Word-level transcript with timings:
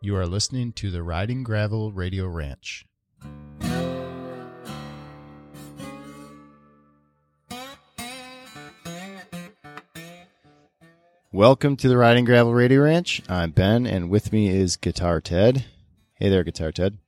You 0.00 0.16
are 0.16 0.26
listening 0.26 0.72
to 0.74 0.90
the 0.90 1.02
Riding 1.02 1.42
Gravel 1.42 1.92
Radio 1.92 2.26
Ranch. 2.28 2.86
Welcome 11.32 11.76
to 11.76 11.88
the 11.88 11.96
Riding 11.96 12.24
Gravel 12.24 12.54
Radio 12.54 12.82
Ranch. 12.82 13.22
I'm 13.28 13.50
Ben, 13.50 13.86
and 13.86 14.08
with 14.10 14.32
me 14.32 14.48
is 14.48 14.76
Guitar 14.76 15.20
Ted. 15.20 15.64
Hey 16.14 16.28
there, 16.30 16.42
Guitar 16.42 16.72
Ted. 16.72 16.98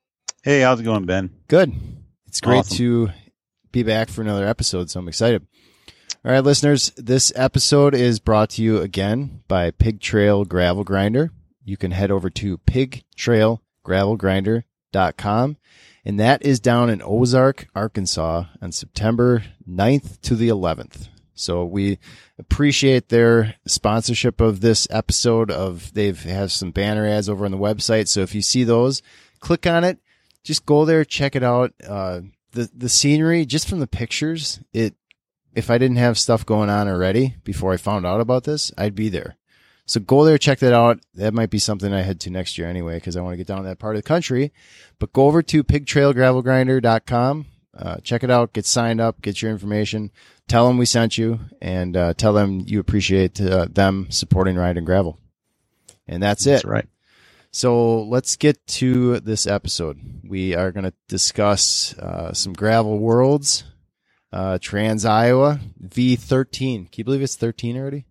Hey, 0.42 0.60
how's 0.60 0.80
it 0.80 0.84
going, 0.84 1.06
Ben? 1.06 1.30
Good. 1.48 1.72
It's 2.26 2.40
great 2.40 2.58
Awesome. 2.58 2.76
to 2.76 3.08
be 3.72 3.82
back 3.82 4.08
for 4.08 4.22
another 4.22 4.46
episode, 4.46 4.90
so 4.90 5.00
I'm 5.00 5.08
excited. 5.08 5.46
All 6.24 6.32
right, 6.32 6.44
listeners, 6.44 6.90
this 6.96 7.32
episode 7.34 7.94
is 7.94 8.20
brought 8.20 8.50
to 8.50 8.62
you 8.62 8.78
again 8.80 9.42
by 9.48 9.70
Pig 9.70 10.00
Trail 10.00 10.44
Gravel 10.44 10.84
Grinder. 10.84 11.30
You 11.64 11.76
can 11.76 11.90
head 11.90 12.10
over 12.10 12.30
to 12.30 12.56
pigtrailgravelgrinder.com, 12.58 15.56
and 16.04 16.20
that 16.20 16.44
is 16.44 16.60
down 16.60 16.90
in 16.90 17.00
Ozark, 17.02 17.66
Arkansas 17.74 18.44
on 18.60 18.72
September 18.72 19.44
9th 19.68 20.20
to 20.22 20.34
the 20.34 20.48
11th. 20.48 21.08
So 21.40 21.64
we 21.64 21.98
appreciate 22.38 23.08
their 23.08 23.54
sponsorship 23.66 24.40
of 24.40 24.60
this 24.60 24.86
episode 24.90 25.50
of 25.50 25.92
they've 25.94 26.22
have 26.24 26.52
some 26.52 26.70
banner 26.70 27.06
ads 27.06 27.28
over 27.28 27.46
on 27.46 27.50
the 27.50 27.58
website. 27.58 28.08
So 28.08 28.20
if 28.20 28.34
you 28.34 28.42
see 28.42 28.64
those, 28.64 29.02
click 29.40 29.66
on 29.66 29.84
it, 29.84 29.98
just 30.44 30.66
go 30.66 30.84
there, 30.84 31.04
check 31.04 31.34
it 31.34 31.42
out. 31.42 31.72
Uh, 31.86 32.20
the, 32.52 32.70
the 32.74 32.88
scenery, 32.88 33.46
just 33.46 33.68
from 33.68 33.80
the 33.80 33.86
pictures, 33.86 34.60
it, 34.72 34.94
if 35.54 35.70
I 35.70 35.78
didn't 35.78 35.96
have 35.96 36.18
stuff 36.18 36.44
going 36.44 36.68
on 36.68 36.88
already 36.88 37.36
before 37.42 37.72
I 37.72 37.78
found 37.78 38.06
out 38.06 38.20
about 38.20 38.44
this, 38.44 38.70
I'd 38.76 38.94
be 38.94 39.08
there. 39.08 39.36
So 39.90 39.98
go 39.98 40.24
there, 40.24 40.38
check 40.38 40.60
that 40.60 40.72
out. 40.72 41.00
That 41.14 41.34
might 41.34 41.50
be 41.50 41.58
something 41.58 41.92
I 41.92 42.02
head 42.02 42.20
to 42.20 42.30
next 42.30 42.56
year 42.56 42.68
anyway, 42.68 42.98
because 42.98 43.16
I 43.16 43.22
want 43.22 43.32
to 43.32 43.36
get 43.38 43.48
down 43.48 43.56
to 43.56 43.64
that 43.64 43.80
part 43.80 43.96
of 43.96 44.02
the 44.02 44.06
country. 44.06 44.52
But 45.00 45.12
go 45.12 45.26
over 45.26 45.42
to 45.42 45.64
pigtrailgravelgrinder.com, 45.64 47.46
uh, 47.76 47.96
check 47.96 48.22
it 48.22 48.30
out, 48.30 48.52
get 48.52 48.66
signed 48.66 49.00
up, 49.00 49.20
get 49.20 49.42
your 49.42 49.50
information, 49.50 50.12
tell 50.46 50.68
them 50.68 50.78
we 50.78 50.86
sent 50.86 51.18
you, 51.18 51.40
and 51.60 51.96
uh, 51.96 52.14
tell 52.14 52.32
them 52.32 52.62
you 52.64 52.78
appreciate 52.78 53.40
uh, 53.40 53.66
them 53.68 54.06
supporting 54.10 54.54
Riding 54.54 54.84
Gravel. 54.84 55.18
And 56.06 56.22
that's 56.22 56.46
it. 56.46 56.62
Right. 56.62 56.86
So 57.50 58.04
let's 58.04 58.36
get 58.36 58.64
to 58.68 59.18
this 59.18 59.44
episode. 59.44 59.98
We 60.22 60.54
are 60.54 60.70
going 60.70 60.84
to 60.84 60.94
discuss 61.08 61.98
uh, 61.98 62.32
some 62.32 62.52
gravel 62.52 63.00
worlds, 63.00 63.64
uh, 64.32 64.60
Trans 64.62 65.04
Iowa 65.04 65.58
V13. 65.84 66.92
Can 66.92 66.94
you 66.94 67.02
believe 67.02 67.22
it's 67.22 67.34
13 67.34 67.76
already? 67.76 68.04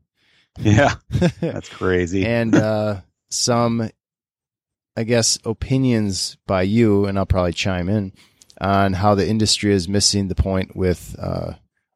Yeah, 0.59 0.95
that's 1.39 1.69
crazy. 1.69 2.25
and 2.25 2.55
uh, 2.55 3.01
some, 3.29 3.89
I 4.95 5.03
guess, 5.03 5.37
opinions 5.45 6.37
by 6.45 6.63
you, 6.63 7.05
and 7.05 7.17
I'll 7.17 7.25
probably 7.25 7.53
chime 7.53 7.89
in 7.89 8.13
on 8.59 8.93
how 8.93 9.15
the 9.15 9.27
industry 9.27 9.73
is 9.73 9.87
missing 9.87 10.27
the 10.27 10.35
point 10.35 10.75
with 10.75 11.15
uh, 11.17 11.53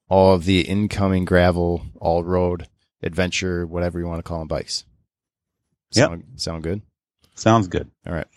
all 0.10 0.34
of 0.34 0.46
the 0.46 0.62
incoming 0.62 1.26
gravel, 1.26 1.86
all 2.00 2.24
road, 2.24 2.68
adventure, 3.02 3.66
whatever 3.66 4.00
you 4.00 4.08
want 4.08 4.20
to 4.20 4.24
call 4.24 4.40
them, 4.40 4.48
bikes. 4.48 4.86
Yep. 5.94 6.10
Sound, 6.10 6.24
sound 6.38 6.64
good? 6.64 6.82
Sounds 7.36 7.68
good. 7.68 7.90
All 8.08 8.14
right. 8.14 8.28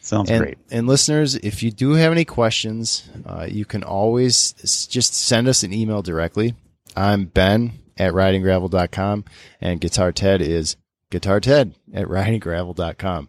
Sounds 0.00 0.30
and, 0.30 0.42
great. 0.42 0.58
And 0.70 0.86
listeners, 0.86 1.36
if 1.36 1.62
you 1.62 1.70
do 1.70 1.92
have 1.92 2.12
any 2.12 2.24
questions, 2.24 3.08
uh, 3.24 3.46
you 3.48 3.64
can 3.64 3.84
always 3.84 4.54
s- 4.62 4.86
just 4.86 5.14
send 5.14 5.46
us 5.48 5.62
an 5.62 5.72
email 5.72 6.02
directly. 6.02 6.54
I'm 6.96 7.26
Ben 7.26 7.72
at 7.96 8.12
ridinggravel.com 8.12 9.24
and 9.60 9.80
Guitar 9.80 10.12
Ted 10.12 10.40
is 10.40 10.76
Guitar 11.10 11.40
Ted 11.40 11.74
at 11.92 12.06
ridinggravel.com. 12.06 13.28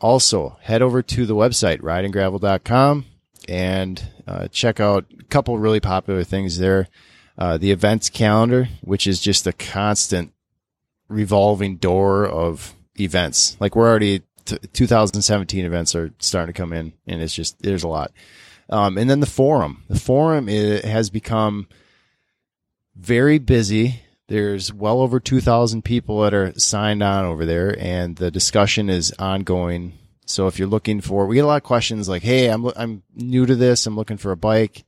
Also, 0.00 0.58
head 0.60 0.82
over 0.82 1.02
to 1.02 1.24
the 1.24 1.34
website 1.34 1.80
ridinggravel.com 1.80 3.06
and 3.48 4.08
uh, 4.26 4.48
check 4.48 4.80
out 4.80 5.06
a 5.18 5.24
couple 5.24 5.58
really 5.58 5.80
popular 5.80 6.24
things 6.24 6.58
there. 6.58 6.88
Uh, 7.38 7.58
the 7.58 7.70
events 7.70 8.08
calendar, 8.08 8.68
which 8.82 9.06
is 9.06 9.20
just 9.20 9.46
a 9.46 9.52
constant 9.52 10.32
revolving 11.08 11.76
door 11.76 12.26
of 12.26 12.74
events. 12.98 13.56
Like 13.60 13.76
we're 13.76 13.88
already 13.88 14.22
t- 14.44 14.58
2017 14.72 15.64
events 15.64 15.94
are 15.94 16.12
starting 16.18 16.52
to 16.52 16.58
come 16.58 16.72
in, 16.72 16.92
and 17.06 17.20
it's 17.20 17.34
just 17.34 17.60
there's 17.62 17.82
a 17.82 17.88
lot. 17.88 18.12
Um, 18.68 18.98
and 18.98 19.08
then 19.08 19.20
the 19.20 19.26
forum. 19.26 19.84
The 19.88 20.00
forum 20.00 20.48
i 20.48 20.80
has 20.86 21.10
become 21.10 21.68
very 22.98 23.38
busy. 23.38 24.02
There's 24.28 24.72
well 24.72 25.00
over 25.00 25.20
2,000 25.20 25.82
people 25.82 26.22
that 26.22 26.34
are 26.34 26.52
signed 26.58 27.02
on 27.02 27.24
over 27.24 27.46
there, 27.46 27.76
and 27.78 28.16
the 28.16 28.30
discussion 28.30 28.90
is 28.90 29.12
ongoing. 29.18 29.92
So 30.24 30.48
if 30.48 30.58
you're 30.58 30.66
looking 30.66 31.00
for, 31.00 31.26
we 31.26 31.36
get 31.36 31.44
a 31.44 31.46
lot 31.46 31.58
of 31.58 31.62
questions 31.62 32.08
like, 32.08 32.22
"Hey, 32.22 32.48
I'm 32.48 32.66
I'm 32.76 33.02
new 33.14 33.46
to 33.46 33.54
this. 33.54 33.86
I'm 33.86 33.94
looking 33.96 34.16
for 34.16 34.32
a 34.32 34.36
bike." 34.36 34.84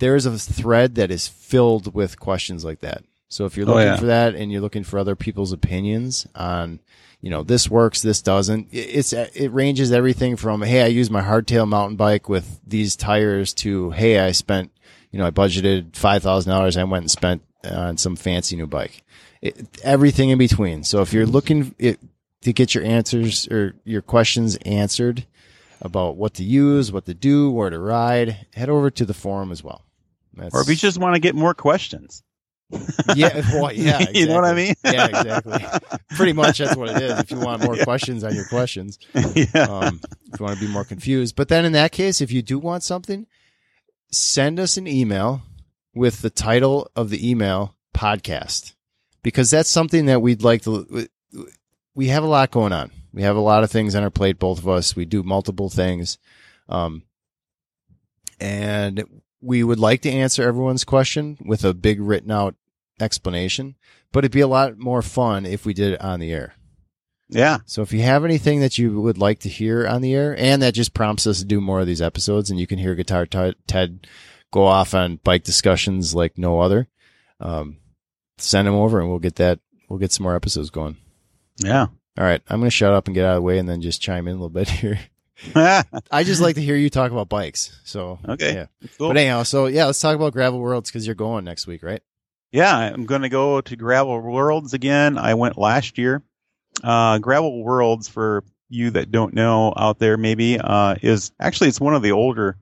There's 0.00 0.26
a 0.26 0.36
thread 0.38 0.96
that 0.96 1.10
is 1.10 1.28
filled 1.28 1.94
with 1.94 2.18
questions 2.20 2.64
like 2.64 2.80
that. 2.80 3.04
So 3.28 3.46
if 3.46 3.56
you're 3.56 3.66
Oh, 3.68 3.74
looking 3.74 3.86
yeah. 3.86 3.96
for 3.96 4.06
that 4.06 4.34
and 4.34 4.52
you're 4.52 4.60
looking 4.60 4.84
for 4.84 4.98
other 4.98 5.16
people's 5.16 5.52
opinions 5.52 6.26
on, 6.34 6.80
you 7.22 7.30
know, 7.30 7.42
this 7.42 7.70
works, 7.70 8.02
this 8.02 8.20
doesn't, 8.20 8.68
it's 8.72 9.12
it 9.14 9.48
ranges 9.52 9.90
everything 9.92 10.36
from, 10.36 10.60
"Hey, 10.62 10.82
I 10.82 10.88
use 10.88 11.10
my 11.10 11.22
hardtail 11.22 11.66
mountain 11.66 11.96
bike 11.96 12.28
with 12.28 12.60
these 12.66 12.96
tires," 12.96 13.54
to, 13.54 13.90
"Hey, 13.92 14.18
I 14.18 14.32
spent, 14.32 14.70
you 15.14 15.18
know, 15.20 15.26
I 15.26 15.30
budgeted 15.30 15.94
five 15.94 16.24
thousand 16.24 16.50
dollars. 16.50 16.76
I 16.76 16.82
went 16.82 17.04
and 17.04 17.10
spent 17.10 17.42
on 17.62 17.96
some 17.98 18.16
fancy 18.16 18.56
new 18.56 18.66
bike." 18.66 19.04
It, 19.40 19.64
everything 19.84 20.30
in 20.30 20.38
between. 20.38 20.82
So 20.82 21.02
if 21.02 21.12
you're 21.12 21.24
looking 21.24 21.72
it, 21.78 22.00
to 22.40 22.52
get 22.52 22.74
your 22.74 22.82
answers 22.82 23.46
or 23.46 23.76
your 23.84 24.02
questions 24.02 24.56
answered 24.66 25.24
about 25.80 26.16
what 26.16 26.34
to 26.34 26.42
use, 26.42 26.90
what 26.90 27.06
to 27.06 27.14
do, 27.14 27.48
where 27.52 27.70
to 27.70 27.78
ride, 27.78 28.46
head 28.54 28.68
over 28.68 28.90
to 28.90 29.04
the 29.04 29.14
forum 29.14 29.52
as 29.52 29.62
well. 29.62 29.82
That's, 30.34 30.52
Or 30.52 30.62
if 30.62 30.68
you 30.68 30.74
just 30.74 30.98
want 30.98 31.14
to 31.14 31.20
get 31.20 31.36
more 31.36 31.54
questions. 31.54 32.24
yeah, 33.14 33.42
well, 33.54 33.70
yeah, 33.72 34.04
You 34.12 34.26
know 34.26 34.34
what 34.34 34.46
I 34.46 34.54
mean? 34.54 34.74
yeah, 34.84 35.06
exactly. 35.06 35.64
Pretty 36.16 36.32
much 36.32 36.58
that's 36.58 36.74
what 36.74 36.88
it 36.90 37.02
is. 37.02 37.18
If 37.20 37.30
you 37.30 37.38
want 37.38 37.62
more 37.62 37.76
questions 37.84 38.24
on 38.24 38.34
your 38.34 38.46
questions, 38.46 38.98
yeah. 39.14 39.44
um, 39.68 40.00
if 40.32 40.40
you 40.40 40.44
want 40.44 40.58
to 40.58 40.66
be 40.66 40.72
more 40.72 40.84
confused. 40.84 41.36
But 41.36 41.48
then 41.48 41.64
in 41.64 41.72
that 41.72 41.92
case, 41.92 42.20
if 42.20 42.32
you 42.32 42.42
do 42.42 42.58
want 42.58 42.82
something, 42.82 43.26
send 44.10 44.60
us 44.60 44.76
an 44.76 44.86
email 44.86 45.42
with 45.94 46.22
the 46.22 46.30
title 46.30 46.90
of 46.96 47.10
the 47.10 47.28
email 47.28 47.76
podcast 47.94 48.74
because 49.22 49.50
that's 49.50 49.70
something 49.70 50.06
that 50.06 50.22
we'd 50.22 50.42
like 50.42 50.62
to. 50.62 51.08
We 51.94 52.08
have 52.08 52.24
a 52.24 52.28
lot 52.28 52.50
going 52.50 52.72
on. 52.72 52.90
We 53.12 53.22
have 53.22 53.36
a 53.36 53.40
lot 53.40 53.62
of 53.62 53.70
things 53.70 53.94
on 53.94 54.02
our 54.02 54.10
plate, 54.10 54.38
both 54.38 54.58
of 54.58 54.68
us. 54.68 54.96
We 54.96 55.04
do 55.04 55.22
multiple 55.22 55.70
things. 55.70 56.18
Um, 56.68 57.04
and 58.40 59.04
we 59.40 59.62
would 59.62 59.78
like 59.78 60.02
to 60.02 60.10
answer 60.10 60.42
everyone's 60.42 60.84
question 60.84 61.38
with 61.44 61.64
a 61.64 61.74
big 61.74 62.00
written 62.00 62.30
out 62.30 62.56
explanation, 63.00 63.76
but 64.10 64.20
it'd 64.20 64.32
be 64.32 64.40
a 64.40 64.48
lot 64.48 64.78
more 64.78 65.02
fun 65.02 65.46
if 65.46 65.64
we 65.64 65.74
did 65.74 65.92
it 65.92 66.00
on 66.00 66.18
the 66.18 66.32
air. 66.32 66.54
Yeah. 67.34 67.58
So 67.66 67.82
if 67.82 67.92
you 67.92 68.00
have 68.02 68.24
anything 68.24 68.60
that 68.60 68.78
you 68.78 69.00
would 69.00 69.18
like 69.18 69.40
to 69.40 69.48
hear 69.48 69.86
on 69.86 70.00
the 70.00 70.14
air, 70.14 70.34
and 70.38 70.62
that 70.62 70.72
just 70.74 70.94
prompts 70.94 71.26
us 71.26 71.40
to 71.40 71.44
do 71.44 71.60
more 71.60 71.80
of 71.80 71.86
these 71.86 72.00
episodes, 72.02 72.50
and 72.50 72.58
you 72.58 72.66
can 72.66 72.78
hear 72.78 72.94
Guitar 72.94 73.26
Ted 73.26 73.56
Ted 73.66 74.06
go 74.52 74.64
off 74.64 74.94
on 74.94 75.20
bike 75.24 75.42
discussions 75.44 76.14
like 76.14 76.38
no 76.38 76.60
other, 76.60 76.88
um, 77.40 77.76
send 78.38 78.66
them 78.68 78.74
over, 78.74 79.00
and 79.00 79.10
we'll 79.10 79.18
get 79.18 79.36
that. 79.36 79.60
We'll 79.88 79.98
get 79.98 80.12
some 80.12 80.22
more 80.24 80.36
episodes 80.36 80.70
going. 80.70 80.96
Yeah. 81.58 81.86
All 82.16 82.24
right, 82.24 82.40
I'm 82.48 82.60
going 82.60 82.68
to 82.70 82.74
shut 82.74 82.92
up 82.94 83.06
and 83.06 83.14
get 83.14 83.24
out 83.24 83.32
of 83.32 83.36
the 83.38 83.42
way, 83.42 83.58
and 83.58 83.68
then 83.68 83.80
just 83.82 84.00
chime 84.00 84.28
in 84.28 84.32
a 84.34 84.36
little 84.36 84.48
bit 84.48 84.68
here. 84.68 85.00
I 85.56 86.22
just 86.22 86.40
like 86.40 86.54
to 86.54 86.62
hear 86.62 86.76
you 86.76 86.88
talk 86.88 87.10
about 87.10 87.28
bikes. 87.28 87.76
So 87.84 88.20
Okay. 88.28 88.54
yeah. 88.54 88.66
cool. 88.98 89.08
But 89.08 89.16
anyhow, 89.16 89.42
so 89.42 89.66
yeah, 89.66 89.86
let's 89.86 89.98
talk 90.00 90.14
about 90.14 90.32
Gravel 90.32 90.60
Worlds 90.60 90.90
because 90.90 91.06
you're 91.06 91.16
going 91.16 91.44
next 91.44 91.66
week, 91.66 91.82
right? 91.82 92.00
Yeah, 92.52 92.76
I'm 92.76 93.04
going 93.04 93.22
to 93.22 93.28
go 93.28 93.60
to 93.60 93.76
Gravel 93.76 94.20
Worlds 94.20 94.74
again. 94.74 95.18
I 95.18 95.34
went 95.34 95.58
last 95.58 95.98
year. 95.98 96.22
Uh, 96.82 97.18
Gravel 97.18 97.62
Worlds, 97.62 98.08
for 98.08 98.44
you 98.68 98.90
that 98.90 99.10
don't 99.10 99.34
know 99.34 99.72
out 99.76 99.98
there, 99.98 100.16
maybe 100.16 100.58
uh, 100.58 100.96
is 101.02 101.32
actually 101.40 101.68
it's 101.68 101.80
one 101.80 101.94
of 101.94 102.02
the 102.02 102.12
older 102.12 102.56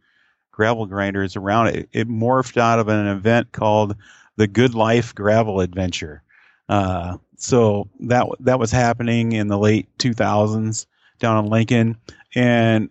gravel 0.50 0.86
grinders 0.86 1.36
around. 1.36 1.68
It, 1.68 1.88
it 1.92 2.08
morphed 2.08 2.56
out 2.56 2.78
of 2.78 2.88
an 2.88 3.06
event 3.06 3.52
called 3.52 3.96
the 4.36 4.46
Good 4.46 4.74
Life 4.74 5.14
Gravel 5.14 5.60
Adventure. 5.60 6.22
Uh, 6.68 7.18
so 7.36 7.88
that 8.00 8.26
that 8.40 8.58
was 8.58 8.70
happening 8.70 9.32
in 9.32 9.48
the 9.48 9.58
late 9.58 9.88
2000s 9.98 10.86
down 11.18 11.44
in 11.44 11.50
Lincoln, 11.50 11.96
and 12.34 12.88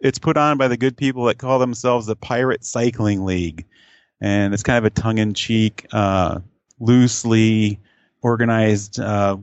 it's 0.00 0.18
put 0.18 0.36
on 0.36 0.58
by 0.58 0.68
the 0.68 0.76
good 0.76 0.96
people 0.96 1.24
that 1.24 1.38
call 1.38 1.58
themselves 1.58 2.06
the 2.06 2.16
Pirate 2.16 2.64
Cycling 2.64 3.24
League 3.24 3.66
and 4.20 4.52
it's 4.52 4.62
kind 4.62 4.78
of 4.78 4.84
a 4.84 4.90
tongue-in-cheek, 4.90 5.86
uh, 5.92 6.40
loosely 6.78 7.80
organized 8.22 9.00
uh, 9.00 9.36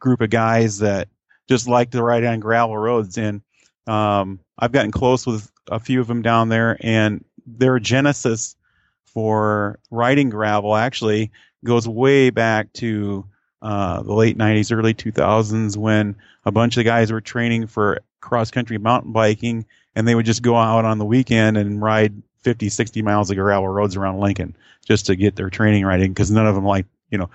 group 0.00 0.20
of 0.20 0.30
guys 0.30 0.78
that 0.78 1.08
just 1.48 1.68
like 1.68 1.90
to 1.90 2.02
ride 2.02 2.24
on 2.24 2.40
gravel 2.40 2.76
roads. 2.76 3.16
And 3.18 3.42
um, 3.86 4.40
I've 4.58 4.72
gotten 4.72 4.90
close 4.90 5.26
with 5.26 5.50
a 5.70 5.78
few 5.78 6.00
of 6.00 6.06
them 6.06 6.22
down 6.22 6.48
there, 6.48 6.76
and 6.80 7.24
their 7.46 7.78
genesis 7.78 8.56
for 9.04 9.78
riding 9.90 10.30
gravel 10.30 10.74
actually 10.74 11.30
goes 11.64 11.86
way 11.86 12.30
back 12.30 12.72
to 12.74 13.26
uh, 13.62 14.02
the 14.02 14.12
late 14.12 14.38
90s, 14.38 14.76
early 14.76 14.94
2000s 14.94 15.76
when 15.76 16.16
a 16.44 16.52
bunch 16.52 16.76
of 16.76 16.84
guys 16.84 17.12
were 17.12 17.20
training 17.20 17.66
for 17.66 18.00
cross 18.20 18.50
country 18.50 18.78
mountain 18.78 19.12
biking 19.12 19.66
and 19.94 20.06
they 20.06 20.14
would 20.14 20.26
just 20.26 20.42
go 20.42 20.56
out 20.56 20.84
on 20.84 20.98
the 20.98 21.04
weekend 21.04 21.56
and 21.56 21.82
ride 21.82 22.22
50, 22.42 22.68
60 22.68 23.02
miles 23.02 23.30
of 23.30 23.36
gravel 23.36 23.68
roads 23.68 23.96
around 23.96 24.20
Lincoln 24.20 24.56
just 24.86 25.06
to 25.06 25.16
get 25.16 25.36
their 25.36 25.50
training 25.50 25.84
right 25.84 26.00
in 26.00 26.12
because 26.12 26.30
none 26.30 26.46
of 26.46 26.54
them 26.54 26.64
like, 26.64 26.86
you 27.10 27.18
know, 27.18 27.30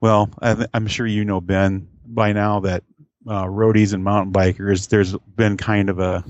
well, 0.00 0.30
I, 0.42 0.66
am 0.74 0.88
sure 0.88 1.06
you 1.06 1.24
know, 1.24 1.40
Ben, 1.40 1.88
by 2.12 2.32
now 2.32 2.60
that 2.60 2.84
uh, 3.26 3.44
roadies 3.44 3.94
and 3.94 4.04
mountain 4.04 4.32
bikers, 4.32 4.88
there's 4.88 5.16
been 5.36 5.56
kind 5.56 5.90
of 5.90 5.98
a, 5.98 6.24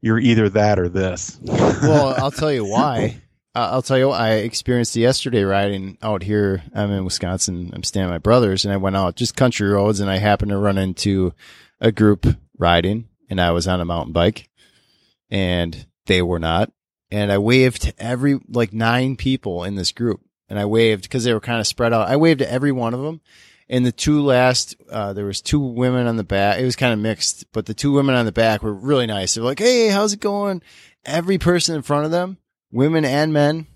you're 0.00 0.18
either 0.18 0.48
that 0.50 0.78
or 0.78 0.88
this. 0.88 1.38
well, 1.42 2.14
I'll 2.16 2.30
tell 2.30 2.52
you 2.52 2.64
why. 2.64 3.20
I'll 3.56 3.80
tell 3.80 3.96
you, 3.96 4.08
what, 4.08 4.20
I 4.20 4.32
experienced 4.34 4.94
yesterday 4.96 5.42
riding 5.42 5.96
out 6.02 6.22
here. 6.22 6.62
I'm 6.74 6.90
in 6.90 7.04
Wisconsin. 7.04 7.70
I'm 7.72 7.84
staying 7.84 8.04
at 8.04 8.10
my 8.10 8.18
brother's, 8.18 8.66
and 8.66 8.74
I 8.74 8.76
went 8.76 8.96
out 8.96 9.16
just 9.16 9.34
country 9.34 9.66
roads, 9.66 9.98
and 9.98 10.10
I 10.10 10.18
happened 10.18 10.50
to 10.50 10.58
run 10.58 10.76
into 10.76 11.32
a 11.80 11.90
group 11.90 12.26
riding, 12.58 13.08
and 13.30 13.40
I 13.40 13.52
was 13.52 13.66
on 13.66 13.80
a 13.80 13.86
mountain 13.86 14.12
bike, 14.12 14.50
and 15.30 15.86
they 16.04 16.20
were 16.20 16.38
not. 16.38 16.70
And 17.10 17.32
I 17.32 17.38
waved 17.38 17.82
to 17.82 17.94
every 17.98 18.38
like 18.46 18.74
nine 18.74 19.16
people 19.16 19.64
in 19.64 19.74
this 19.74 19.92
group, 19.92 20.20
and 20.50 20.58
I 20.58 20.66
waved 20.66 21.04
because 21.04 21.24
they 21.24 21.32
were 21.32 21.40
kind 21.40 21.60
of 21.60 21.66
spread 21.66 21.94
out. 21.94 22.08
I 22.08 22.16
waved 22.16 22.40
to 22.40 22.52
every 22.52 22.72
one 22.72 22.92
of 22.92 23.00
them, 23.00 23.22
and 23.68 23.84
the 23.84 23.92
two 23.92 24.22
last, 24.22 24.76
uh, 24.90 25.12
there 25.12 25.24
was 25.24 25.40
two 25.40 25.60
women 25.60 26.06
on 26.06 26.16
the 26.16 26.24
back. 26.24 26.60
It 26.60 26.64
was 26.64 26.76
kind 26.76 26.92
of 26.92 26.98
mixed, 26.98 27.50
but 27.52 27.66
the 27.66 27.74
two 27.74 27.92
women 27.92 28.14
on 28.14 28.26
the 28.26 28.32
back 28.32 28.62
were 28.62 28.72
really 28.72 29.06
nice. 29.06 29.34
They 29.34 29.40
were 29.40 29.46
like, 29.46 29.58
"Hey, 29.58 29.88
how's 29.88 30.12
it 30.12 30.20
going?" 30.20 30.62
Every 31.04 31.38
person 31.38 31.76
in 31.76 31.82
front 31.82 32.04
of 32.04 32.10
them 32.10 32.38
women 32.76 33.04
and 33.04 33.32
men. 33.32 33.66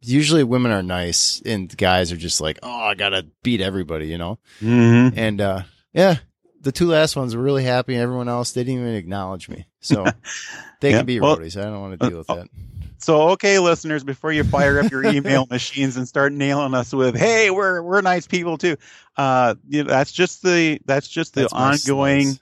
Usually 0.00 0.44
women 0.44 0.72
are 0.72 0.82
nice 0.82 1.42
and 1.44 1.74
guys 1.76 2.12
are 2.12 2.16
just 2.16 2.40
like, 2.40 2.58
oh, 2.62 2.70
I 2.70 2.94
gotta 2.94 3.26
beat 3.42 3.60
everybody, 3.60 4.06
you 4.06 4.18
know? 4.18 4.38
Mm-hmm. 4.60 5.18
And, 5.18 5.40
uh, 5.40 5.62
yeah, 5.92 6.16
the 6.60 6.70
two 6.72 6.86
last 6.86 7.16
ones 7.16 7.34
were 7.34 7.42
really 7.42 7.64
happy. 7.64 7.94
and 7.94 8.02
Everyone 8.02 8.28
else, 8.28 8.52
they 8.52 8.62
didn't 8.62 8.82
even 8.82 8.94
acknowledge 8.94 9.48
me. 9.48 9.66
So 9.80 10.04
they 10.80 10.90
yeah, 10.90 10.98
can 10.98 11.06
be 11.06 11.18
well, 11.18 11.36
roadies. 11.36 11.60
I 11.60 11.64
don't 11.64 11.80
want 11.80 12.00
to 12.00 12.08
deal 12.08 12.18
with 12.18 12.30
uh, 12.30 12.34
that. 12.36 12.48
So, 12.98 13.30
okay, 13.30 13.58
listeners, 13.58 14.04
before 14.04 14.32
you 14.32 14.44
fire 14.44 14.80
up 14.80 14.90
your 14.90 15.04
email 15.04 15.46
machines 15.50 15.96
and 15.96 16.08
start 16.08 16.32
nailing 16.32 16.74
us 16.74 16.92
with, 16.92 17.16
"Hey, 17.16 17.50
we're 17.50 17.82
we're 17.82 18.00
nice 18.00 18.26
people 18.26 18.58
too," 18.58 18.76
uh, 19.16 19.54
you 19.68 19.84
know, 19.84 19.90
that's 19.90 20.12
just 20.12 20.42
the 20.42 20.80
that's 20.86 21.08
just 21.08 21.34
the 21.34 21.42
that's 21.42 21.52
ongoing. 21.52 22.38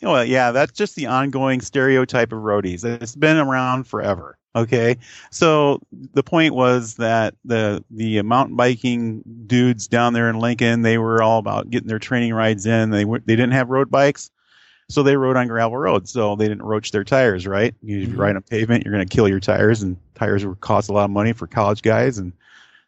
You 0.00 0.08
know, 0.08 0.20
yeah, 0.20 0.52
that's 0.52 0.72
just 0.72 0.94
the 0.94 1.06
ongoing 1.06 1.62
stereotype 1.62 2.32
of 2.32 2.40
roadies. 2.40 2.84
It's 2.84 3.16
been 3.16 3.38
around 3.38 3.86
forever. 3.86 4.36
Okay, 4.54 4.96
so 5.30 5.80
the 5.92 6.22
point 6.22 6.54
was 6.54 6.94
that 6.94 7.34
the 7.44 7.84
the 7.90 8.22
mountain 8.22 8.56
biking 8.56 9.22
dudes 9.46 9.86
down 9.86 10.14
there 10.14 10.30
in 10.30 10.38
Lincoln, 10.38 10.82
they 10.82 10.96
were 10.96 11.22
all 11.22 11.38
about 11.38 11.68
getting 11.68 11.88
their 11.88 11.98
training 11.98 12.32
rides 12.32 12.64
in. 12.64 12.90
They 12.90 13.04
were, 13.04 13.20
they 13.20 13.36
didn't 13.36 13.52
have 13.52 13.68
road 13.68 13.90
bikes, 13.90 14.30
so 14.88 15.02
they 15.02 15.16
rode 15.16 15.36
on 15.36 15.48
gravel 15.48 15.76
roads. 15.76 16.10
So 16.10 16.36
they 16.36 16.48
didn't 16.48 16.62
roach 16.62 16.90
their 16.90 17.04
tires. 17.04 17.46
Right? 17.46 17.74
If 17.82 17.88
you 17.88 18.08
mm-hmm. 18.08 18.20
ride 18.20 18.36
on 18.36 18.42
pavement, 18.42 18.84
you're 18.84 18.94
going 18.94 19.06
to 19.06 19.14
kill 19.14 19.28
your 19.28 19.40
tires, 19.40 19.82
and 19.82 19.96
tires 20.14 20.44
would 20.46 20.60
cost 20.60 20.88
a 20.88 20.92
lot 20.92 21.04
of 21.04 21.10
money 21.10 21.32
for 21.32 21.46
college 21.46 21.82
guys, 21.82 22.18
and 22.18 22.32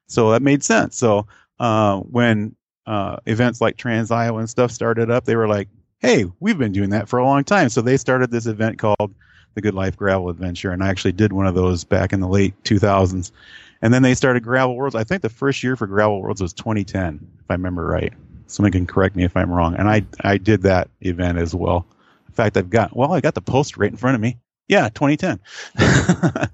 so 0.06 0.30
that 0.30 0.42
made 0.42 0.62
sense. 0.62 0.96
So 0.96 1.26
uh, 1.60 1.98
when 2.00 2.54
uh, 2.86 3.16
events 3.26 3.60
like 3.60 3.76
Trans 3.76 4.10
Iowa 4.10 4.38
and 4.38 4.50
stuff 4.50 4.70
started 4.70 5.10
up, 5.10 5.24
they 5.24 5.36
were 5.36 5.48
like, 5.48 5.68
"Hey, 5.98 6.26
we've 6.40 6.58
been 6.58 6.72
doing 6.72 6.90
that 6.90 7.08
for 7.08 7.18
a 7.18 7.24
long 7.24 7.44
time." 7.44 7.68
So 7.68 7.82
they 7.82 7.96
started 7.96 8.30
this 8.30 8.46
event 8.46 8.78
called 8.78 9.14
the 9.54 9.60
Good 9.60 9.74
Life 9.74 9.96
Gravel 9.96 10.28
Adventure, 10.28 10.70
and 10.70 10.82
I 10.82 10.88
actually 10.88 11.12
did 11.12 11.32
one 11.32 11.46
of 11.46 11.54
those 11.54 11.84
back 11.84 12.12
in 12.12 12.20
the 12.20 12.28
late 12.28 12.54
2000s. 12.64 13.32
And 13.80 13.94
then 13.94 14.02
they 14.02 14.14
started 14.14 14.42
Gravel 14.42 14.76
Worlds. 14.76 14.96
I 14.96 15.04
think 15.04 15.22
the 15.22 15.28
first 15.28 15.62
year 15.62 15.76
for 15.76 15.86
Gravel 15.86 16.20
Worlds 16.20 16.42
was 16.42 16.52
2010, 16.52 17.20
if 17.38 17.44
I 17.48 17.54
remember 17.54 17.86
right. 17.86 18.12
Someone 18.48 18.72
can 18.72 18.86
correct 18.86 19.16
me 19.16 19.24
if 19.24 19.36
I'm 19.36 19.50
wrong. 19.50 19.74
And 19.76 19.88
I 19.88 20.04
I 20.22 20.38
did 20.38 20.62
that 20.62 20.88
event 21.00 21.38
as 21.38 21.54
well. 21.54 21.86
In 22.26 22.34
fact, 22.34 22.56
I've 22.56 22.70
got 22.70 22.96
well, 22.96 23.12
I 23.12 23.20
got 23.20 23.34
the 23.34 23.40
post 23.40 23.76
right 23.76 23.90
in 23.90 23.96
front 23.96 24.14
of 24.14 24.20
me. 24.20 24.38
Yeah, 24.68 24.90
2010. 24.90 25.40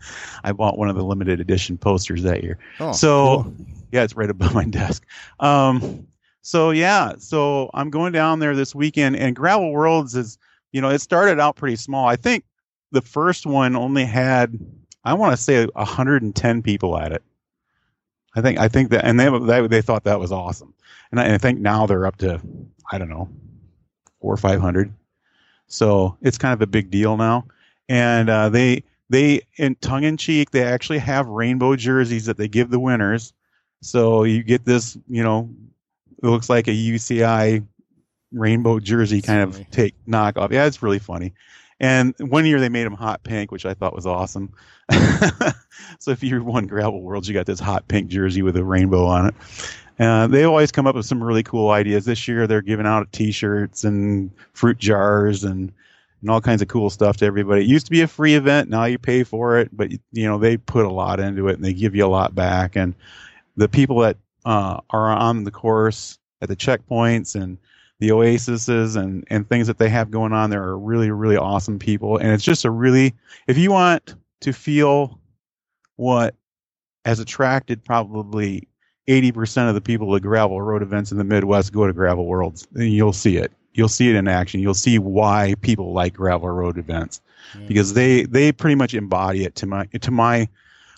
I 0.45 0.53
bought 0.53 0.79
one 0.79 0.89
of 0.89 0.95
the 0.95 1.03
limited 1.03 1.41
edition 1.41 1.77
posters 1.77 2.23
that 2.23 2.45
year. 2.45 2.59
Oh, 2.79 2.93
so 2.93 3.43
cool. 3.43 3.55
yeah, 3.91 4.05
it's 4.05 4.15
right 4.15 4.31
above 4.31 4.55
my 4.55 4.65
desk. 4.65 5.05
Um, 5.41 6.07
so 6.43 6.71
yeah, 6.71 7.15
so 7.19 7.71
I'm 7.75 7.91
going 7.91 8.13
down 8.13 8.39
there 8.39 8.55
this 8.55 8.75
weekend, 8.75 9.17
and 9.17 9.35
Gravel 9.35 9.73
Worlds 9.73 10.15
is, 10.15 10.39
you 10.73 10.81
know, 10.81 10.91
it 10.91 11.01
started 11.01 11.41
out 11.41 11.57
pretty 11.57 11.77
small. 11.77 12.07
I 12.07 12.17
think 12.17 12.45
the 12.93 13.01
first 13.01 13.47
one 13.47 13.75
only 13.75 14.05
had 14.05 14.59
I 15.05 15.15
want 15.15 15.37
to 15.37 15.43
say 15.43 15.67
110 15.67 16.63
people 16.63 16.97
at 16.97 17.13
it. 17.13 17.23
I 18.35 18.41
think 18.41 18.59
I 18.59 18.69
think 18.69 18.91
that 18.91 19.05
and 19.05 19.19
they 19.19 19.29
they, 19.39 19.67
they 19.67 19.83
thought 19.83 20.05
that 20.05 20.19
was 20.19 20.33
awesome. 20.33 20.75
And 21.11 21.21
I, 21.21 21.25
and 21.25 21.33
I 21.33 21.39
think 21.39 21.61
now 21.61 21.87
they're 21.87 22.07
up 22.07 22.17
to 22.17 22.41
I 22.91 22.99
don't 22.99 23.09
know 23.09 23.29
four 24.21 24.33
or 24.33 24.37
five 24.37 24.61
hundred. 24.61 24.93
So 25.67 26.17
it's 26.21 26.39
kind 26.39 26.53
of 26.53 26.63
a 26.63 26.67
big 26.67 26.91
deal 26.91 27.17
now. 27.17 27.47
And 27.89 28.29
uh, 28.29 28.49
they 28.49 28.83
they 29.11 29.43
in 29.57 29.77
tongue 29.77 30.05
in 30.05 30.17
cheek 30.17 30.51
they 30.51 30.65
actually 30.65 30.99
have 30.99 31.27
rainbow 31.29 31.77
jerseys 31.77 32.27
that 32.27 32.37
they 32.37 32.49
give 32.49 32.71
the 32.71 32.81
winners. 32.81 33.33
So 33.83 34.25
you 34.25 34.43
get 34.43 34.65
this 34.65 34.97
you 35.09 35.23
know 35.23 35.49
it 36.23 36.27
looks 36.27 36.49
like 36.49 36.69
a 36.69 36.73
UCI 36.73 37.65
rainbow 38.33 38.81
jersey 38.81 39.23
kind 39.23 39.43
of 39.43 39.71
take 39.71 39.95
knockoff. 40.07 40.51
Yeah, 40.51 40.67
it's 40.67 40.83
really 40.83 40.99
funny. 40.99 41.33
And 41.81 42.15
one 42.19 42.47
year 42.47 42.61
they 42.61 42.69
made 42.69 42.85
them 42.85 42.95
hot 42.95 43.23
pink, 43.25 43.51
which 43.51 43.67
I 43.67 43.75
thought 43.75 43.95
was 43.95 44.07
awesome. 44.07 44.53
so 45.99 46.11
if 46.11 46.23
you 46.23 46.43
won 46.43 46.67
Gravel 46.67 47.03
Worlds, 47.03 47.29
you 47.29 47.35
got 47.35 47.47
this 47.47 47.61
hot 47.61 47.89
pink 47.89 48.09
jersey 48.09 48.43
with 48.43 48.57
a 48.57 48.65
rainbow 48.65 49.07
on 49.07 49.29
it. 49.29 49.35
Uh, 49.99 50.27
they 50.27 50.45
always 50.45 50.73
come 50.73 50.87
up 50.87 50.95
with 50.97 51.07
some 51.07 51.23
really 51.23 51.43
cool 51.43 51.71
ideas. 51.71 52.05
This 52.05 52.27
year 52.27 52.47
they're 52.47 52.63
giving 52.63 52.87
out 52.87 53.13
T-shirts 53.13 53.85
and 53.85 54.31
fruit 54.53 54.79
jars 54.79 55.45
and 55.45 55.73
and 56.25 56.31
all 56.31 56.41
kinds 56.41 56.63
of 56.63 56.69
cool 56.69 56.89
stuff 56.89 57.19
to 57.19 57.27
everybody. 57.27 57.61
It 57.61 57.67
used 57.67 57.85
to 57.85 57.91
be 57.91 58.01
a 58.01 58.09
free 58.09 58.35
event. 58.35 58.71
Now 58.71 58.87
you 58.87 58.99
pay 58.99 59.25
for 59.25 59.59
it, 59.59 59.69
but 59.77 59.93
you 59.93 60.27
know 60.27 60.39
they 60.39 60.57
put 60.57 60.87
a 60.87 60.91
lot 60.91 61.21
into 61.21 61.49
it 61.49 61.57
and 61.57 61.65
they 61.65 61.75
give 61.75 61.95
you 61.95 62.07
a 62.07 62.09
lot 62.09 62.35
back. 62.35 62.77
And 62.77 62.95
the 63.57 63.69
people 63.69 63.99
that 63.99 64.17
uh, 64.47 64.81
are 64.89 65.11
on 65.11 65.45
the 65.45 65.51
course 65.51 66.19
at 66.41 66.49
the 66.49 66.57
checkpoints 66.57 67.35
and 67.35 67.59
the 68.05 68.13
oases 68.13 68.97
and 68.97 69.25
and 69.29 69.49
things 69.49 69.67
that 69.67 69.79
they 69.79 69.89
have 69.89 70.11
going 70.11 70.33
on 70.33 70.51
there 70.51 70.63
are 70.63 70.79
really 70.79 71.11
really 71.11 71.37
awesome 71.37 71.79
people. 71.79 72.19
And 72.19 72.31
it's 72.33 72.45
just 72.45 72.65
a 72.65 72.71
really 72.71 73.15
if 73.47 73.57
you 73.57 73.73
want 73.73 74.15
to 74.41 74.53
feel 74.53 75.19
what 75.97 76.35
has 77.05 77.21
attracted 77.21 77.85
probably 77.85 78.67
80% 79.09 79.69
of 79.69 79.75
the 79.75 79.81
people 79.81 80.13
to 80.15 80.21
gravel 80.21 80.61
road 80.63 80.83
events 80.83 81.13
in 81.13 81.19
the 81.19 81.25
midwest 81.25 81.73
go 81.73 81.87
to 81.87 81.93
gravel 81.93 82.27
worlds. 82.27 82.67
And 82.75 82.91
you'll 82.91 83.13
see 83.13 83.37
it. 83.37 83.53
You'll 83.75 83.89
see 83.89 84.09
it 84.09 84.17
in 84.17 84.27
action. 84.29 84.61
You'll 84.61 84.73
see 84.73 84.99
why 84.99 85.55
people 85.61 85.93
like 85.93 86.15
gravel 86.15 86.49
road 86.49 86.79
events. 86.79 87.21
Yeah. 87.59 87.67
because 87.67 87.93
they 87.93 88.25
they 88.25 88.53
pretty 88.53 88.75
much 88.75 88.95
embody 88.95 89.45
it 89.45 89.55
to 89.57 89.67
my 89.67 89.85
to 89.87 90.11
my 90.11 90.49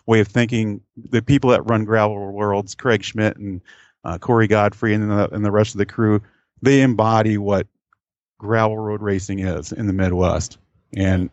way 0.06 0.20
of 0.20 0.28
thinking. 0.28 0.80
The 1.10 1.22
people 1.22 1.50
that 1.50 1.68
run 1.68 1.84
gravel 1.84 2.32
worlds 2.32 2.74
craig 2.74 3.02
schmidt 3.02 3.36
and 3.36 3.60
uh, 4.04 4.18
corey 4.18 4.46
godfrey 4.46 4.94
and 4.94 5.10
the, 5.10 5.28
and 5.34 5.44
the 5.44 5.50
rest 5.50 5.74
of 5.74 5.78
the 5.78 5.86
crew 5.86 6.20
they 6.62 6.82
embody 6.82 7.38
what 7.38 7.66
gravel 8.38 8.78
road 8.78 9.02
racing 9.02 9.40
is 9.40 9.72
in 9.72 9.86
the 9.86 9.92
Midwest, 9.92 10.58
and 10.94 11.30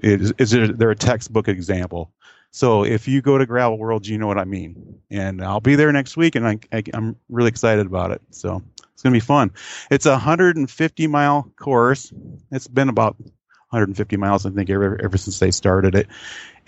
it 0.00 0.32
is, 0.38 0.50
they're 0.50 0.90
a 0.90 0.96
textbook 0.96 1.48
example. 1.48 2.12
So 2.50 2.84
if 2.84 3.08
you 3.08 3.20
go 3.20 3.36
to 3.36 3.46
Gravel 3.46 3.78
World, 3.78 4.06
you 4.06 4.16
know 4.16 4.28
what 4.28 4.38
I 4.38 4.44
mean. 4.44 5.00
And 5.10 5.42
I'll 5.42 5.60
be 5.60 5.74
there 5.74 5.90
next 5.90 6.16
week, 6.16 6.36
and 6.36 6.46
I, 6.46 6.58
I, 6.72 6.84
am 6.92 7.16
really 7.28 7.48
excited 7.48 7.84
about 7.84 8.12
it. 8.12 8.22
So 8.30 8.62
it's 8.92 9.02
going 9.02 9.12
to 9.12 9.16
be 9.16 9.26
fun. 9.26 9.50
It's 9.90 10.06
a 10.06 10.10
150 10.10 11.06
mile 11.08 11.50
course. 11.56 12.12
It's 12.52 12.68
been 12.68 12.88
about 12.88 13.16
150 13.70 14.16
miles, 14.18 14.46
I 14.46 14.50
think, 14.50 14.70
ever, 14.70 15.00
ever 15.02 15.16
since 15.16 15.40
they 15.40 15.50
started 15.50 15.96
it. 15.96 16.06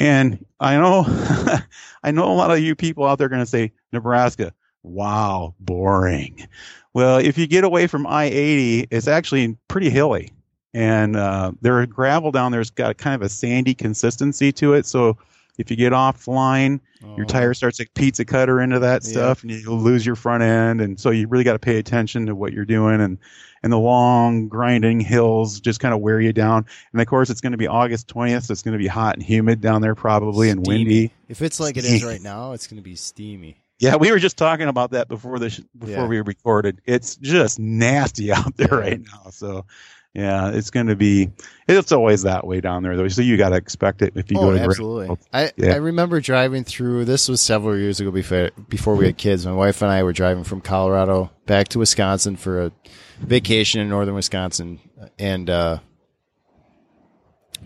And 0.00 0.44
I 0.58 0.76
know, 0.76 1.04
I 2.02 2.10
know 2.10 2.24
a 2.24 2.34
lot 2.34 2.50
of 2.50 2.58
you 2.58 2.74
people 2.74 3.06
out 3.06 3.18
there 3.18 3.26
are 3.26 3.30
going 3.30 3.38
to 3.42 3.46
say 3.46 3.72
Nebraska. 3.92 4.52
Wow, 4.82 5.54
boring. 5.60 6.48
Well, 6.96 7.18
if 7.18 7.36
you 7.36 7.46
get 7.46 7.62
away 7.62 7.88
from 7.88 8.06
I 8.06 8.24
80, 8.24 8.86
it's 8.90 9.06
actually 9.06 9.58
pretty 9.68 9.90
hilly. 9.90 10.32
And 10.72 11.14
uh, 11.14 11.52
there 11.60 11.84
gravel 11.84 12.32
down 12.32 12.52
there's 12.52 12.70
got 12.70 12.96
kind 12.96 13.14
of 13.14 13.20
a 13.20 13.28
sandy 13.28 13.74
consistency 13.74 14.50
to 14.52 14.72
it. 14.72 14.86
So 14.86 15.18
if 15.58 15.70
you 15.70 15.76
get 15.76 15.92
off 15.92 16.26
line, 16.26 16.80
oh. 17.04 17.14
your 17.18 17.26
tire 17.26 17.52
starts 17.52 17.76
to 17.76 17.86
pizza 17.94 18.24
cutter 18.24 18.62
into 18.62 18.78
that 18.78 19.02
stuff 19.02 19.44
yeah. 19.44 19.52
and 19.52 19.62
you'll 19.62 19.78
lose 19.78 20.06
your 20.06 20.16
front 20.16 20.42
end. 20.42 20.80
And 20.80 20.98
so 20.98 21.10
you 21.10 21.28
really 21.28 21.44
got 21.44 21.52
to 21.52 21.58
pay 21.58 21.76
attention 21.76 22.24
to 22.24 22.34
what 22.34 22.54
you're 22.54 22.64
doing. 22.64 23.02
And, 23.02 23.18
and 23.62 23.70
the 23.70 23.78
long 23.78 24.48
grinding 24.48 25.00
hills 25.00 25.60
just 25.60 25.80
kind 25.80 25.92
of 25.92 26.00
wear 26.00 26.18
you 26.18 26.32
down. 26.32 26.64
And 26.92 27.02
of 27.02 27.06
course, 27.08 27.28
it's 27.28 27.42
going 27.42 27.52
to 27.52 27.58
be 27.58 27.66
August 27.66 28.08
20th. 28.08 28.44
So 28.44 28.52
it's 28.52 28.62
going 28.62 28.72
to 28.72 28.78
be 28.78 28.86
hot 28.86 29.16
and 29.16 29.22
humid 29.22 29.60
down 29.60 29.82
there 29.82 29.94
probably 29.94 30.48
steamy. 30.48 30.50
and 30.50 30.66
windy. 30.66 31.12
If 31.28 31.42
it's 31.42 31.60
like 31.60 31.76
steamy. 31.76 31.88
it 31.88 31.96
is 31.96 32.04
right 32.04 32.22
now, 32.22 32.52
it's 32.52 32.66
going 32.66 32.78
to 32.78 32.82
be 32.82 32.96
steamy. 32.96 33.65
Yeah, 33.78 33.96
we 33.96 34.10
were 34.10 34.18
just 34.18 34.38
talking 34.38 34.68
about 34.68 34.92
that 34.92 35.08
before 35.08 35.38
this 35.38 35.60
before 35.78 36.04
yeah. 36.04 36.06
we 36.06 36.20
recorded. 36.20 36.80
It's 36.86 37.16
just 37.16 37.58
nasty 37.58 38.32
out 38.32 38.56
there 38.56 38.68
yeah. 38.70 38.78
right 38.78 39.00
now. 39.00 39.30
So, 39.30 39.66
Yeah, 40.14 40.52
it's 40.52 40.70
going 40.70 40.86
to 40.86 40.96
be. 40.96 41.30
It's 41.68 41.92
always 41.92 42.22
that 42.22 42.46
way 42.46 42.62
down 42.62 42.82
there, 42.82 42.96
though. 42.96 43.06
So 43.08 43.20
you 43.20 43.36
got 43.36 43.50
to 43.50 43.56
expect 43.56 44.00
it 44.00 44.14
if 44.16 44.30
you 44.30 44.38
oh, 44.38 44.46
go 44.46 44.52
to 44.54 44.60
absolutely. 44.60 45.06
Gravel. 45.08 45.26
I 45.30 45.52
Yeah. 45.56 45.74
I 45.74 45.76
remember 45.76 46.22
driving 46.22 46.64
through. 46.64 47.04
This 47.04 47.28
was 47.28 47.42
several 47.42 47.76
years 47.76 48.00
ago 48.00 48.10
before 48.10 48.50
before 48.68 48.94
we 48.96 49.04
had 49.04 49.18
kids. 49.18 49.44
My 49.44 49.52
wife 49.52 49.82
and 49.82 49.90
I 49.90 50.02
were 50.04 50.14
driving 50.14 50.44
from 50.44 50.62
Colorado 50.62 51.30
back 51.44 51.68
to 51.68 51.80
Wisconsin 51.80 52.36
for 52.36 52.62
a 52.62 52.72
vacation 53.18 53.82
in 53.82 53.90
northern 53.90 54.14
Wisconsin, 54.14 54.80
and 55.18 55.50
uh, 55.50 55.80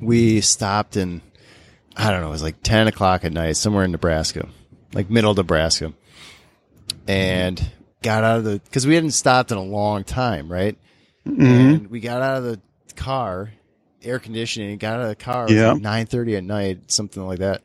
we 0.01 0.41
stopped 0.41 0.97
in 0.97 1.23
I 1.97 2.11
don't 2.11 2.21
know. 2.21 2.29
It 2.29 2.33
was 2.33 2.43
like 2.43 2.63
ten 2.63 2.89
o'clock 2.89 3.25
at 3.25 3.33
night 3.33 3.57
somewhere 3.57 3.85
in 3.85 3.93
Nebraska, 3.93 4.49
like 4.93 5.09
middle 5.09 5.35
Nebraska, 5.35 5.93
and 7.09 7.71
got 8.03 8.25
out 8.25 8.39
of 8.39 8.45
the 8.45 8.61
because 8.65 8.87
we 8.87 8.95
hadn't 8.95 9.11
stopped 9.13 9.51
in 9.53 9.59
a 9.59 9.63
long 9.63 10.05
time, 10.05 10.51
right? 10.51 10.77
Mhm. 11.27 11.75
and 11.75 11.91
we 11.91 12.01
got 12.01 12.23
out 12.23 12.39
of 12.39 12.45
the 12.45 12.61
car, 12.97 13.51
air 14.03 14.19
conditioning, 14.19 14.79
got 14.79 14.95
out 14.97 15.03
of 15.03 15.09
the 15.09 15.17
car. 15.17 15.51
Yeah. 15.51 15.73
like 15.73 15.83
nine 15.83 16.07
thirty 16.07 16.37
at 16.37 16.45
night, 16.45 16.91
something 16.91 17.25
like 17.25 17.41
that. 17.41 17.63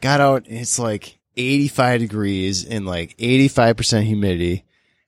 Got 0.00 0.20
out, 0.20 0.46
and 0.46 0.58
it's 0.58 0.78
like 0.78 1.18
eighty 1.36 1.68
five 1.68 2.00
degrees 2.00 2.64
and 2.64 2.86
like 2.86 3.14
eighty 3.18 3.48
five 3.48 3.76
percent 3.76 4.06
humidity. 4.06 4.64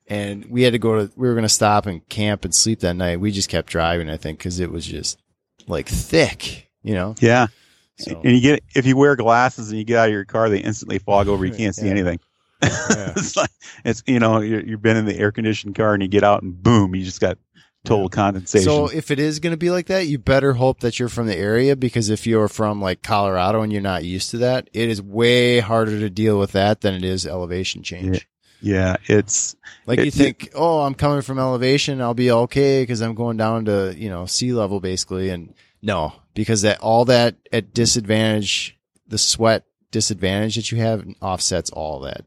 And 0.07 0.45
we 0.49 0.63
had 0.63 0.73
to 0.73 0.79
go 0.79 0.95
to. 1.05 1.11
We 1.15 1.27
were 1.27 1.35
going 1.35 1.43
to 1.43 1.49
stop 1.49 1.85
and 1.85 2.05
camp 2.09 2.43
and 2.43 2.53
sleep 2.53 2.81
that 2.81 2.95
night. 2.95 3.21
We 3.21 3.31
just 3.31 3.47
kept 3.49 3.69
driving, 3.69 4.09
I 4.09 4.17
think, 4.17 4.39
because 4.39 4.59
it 4.59 4.69
was 4.69 4.85
just 4.85 5.17
like 5.67 5.87
thick, 5.87 6.69
you 6.83 6.93
know. 6.95 7.15
Yeah, 7.21 7.47
So 7.97 8.19
and 8.21 8.33
you 8.35 8.41
get 8.41 8.63
if 8.75 8.85
you 8.85 8.97
wear 8.97 9.15
glasses 9.15 9.69
and 9.69 9.77
you 9.79 9.85
get 9.85 9.97
out 9.99 10.07
of 10.09 10.11
your 10.13 10.25
car, 10.25 10.49
they 10.49 10.57
instantly 10.59 10.99
fog 10.99 11.29
over. 11.29 11.45
You 11.45 11.53
can't 11.53 11.73
see 11.75 11.85
Yeah. 11.85 11.91
anything. 11.91 12.19
Yeah. 12.63 13.13
it's 13.17 13.35
like 13.35 13.49
it's 13.83 14.03
you 14.05 14.19
know 14.19 14.39
you're, 14.41 14.61
you've 14.61 14.81
been 14.81 14.97
in 14.97 15.05
the 15.05 15.17
air 15.17 15.31
conditioned 15.31 15.75
car 15.75 15.93
and 15.93 16.01
you 16.03 16.09
get 16.09 16.23
out 16.23 16.43
and 16.43 16.61
boom, 16.61 16.95
you 16.95 17.03
just 17.03 17.19
got 17.21 17.37
total 17.83 18.09
condensation. 18.09 18.65
So 18.69 18.87
if 18.87 19.09
it 19.09 19.17
is 19.19 19.39
going 19.39 19.51
to 19.51 19.57
be 19.57 19.71
like 19.71 19.87
that, 19.87 20.05
you 20.07 20.19
better 20.19 20.53
hope 20.53 20.81
that 20.81 20.99
you're 20.99 21.09
from 21.09 21.25
the 21.27 21.35
area 21.35 21.75
because 21.75 22.09
if 22.09 22.27
you're 22.27 22.47
from 22.47 22.79
like 22.81 23.01
Colorado 23.01 23.61
and 23.63 23.71
you're 23.73 23.81
not 23.81 24.03
used 24.03 24.29
to 24.31 24.37
that, 24.39 24.69
it 24.73 24.87
is 24.89 25.01
way 25.01 25.59
harder 25.59 25.99
to 25.99 26.09
deal 26.09 26.37
with 26.37 26.51
that 26.51 26.81
than 26.81 26.93
it 26.93 27.03
is 27.03 27.25
elevation 27.25 27.81
change. 27.81 28.27
yeah, 28.61 28.97
it's 29.07 29.55
Like 29.87 29.97
It- 29.97 30.05
you 30.05 30.11
think, 30.11 30.49
oh, 30.53 30.81
I'm 30.81 30.93
coming 30.93 31.21
from 31.23 31.39
elevation, 31.39 32.01
I'll 32.01 32.13
be 32.13 32.29
okay 32.31 32.83
because 32.83 33.01
I'm 33.01 33.15
going 33.15 33.37
down 33.37 33.65
to 33.65 33.95
you 33.97 34.09
know 34.09 34.27
sea 34.27 34.53
level 34.53 34.79
basically, 34.79 35.29
and 35.29 35.55
no, 35.81 36.13
because 36.35 36.61
that 36.61 36.79
all 36.81 37.05
that 37.05 37.37
at 37.51 37.73
disadvantage, 37.73 38.77
the 39.07 39.17
sweat 39.17 39.63
disadvantage 39.89 40.55
that 40.55 40.71
you 40.71 40.77
have 40.77 41.03
offsets 41.21 41.71
all 41.71 42.01
that. 42.01 42.25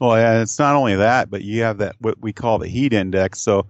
Well, 0.00 0.16
yeah, 0.16 0.40
it's 0.42 0.58
not 0.58 0.74
only 0.76 0.96
that, 0.96 1.30
but 1.30 1.42
you 1.42 1.62
have 1.62 1.78
that 1.78 1.96
what 2.00 2.20
we 2.20 2.32
call 2.32 2.58
the 2.58 2.68
heat 2.68 2.92
index. 2.92 3.40
So, 3.40 3.60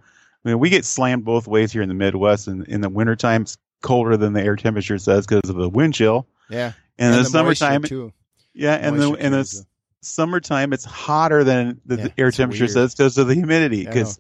I 0.45 0.49
mean, 0.49 0.59
we 0.59 0.71
get 0.71 0.85
slammed 0.85 1.25
both 1.25 1.47
ways 1.47 1.73
here 1.73 1.83
in 1.83 1.89
the 1.89 1.95
Midwest, 1.95 2.49
and 2.49 2.67
in 2.67 2.81
the 2.81 2.89
wintertime, 2.89 3.43
it's 3.43 3.57
colder 3.83 4.17
than 4.17 4.33
the 4.33 4.43
air 4.43 4.57
temperature 4.57 4.99
says 4.99 5.27
because 5.27 5.49
of 5.51 5.57
the 5.57 5.69
wind 5.69 5.95
chill. 5.95 6.27
Yeah, 6.49 6.73
And, 6.99 7.15
in 7.15 7.23
the, 7.23 7.43
moisture, 7.43 7.55
summertime, 7.55 7.83
too. 7.83 8.13
yeah, 8.55 8.75
and 8.75 8.99
the 9.01 9.13
in 9.15 9.33
the 9.33 9.65
summertime, 10.03 10.73
it's 10.73 10.85
hotter 10.85 11.45
than 11.45 11.81
the, 11.87 11.97
Yeah, 11.97 12.03
the 12.05 12.13
air 12.19 12.31
temperature 12.31 12.65
weird. 12.65 12.71
says 12.73 12.95
because 12.95 13.17
of 13.19 13.27
the 13.29 13.35
humidity. 13.35 13.87
I. 13.87 13.91
Because 13.91 14.19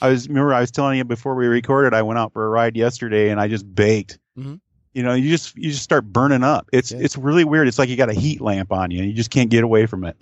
I 0.00 0.08
was 0.08 0.28
remember 0.28 0.52
I 0.52 0.60
was 0.60 0.70
telling 0.70 0.98
you 0.98 1.04
before 1.04 1.34
we 1.34 1.46
recorded, 1.46 1.94
I 1.94 2.02
went 2.02 2.18
out 2.18 2.32
for 2.32 2.44
a 2.44 2.48
ride 2.48 2.76
yesterday 2.76 3.30
and 3.30 3.40
I 3.40 3.48
just 3.48 3.72
baked. 3.74 4.18
Mhm. 4.38 4.60
You 4.94 5.02
know, 5.02 5.14
you 5.14 5.30
just 5.30 5.56
you 5.56 5.70
just 5.70 5.82
start 5.82 6.04
burning 6.04 6.42
up. 6.42 6.68
It's 6.72 6.90
Yeah. 6.92 6.98
it's 7.00 7.16
really 7.16 7.44
weird. 7.44 7.68
It's 7.68 7.78
like 7.78 7.88
you 7.88 7.96
got 7.96 8.10
a 8.10 8.14
heat 8.14 8.40
lamp 8.40 8.72
on 8.72 8.90
you, 8.90 8.98
and 8.98 9.08
you 9.08 9.14
just 9.14 9.30
can't 9.30 9.48
get 9.48 9.62
away 9.64 9.86
from 9.86 10.04
it. 10.04 10.16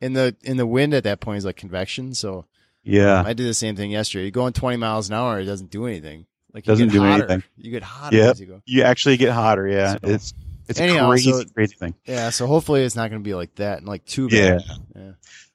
And 0.00 0.16
the 0.16 0.36
in 0.42 0.56
the 0.56 0.66
wind 0.66 0.92
at 0.94 1.04
that 1.04 1.20
point 1.20 1.38
is 1.38 1.44
like 1.44 1.56
convection, 1.56 2.12
so 2.14 2.44
Yeah. 2.82 3.22
I 3.24 3.32
did 3.32 3.46
the 3.46 3.54
same 3.54 3.76
thing 3.76 3.90
yesterday. 3.90 4.26
You 4.26 4.30
going 4.30 4.52
20 4.52 4.76
miles 4.76 5.08
an 5.08 5.14
hour, 5.14 5.40
it 5.40 5.44
doesn't 5.46 5.70
do 5.70 5.86
anything. 5.86 6.26
Like 6.52 6.66
you 6.66 6.72
Doesn't 6.72 6.88
do 6.90 7.00
hotter. 7.00 7.24
anything. 7.24 7.42
You 7.56 7.70
get 7.70 7.82
hotter 7.82 8.16
Yep. 8.16 8.30
as 8.32 8.40
you. 8.40 8.62
You 8.66 8.82
actually 8.82 9.16
get 9.16 9.32
hotter. 9.32 9.66
Yeah, 9.68 9.92
So- 9.92 9.98
it's 10.08 10.34
it's 10.68 10.80
Anyhow, 10.80 11.10
crazy, 11.10 11.30
so- 11.32 11.44
crazy 11.54 11.76
thing. 11.76 11.94
Yeah, 12.06 12.30
so 12.30 12.46
hopefully 12.46 12.82
it's 12.82 12.96
not 12.96 13.08
going 13.10 13.22
to 13.22 13.24
be 13.28 13.34
like 13.34 13.54
that 13.56 13.78
and 13.78 13.86
like 13.86 14.04
too 14.04 14.28
bad. 14.28 14.62
Yeah. 14.96 15.12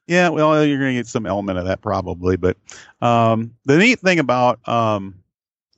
Yeah, 0.08 0.28
well, 0.30 0.64
you're 0.64 0.78
going 0.78 0.90
to 0.94 0.98
get 0.98 1.06
some 1.06 1.26
element 1.26 1.58
of 1.58 1.66
that 1.66 1.80
probably, 1.80 2.36
but 2.36 2.56
um, 3.00 3.52
the 3.64 3.78
neat 3.78 4.00
thing 4.00 4.18
about 4.18 4.66
um, 4.68 5.21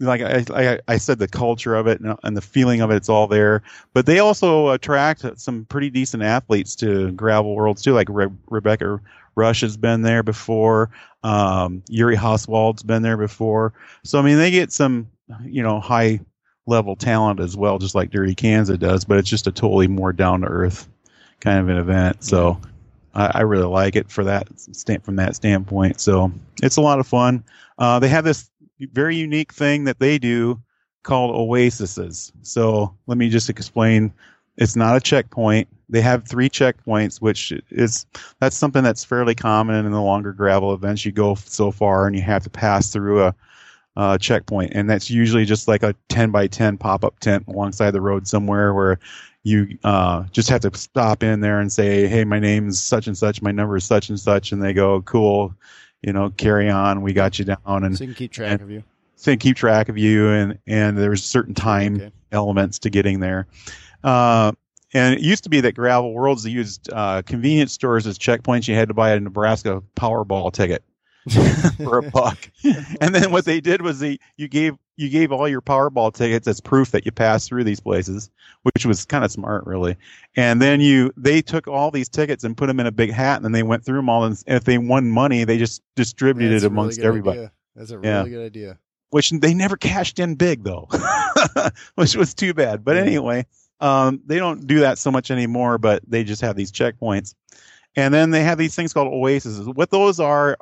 like 0.00 0.20
I, 0.22 0.44
I, 0.54 0.80
I 0.88 0.98
said, 0.98 1.18
the 1.18 1.28
culture 1.28 1.74
of 1.74 1.86
it 1.86 2.00
and, 2.00 2.16
and 2.22 2.36
the 2.36 2.42
feeling 2.42 2.80
of 2.80 2.90
it, 2.90 2.96
it's 2.96 3.08
all 3.08 3.26
there. 3.26 3.62
But 3.92 4.06
they 4.06 4.18
also 4.18 4.70
attract 4.70 5.24
some 5.40 5.64
pretty 5.66 5.90
decent 5.90 6.22
athletes 6.22 6.74
to 6.76 7.12
gravel 7.12 7.54
worlds 7.54 7.82
too. 7.82 7.92
Like 7.92 8.08
Re- 8.10 8.28
Rebecca 8.48 9.00
Rush 9.36 9.60
has 9.60 9.76
been 9.76 10.02
there 10.02 10.22
before. 10.22 10.90
Um, 11.22 11.82
Yuri 11.88 12.16
Hauswald's 12.16 12.82
been 12.82 13.02
there 13.02 13.16
before. 13.16 13.72
So 14.02 14.18
I 14.18 14.22
mean, 14.22 14.38
they 14.38 14.50
get 14.50 14.72
some 14.72 15.08
you 15.44 15.62
know 15.62 15.80
high 15.80 16.20
level 16.66 16.96
talent 16.96 17.40
as 17.40 17.56
well, 17.56 17.78
just 17.78 17.94
like 17.94 18.10
Dirty 18.10 18.34
Kanza 18.34 18.78
does. 18.78 19.04
But 19.04 19.18
it's 19.18 19.30
just 19.30 19.46
a 19.46 19.52
totally 19.52 19.88
more 19.88 20.12
down 20.12 20.40
to 20.40 20.48
earth 20.48 20.88
kind 21.40 21.58
of 21.58 21.68
an 21.68 21.76
event. 21.76 22.24
So. 22.24 22.60
I, 23.16 23.42
really 23.42 23.68
like 23.68 23.94
it 23.94 24.10
for 24.10 24.24
that 24.24 24.48
from 25.04 25.14
that 25.14 25.36
standpoint. 25.36 26.00
So 26.00 26.32
it's 26.64 26.78
a 26.78 26.80
lot 26.80 26.98
of 26.98 27.06
fun. 27.06 27.44
Uh, 27.78 28.00
they 28.00 28.08
have 28.08 28.24
this 28.24 28.50
very 28.80 29.16
unique 29.16 29.52
thing 29.52 29.84
that 29.84 29.98
they 29.98 30.18
do 30.18 30.60
called 31.02 31.34
oases. 31.34 32.32
So 32.42 32.94
let 33.06 33.18
me 33.18 33.28
just 33.28 33.48
explain. 33.48 34.12
It's 34.56 34.76
not 34.76 34.96
a 34.96 35.00
checkpoint. 35.00 35.68
They 35.88 36.00
have 36.00 36.26
three 36.26 36.48
checkpoints, 36.48 37.20
which 37.20 37.52
is 37.70 38.06
that's 38.40 38.56
something 38.56 38.82
that's 38.82 39.04
fairly 39.04 39.34
common 39.34 39.84
in 39.84 39.92
the 39.92 40.00
longer 40.00 40.32
gravel 40.32 40.72
events. 40.72 41.04
You 41.04 41.12
go 41.12 41.34
so 41.34 41.70
far 41.70 42.06
and 42.06 42.16
you 42.16 42.22
have 42.22 42.44
to 42.44 42.50
pass 42.50 42.90
through 42.90 43.24
a, 43.24 43.34
checkpoint, 44.18 44.72
and 44.74 44.90
that's 44.90 45.08
usually 45.08 45.44
just 45.44 45.68
like 45.68 45.82
a 45.84 45.94
ten 46.08 46.30
by 46.30 46.48
ten 46.48 46.76
pop 46.76 47.04
up 47.04 47.18
tent 47.20 47.46
alongside 47.46 47.92
the 47.92 48.00
road 48.00 48.26
somewhere 48.26 48.74
where 48.74 48.98
you 49.44 49.78
uh, 49.84 50.24
just 50.32 50.48
have 50.48 50.62
to 50.62 50.76
stop 50.76 51.22
in 51.22 51.40
there 51.40 51.60
and 51.60 51.72
say, 51.72 52.08
"Hey, 52.08 52.24
my 52.24 52.40
name's 52.40 52.82
such 52.82 53.06
and 53.06 53.16
such. 53.16 53.40
My 53.42 53.52
number 53.52 53.76
is 53.76 53.84
such 53.84 54.08
and 54.08 54.18
such," 54.18 54.50
and 54.50 54.62
they 54.62 54.72
go, 54.72 55.02
"Cool." 55.02 55.54
You 56.06 56.12
know, 56.12 56.30
carry 56.30 56.68
on. 56.68 57.00
We 57.02 57.12
got 57.14 57.38
you 57.38 57.46
down, 57.46 57.58
and 57.84 57.96
So 57.96 58.04
you 58.04 58.08
can 58.08 58.14
keep 58.14 58.32
track 58.32 58.60
of 58.60 58.70
you. 58.70 58.82
so 59.16 59.34
keep 59.36 59.56
track 59.56 59.88
of 59.88 59.96
you 59.96 60.28
and 60.28 60.58
and 60.66 60.98
there's 60.98 61.24
certain 61.24 61.54
time 61.54 61.96
Okay. 61.96 62.10
elements 62.32 62.78
to 62.80 62.90
getting 62.90 63.20
there 63.20 63.46
uh, 64.02 64.52
and 64.92 65.14
it 65.14 65.20
used 65.20 65.44
to 65.44 65.50
be 65.50 65.60
that 65.62 65.72
gravel 65.74 66.12
worlds 66.12 66.44
used 66.44 66.92
uh, 66.92 67.22
convenience 67.22 67.72
stores 67.72 68.06
as 68.06 68.18
checkpoints 68.18 68.68
you 68.68 68.74
had 68.74 68.88
to 68.88 68.94
buy 68.94 69.10
a 69.12 69.20
nebraska 69.20 69.82
powerball 69.96 70.52
ticket 70.52 70.82
for 71.78 71.98
a 71.98 72.02
buck 72.02 72.50
and 73.00 73.14
then 73.14 73.30
what 73.30 73.44
they 73.44 73.60
did 73.60 73.80
was 73.80 74.00
they 74.00 74.18
you 74.36 74.46
gave 74.48 74.76
you 74.96 75.08
gave 75.08 75.32
all 75.32 75.48
your 75.48 75.60
powerball 75.60 76.12
tickets 76.14 76.46
as 76.46 76.60
proof 76.60 76.90
that 76.92 77.04
you 77.04 77.12
passed 77.12 77.48
through 77.48 77.64
these 77.64 77.80
places 77.80 78.30
which 78.62 78.86
was 78.86 79.04
kind 79.04 79.24
of 79.24 79.30
smart 79.32 79.64
really 79.66 79.96
and 80.36 80.60
then 80.62 80.80
you 80.80 81.12
they 81.16 81.42
took 81.42 81.66
all 81.68 81.90
these 81.90 82.08
tickets 82.08 82.44
and 82.44 82.56
put 82.56 82.66
them 82.66 82.78
in 82.80 82.86
a 82.86 82.92
big 82.92 83.10
hat 83.10 83.36
and 83.36 83.44
then 83.44 83.52
they 83.52 83.62
went 83.62 83.84
through 83.84 83.96
them 83.96 84.08
all 84.08 84.24
and 84.24 84.42
if 84.46 84.64
they 84.64 84.78
won 84.78 85.10
money 85.10 85.44
they 85.44 85.58
just 85.58 85.82
distributed 85.96 86.52
That's 86.54 86.64
it 86.64 86.66
a 86.66 86.70
really 86.70 86.80
amongst 86.80 86.98
everybody 87.00 87.38
idea. 87.38 87.52
That's 87.76 87.90
a 87.90 87.98
really 87.98 88.08
Yeah. 88.08 88.28
good 88.28 88.46
idea. 88.46 88.78
which 89.10 89.30
they 89.30 89.52
never 89.54 89.76
cashed 89.76 90.18
in 90.18 90.34
big 90.36 90.62
though, 90.64 90.88
which 91.94 92.16
was 92.16 92.34
too 92.34 92.54
bad. 92.54 92.84
But 92.84 92.96
anyway, 92.96 93.46
um, 93.80 94.20
they 94.26 94.38
don't 94.38 94.66
do 94.66 94.80
that 94.80 94.98
so 94.98 95.10
much 95.10 95.30
anymore, 95.30 95.78
but 95.78 96.02
they 96.06 96.24
just 96.24 96.40
have 96.42 96.56
these 96.56 96.72
checkpoints. 96.72 97.34
And 97.96 98.12
then 98.12 98.30
they 98.30 98.42
have 98.42 98.58
these 98.58 98.74
things 98.74 98.92
called 98.92 99.12
oases. 99.12 99.68
What 99.68 99.90
those 99.90 100.18
are 100.18 100.56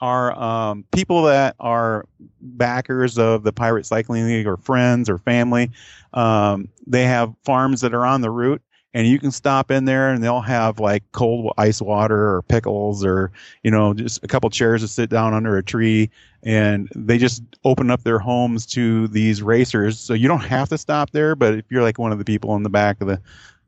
are 0.00 0.38
um, 0.38 0.84
people 0.92 1.22
that 1.24 1.56
are 1.60 2.06
backers 2.40 3.18
of 3.18 3.42
the 3.42 3.52
Pirate 3.52 3.86
Cycling 3.86 4.26
League 4.26 4.46
or 4.46 4.56
friends 4.56 5.08
or 5.08 5.18
family. 5.18 5.70
Um, 6.14 6.68
they 6.86 7.04
have 7.04 7.34
farms 7.44 7.80
that 7.82 7.94
are 7.94 8.06
on 8.06 8.20
the 8.20 8.30
route, 8.30 8.62
and 8.94 9.06
you 9.06 9.18
can 9.18 9.30
stop 9.30 9.70
in 9.70 9.84
there, 9.84 10.10
and 10.10 10.22
they'll 10.22 10.40
have 10.40 10.80
like 10.80 11.04
cold 11.12 11.52
ice 11.58 11.82
water 11.82 12.34
or 12.34 12.42
pickles 12.42 13.04
or 13.04 13.30
you 13.62 13.70
know 13.70 13.94
just 13.94 14.24
a 14.24 14.28
couple 14.28 14.48
chairs 14.50 14.80
to 14.82 14.88
sit 14.88 15.10
down 15.10 15.34
under 15.34 15.56
a 15.56 15.62
tree 15.62 16.10
and 16.42 16.88
they 16.94 17.18
just 17.18 17.42
open 17.64 17.90
up 17.90 18.02
their 18.02 18.18
homes 18.18 18.64
to 18.64 19.08
these 19.08 19.42
racers. 19.42 19.98
So 19.98 20.14
you 20.14 20.26
don't 20.26 20.40
have 20.40 20.68
to 20.70 20.78
stop 20.78 21.10
there, 21.10 21.36
but 21.36 21.54
if 21.54 21.64
you're 21.68 21.82
like 21.82 21.98
one 21.98 22.12
of 22.12 22.18
the 22.18 22.24
people 22.24 22.56
in 22.56 22.62
the 22.62 22.70
back 22.70 23.00
of 23.00 23.08
the 23.08 23.20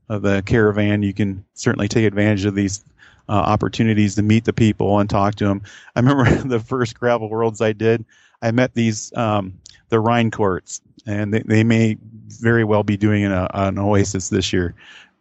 of 0.08 0.22
the 0.22 0.42
caravan, 0.44 1.02
you 1.02 1.14
can 1.14 1.44
certainly 1.54 1.88
take 1.88 2.04
advantage 2.04 2.44
of 2.44 2.54
these 2.54 2.84
uh, 3.28 3.32
opportunities 3.32 4.14
to 4.16 4.22
meet 4.22 4.44
the 4.44 4.52
people 4.52 4.98
and 4.98 5.08
talk 5.08 5.34
to 5.36 5.46
them. 5.46 5.62
I 5.96 6.00
remember 6.00 6.30
the 6.48 6.60
first 6.60 6.98
gravel 6.98 7.28
worlds 7.28 7.60
I 7.60 7.72
did, 7.72 8.04
I 8.42 8.50
met 8.50 8.74
these 8.74 9.12
um, 9.16 9.54
the 9.88 10.00
Rhine 10.00 10.30
courts, 10.30 10.80
and 11.06 11.32
they, 11.32 11.42
they 11.44 11.64
may 11.64 11.96
very 12.40 12.64
well 12.64 12.82
be 12.82 12.96
doing 12.96 13.24
an, 13.24 13.32
an 13.32 13.78
Oasis 13.78 14.28
this 14.28 14.52
year. 14.52 14.74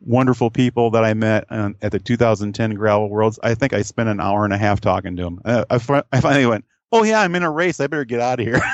Wonderful 0.04 0.50
people 0.50 0.90
that 0.92 1.06
I 1.06 1.14
met 1.14 1.46
um, 1.50 1.76
at 1.84 1.92
the 1.92 2.00
2010 2.00 2.74
Gravel 2.74 3.10
Worlds. 3.10 3.40
I 3.44 3.54
think 3.54 3.74
I 3.74 3.84
spent 3.84 4.10
an 4.10 4.20
hour 4.20 4.44
and 4.44 4.54
a 4.54 4.58
half 4.58 4.82
talking 4.82 5.16
to 5.16 5.24
them. 5.24 5.42
Uh, 5.46 5.66
I, 5.70 5.76
I 6.12 6.22
finally 6.22 6.48
went, 6.48 6.66
"Oh 6.92 7.04
yeah, 7.04 7.22
I'm 7.22 7.36
in 7.36 7.44
a 7.44 7.52
race. 7.52 7.80
I 7.80 7.86
better 7.86 8.06
get 8.06 8.20
out 8.20 8.40
of 8.40 8.46
here." 8.48 8.62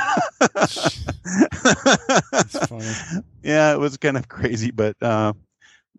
Yeah, 3.44 3.74
it 3.74 3.80
was 3.80 3.96
kind 3.96 4.18
of 4.18 4.28
crazy, 4.28 4.72
but 4.72 5.02
uh, 5.02 5.32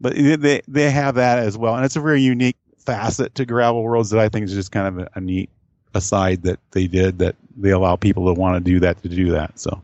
but 0.01 0.15
they 0.15 0.61
they 0.69 0.91
have 0.91 1.15
that 1.15 1.39
as 1.39 1.57
well, 1.57 1.77
and 1.77 1.85
it's 1.85 1.97
a 1.97 2.01
very 2.01 2.21
unique 2.21 2.59
facet 2.93 3.35
to 3.35 3.45
gravel 3.45 3.83
worlds 3.83 4.11
that 4.11 4.21
I 4.21 4.29
think 4.29 4.45
is 4.45 4.55
just 4.55 4.73
kind 4.73 4.89
of 4.89 5.07
a, 5.07 5.11
a 5.15 5.21
neat 5.21 5.51
aside 5.95 6.43
that 6.43 6.59
they 6.71 6.87
did 6.87 7.19
that 7.19 7.37
they 7.57 7.71
allow 7.71 7.97
people 7.97 8.33
to 8.33 8.41
want 8.41 8.63
to 8.63 8.73
do 8.73 8.79
that 8.81 9.03
to 9.03 9.09
do 9.09 9.31
that. 9.33 9.59
So 9.59 9.83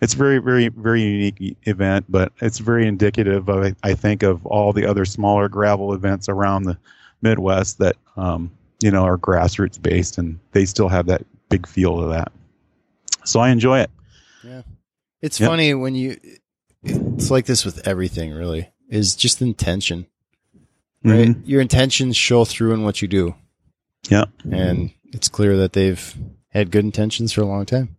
it's 0.00 0.14
very, 0.14 0.38
very, 0.38 0.68
very 0.68 1.02
unique 1.02 1.56
event, 1.64 2.06
but 2.08 2.32
it's 2.40 2.58
very 2.58 2.86
indicative 2.86 3.48
of, 3.48 3.74
I 3.82 3.94
think, 3.94 4.22
of 4.22 4.46
all 4.46 4.72
the 4.72 4.86
other 4.86 5.04
smaller 5.04 5.48
gravel 5.48 5.94
events 5.94 6.28
around 6.28 6.62
the 6.62 6.78
Midwest 7.20 7.78
that, 7.78 7.96
um, 8.16 8.50
you 8.80 8.90
know, 8.90 9.02
are 9.04 9.18
grassroots 9.18 9.82
based 9.82 10.18
and 10.18 10.38
they 10.52 10.64
still 10.64 10.88
have 10.88 11.06
that 11.06 11.22
big 11.48 11.66
feel 11.66 12.00
to 12.02 12.06
that. 12.08 12.30
So 13.24 13.40
I 13.40 13.50
enjoy 13.50 13.80
it. 13.80 13.90
Yeah. 14.44 14.62
It's 15.20 15.40
Yep. 15.40 15.48
funny 15.50 15.74
when 15.74 15.94
you, 15.96 16.18
it's 16.84 17.30
like 17.30 17.46
this 17.46 17.64
with 17.64 17.86
everything 17.86 18.32
really, 18.32 18.70
is 18.88 19.16
just 19.16 19.42
intention, 19.42 20.06
right? 21.04 21.28
Mhm. 21.28 21.42
Your 21.46 21.60
intentions 21.60 22.16
show 22.16 22.44
through 22.44 22.74
in 22.74 22.82
what 22.82 23.00
you 23.02 23.08
do. 23.08 23.34
Yeah. 24.08 24.24
And 24.50 24.90
it's 25.12 25.28
clear 25.28 25.56
that 25.58 25.72
they've 25.72 26.14
had 26.50 26.70
good 26.70 26.84
intentions 26.84 27.32
for 27.32 27.40
a 27.42 27.46
long 27.46 27.66
time. 27.66 27.96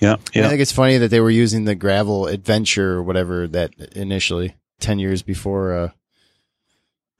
Yeah. 0.00 0.14
And 0.14 0.20
Yeah. 0.34 0.46
I 0.46 0.48
think 0.48 0.60
it's 0.62 0.72
funny 0.72 0.96
that 0.98 1.08
they 1.08 1.20
were 1.20 1.30
using 1.30 1.64
the 1.64 1.74
gravel 1.74 2.26
adventure 2.26 2.92
or 2.94 3.02
whatever 3.02 3.46
that 3.48 3.74
initially 3.94 4.54
10 4.80 4.98
years 4.98 5.22
before, 5.22 5.74
uh, 5.76 5.88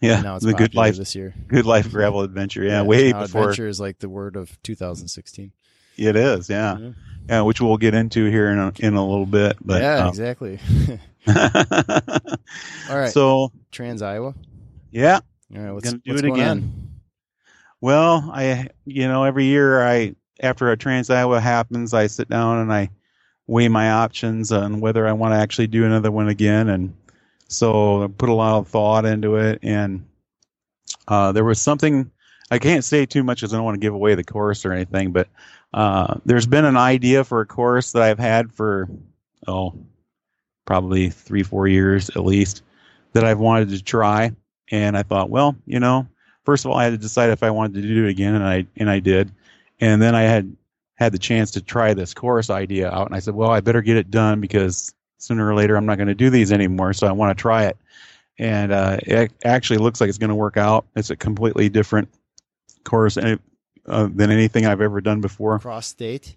Yeah. 0.00 0.22
now 0.22 0.36
it's 0.36 0.44
The 0.46 0.54
good 0.54 0.74
life, 0.74 0.96
this 0.96 1.14
year. 1.14 1.34
good 1.48 1.66
life 1.66 1.90
gravel 1.90 2.22
adventure. 2.22 2.64
Yeah. 2.64 2.82
way 2.82 3.10
now 3.12 3.22
before 3.22 3.42
adventure 3.50 3.68
is 3.68 3.80
like 3.80 3.98
the 3.98 4.08
word 4.08 4.36
of 4.36 4.56
2016. 4.62 5.52
it 5.98 6.16
is. 6.16 6.48
Yeah. 6.48 6.78
Yeah. 6.78 6.90
Yeah. 7.28 7.40
Which 7.42 7.60
we'll 7.60 7.76
get 7.76 7.92
into 7.94 8.24
here 8.30 8.48
in 8.48 8.58
a, 8.58 8.72
in 8.78 8.94
a 8.94 9.06
little 9.06 9.26
bit. 9.26 9.58
But, 9.60 9.82
yeah, 9.82 10.06
uh, 10.06 10.08
exactly. 10.08 10.58
All 11.28 12.96
right. 12.98 13.12
so 13.12 13.52
Trans 13.70 14.00
Iowa. 14.02 14.34
Yeah. 14.90 15.20
All 15.54 15.62
right. 15.62 15.72
What's, 15.72 15.84
Gonna 15.90 16.02
do 16.04 16.12
what's 16.12 16.22
it 16.22 16.26
going 16.26 16.40
again. 16.40 16.50
on? 16.58 16.90
Well, 17.80 18.30
I, 18.32 18.68
you 18.84 19.08
know, 19.08 19.24
every 19.24 19.46
year 19.46 19.82
I, 19.82 20.14
after 20.42 20.70
a 20.70 20.76
Trans 20.76 21.10
Iowa 21.10 21.40
happens, 21.40 21.94
I 21.94 22.06
sit 22.06 22.28
down 22.28 22.58
and 22.58 22.72
I 22.72 22.90
weigh 23.46 23.68
my 23.68 23.90
options 23.90 24.52
on 24.52 24.80
whether 24.80 25.08
I 25.08 25.12
want 25.12 25.32
to 25.32 25.38
actually 25.38 25.66
do 25.66 25.84
another 25.84 26.10
one 26.10 26.28
again. 26.28 26.68
And 26.68 26.94
so 27.48 28.04
I 28.04 28.06
put 28.06 28.28
a 28.28 28.34
lot 28.34 28.58
of 28.58 28.68
thought 28.68 29.04
into 29.04 29.36
it. 29.36 29.58
And 29.62 30.06
uh, 31.08 31.32
there 31.32 31.44
was 31.44 31.60
something, 31.60 32.10
I 32.50 32.58
can't 32.58 32.84
say 32.84 33.06
too 33.06 33.24
much 33.24 33.40
because 33.40 33.52
I 33.52 33.56
don't 33.56 33.64
want 33.64 33.76
to 33.76 33.80
give 33.80 33.94
away 33.94 34.14
the 34.14 34.24
course 34.24 34.64
or 34.64 34.72
anything, 34.72 35.12
but 35.12 35.28
uh, 35.72 36.14
there's 36.24 36.46
been 36.46 36.64
an 36.64 36.76
idea 36.76 37.24
for 37.24 37.40
a 37.40 37.46
course 37.46 37.92
that 37.92 38.02
I've 38.02 38.18
had 38.18 38.52
for, 38.52 38.88
oh, 39.46 39.74
probably 40.66 41.10
three, 41.10 41.42
four 41.42 41.66
years 41.66 42.10
at 42.10 42.24
least 42.24 42.62
that 43.12 43.24
I've 43.24 43.38
wanted 43.38 43.70
to 43.70 43.82
try. 43.82 44.32
And 44.70 44.96
I 44.96 45.02
thought, 45.02 45.30
well, 45.30 45.56
you 45.66 45.80
know, 45.80 46.06
first 46.44 46.64
of 46.64 46.70
all, 46.70 46.76
I 46.76 46.84
had 46.84 46.90
to 46.90 46.98
decide 46.98 47.30
if 47.30 47.42
I 47.42 47.50
wanted 47.50 47.82
to 47.82 47.88
do 47.88 48.06
it 48.06 48.10
again, 48.10 48.34
and 48.34 48.44
I 48.44 48.66
and 48.76 48.88
I 48.90 49.00
did. 49.00 49.30
And 49.80 50.00
then 50.00 50.14
I 50.14 50.22
had 50.22 50.54
had 50.94 51.12
the 51.12 51.18
chance 51.18 51.50
to 51.52 51.60
try 51.62 51.94
this 51.94 52.12
course 52.14 52.50
idea 52.50 52.90
out, 52.90 53.06
and 53.06 53.14
I 53.16 53.20
said, 53.20 53.34
well, 53.34 53.50
I 53.50 53.60
better 53.60 53.80
get 53.82 53.96
it 53.96 54.10
done 54.10 54.40
because 54.40 54.92
sooner 55.18 55.48
or 55.48 55.54
later 55.54 55.76
I'm 55.76 55.86
not 55.86 55.96
going 55.96 56.08
to 56.08 56.14
do 56.14 56.30
these 56.30 56.52
anymore, 56.52 56.92
so 56.92 57.06
I 57.06 57.12
want 57.12 57.36
to 57.36 57.40
try 57.40 57.64
it. 57.66 57.76
And 58.38 58.72
uh, 58.72 58.98
it 59.02 59.32
actually 59.44 59.78
looks 59.78 60.00
like 60.00 60.08
it's 60.08 60.18
going 60.18 60.28
to 60.30 60.34
work 60.34 60.56
out. 60.56 60.86
It's 60.96 61.10
a 61.10 61.16
completely 61.16 61.68
different 61.68 62.08
course 62.84 63.16
uh, 63.18 63.36
than 63.86 64.30
anything 64.30 64.66
I've 64.66 64.80
ever 64.80 65.00
done 65.00 65.20
before. 65.20 65.58
Cross 65.58 65.88
state. 65.88 66.36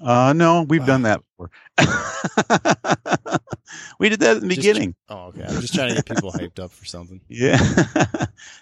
Uh, 0.00 0.32
no, 0.34 0.62
we've 0.62 0.80
Wow. 0.80 0.86
done 0.86 1.02
that 1.02 1.20
before. 1.36 1.50
we 4.00 4.08
did 4.08 4.18
that 4.20 4.38
in 4.38 4.48
the 4.48 4.54
Just- 4.56 4.66
beginning. 4.66 4.94
Oh, 5.08 5.26
okay. 5.28 5.44
I'm 5.46 5.60
just 5.60 5.74
trying 5.74 5.90
to 5.90 5.94
get 5.94 6.06
people 6.06 6.32
hyped 6.32 6.58
up 6.58 6.72
for 6.72 6.84
something. 6.84 7.20
Yeah. 7.28 7.58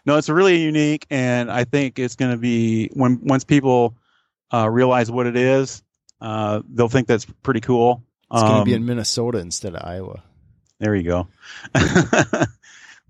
no, 0.04 0.18
it's 0.18 0.28
really 0.28 0.61
unique, 0.61 1.07
and 1.09 1.50
I 1.50 1.64
think 1.64 1.99
it's 1.99 2.16
going 2.16 2.33
to 2.33 2.37
be 2.37 2.88
when 2.92 3.21
once 3.25 3.45
people 3.45 3.97
uh, 4.52 4.68
realize 4.68 5.11
what 5.11 5.26
it 5.26 5.37
is, 5.37 5.83
uh, 6.21 6.61
they'll 6.68 6.88
think 6.88 7.07
that's 7.09 7.25
pretty 7.42 7.61
cool. 7.61 8.02
It's 8.30 8.42
going 8.42 8.59
to 8.61 8.64
be 8.66 8.75
Um, 8.75 8.83
in 8.83 8.87
Minnesota 8.87 9.38
instead 9.38 9.75
of 9.75 9.83
Iowa. 9.87 10.23
There 10.80 10.95
you 10.95 11.02
go. 11.04 11.28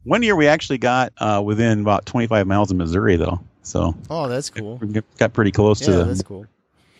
One 0.04 0.22
year 0.22 0.36
we 0.36 0.46
actually 0.46 0.78
got 0.78 1.12
uh, 1.18 1.42
within 1.44 1.80
about 1.80 2.06
25 2.06 2.46
miles 2.46 2.70
of 2.70 2.76
Missouri, 2.76 3.16
though, 3.16 3.40
so 3.62 3.94
Oh, 4.08 4.28
that's 4.28 4.48
cool. 4.48 4.76
we 4.78 5.02
got 5.18 5.32
pretty 5.32 5.52
close 5.52 5.80
to 5.80 5.90
Yeah, 5.90 5.96
the. 5.98 6.04
that's 6.04 6.22
cool. 6.22 6.46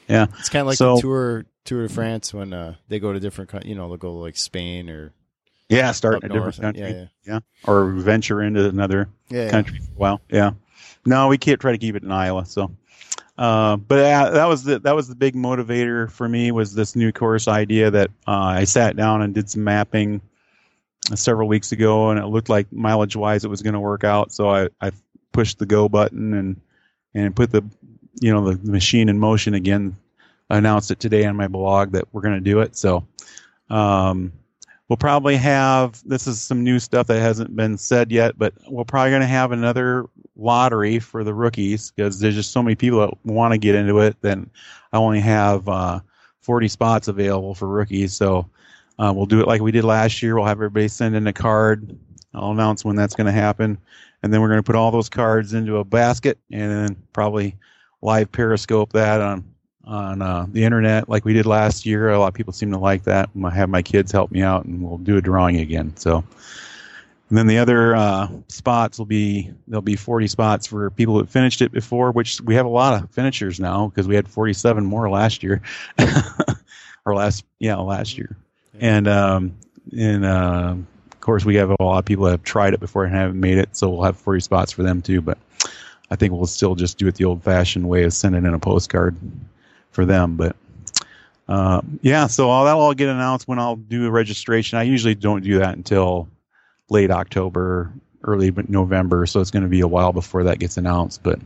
Yeah. 0.08 0.26
It's 0.38 0.48
kind 0.48 0.62
of 0.62 0.66
like 0.66 0.76
So- 0.78 0.96
the 0.96 1.00
tour 1.02 1.44
Tour 1.64 1.86
de 1.86 1.92
France 1.92 2.32
when 2.32 2.54
uh, 2.54 2.74
they 2.88 2.98
go 2.98 3.12
to 3.12 3.20
different, 3.20 3.66
you 3.66 3.74
know, 3.74 3.88
they'll 3.88 3.98
go 3.98 4.14
like 4.14 4.38
Spain 4.38 4.88
or 4.88 5.12
yeah, 5.68 5.92
start 5.92 6.22
in 6.22 6.30
a 6.30 6.34
different 6.34 6.60
country, 6.60 7.08
Yeah, 7.24 7.40
or 7.64 7.90
venture 7.92 8.42
into 8.42 8.66
another 8.68 9.08
yeah, 9.28 9.44
yeah. 9.44 9.50
country 9.50 9.78
for 9.78 9.92
a 9.92 9.98
while. 9.98 10.20
Yeah. 10.30 10.52
No, 11.04 11.28
we 11.28 11.38
can't 11.38 11.60
try 11.60 11.72
to 11.72 11.78
keep 11.78 11.94
it 11.94 12.02
in 12.02 12.10
Iowa. 12.10 12.46
So, 12.46 12.70
uh, 13.36 13.76
but 13.76 13.98
uh, 13.98 14.30
that 14.30 14.46
was 14.46 14.64
the 14.64 14.78
that 14.80 14.94
was 14.94 15.08
the 15.08 15.14
big 15.14 15.34
motivator 15.34 16.10
for 16.10 16.28
me 16.28 16.52
was 16.52 16.74
this 16.74 16.96
new 16.96 17.12
course 17.12 17.48
idea 17.48 17.90
that 17.90 18.10
uh, 18.26 18.32
I 18.32 18.64
sat 18.64 18.96
down 18.96 19.22
and 19.22 19.34
did 19.34 19.50
some 19.50 19.64
mapping 19.64 20.20
several 21.14 21.48
weeks 21.48 21.72
ago, 21.72 22.10
and 22.10 22.18
it 22.18 22.26
looked 22.26 22.48
like 22.48 22.72
mileage 22.72 23.16
wise 23.16 23.44
it 23.44 23.48
was 23.48 23.62
going 23.62 23.74
to 23.74 23.80
work 23.80 24.04
out. 24.04 24.32
So 24.32 24.48
I, 24.48 24.68
I 24.80 24.90
pushed 25.32 25.58
the 25.58 25.66
go 25.66 25.88
button 25.88 26.34
and 26.34 26.60
and 27.14 27.36
put 27.36 27.50
the 27.50 27.62
you 28.20 28.32
know 28.32 28.50
the, 28.50 28.56
the 28.56 28.72
machine 28.72 29.08
in 29.08 29.18
motion 29.18 29.54
again. 29.54 29.96
I 30.50 30.56
announced 30.56 30.90
it 30.90 30.98
today 30.98 31.26
on 31.26 31.36
my 31.36 31.46
blog 31.46 31.92
that 31.92 32.08
we're 32.12 32.22
going 32.22 32.34
to 32.34 32.40
do 32.40 32.60
it. 32.60 32.74
So. 32.76 33.06
Um, 33.68 34.32
We'll 34.88 34.96
probably 34.96 35.36
have 35.36 36.02
this 36.06 36.26
is 36.26 36.40
some 36.40 36.64
new 36.64 36.78
stuff 36.78 37.08
that 37.08 37.20
hasn't 37.20 37.54
been 37.54 37.76
said 37.76 38.10
yet, 38.10 38.38
but 38.38 38.54
we're 38.68 38.84
probably 38.84 39.10
going 39.10 39.20
to 39.20 39.26
have 39.26 39.52
another 39.52 40.06
lottery 40.34 40.98
for 40.98 41.24
the 41.24 41.34
rookies 41.34 41.90
because 41.90 42.20
there's 42.20 42.34
just 42.34 42.52
so 42.52 42.62
many 42.62 42.74
people 42.74 43.00
that 43.00 43.14
want 43.24 43.52
to 43.52 43.58
get 43.58 43.74
into 43.74 43.98
it. 43.98 44.16
Then 44.22 44.48
I 44.92 44.96
only 44.96 45.20
have 45.20 45.68
uh, 45.68 46.00
40 46.40 46.68
spots 46.68 47.08
available 47.08 47.54
for 47.54 47.68
rookies, 47.68 48.14
so 48.14 48.48
uh, 48.98 49.12
we'll 49.14 49.26
do 49.26 49.40
it 49.40 49.46
like 49.46 49.60
we 49.60 49.72
did 49.72 49.84
last 49.84 50.22
year. 50.22 50.36
We'll 50.36 50.46
have 50.46 50.56
everybody 50.56 50.88
send 50.88 51.14
in 51.14 51.26
a 51.26 51.32
card. 51.34 51.94
I'll 52.32 52.52
announce 52.52 52.82
when 52.82 52.96
that's 52.96 53.14
going 53.14 53.26
to 53.26 53.32
happen, 53.32 53.76
and 54.22 54.32
then 54.32 54.40
we're 54.40 54.48
going 54.48 54.60
to 54.60 54.66
put 54.66 54.76
all 54.76 54.90
those 54.90 55.10
cards 55.10 55.52
into 55.52 55.76
a 55.76 55.84
basket 55.84 56.38
and 56.50 56.70
then 56.70 56.96
probably 57.12 57.56
live 58.00 58.32
periscope 58.32 58.92
that 58.94 59.20
on 59.20 59.44
on 59.88 60.20
uh, 60.22 60.46
the 60.52 60.62
internet 60.64 61.08
like 61.08 61.24
we 61.24 61.32
did 61.32 61.46
last 61.46 61.86
year. 61.86 62.10
A 62.10 62.18
lot 62.18 62.28
of 62.28 62.34
people 62.34 62.52
seem 62.52 62.70
to 62.72 62.78
like 62.78 63.04
that. 63.04 63.30
I 63.42 63.50
have 63.50 63.68
my 63.70 63.82
kids 63.82 64.12
help 64.12 64.30
me 64.30 64.42
out, 64.42 64.66
and 64.66 64.82
we'll 64.86 64.98
do 64.98 65.16
a 65.16 65.20
drawing 65.22 65.56
again. 65.56 65.96
So, 65.96 66.18
and 67.28 67.36
then 67.38 67.46
the 67.46 67.58
other 67.58 67.96
uh, 67.96 68.28
spots 68.48 68.98
will 68.98 69.06
be 69.06 69.50
there'll 69.66 69.82
be 69.82 69.96
40 69.96 70.28
spots 70.28 70.66
for 70.66 70.90
people 70.90 71.18
that 71.18 71.28
finished 71.30 71.62
it 71.62 71.72
before, 71.72 72.12
which 72.12 72.40
we 72.42 72.54
have 72.54 72.66
a 72.66 72.70
lot 72.70 73.02
of 73.02 73.10
finishers 73.10 73.58
now 73.58 73.88
because 73.88 74.06
we 74.06 74.14
had 74.14 74.28
47 74.28 74.84
more 74.84 75.08
last 75.10 75.42
year, 75.42 75.62
or 77.04 77.14
last 77.14 77.44
yeah 77.58 77.76
last 77.76 78.18
year, 78.18 78.36
Yeah. 78.74 78.96
and 78.96 79.08
um, 79.08 79.54
and 79.96 80.24
uh, 80.24 80.74
of 81.10 81.20
course 81.20 81.44
we 81.46 81.54
have 81.56 81.70
a 81.70 81.82
lot 81.82 81.98
of 81.98 82.04
people 82.04 82.26
that 82.26 82.32
have 82.32 82.42
tried 82.44 82.74
it 82.74 82.80
before 82.80 83.04
and 83.04 83.14
haven't 83.14 83.40
made 83.40 83.56
it, 83.58 83.74
so 83.76 83.88
we'll 83.88 84.02
have 84.04 84.18
40 84.18 84.40
spots 84.40 84.72
for 84.72 84.82
them 84.82 85.00
too. 85.02 85.20
But 85.22 85.38
I 86.10 86.16
think 86.16 86.32
we'll 86.34 86.46
still 86.46 86.74
just 86.74 86.98
do 86.98 87.06
it 87.08 87.14
the 87.16 87.24
old-fashioned 87.24 87.88
way 87.88 88.04
of 88.04 88.12
sending 88.12 88.44
in 88.46 88.54
a 88.54 88.58
postcard 88.58 89.16
for 89.98 90.04
them. 90.04 90.36
But 90.36 90.54
uh, 91.48 91.80
yeah, 92.02 92.28
so 92.28 92.50
all 92.50 92.66
that'll 92.66 92.80
all 92.80 92.94
get 92.94 93.08
announced 93.08 93.48
when 93.48 93.58
I'll 93.58 93.74
do 93.74 94.06
a 94.06 94.10
registration. 94.12 94.78
I 94.78 94.84
usually 94.84 95.16
don't 95.16 95.42
do 95.42 95.58
that 95.58 95.74
until 95.74 96.28
late 96.88 97.10
October, 97.10 97.92
early 98.22 98.52
November, 98.68 99.26
so 99.26 99.40
it's 99.40 99.50
going 99.50 99.64
to 99.64 99.68
be 99.68 99.80
a 99.80 99.88
while 99.88 100.12
before 100.12 100.44
that 100.44 100.60
gets 100.60 100.76
announced. 100.76 101.24
But 101.24 101.40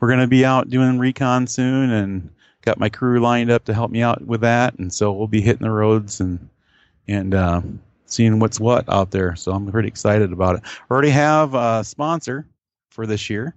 we're 0.00 0.08
going 0.08 0.20
to 0.20 0.26
be 0.26 0.42
out 0.42 0.70
doing 0.70 0.98
recon 0.98 1.46
soon, 1.46 1.90
and 1.90 2.30
got 2.62 2.78
my 2.78 2.88
crew 2.88 3.20
lined 3.20 3.50
up 3.50 3.66
to 3.66 3.74
help 3.74 3.90
me 3.90 4.00
out 4.00 4.26
with 4.26 4.40
that. 4.40 4.78
And 4.78 4.90
so 4.90 5.12
we'll 5.12 5.26
be 5.26 5.42
hitting 5.42 5.66
the 5.66 5.70
roads 5.70 6.18
and 6.18 6.48
and 7.06 7.34
uh, 7.34 7.60
seeing 8.06 8.38
what's 8.38 8.58
what 8.58 8.88
out 8.88 9.10
there. 9.10 9.36
So 9.36 9.52
I'm 9.52 9.70
pretty 9.70 9.88
excited 9.88 10.32
about 10.32 10.56
it. 10.56 10.62
Already 10.90 11.10
have 11.10 11.52
a 11.52 11.84
sponsor 11.84 12.46
for 12.88 13.06
this 13.06 13.28
year. 13.28 13.54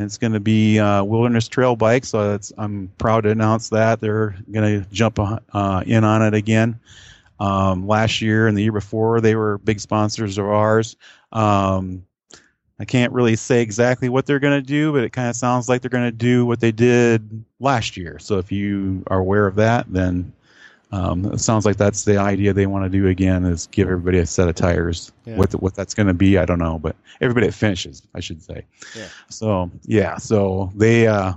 It's 0.00 0.18
going 0.18 0.32
to 0.32 0.40
be 0.40 0.78
uh, 0.78 1.04
Wilderness 1.04 1.48
Trail 1.48 1.76
Bike, 1.76 2.04
so 2.04 2.38
I'm 2.58 2.90
proud 2.98 3.22
to 3.22 3.30
announce 3.30 3.68
that 3.70 4.00
they're 4.00 4.36
going 4.50 4.82
to 4.82 4.88
jump 4.90 5.18
uh, 5.18 5.82
in 5.86 6.04
on 6.04 6.22
it 6.22 6.34
again. 6.34 6.78
Um, 7.38 7.86
last 7.86 8.20
year 8.20 8.48
and 8.48 8.56
the 8.56 8.62
year 8.62 8.72
before, 8.72 9.20
they 9.20 9.34
were 9.34 9.58
big 9.58 9.80
sponsors 9.80 10.36
of 10.36 10.46
ours. 10.46 10.96
Um, 11.32 12.04
I 12.78 12.84
can't 12.86 13.12
really 13.12 13.36
say 13.36 13.60
exactly 13.60 14.08
what 14.08 14.24
they're 14.24 14.38
going 14.38 14.58
to 14.58 14.66
do, 14.66 14.92
but 14.92 15.04
it 15.04 15.10
kind 15.10 15.28
of 15.28 15.36
sounds 15.36 15.68
like 15.68 15.82
they're 15.82 15.90
going 15.90 16.04
to 16.04 16.12
do 16.12 16.46
what 16.46 16.60
they 16.60 16.72
did 16.72 17.44
last 17.58 17.96
year. 17.96 18.18
So 18.18 18.38
if 18.38 18.50
you 18.50 19.02
are 19.08 19.18
aware 19.18 19.46
of 19.46 19.56
that, 19.56 19.84
then 19.92 20.32
um, 20.92 21.24
it 21.26 21.40
sounds 21.40 21.64
like 21.64 21.76
that's 21.76 22.04
the 22.04 22.18
idea 22.18 22.52
they 22.52 22.66
want 22.66 22.84
to 22.84 22.90
do 22.90 23.06
again 23.06 23.44
is 23.44 23.66
give 23.68 23.88
everybody 23.88 24.18
a 24.18 24.26
set 24.26 24.48
of 24.48 24.54
tires. 24.56 25.12
Yeah. 25.24 25.36
What 25.36 25.52
what 25.62 25.74
that's 25.74 25.94
going 25.94 26.08
to 26.08 26.14
be, 26.14 26.38
I 26.38 26.44
don't 26.44 26.58
know, 26.58 26.78
but 26.78 26.96
everybody 27.20 27.46
that 27.46 27.52
finishes, 27.52 28.02
I 28.14 28.20
should 28.20 28.42
say. 28.42 28.66
Yeah. 28.96 29.08
So 29.28 29.70
yeah, 29.82 30.16
so 30.16 30.70
they, 30.74 31.06
uh, 31.06 31.34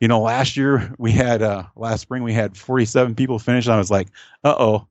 you 0.00 0.08
know, 0.08 0.20
last 0.20 0.56
year 0.56 0.92
we 0.98 1.12
had 1.12 1.42
uh, 1.42 1.64
last 1.76 2.00
spring 2.00 2.22
we 2.24 2.32
had 2.32 2.56
47 2.56 3.14
people 3.14 3.38
finish. 3.38 3.66
And 3.66 3.74
I 3.74 3.78
was 3.78 3.90
like, 3.90 4.08
uh 4.44 4.54
oh, 4.58 4.88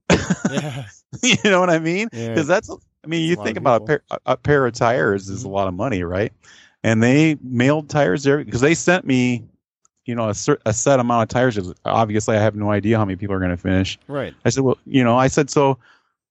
yeah. 0.51 0.85
you 1.23 1.35
know 1.43 1.59
what 1.59 1.69
I 1.69 1.79
mean? 1.79 2.07
Yeah. 2.13 2.29
Because 2.29 2.47
that's, 2.47 2.69
I 2.69 3.07
mean, 3.07 3.27
That's 3.27 3.29
you 3.29 3.35
a 3.41 3.43
think 3.43 3.57
about 3.57 3.81
a 3.81 3.85
pair, 3.85 4.03
a, 4.11 4.19
a 4.27 4.37
pair 4.37 4.65
of 4.65 4.73
tires 4.73 5.29
is 5.29 5.43
a 5.43 5.47
Mhm. 5.47 5.51
lot 5.51 5.67
of 5.67 5.73
money, 5.73 6.03
right? 6.03 6.31
And 6.83 7.03
they 7.03 7.37
mailed 7.43 7.89
tires 7.89 8.23
there 8.23 8.43
because 8.43 8.61
they 8.61 8.73
sent 8.73 9.05
me, 9.05 9.43
you 10.11 10.15
know 10.15 10.29
a, 10.29 10.35
cer- 10.35 10.59
a 10.65 10.73
set 10.73 10.99
amount 10.99 11.23
of 11.23 11.29
tires. 11.29 11.57
Obviously, 11.85 12.35
I 12.35 12.41
have 12.41 12.55
no 12.55 12.69
idea 12.69 12.97
how 12.97 13.05
many 13.05 13.15
people 13.15 13.33
are 13.35 13.39
going 13.39 13.51
to 13.51 13.57
finish. 13.57 13.97
Right. 14.07 14.33
I 14.45 14.49
said, 14.49 14.63
well, 14.63 14.77
you 14.85 15.03
know, 15.03 15.17
I 15.17 15.27
said 15.27 15.49
so. 15.49 15.79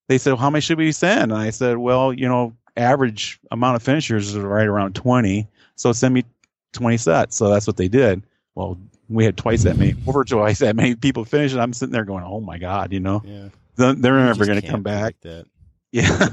They 0.08 0.18
said, 0.18 0.32
well, 0.32 0.40
how 0.42 0.50
many 0.50 0.60
should 0.60 0.76
we 0.78 0.92
send? 0.92 1.32
And 1.32 1.40
I 1.40 1.50
said, 1.50 1.78
well, 1.78 2.12
you 2.12 2.28
know, 2.28 2.54
average 2.76 3.40
amount 3.50 3.76
of 3.76 3.82
finishers 3.82 4.28
is 4.28 4.36
right 4.36 4.66
around 4.66 4.94
twenty. 4.94 5.48
So 5.76 5.92
send 5.92 6.12
me 6.14 6.24
twenty 6.72 6.98
sets. 6.98 7.36
So 7.36 7.48
that's 7.48 7.66
what 7.66 7.76
they 7.78 7.88
did. 7.88 8.22
Well, 8.54 8.78
we 9.08 9.24
had 9.24 9.36
twice 9.36 9.62
that 9.64 9.76
many, 9.76 9.94
over 10.06 10.22
twice 10.24 10.58
that 10.60 10.76
many 10.76 10.94
people 10.94 11.24
finish, 11.24 11.52
and 11.52 11.60
I'm 11.60 11.72
sitting 11.72 11.92
there 11.92 12.04
going, 12.04 12.22
oh 12.24 12.40
my 12.40 12.58
god, 12.58 12.92
you 12.92 13.00
know, 13.00 13.22
Yeah. 13.24 13.48
they're 13.76 13.94
they're 14.02 14.18
never 14.24 14.44
going 14.46 14.60
to 14.60 14.66
come 14.68 14.82
back. 14.82 15.14
Like. 15.24 15.46
Yeah, 15.92 16.28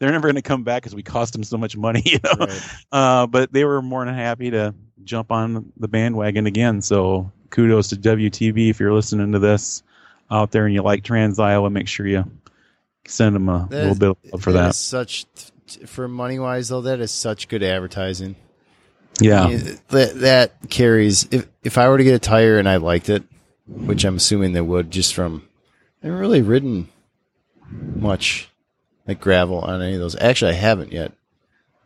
they're 0.00 0.10
never 0.10 0.26
going 0.26 0.34
to 0.34 0.42
come 0.42 0.64
back 0.64 0.82
because 0.82 0.94
we 0.96 1.04
cost 1.04 1.32
them 1.32 1.44
so 1.44 1.56
much 1.56 1.76
money, 1.76 2.02
you 2.04 2.18
know. 2.24 2.46
Right. 2.46 2.62
Uh, 2.90 3.26
but 3.28 3.52
they 3.52 3.64
were 3.64 3.80
more 3.80 4.04
than 4.04 4.14
happy 4.14 4.50
to 4.50 4.74
jump 5.04 5.30
on 5.32 5.72
the 5.76 5.88
bandwagon 5.88 6.46
again. 6.46 6.80
So 6.82 7.30
kudos 7.50 7.88
to 7.88 7.96
WTB 7.96 8.70
if 8.70 8.80
you're 8.80 8.92
listening 8.92 9.32
to 9.32 9.38
this 9.38 9.82
out 10.30 10.50
there 10.50 10.66
and 10.66 10.74
you 10.74 10.82
like 10.82 11.04
Trans 11.04 11.38
Iowa, 11.38 11.70
make 11.70 11.88
sure 11.88 12.06
you 12.06 12.24
send 13.06 13.36
them 13.36 13.48
a 13.48 13.66
That 13.70 13.76
little 13.76 13.92
is- 13.92 13.98
bit 13.98 14.08
of 14.10 14.16
love 14.32 14.42
for 14.42 14.52
that 14.52 14.74
such 14.74 15.26
for 15.86 16.08
money 16.08 16.38
wise 16.38 16.68
though. 16.68 16.80
That 16.80 17.00
is 17.00 17.10
such 17.10 17.48
good 17.48 17.62
advertising. 17.62 18.36
Yeah, 19.20 19.46
that 19.88 20.12
that 20.20 20.52
carries. 20.68 21.26
If 21.30 21.46
if 21.62 21.78
I 21.78 21.88
were 21.88 21.96
to 21.98 22.04
get 22.04 22.14
a 22.14 22.18
tire 22.18 22.58
and 22.58 22.68
I 22.68 22.76
liked 22.76 23.08
it, 23.08 23.22
which 23.66 24.04
I'm 24.04 24.16
assuming 24.16 24.52
they 24.52 24.60
would, 24.60 24.90
just 24.90 25.14
from 25.14 25.42
I 26.02 26.06
haven't 26.06 26.20
really 26.20 26.42
ridden 26.42 26.88
much 27.70 28.50
like 29.08 29.20
gravel 29.20 29.58
on 29.60 29.80
any 29.80 29.94
of 29.94 30.00
those. 30.00 30.16
Actually, 30.20 30.50
I 30.52 30.56
haven't 30.56 30.92
yet. 30.92 31.12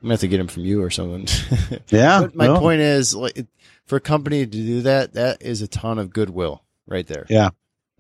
I'm 0.01 0.07
gonna 0.07 0.15
have 0.15 0.21
to 0.21 0.29
get 0.29 0.39
them 0.39 0.49
from 0.49 0.65
you 0.65 0.83
or 0.83 0.91
someone. 0.91 1.27
yeah. 1.89 2.21
but 2.23 2.35
my 2.35 2.47
no. 2.47 2.59
point 2.59 2.81
is, 2.81 3.15
like, 3.15 3.47
for 3.87 3.97
a 3.97 4.01
company 4.01 4.47
to 4.47 4.51
do 4.51 4.81
that, 4.83 5.13
that 5.15 5.43
is 5.43 5.61
a 5.63 5.69
ton 5.69 5.99
of 5.99 6.11
goodwill 6.13 6.63
right 6.87 7.07
there. 7.07 7.27
Yeah. 7.29 7.51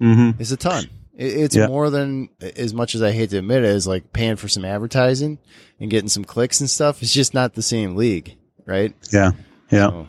Mm-hmm. 0.00 0.40
It's 0.40 0.50
a 0.50 0.56
ton. 0.56 0.84
It, 1.14 1.24
it's 1.26 1.56
Yeah. 1.56 1.66
more 1.66 1.90
than 1.90 2.30
as 2.40 2.72
much 2.72 2.94
as 2.94 3.02
I 3.02 3.10
hate 3.12 3.30
to 3.30 3.38
admit 3.38 3.64
it 3.64 3.70
is 3.70 3.86
like 3.86 4.12
paying 4.12 4.36
for 4.36 4.48
some 4.48 4.64
advertising 4.64 5.38
and 5.78 5.90
getting 5.90 6.08
some 6.08 6.24
clicks 6.24 6.60
and 6.60 6.70
stuff. 6.70 7.02
It's 7.02 7.12
just 7.12 7.34
not 7.34 7.52
the 7.54 7.62
same 7.62 7.96
league, 7.96 8.36
right? 8.64 8.94
Yeah. 9.12 9.32
Yeah. 9.70 9.88
So, 9.90 10.06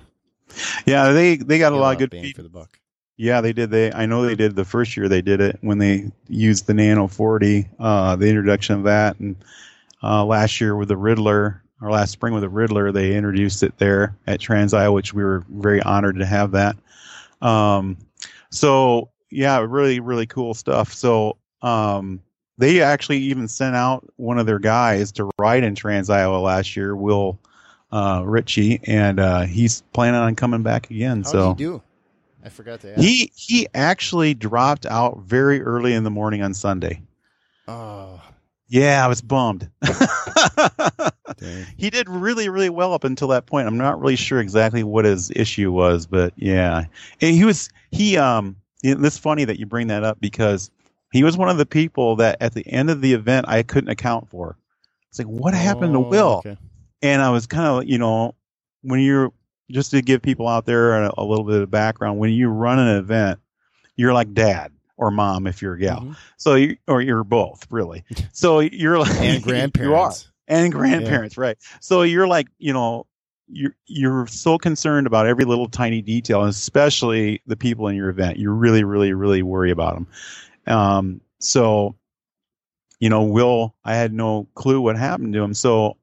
Yeah. 0.86 1.12
They 1.12 1.36
they 1.36 1.60
got 1.60 1.74
a 1.74 1.78
lot 1.78 1.94
of 1.94 2.00
good 2.00 2.10
bang 2.10 2.32
for 2.34 2.44
the 2.44 2.50
buck. 2.50 2.80
Yeah, 3.18 3.42
they 3.42 3.52
did. 3.54 3.70
They 3.70 3.92
I 3.92 4.06
know 4.06 4.24
they 4.26 4.36
did 4.36 4.56
the 4.56 4.66
first 4.66 4.96
year 4.96 5.10
they 5.10 5.22
did 5.22 5.42
it 5.42 5.58
when 5.62 5.78
they 5.78 6.10
used 6.28 6.66
the 6.68 6.74
Nano 6.74 7.08
40, 7.08 7.68
uh, 7.80 8.16
the 8.16 8.28
introduction 8.28 8.76
of 8.76 8.84
that, 8.86 9.20
and 9.20 9.36
uh, 10.02 10.26
last 10.26 10.60
year 10.62 10.76
with 10.76 10.88
the 10.88 10.98
Riddler 10.98 11.62
or 11.82 11.92
last 11.92 12.12
spring 12.12 12.34
with 12.34 12.44
the 12.44 12.50
Riddler, 12.50 12.92
they 12.92 13.16
introduced 13.16 13.64
it 13.64 13.78
there 13.78 14.16
at 14.28 14.40
Trans 14.40 14.74
Iowa, 14.74 14.94
which 14.94 15.14
we 15.14 15.24
were 15.24 15.44
very 15.50 15.82
honored 15.82 16.18
to 16.20 16.26
have 16.26 16.52
that. 16.52 16.78
Um, 17.42 17.98
so 18.50 19.10
yeah, 19.30 19.60
really 19.60 20.00
really 20.00 20.28
cool 20.28 20.54
stuff. 20.54 20.94
So 20.94 21.38
um, 21.62 22.22
they 22.58 22.82
actually 22.82 23.18
even 23.18 23.48
sent 23.48 23.76
out 23.76 24.08
one 24.18 24.38
of 24.38 24.46
their 24.46 24.60
guys 24.60 25.12
to 25.14 25.30
ride 25.40 25.64
in 25.64 25.76
Trans 25.76 26.10
Iowa 26.10 26.38
last 26.38 26.76
year, 26.76 26.96
Will 26.96 27.40
uh, 27.92 28.24
Ritchie, 28.26 28.82
and 28.84 29.20
uh, 29.20 29.42
he's 29.42 29.82
planning 29.94 30.20
on 30.20 30.36
coming 30.36 30.64
back 30.64 30.90
again. 30.92 31.24
How 31.24 31.32
so 31.32 31.54
do? 31.56 31.82
I 32.44 32.50
forgot 32.50 32.82
to 32.82 32.94
ask. 32.94 33.02
he 33.02 33.32
he 33.36 33.68
actually 33.74 34.34
dropped 34.34 34.86
out 34.86 35.20
very 35.20 35.62
early 35.62 35.94
in 35.94 36.04
the 36.04 36.10
morning 36.10 36.42
on 36.42 36.54
Sunday. 36.54 37.02
oh, 37.68 38.22
Yeah, 38.68 39.04
I 39.04 39.08
was 39.08 39.22
bummed. 39.22 39.70
he 41.78 41.90
did 41.90 42.10
really 42.10 42.50
really 42.50 42.70
well 42.70 42.94
up 42.94 43.04
until 43.04 43.28
that 43.30 43.46
point. 43.46 43.68
I'm 43.68 43.78
not 43.78 44.00
really 44.00 44.16
sure 44.16 44.40
exactly 44.40 44.84
what 44.84 45.06
his 45.06 45.32
issue 45.36 45.72
was, 45.72 46.08
but 46.08 46.34
yeah, 46.36 46.86
and 47.22 47.36
he 47.36 47.46
was 47.46 47.70
he 47.92 48.18
um. 48.18 48.56
It's 48.84 49.18
funny 49.20 49.46
that 49.46 49.60
you 49.60 49.68
bring 49.68 49.88
that 49.88 50.04
up 50.04 50.20
because 50.20 50.72
he 51.12 51.24
was 51.24 51.38
one 51.38 51.50
of 51.50 51.58
the 51.60 51.68
people 51.68 52.16
that 52.16 52.38
at 52.42 52.54
the 52.56 52.66
end 52.68 52.90
of 52.90 53.02
the 53.02 53.14
event 53.14 53.46
I 53.48 53.62
couldn't 53.62 53.92
account 53.92 54.28
for. 54.30 54.58
It's 55.10 55.20
like 55.20 55.28
what 55.28 55.54
happened 55.54 55.94
to 55.94 56.00
Oh, 56.00 56.10
Will? 56.10 56.38
okay. 56.46 56.58
and 57.04 57.22
I 57.22 57.30
was 57.30 57.46
kind 57.46 57.68
of, 57.68 57.88
you 57.88 58.00
know, 58.00 58.34
when 58.82 59.02
you're 59.02 59.32
just 59.70 59.92
to 59.92 60.02
give 60.02 60.24
people 60.24 60.48
out 60.48 60.66
there 60.66 60.96
a, 61.04 61.14
a 61.18 61.24
little 61.24 61.46
bit 61.46 61.62
of 61.62 61.70
background, 61.70 62.18
when 62.18 62.32
you 62.32 62.50
run 62.50 62.80
an 62.80 62.98
event, 62.98 63.40
you're 63.98 64.14
like 64.14 64.34
dad 64.34 64.72
or 64.98 65.12
mom 65.12 65.46
if 65.46 65.62
you're 65.62 65.74
a 65.76 65.80
gal. 65.80 66.00
Mhm. 66.02 66.16
So 66.38 66.56
you, 66.56 66.78
or 66.88 67.02
you're 67.04 67.24
both 67.24 67.68
really. 67.70 68.04
So 68.32 68.62
you're 68.62 68.98
like 68.98 69.12
And 69.18 69.22
You 69.26 69.38
are 69.38 69.42
grandparents. 69.42 70.31
And 70.48 70.72
grandparents, 70.72 71.38
right? 71.38 71.58
So 71.80 72.02
you're 72.02 72.28
like, 72.28 72.48
you 72.58 72.74
know, 72.74 73.06
you're 73.48 73.76
you're 73.86 74.28
so 74.28 74.58
concerned 74.58 75.08
about 75.08 75.28
every 75.28 75.46
little 75.46 75.68
tiny 75.68 76.02
detail, 76.02 76.44
especially 76.44 77.42
the 77.46 77.58
people 77.58 77.88
in 77.88 77.96
your 77.96 78.10
event. 78.10 78.38
You 78.38 78.52
really, 78.52 78.84
really, 78.84 79.14
really 79.14 79.44
worry 79.44 79.72
about 79.72 79.96
them. 79.96 80.08
Um, 80.68 81.22
so, 81.40 81.96
you 83.00 83.10
know, 83.10 83.24
Will, 83.24 83.76
I 83.84 83.96
had 83.96 84.14
no 84.14 84.48
clue 84.56 84.80
what 84.80 84.98
happened 84.98 85.34
to 85.34 85.42
him. 85.42 85.54
So, 85.54 85.98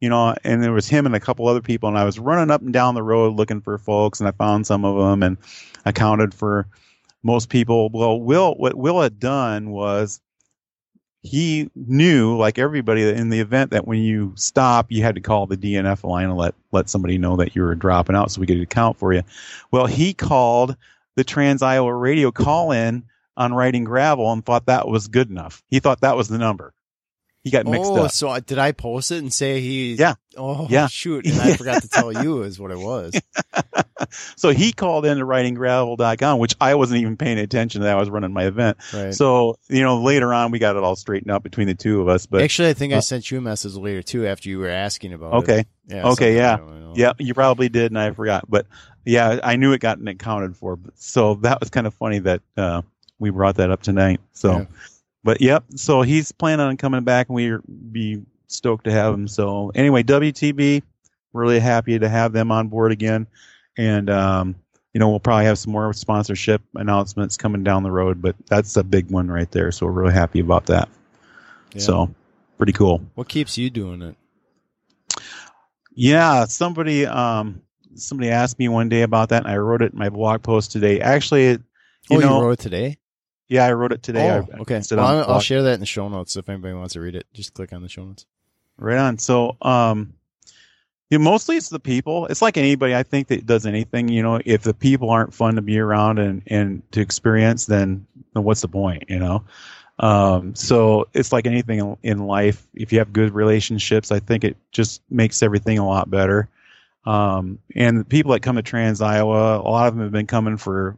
you 0.00 0.08
know, 0.08 0.34
and 0.44 0.62
there 0.62 0.72
was 0.72 0.88
him 0.88 1.06
and 1.06 1.14
a 1.14 1.20
couple 1.20 1.48
other 1.48 1.60
people, 1.60 1.88
and 1.88 1.98
I 1.98 2.04
was 2.04 2.18
running 2.18 2.50
up 2.50 2.62
and 2.62 2.72
down 2.72 2.94
the 2.94 3.02
road 3.02 3.36
looking 3.36 3.60
for 3.60 3.76
folks, 3.78 4.20
and 4.20 4.28
I 4.28 4.32
found 4.32 4.66
some 4.66 4.84
of 4.84 4.96
them 4.96 5.22
and 5.22 5.36
accounted 5.84 6.32
for 6.32 6.68
most 7.22 7.48
people. 7.48 7.90
Well, 7.90 8.20
Will, 8.20 8.54
what 8.54 8.76
Will 8.76 9.00
had 9.00 9.18
done 9.18 9.70
was 9.70 10.20
he 11.24 11.70
knew, 11.74 12.36
like 12.36 12.58
everybody 12.58 13.08
in 13.08 13.30
the 13.30 13.40
event, 13.40 13.70
that 13.70 13.86
when 13.86 13.98
you 13.98 14.34
stop, 14.36 14.92
you 14.92 15.02
had 15.02 15.14
to 15.14 15.22
call 15.22 15.46
the 15.46 15.56
DNF 15.56 16.04
line 16.04 16.28
and 16.28 16.36
let 16.36 16.54
let 16.70 16.90
somebody 16.90 17.16
know 17.16 17.36
that 17.36 17.56
you 17.56 17.62
were 17.62 17.74
dropping 17.74 18.14
out, 18.14 18.30
so 18.30 18.42
we 18.42 18.46
could 18.46 18.60
account 18.60 18.98
for 18.98 19.12
you. 19.14 19.22
Well, 19.70 19.86
he 19.86 20.12
called 20.12 20.76
the 21.16 21.24
Trans 21.24 21.62
Iowa 21.62 21.94
radio 21.94 22.30
call 22.30 22.72
in 22.72 23.04
on 23.38 23.54
riding 23.54 23.84
gravel 23.84 24.30
and 24.32 24.44
thought 24.44 24.66
that 24.66 24.86
was 24.86 25.08
good 25.08 25.30
enough. 25.30 25.64
He 25.70 25.80
thought 25.80 26.02
that 26.02 26.16
was 26.16 26.28
the 26.28 26.38
number. 26.38 26.74
He 27.44 27.50
got 27.50 27.66
mixed 27.66 27.90
oh, 27.90 28.04
up. 28.04 28.10
so 28.10 28.30
I- 28.30 28.40
did 28.40 28.58
I 28.58 28.72
post 28.72 29.12
it 29.12 29.18
and 29.18 29.32
say 29.32 29.60
he? 29.60 29.94
Yeah. 29.94 30.14
Oh, 30.36 30.66
Yeah. 30.68 30.86
shoot! 30.90 31.26
And 31.26 31.40
I 31.40 31.52
forgot 31.56 31.82
to 31.82 31.88
tell 31.88 32.10
you 32.10 32.42
is 32.42 32.58
what 32.58 32.70
it 32.70 32.78
was. 32.78 33.14
So 34.36 34.50
he 34.50 34.72
called 34.72 35.06
in 35.06 35.12
into 35.12 35.24
ridinggravel.com, 35.24 36.38
which 36.38 36.56
I 36.60 36.74
wasn't 36.74 37.00
even 37.00 37.16
paying 37.16 37.38
attention 37.38 37.80
to 37.80 37.84
that. 37.86 37.96
I 37.96 38.00
was 38.00 38.10
running 38.10 38.32
my 38.32 38.44
event. 38.46 38.76
Right. 38.92 39.14
So, 39.14 39.56
you 39.68 39.82
know, 39.82 40.02
later 40.02 40.34
on 40.34 40.50
we 40.50 40.58
got 40.58 40.76
it 40.76 40.82
all 40.82 40.96
straightened 40.96 41.30
out 41.30 41.42
between 41.42 41.68
the 41.68 41.74
two 41.74 42.00
of 42.02 42.08
us. 42.08 42.26
But 42.26 42.42
Actually, 42.42 42.70
I 42.70 42.74
think 42.74 42.92
I 42.92 42.96
uh, 42.96 43.00
sent 43.00 43.30
you 43.30 43.38
a 43.38 43.40
message 43.40 43.74
later 43.74 44.02
too 44.02 44.26
after 44.26 44.48
you 44.48 44.58
were 44.58 44.68
asking 44.68 45.12
about 45.12 45.32
it. 45.32 45.36
okay. 45.36 45.64
Yeah. 45.86 46.08
Okay, 46.08 46.36
yeah. 46.36 46.56
I. 46.60 46.92
Yeah, 46.94 47.12
you 47.18 47.34
probably 47.34 47.68
did, 47.68 47.90
and 47.92 47.98
I 47.98 48.10
forgot. 48.12 48.44
But 48.48 48.66
yeah, 49.04 49.40
I 49.42 49.56
knew 49.56 49.72
it 49.72 49.80
got 49.80 49.98
accounted 50.06 50.56
for. 50.56 50.76
But, 50.76 50.98
so 50.98 51.34
that 51.36 51.60
was 51.60 51.70
kind 51.70 51.86
of 51.86 51.94
funny 51.94 52.20
that 52.20 52.42
uh, 52.56 52.82
we 53.18 53.30
brought 53.30 53.56
that 53.56 53.70
up 53.70 53.82
tonight. 53.82 54.20
So, 54.32 54.52
Yeah. 54.52 54.64
But 55.24 55.40
yep. 55.40 55.64
So 55.74 56.02
he's 56.02 56.30
planning 56.30 56.66
on 56.66 56.76
coming 56.76 57.02
back, 57.02 57.28
and 57.28 57.34
we'd 57.34 57.58
be 57.90 58.22
stoked 58.46 58.84
to 58.84 58.92
have 58.92 59.14
him. 59.14 59.26
So 59.26 59.72
anyway, 59.74 60.02
WTB, 60.02 60.82
really 61.32 61.58
happy 61.58 61.98
to 61.98 62.08
have 62.08 62.32
them 62.32 62.52
on 62.52 62.68
board 62.68 62.92
again, 62.92 63.26
and 63.76 64.10
um, 64.10 64.54
you 64.92 65.00
know 65.00 65.08
we'll 65.08 65.20
probably 65.20 65.46
have 65.46 65.58
some 65.58 65.72
more 65.72 65.92
sponsorship 65.94 66.62
announcements 66.74 67.36
coming 67.36 67.64
down 67.64 67.82
the 67.82 67.90
road. 67.90 68.22
But 68.22 68.36
that's 68.46 68.76
a 68.76 68.84
big 68.84 69.10
one 69.10 69.28
right 69.28 69.50
there. 69.50 69.72
So 69.72 69.86
we're 69.86 69.92
really 69.92 70.14
happy 70.14 70.40
about 70.40 70.66
that. 70.66 70.88
Yeah. 71.72 71.80
So 71.80 72.14
pretty 72.58 72.72
cool. 72.72 73.02
what 73.14 73.28
keeps 73.28 73.58
you 73.58 73.70
doing 73.70 74.02
it? 74.02 74.16
Yeah, 75.94 76.44
somebody 76.44 77.06
um 77.06 77.62
somebody 77.94 78.30
asked 78.30 78.58
me 78.58 78.68
one 78.68 78.88
day 78.88 79.02
about 79.02 79.30
that, 79.30 79.44
and 79.44 79.52
I 79.52 79.56
wrote 79.56 79.82
it 79.82 79.92
in 79.92 79.98
my 79.98 80.10
blog 80.10 80.42
post 80.42 80.72
today. 80.72 81.00
Actually, 81.00 81.46
it, 81.46 81.62
you 82.10 82.18
oh, 82.18 82.20
know, 82.20 82.36
you 82.36 82.44
wrote 82.44 82.52
it 82.52 82.58
today. 82.58 82.98
Yeah, 83.48 83.64
I 83.64 83.72
wrote 83.72 83.92
it 83.92 84.02
today. 84.02 84.30
oh, 84.30 84.46
I, 84.52 84.56
I 84.56 84.60
okay. 84.60 84.76
posted 84.76 84.98
Well, 84.98 85.06
I'll, 85.06 85.34
I'll 85.34 85.40
share 85.40 85.62
that 85.62 85.74
in 85.74 85.80
the 85.80 85.86
show 85.86 86.08
notes 86.08 86.36
if 86.36 86.48
anybody 86.48 86.74
wants 86.74 86.94
to 86.94 87.00
read 87.00 87.14
it. 87.14 87.26
Just 87.32 87.54
click 87.54 87.72
on 87.72 87.82
the 87.82 87.88
show 87.88 88.04
notes. 88.04 88.26
Right 88.76 88.98
on. 88.98 89.18
So, 89.18 89.56
um, 89.62 90.14
you 91.10 91.18
know, 91.18 91.24
mostly 91.24 91.56
it's 91.56 91.68
the 91.68 91.78
people. 91.78 92.26
It's 92.26 92.42
like 92.42 92.56
anybody. 92.56 92.94
I 92.94 93.02
think 93.02 93.28
that 93.28 93.46
does 93.46 93.66
anything. 93.66 94.08
You 94.08 94.22
know, 94.22 94.40
if 94.44 94.62
the 94.62 94.74
people 94.74 95.10
aren't 95.10 95.34
fun 95.34 95.54
to 95.56 95.62
be 95.62 95.78
around 95.78 96.18
and 96.18 96.42
and 96.46 96.82
to 96.92 97.00
experience, 97.00 97.66
then 97.66 98.06
then 98.32 98.42
what's 98.42 98.62
the 98.62 98.68
point? 98.68 99.04
You 99.08 99.18
know. 99.18 99.44
Um, 100.00 100.56
so 100.56 101.06
it's 101.14 101.30
like 101.30 101.46
anything 101.46 101.78
in- 101.78 101.96
in 102.02 102.26
life. 102.26 102.66
If 102.74 102.92
you 102.92 102.98
have 102.98 103.12
good 103.12 103.32
relationships, 103.32 104.10
I 104.10 104.18
think 104.18 104.42
it 104.42 104.56
just 104.72 105.02
makes 105.08 105.40
everything 105.42 105.78
a 105.78 105.86
lot 105.86 106.10
better. 106.10 106.48
Um, 107.06 107.58
and 107.76 108.00
the 108.00 108.04
people 108.04 108.32
that 108.32 108.40
come 108.40 108.56
to 108.56 108.62
Trans 108.62 109.00
Iowa, 109.00 109.60
a 109.60 109.68
lot 109.70 109.86
of 109.86 109.94
them 109.94 110.02
have 110.02 110.10
been 110.10 110.26
coming 110.26 110.56
for, 110.56 110.96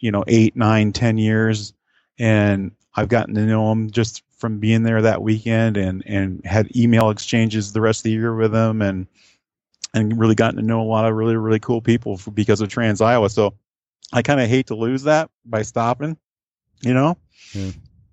you 0.00 0.10
know, 0.10 0.24
eight, 0.26 0.56
nine, 0.56 0.92
ten 0.92 1.18
years, 1.18 1.72
and 2.18 2.72
I've 2.94 3.08
gotten 3.08 3.34
to 3.34 3.46
know 3.46 3.68
them 3.68 3.90
just 3.90 4.22
from 4.38 4.58
being 4.58 4.82
there 4.84 5.02
that 5.02 5.22
weekend, 5.22 5.76
and 5.76 6.02
and 6.06 6.44
had 6.44 6.74
email 6.76 7.10
exchanges 7.10 7.72
the 7.72 7.80
rest 7.80 8.00
of 8.00 8.04
the 8.04 8.10
year 8.12 8.34
with 8.34 8.52
them, 8.52 8.82
and 8.82 9.06
and 9.94 10.18
really 10.18 10.34
gotten 10.34 10.56
to 10.56 10.62
know 10.66 10.80
a 10.80 10.84
lot 10.84 11.06
of 11.06 11.14
really 11.14 11.36
really 11.36 11.58
cool 11.60 11.80
people 11.80 12.16
for, 12.16 12.30
because 12.30 12.60
of 12.60 12.68
Trans 12.68 13.00
Iowa. 13.00 13.30
So 13.30 13.54
I 14.12 14.22
kind 14.22 14.40
of 14.40 14.48
hate 14.48 14.66
to 14.68 14.74
lose 14.74 15.02
that 15.04 15.30
by 15.44 15.62
stopping, 15.62 16.16
you 16.82 16.94
know, 16.94 17.16
Yeah. 17.54 17.70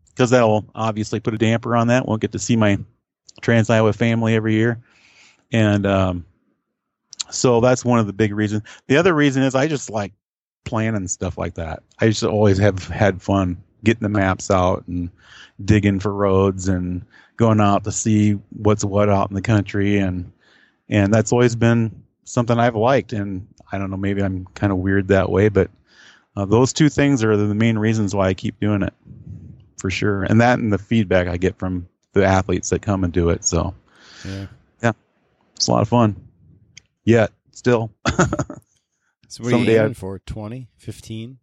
because 0.10 0.30
that'll 0.30 0.65
obviously 0.76 1.19
put 1.19 1.34
a 1.34 1.38
damper 1.38 1.76
on 1.76 1.88
that. 1.88 2.08
Won't 2.08 2.21
get 2.21 2.32
to 2.34 2.39
see 2.39 2.56
my 2.56 2.78
Trans 3.41 3.69
Iowa 3.69 3.93
family 3.93 4.36
every 4.36 4.54
year, 4.54 4.80
and 5.52 5.86
um, 5.86 6.26
so 7.30 7.60
that's 7.60 7.84
one 7.86 8.00
of 8.00 8.08
the 8.08 8.13
big 8.13 8.34
reasons. 8.34 8.63
The 8.88 8.98
other 8.98 9.13
reason 9.13 9.43
is 9.43 9.56
I 9.56 9.67
just 9.67 9.89
like 9.89 10.13
planning 10.65 11.08
stuff 11.08 11.38
like 11.38 11.56
that. 11.56 11.84
I 11.99 12.08
just 12.08 12.23
always 12.23 12.58
have 12.58 12.88
had 12.88 13.21
fun 13.21 13.62
getting 13.84 14.04
the 14.04 14.10
maps 14.10 14.51
out 14.51 14.84
and 14.88 15.10
digging 15.63 15.99
for 15.99 16.12
roads 16.13 16.67
and 16.67 17.06
going 17.38 17.62
out 17.62 17.84
to 17.86 17.91
see 17.91 18.34
what's 18.49 18.84
what 18.84 19.10
out 19.10 19.30
in 19.30 19.36
the 19.36 19.41
country. 19.41 19.97
And 19.97 20.32
and 20.89 21.13
that's 21.13 21.32
always 21.32 21.56
been 21.56 22.04
something 22.25 22.60
I've 22.60 22.75
liked. 22.75 23.13
And 23.13 23.47
I 23.71 23.78
don't 23.78 23.89
know 23.89 23.97
maybe 23.97 24.21
I'm 24.21 24.45
kind 24.56 24.71
of 24.73 24.80
weird 24.80 25.08
that 25.10 25.30
way 25.30 25.49
but 25.49 25.69
uh, 26.36 26.45
those 26.45 26.73
two 26.73 26.89
things 26.89 27.23
are 27.23 27.38
the 27.38 27.56
main 27.56 27.78
reasons 27.78 28.13
why 28.13 28.28
I 28.28 28.34
keep 28.34 28.60
doing 28.60 28.82
it 28.82 28.93
for 29.78 29.89
sure. 29.89 30.23
And 30.23 30.41
that 30.41 30.60
and 30.60 30.73
the 30.73 30.78
feedback 30.78 31.28
I 31.28 31.38
get 31.38 31.58
from 31.58 31.88
the 32.13 32.25
athletes 32.25 32.69
that 32.71 32.82
come 32.82 33.04
and 33.04 33.13
do 33.13 33.30
it. 33.30 33.45
So 33.45 33.73
Yeah. 34.25 34.47
yeah 34.82 34.91
it's 35.56 35.67
a 35.67 35.71
lot 35.71 35.82
of 35.82 35.88
fun. 35.89 36.15
Yet 37.06 37.32
still 37.51 37.91
So 39.27 39.43
what 39.43 39.49
are 39.49 39.57
Someday 39.57 39.79
aiming 39.79 39.93
for? 39.95 40.19
20, 40.19 40.67
15, 40.77 41.39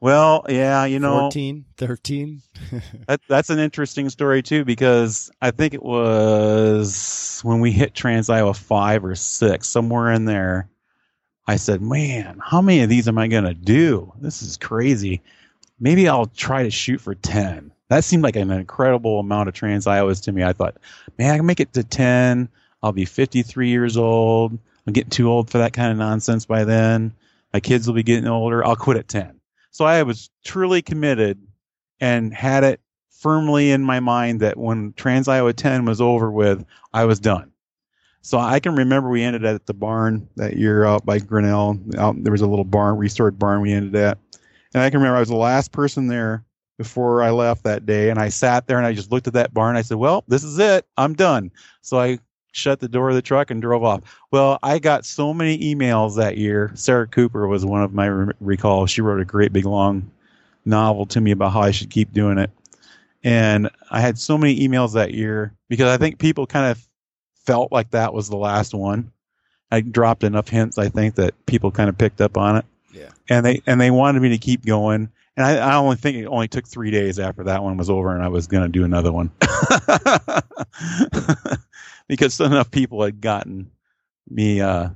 well 0.00 0.44
yeah 0.48 0.84
you 0.84 0.98
know 0.98 1.20
14, 1.20 1.64
13? 1.76 2.42
That, 3.06 3.20
that's 3.28 3.50
an 3.50 3.58
interesting 3.58 4.08
story 4.10 4.42
too 4.42 4.64
because 4.64 5.30
I 5.40 5.50
think 5.50 5.74
it 5.74 5.82
was 5.82 7.40
when 7.42 7.60
we 7.60 7.72
hit 7.72 7.94
Trans 7.94 8.30
Iowa 8.30 8.54
five 8.54 9.04
or 9.04 9.14
six, 9.14 9.68
somewhere 9.68 10.12
in 10.12 10.24
there. 10.24 10.68
I 11.46 11.56
said, 11.56 11.82
"Man, 11.82 12.38
how 12.40 12.62
many 12.62 12.82
of 12.82 12.88
these 12.88 13.08
am 13.08 13.18
I 13.18 13.26
gonna 13.26 13.52
do? 13.54 14.12
This 14.20 14.42
is 14.42 14.56
crazy. 14.56 15.20
Maybe 15.80 16.08
I'll 16.08 16.26
try 16.26 16.62
to 16.62 16.70
shoot 16.70 17.00
for 17.00 17.14
ten. 17.16 17.72
That 17.88 18.04
seemed 18.04 18.22
like 18.22 18.36
an 18.36 18.50
incredible 18.52 19.18
amount 19.18 19.48
of 19.48 19.54
Trans 19.54 19.86
Iowas 19.86 20.22
to 20.24 20.32
me. 20.32 20.44
I 20.44 20.52
thought, 20.52 20.76
man, 21.18 21.32
I 21.32 21.36
can 21.36 21.46
make 21.46 21.60
it 21.60 21.72
to 21.74 21.82
ten. 21.82 22.48
I'll 22.82 22.92
be 22.92 23.04
53 23.04 23.68
years 23.68 23.96
old. 23.96 24.58
I'm 24.86 24.92
getting 24.92 25.10
too 25.10 25.30
old 25.30 25.50
for 25.50 25.58
that 25.58 25.72
kind 25.72 25.92
of 25.92 25.98
nonsense 25.98 26.44
by 26.44 26.64
then. 26.64 27.12
My 27.52 27.60
kids 27.60 27.86
will 27.86 27.94
be 27.94 28.02
getting 28.02 28.26
older. 28.26 28.64
I'll 28.64 28.76
quit 28.76 28.96
at 28.96 29.08
10. 29.08 29.38
So 29.70 29.84
I 29.84 30.02
was 30.02 30.30
truly 30.44 30.82
committed 30.82 31.40
and 32.00 32.34
had 32.34 32.64
it 32.64 32.80
firmly 33.10 33.70
in 33.70 33.84
my 33.84 34.00
mind 34.00 34.40
that 34.40 34.56
when 34.56 34.92
Trans 34.94 35.28
Iowa 35.28 35.52
10 35.52 35.84
was 35.84 36.00
over 36.00 36.30
with, 36.30 36.64
I 36.92 37.04
was 37.04 37.20
done. 37.20 37.52
So 38.22 38.38
I 38.38 38.60
can 38.60 38.76
remember 38.76 39.08
we 39.08 39.22
ended 39.22 39.44
at 39.44 39.66
the 39.66 39.74
barn 39.74 40.28
that 40.36 40.56
year 40.56 40.84
out 40.84 41.04
by 41.04 41.18
Grinnell. 41.18 41.78
Out 41.98 42.22
there 42.22 42.32
was 42.32 42.40
a 42.40 42.46
little 42.46 42.64
barn, 42.64 42.96
restored 42.96 43.38
barn 43.38 43.60
we 43.60 43.72
ended 43.72 43.94
at. 43.96 44.18
And 44.74 44.82
I 44.82 44.90
can 44.90 45.00
remember 45.00 45.16
I 45.16 45.20
was 45.20 45.28
the 45.28 45.36
last 45.36 45.72
person 45.72 46.06
there 46.06 46.44
before 46.78 47.22
I 47.22 47.30
left 47.30 47.64
that 47.64 47.86
day. 47.86 48.10
And 48.10 48.18
I 48.18 48.28
sat 48.28 48.66
there 48.66 48.78
and 48.78 48.86
I 48.86 48.92
just 48.92 49.10
looked 49.10 49.26
at 49.26 49.32
that 49.34 49.52
barn. 49.52 49.76
I 49.76 49.82
said, 49.82 49.98
well, 49.98 50.24
this 50.28 50.44
is 50.44 50.58
it. 50.58 50.86
I'm 50.96 51.14
done. 51.14 51.50
So 51.80 51.98
I 51.98 52.18
shut 52.52 52.80
the 52.80 52.88
door 52.88 53.08
of 53.08 53.14
the 53.14 53.22
truck 53.22 53.50
and 53.50 53.60
drove 53.60 53.82
off. 53.82 54.02
Well, 54.30 54.58
I 54.62 54.78
got 54.78 55.04
so 55.04 55.34
many 55.34 55.58
emails 55.58 56.16
that 56.16 56.36
year. 56.36 56.70
Sarah 56.74 57.08
Cooper 57.08 57.48
was 57.48 57.64
one 57.66 57.82
of 57.82 57.92
my 57.92 58.06
re- 58.06 58.32
recalls. 58.40 58.90
She 58.90 59.00
wrote 59.00 59.20
a 59.20 59.24
great 59.24 59.52
big 59.52 59.64
long 59.64 60.10
novel 60.64 61.06
to 61.06 61.20
me 61.20 61.32
about 61.32 61.52
how 61.52 61.62
I 61.62 61.72
should 61.72 61.90
keep 61.90 62.12
doing 62.12 62.38
it. 62.38 62.50
And 63.24 63.70
I 63.90 64.00
had 64.00 64.18
so 64.18 64.36
many 64.36 64.60
emails 64.66 64.94
that 64.94 65.14
year 65.14 65.54
because 65.68 65.88
I 65.88 65.96
think 65.96 66.18
people 66.18 66.46
kind 66.46 66.70
of 66.70 66.86
felt 67.34 67.72
like 67.72 67.90
that 67.90 68.14
was 68.14 68.28
the 68.28 68.36
last 68.36 68.74
one. 68.74 69.10
I 69.70 69.80
dropped 69.80 70.22
enough 70.22 70.48
hints, 70.48 70.76
I 70.76 70.88
think, 70.88 71.14
that 71.14 71.34
people 71.46 71.70
kind 71.70 71.88
of 71.88 71.96
picked 71.96 72.20
up 72.20 72.36
on 72.36 72.56
it. 72.56 72.64
Yeah. 72.92 73.08
And 73.30 73.46
they 73.46 73.62
and 73.66 73.80
they 73.80 73.90
wanted 73.90 74.20
me 74.20 74.28
to 74.30 74.38
keep 74.38 74.66
going. 74.66 75.08
And 75.36 75.46
I, 75.46 75.56
I 75.56 75.76
only 75.76 75.96
think 75.96 76.18
it 76.18 76.26
only 76.26 76.48
took 76.48 76.68
three 76.68 76.90
days 76.90 77.18
after 77.18 77.44
that 77.44 77.62
one 77.62 77.78
was 77.78 77.88
over, 77.88 78.14
and 78.14 78.22
I 78.22 78.28
was 78.28 78.46
going 78.46 78.64
to 78.64 78.68
do 78.68 78.84
another 78.84 79.10
one 79.10 79.30
because 82.16 82.38
enough 82.40 82.70
people 82.70 83.02
had 83.02 83.20
gotten 83.22 83.70
me 84.30 84.60
uh, 84.60 84.88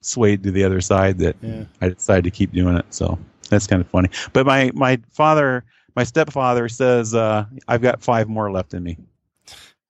swayed 0.00 0.42
to 0.42 0.50
the 0.50 0.64
other 0.64 0.80
side 0.80 1.18
that 1.18 1.36
Yeah. 1.42 1.64
I 1.80 1.90
decided 1.90 2.24
to 2.24 2.30
keep 2.30 2.52
doing 2.52 2.76
it. 2.76 2.86
So 2.90 3.18
that's 3.50 3.66
kind 3.66 3.80
of 3.82 3.88
funny. 3.88 4.08
But 4.32 4.46
my 4.46 4.70
my 4.74 4.98
father, 5.12 5.64
my 5.94 6.04
stepfather 6.04 6.68
says 6.68 7.14
uh, 7.14 7.44
I've 7.68 7.82
got 7.82 8.02
five 8.02 8.28
more 8.28 8.50
left 8.50 8.72
in 8.74 8.82
me. 8.82 8.96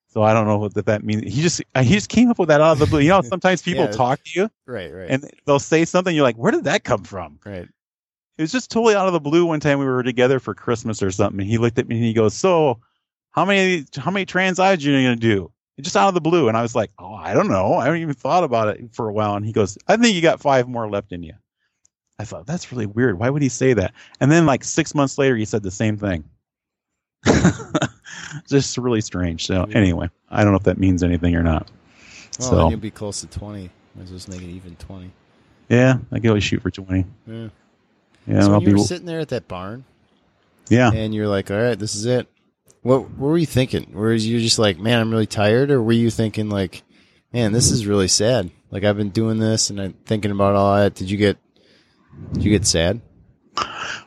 So 0.09 0.23
I 0.23 0.35
don't 0.35 0.47
know 0.47 0.59
what 0.59 0.75
that, 0.75 0.85
that 0.87 1.05
means. 1.05 1.23
He 1.33 1.41
just 1.41 1.63
uh, 1.75 1.83
he 1.83 1.95
just 1.95 2.09
came 2.11 2.29
up 2.31 2.39
with 2.39 2.49
that 2.49 2.61
out 2.61 2.73
of 2.73 2.79
the 2.81 2.87
blue. 2.87 3.01
You 3.01 3.11
know, 3.11 3.23
sometimes 3.23 3.63
people 3.69 3.85
Yeah. 3.85 3.93
talk 3.93 4.23
to 4.25 4.31
you 4.35 4.51
Right, 4.67 4.93
right. 4.93 5.09
and 5.09 5.31
they'll 5.47 5.59
say 5.59 5.85
something. 5.85 6.15
You're 6.15 6.25
like, 6.25 6.37
where 6.37 6.53
did 6.53 6.65
that 6.65 6.85
come 6.85 7.05
from? 7.05 7.39
right. 7.47 7.69
It 8.39 8.43
was 8.43 8.51
just 8.53 8.71
totally 8.71 8.95
out 8.95 9.07
of 9.07 9.13
the 9.13 9.21
blue. 9.21 9.45
One 9.47 9.61
time 9.61 9.79
we 9.79 9.85
were 9.85 10.03
together 10.03 10.41
for 10.41 10.55
Christmas 10.55 11.03
or 11.03 11.11
something. 11.11 11.41
And 11.43 11.49
he 11.49 11.59
looked 11.59 11.79
at 11.79 11.87
me 11.87 11.97
and 11.97 12.05
he 12.05 12.13
goes, 12.15 12.33
"So, 12.35 12.81
how 13.31 13.45
many 13.45 13.85
how 13.97 14.11
many 14.11 14.25
Trans 14.25 14.59
Iowas 14.59 14.79
are 14.87 14.91
you 14.91 15.07
going 15.07 15.21
to 15.21 15.29
do?" 15.35 15.53
Just 15.83 15.97
out 15.97 16.09
of 16.09 16.15
the 16.15 16.21
blue. 16.21 16.49
And 16.49 16.57
I 16.57 16.63
was 16.63 16.75
like, 16.75 16.91
"Oh, 16.99 17.15
I 17.15 17.35
don't 17.35 17.49
know. 17.49 17.75
I 17.75 17.85
haven't 17.87 18.01
even 18.01 18.15
thought 18.15 18.45
about 18.45 18.69
it 18.69 18.95
for 18.95 19.09
a 19.09 19.13
while." 19.13 19.35
And 19.35 19.45
he 19.45 19.53
goes, 19.53 19.77
"I 19.89 19.97
think 19.97 20.15
you 20.15 20.23
got 20.23 20.41
five 20.41 20.69
more 20.69 20.89
left 20.89 21.13
in 21.13 21.23
you." 21.23 21.35
I 22.19 22.25
thought 22.25 22.47
that's 22.47 22.71
really 22.73 22.87
weird. 22.87 23.19
Why 23.19 23.29
would 23.31 23.43
he 23.43 23.49
say 23.49 23.73
that? 23.75 23.93
And 24.21 24.31
then 24.31 24.47
like 24.47 24.63
six 24.65 24.95
months 24.95 25.19
later, 25.19 25.37
he 25.37 25.45
said 25.45 25.63
the 25.63 25.71
same 25.71 25.97
thing. 25.97 26.25
just 28.49 28.77
really 28.79 29.01
strange. 29.01 29.47
So 29.47 29.67
Yeah. 29.69 29.77
anyway, 29.77 30.09
I 30.31 30.43
don't 30.43 30.53
know 30.53 30.59
if 30.59 30.65
that 30.65 30.79
means 30.79 31.03
anything 31.03 31.35
or 31.35 31.43
not. 31.43 31.71
Well, 32.39 32.49
So- 32.51 32.69
you'll 32.71 32.79
be 32.79 32.91
close 32.91 33.21
to 33.21 33.27
20. 33.27 33.71
Might 33.95 34.03
as 34.05 34.11
well 34.11 34.17
just 34.19 34.29
make 34.29 34.41
it 34.43 34.49
even 34.51 34.77
20. 34.77 35.11
Yeah, 35.69 35.99
I 36.11 36.19
could 36.21 36.29
always 36.29 36.45
shoot 36.45 36.61
for 36.63 36.71
twenty. 36.71 37.05
Yeah. 37.27 37.49
Yeah, 38.27 38.41
so 38.43 38.61
you 38.61 38.67
be. 38.67 38.73
were 38.75 38.79
sitting 38.81 39.07
there 39.07 39.21
at 39.21 39.29
that 39.29 39.49
barn 39.49 39.85
Yeah. 40.69 40.93
and 40.93 41.15
you're 41.15 41.29
like, 41.29 41.51
all 41.51 41.57
right, 41.57 41.79
this 41.79 41.95
is 41.95 42.05
it. 42.05 42.29
What, 42.83 43.11
what 43.11 43.29
were 43.29 43.39
you 43.39 43.47
thinking? 43.47 43.93
Were 43.93 44.13
you 44.13 44.41
just 44.41 44.59
like, 44.59 44.79
man, 44.79 45.01
I'm 45.01 45.11
really 45.11 45.27
tired? 45.27 45.71
Or 45.71 45.83
were 45.83 45.93
you 45.93 46.11
thinking 46.11 46.51
like, 46.51 46.83
man, 47.33 47.53
this 47.53 47.71
is 47.71 47.87
really 47.87 48.09
sad. 48.09 48.51
Like 48.71 48.85
I've 48.85 48.97
been 48.97 49.11
doing 49.11 49.39
this 49.39 49.71
and 49.71 49.81
I'm 49.81 49.93
thinking 50.05 50.31
about 50.31 50.55
all 50.55 50.77
that. 50.77 50.95
Did 50.95 51.11
you 51.11 51.17
get, 51.17 51.39
did 52.33 52.43
you 52.45 52.51
get 52.51 52.67
sad? 52.67 53.01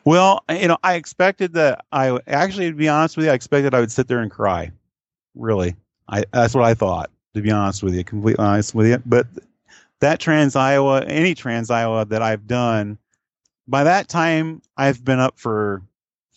Well, 0.04 0.44
you 0.50 0.68
know, 0.68 0.78
I 0.84 0.96
expected 0.96 1.54
that 1.54 1.86
I 1.92 2.20
actually, 2.28 2.70
to 2.70 2.76
be 2.76 2.90
honest 2.90 3.18
with 3.18 3.26
you, 3.26 3.32
I 3.32 3.36
expected 3.36 3.74
I 3.74 3.80
would 3.80 3.92
sit 3.92 4.08
there 4.08 4.20
and 4.20 4.32
cry. 4.32 4.72
Really, 5.36 5.76
I 6.08 6.26
that's 6.32 6.54
what 6.54 6.64
I 6.64 6.74
thought. 6.74 7.12
To 7.34 7.42
be 7.42 7.52
honest 7.52 7.84
with 7.84 7.94
you, 7.94 8.04
completely 8.04 8.44
honest 8.44 8.74
with 8.74 8.88
you. 8.88 9.02
But 9.06 9.28
that 10.00 10.20
Trans 10.20 10.56
Iowa, 10.56 11.04
any 11.06 11.36
Trans 11.36 11.70
Iowa 11.70 12.06
that 12.06 12.22
I've 12.22 12.48
done, 12.48 12.98
by 13.68 13.84
that 13.84 14.08
time 14.08 14.62
I've 14.78 15.04
been 15.04 15.20
up 15.20 15.38
for 15.38 15.82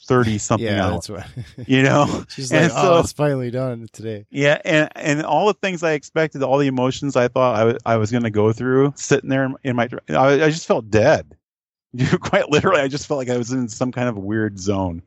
thirty 0.08 0.38
something 0.38 0.66
yeah, 0.66 0.90
that's 0.90 1.08
what. 1.08 1.26
You 1.68 1.82
know, 1.82 2.24
She's 2.30 2.50
And 2.50 2.64
like, 2.64 2.72
oh, 2.72 2.82
so- 2.82 2.94
oh, 2.94 3.00
it's 3.00 3.12
finally 3.12 3.50
done 3.52 3.86
today. 3.92 4.26
Yeah, 4.30 4.60
and 4.64 4.88
and 4.96 5.22
all 5.24 5.46
the 5.46 5.54
things 5.54 5.82
I 5.84 5.92
expected, 5.92 6.42
all 6.42 6.58
the 6.58 6.66
emotions 6.66 7.14
I 7.14 7.28
thought 7.28 7.54
I 7.56 7.64
was 7.64 7.76
I 7.86 7.96
was 7.96 8.10
going 8.10 8.24
to 8.24 8.30
go 8.30 8.52
through, 8.52 8.94
sitting 8.96 9.30
there 9.30 9.44
in, 9.44 9.54
in 9.62 9.76
my, 9.76 9.88
I, 10.08 10.44
I 10.44 10.50
just 10.50 10.66
felt 10.66 10.90
dead. 10.90 11.36
Quite 12.20 12.50
literally, 12.50 12.80
I 12.80 12.88
just 12.88 13.06
felt 13.06 13.18
like 13.18 13.30
I 13.30 13.36
was 13.38 13.50
in 13.52 13.68
some 13.68 13.92
kind 13.92 14.08
of 14.08 14.16
weird 14.18 14.58
zone, 14.58 15.02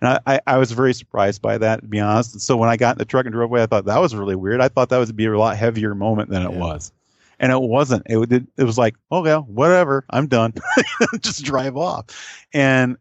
and 0.00 0.08
I, 0.08 0.20
I, 0.34 0.40
I 0.46 0.58
was 0.58 0.72
very 0.72 0.92
surprised 0.92 1.40
by 1.42 1.58
that, 1.58 1.82
to 1.82 1.86
be 1.86 2.00
honest. 2.00 2.32
And 2.34 2.42
so 2.42 2.56
when 2.56 2.68
I 2.68 2.76
got 2.76 2.96
in 2.96 2.98
the 2.98 3.04
truck 3.04 3.24
and 3.26 3.32
drove 3.32 3.50
away, 3.50 3.62
I 3.62 3.66
thought 3.66 3.84
that 3.84 3.98
was 3.98 4.14
really 4.16 4.34
weird. 4.34 4.60
I 4.60 4.68
thought 4.68 4.88
that 4.88 4.98
would 4.98 5.14
be 5.16 5.26
a 5.26 5.38
lot 5.38 5.56
heavier 5.56 5.94
moment 5.94 6.30
than 6.30 6.42
it 6.42 6.50
Yeah. 6.50 6.58
was, 6.58 6.92
and 7.38 7.52
it 7.52 7.60
wasn't. 7.60 8.02
It 8.10 8.16
would- 8.16 8.32
it 8.32 8.64
was 8.64 8.76
like, 8.76 8.96
oh 9.12 9.24
yeah, 9.24 9.38
whatever, 9.38 10.04
I'm 10.10 10.26
done, 10.26 10.54
just 11.20 11.44
drive 11.44 11.76
off, 11.76 12.06
and 12.52 12.96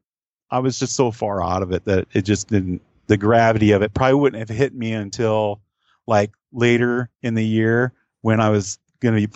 I 0.54 0.60
was 0.60 0.78
just 0.78 0.96
so 0.96 1.12
far 1.12 1.44
out 1.44 1.63
of 1.63 1.72
it 1.72 1.86
that 1.86 2.08
it 2.13 2.22
just 2.22 2.48
didn't. 2.48 2.82
The 3.08 3.18
gravity 3.18 3.72
of 3.72 3.82
it 3.82 3.94
probably 3.94 4.13
wouldn't 4.13 4.48
have 4.48 4.56
hit 4.56 4.74
me 4.74 4.94
until 4.94 5.60
like 6.08 6.32
later 6.54 7.10
in 7.22 7.34
the 7.34 7.44
year 7.46 7.92
when 8.22 8.39
I 8.39 8.50
was 8.50 8.78
going 9.02 9.20
to 9.20 9.28
be, 9.28 9.34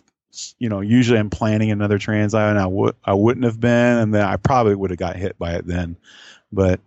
you 0.60 0.70
know, 0.70 0.80
usually 0.82 1.20
I'm 1.20 1.30
planning 1.30 1.72
another 1.72 1.98
Trans 1.98 2.34
Iowa, 2.34 2.94
I 3.04 3.14
wouldn't 3.14 3.46
have 3.46 3.60
been. 3.60 3.98
And 3.98 4.14
then 4.14 4.24
I 4.24 4.38
probably 4.38 4.76
would 4.76 4.92
have 4.92 5.00
got 5.00 5.16
hit 5.16 5.38
by 5.38 5.56
it 5.56 5.68
then. 5.68 5.98
But 6.52 6.80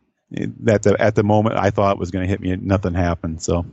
at 0.66 0.82
the, 0.84 0.96
at 0.98 1.16
the 1.16 1.22
moment 1.24 1.56
I 1.56 1.70
thought 1.70 1.98
was 1.98 2.10
going 2.10 2.24
to 2.24 2.30
hit 2.30 2.40
me, 2.40 2.56
nothing 2.56 2.94
happened. 2.94 3.42
So 3.42 3.66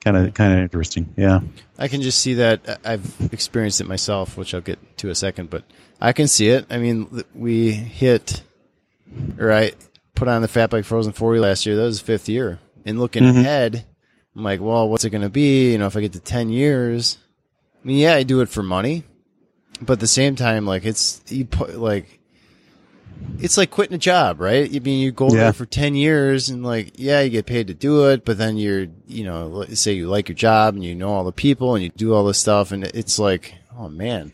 kind 0.00 0.16
of, 0.16 0.34
kind 0.34 0.52
of 0.54 0.58
interesting. 0.60 1.12
Yeah. 1.16 1.40
I 1.78 1.86
can 1.88 2.02
just 2.02 2.20
see 2.20 2.34
that. 2.34 2.80
I- 2.84 2.94
I've 2.94 3.32
experienced 3.32 3.80
it 3.80 3.86
myself, 3.86 4.36
which 4.36 4.54
I'll 4.54 4.60
get 4.60 4.78
to 4.98 5.10
a 5.10 5.14
second, 5.14 5.50
but 5.50 5.62
I 6.00 6.12
can 6.12 6.26
see 6.26 6.48
it. 6.48 6.66
I 6.70 6.78
mean, 6.78 7.22
we 7.34 7.70
hit, 7.72 8.42
I 9.38 9.72
put 10.20 10.28
on 10.28 10.42
the 10.42 10.48
Fat 10.48 10.68
Bike 10.70 10.84
Frozen 10.84 11.12
40 11.14 11.40
last 11.40 11.64
year. 11.66 11.76
That 11.76 11.82
was 11.84 11.98
the 12.00 12.04
fifth 12.04 12.28
year. 12.28 12.58
And 12.84 13.00
looking 13.00 13.24
Mhm. 13.24 13.40
ahead, 13.40 13.86
I'm 14.36 14.42
like, 14.44 14.60
well, 14.60 14.86
what's 14.88 15.04
it 15.04 15.10
going 15.10 15.22
to 15.22 15.30
be? 15.30 15.72
You 15.72 15.78
know, 15.78 15.86
if 15.86 15.96
I 15.96 16.00
get 16.02 16.12
to 16.12 16.20
10 16.20 16.50
years, 16.50 17.16
I 17.82 17.88
mean, 17.88 17.96
yeah, 17.96 18.14
I 18.14 18.22
do 18.22 18.40
it 18.42 18.50
for 18.50 18.62
money, 18.62 19.04
but 19.80 19.94
at 19.94 20.00
the 20.00 20.06
same 20.06 20.36
time, 20.36 20.66
like, 20.66 20.84
it's, 20.84 21.22
you 21.28 21.46
put, 21.46 21.76
like, 21.78 22.20
it's 23.38 23.56
like 23.56 23.70
quitting 23.70 23.94
a 23.94 23.98
job, 23.98 24.40
right? 24.40 24.68
I 24.74 24.78
mean, 24.80 25.00
you 25.00 25.10
go 25.10 25.28
Yeah. 25.32 25.44
there 25.44 25.52
for 25.54 25.64
10 25.66 25.94
years 25.94 26.50
and 26.50 26.62
like, 26.62 26.92
yeah, 26.96 27.20
you 27.22 27.30
get 27.30 27.46
paid 27.46 27.68
to 27.68 27.74
do 27.74 28.08
it, 28.10 28.24
but 28.26 28.36
then 28.36 28.58
you're, 28.58 28.88
you 29.06 29.24
know, 29.24 29.64
say 29.72 29.92
you 29.94 30.06
like 30.08 30.28
your 30.28 30.36
job 30.36 30.74
and 30.74 30.84
you 30.84 30.94
know 30.94 31.08
all 31.14 31.24
the 31.24 31.32
people 31.32 31.74
and 31.74 31.82
you 31.82 31.90
do 31.96 32.12
all 32.14 32.24
this 32.26 32.38
stuff 32.38 32.72
and 32.72 32.84
it's 32.84 33.18
like, 33.18 33.54
oh 33.78 33.88
man, 33.88 34.32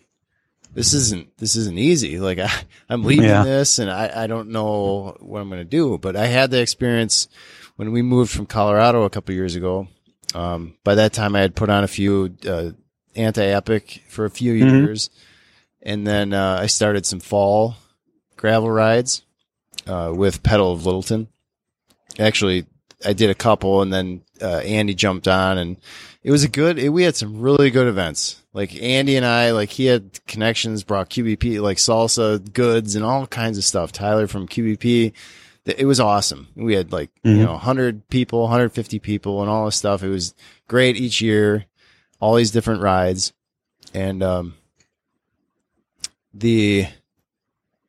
this 0.76 0.94
isn't, 0.94 1.36
this 1.38 1.56
isn't 1.56 1.78
easy. 1.78 2.18
Like 2.20 2.38
I, 2.48 2.50
I'm 2.88 3.02
leaving 3.02 3.24
Yeah. 3.28 3.42
this 3.44 3.78
and 3.78 3.90
I, 3.90 4.24
I 4.24 4.26
don't 4.28 4.50
know 4.50 5.16
what 5.20 5.40
I'm 5.40 5.48
going 5.48 5.58
to 5.60 5.64
do, 5.64 5.98
but 5.98 6.14
I 6.16 6.26
had 6.26 6.50
the 6.50 6.60
experience 6.60 7.28
when 7.76 7.90
we 7.92 8.02
moved 8.02 8.30
from 8.30 8.46
Colorado 8.46 9.02
a 9.02 9.10
couple 9.10 9.34
years 9.34 9.54
ago. 9.56 9.88
Um, 10.34 10.74
by 10.84 10.94
that 10.96 11.12
time 11.12 11.34
I 11.34 11.40
had 11.40 11.54
put 11.56 11.70
on 11.70 11.82
a 11.84 11.88
few, 11.88 12.36
uh, 12.46 12.70
anti-epic 13.14 14.02
for 14.08 14.24
a 14.24 14.30
few 14.30 14.54
Mhm. 14.54 14.70
years. 14.70 15.10
And 15.82 16.06
then, 16.06 16.32
uh, 16.32 16.58
I 16.60 16.66
started 16.66 17.06
some 17.06 17.20
fall 17.20 17.76
gravel 18.36 18.70
rides 18.70 19.22
uh, 19.86 20.12
with 20.14 20.42
Pedal 20.42 20.72
of 20.72 20.84
Littleton. 20.84 21.28
Actually, 22.18 22.66
I 23.04 23.12
did 23.12 23.30
a 23.30 23.34
couple, 23.34 23.82
and 23.82 23.92
then 23.92 24.22
uh, 24.42 24.58
Andy 24.58 24.94
jumped 24.94 25.28
on, 25.28 25.58
and 25.58 25.76
it 26.22 26.30
was 26.30 26.44
a 26.44 26.48
good. 26.48 26.78
It, 26.78 26.88
we 26.88 27.04
had 27.04 27.14
some 27.14 27.40
really 27.40 27.70
good 27.70 27.86
events. 27.86 28.42
Like 28.56 28.74
Andy 28.82 29.16
and 29.16 29.26
I, 29.26 29.50
like 29.50 29.68
he 29.68 29.84
had 29.84 30.18
connections, 30.26 30.82
brought 30.82 31.10
QBP 31.10 31.60
like 31.60 31.76
salsa 31.76 32.40
goods 32.54 32.96
and 32.96 33.04
all 33.04 33.26
kinds 33.26 33.58
of 33.58 33.64
stuff. 33.64 33.92
Tyler 33.92 34.26
from 34.26 34.48
QBP, 34.48 35.12
it 35.66 35.84
was 35.84 36.00
awesome. 36.00 36.48
We 36.56 36.74
had 36.74 36.90
like 36.90 37.10
Mhm. 37.22 37.36
you 37.36 37.44
know 37.44 37.52
100 37.52 38.08
people, 38.08 38.40
150 38.40 38.98
people, 38.98 39.42
and 39.42 39.50
all 39.50 39.66
this 39.66 39.76
stuff. 39.76 40.02
It 40.02 40.08
was 40.08 40.34
great 40.68 40.96
each 40.96 41.20
year. 41.20 41.66
All 42.18 42.34
these 42.36 42.50
different 42.50 42.80
rides, 42.80 43.34
and 43.92 44.22
um, 44.22 44.54
the 46.32 46.86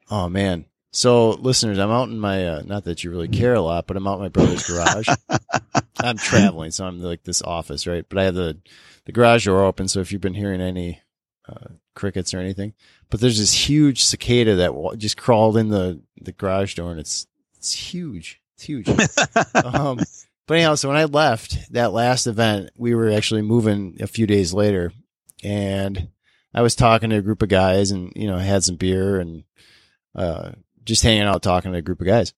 oh 0.10 0.28
man. 0.30 0.66
So 0.92 1.30
listeners, 1.32 1.80
I'm 1.80 1.92
out 1.92 2.10
in 2.10 2.20
my 2.20 2.46
uh, 2.46 2.62
not 2.66 2.84
that 2.86 3.06
you 3.06 3.12
really 3.12 3.30
care 3.30 3.54
a 3.54 3.62
lot, 3.62 3.88
but 3.88 3.96
I'm 3.96 4.06
out 4.06 4.16
in 4.16 4.22
my 4.22 4.28
brother's 4.30 4.68
garage. 4.68 5.08
I'm 6.02 6.18
traveling, 6.18 6.72
so 6.72 6.86
I'm 6.86 7.02
like 7.02 7.24
this 7.24 7.42
office, 7.42 7.88
right? 7.88 8.04
But 8.08 8.18
I 8.18 8.24
have 8.26 8.36
the 8.36 8.58
the 9.08 9.14
garage 9.14 9.46
door 9.46 9.64
open, 9.64 9.88
so 9.88 10.02
if 10.02 10.12
you've 10.12 10.22
been 10.22 10.34
hearing 10.34 10.60
any 10.60 11.02
uh, 11.48 11.70
crickets 11.96 12.34
or 12.34 12.40
anything, 12.40 12.74
but 13.10 13.22
there's 13.22 13.40
this 13.40 13.54
huge 13.54 14.04
cicada 14.04 14.56
that 14.56 14.96
just 14.98 15.16
crawled 15.16 15.56
in 15.56 15.70
the 15.70 16.02
the 16.22 16.34
garage 16.34 16.76
door, 16.76 16.92
and 16.92 17.00
it's 17.00 17.26
it's 17.56 17.72
huge, 17.72 18.42
it's 18.56 18.66
huge. 18.66 18.90
um, 19.64 20.00
but 20.46 20.56
anyhow, 20.56 20.76
so 20.76 20.90
when 20.90 20.98
I 20.98 21.06
left 21.06 21.72
that 21.72 21.94
last 21.94 22.28
event, 22.28 22.72
we 22.78 22.94
were 22.94 23.10
actually 23.10 23.44
moving 23.44 23.96
a 24.02 24.08
few 24.08 24.28
days 24.28 24.54
later, 24.54 24.92
and 25.42 26.10
I 26.54 26.62
was 26.62 26.76
talking 26.76 27.10
to 27.12 27.18
a 27.18 27.22
group 27.22 27.42
of 27.42 27.48
guys, 27.48 27.92
and 27.92 28.12
you 28.14 28.28
know, 28.28 28.38
had 28.38 28.66
some 28.66 28.76
beer 28.76 29.22
and 29.22 29.46
uh, 30.16 30.52
just 30.84 31.04
hanging 31.04 31.24
out, 31.24 31.44
talking 31.44 31.72
to 31.72 31.78
a 31.78 31.82
group 31.82 32.02
of 32.02 32.08
guys, 32.08 32.34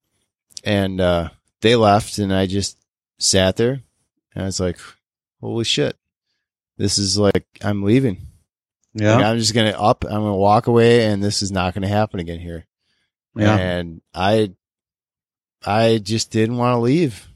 and 0.63 1.01
uh, 1.01 1.29
they 1.61 1.75
left, 1.75 2.19
and 2.19 2.31
I 2.31 2.45
just 2.45 2.77
sat 3.17 3.55
there, 3.55 3.81
and 4.35 4.43
I 4.43 4.45
was 4.45 4.59
like, 4.59 4.77
"Holy 5.41 5.63
shit, 5.63 5.97
this 6.79 6.97
is 6.97 7.15
like 7.19 7.45
I'm 7.61 7.83
leaving. 7.83 8.25
Yeah. 8.95 9.17
Like, 9.17 9.25
I'm 9.25 9.37
just 9.37 9.53
gonna 9.53 9.69
up, 9.77 10.03
I'm 10.03 10.09
gonna 10.09 10.35
walk 10.35 10.65
away, 10.65 11.05
and 11.05 11.23
this 11.23 11.43
is 11.43 11.51
not 11.51 11.75
gonna 11.75 11.87
happen 11.87 12.19
again 12.19 12.39
here." 12.39 12.65
Yeah. 13.35 13.55
And 13.55 14.01
I, 14.13 14.53
I 15.63 15.99
just 15.99 16.31
didn't 16.31 16.57
want 16.57 16.73
to 16.75 16.79
leave. 16.79 17.27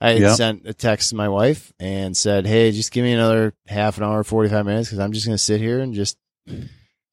I 0.00 0.10
had 0.12 0.20
Yeah. 0.22 0.34
sent 0.34 0.66
a 0.66 0.74
text 0.74 1.10
to 1.10 1.16
my 1.16 1.28
wife 1.28 1.72
and 1.80 2.16
said, 2.16 2.46
Hey, 2.46 2.70
just 2.72 2.92
give 2.92 3.04
me 3.04 3.12
another 3.12 3.54
half 3.66 3.98
an 3.98 4.04
hour, 4.04 4.22
45 4.24 4.66
minutes. 4.66 4.90
Cause 4.90 4.98
I'm 4.98 5.12
just 5.12 5.26
going 5.26 5.34
to 5.34 5.42
sit 5.42 5.60
here 5.60 5.80
and 5.80 5.94
just, 5.94 6.16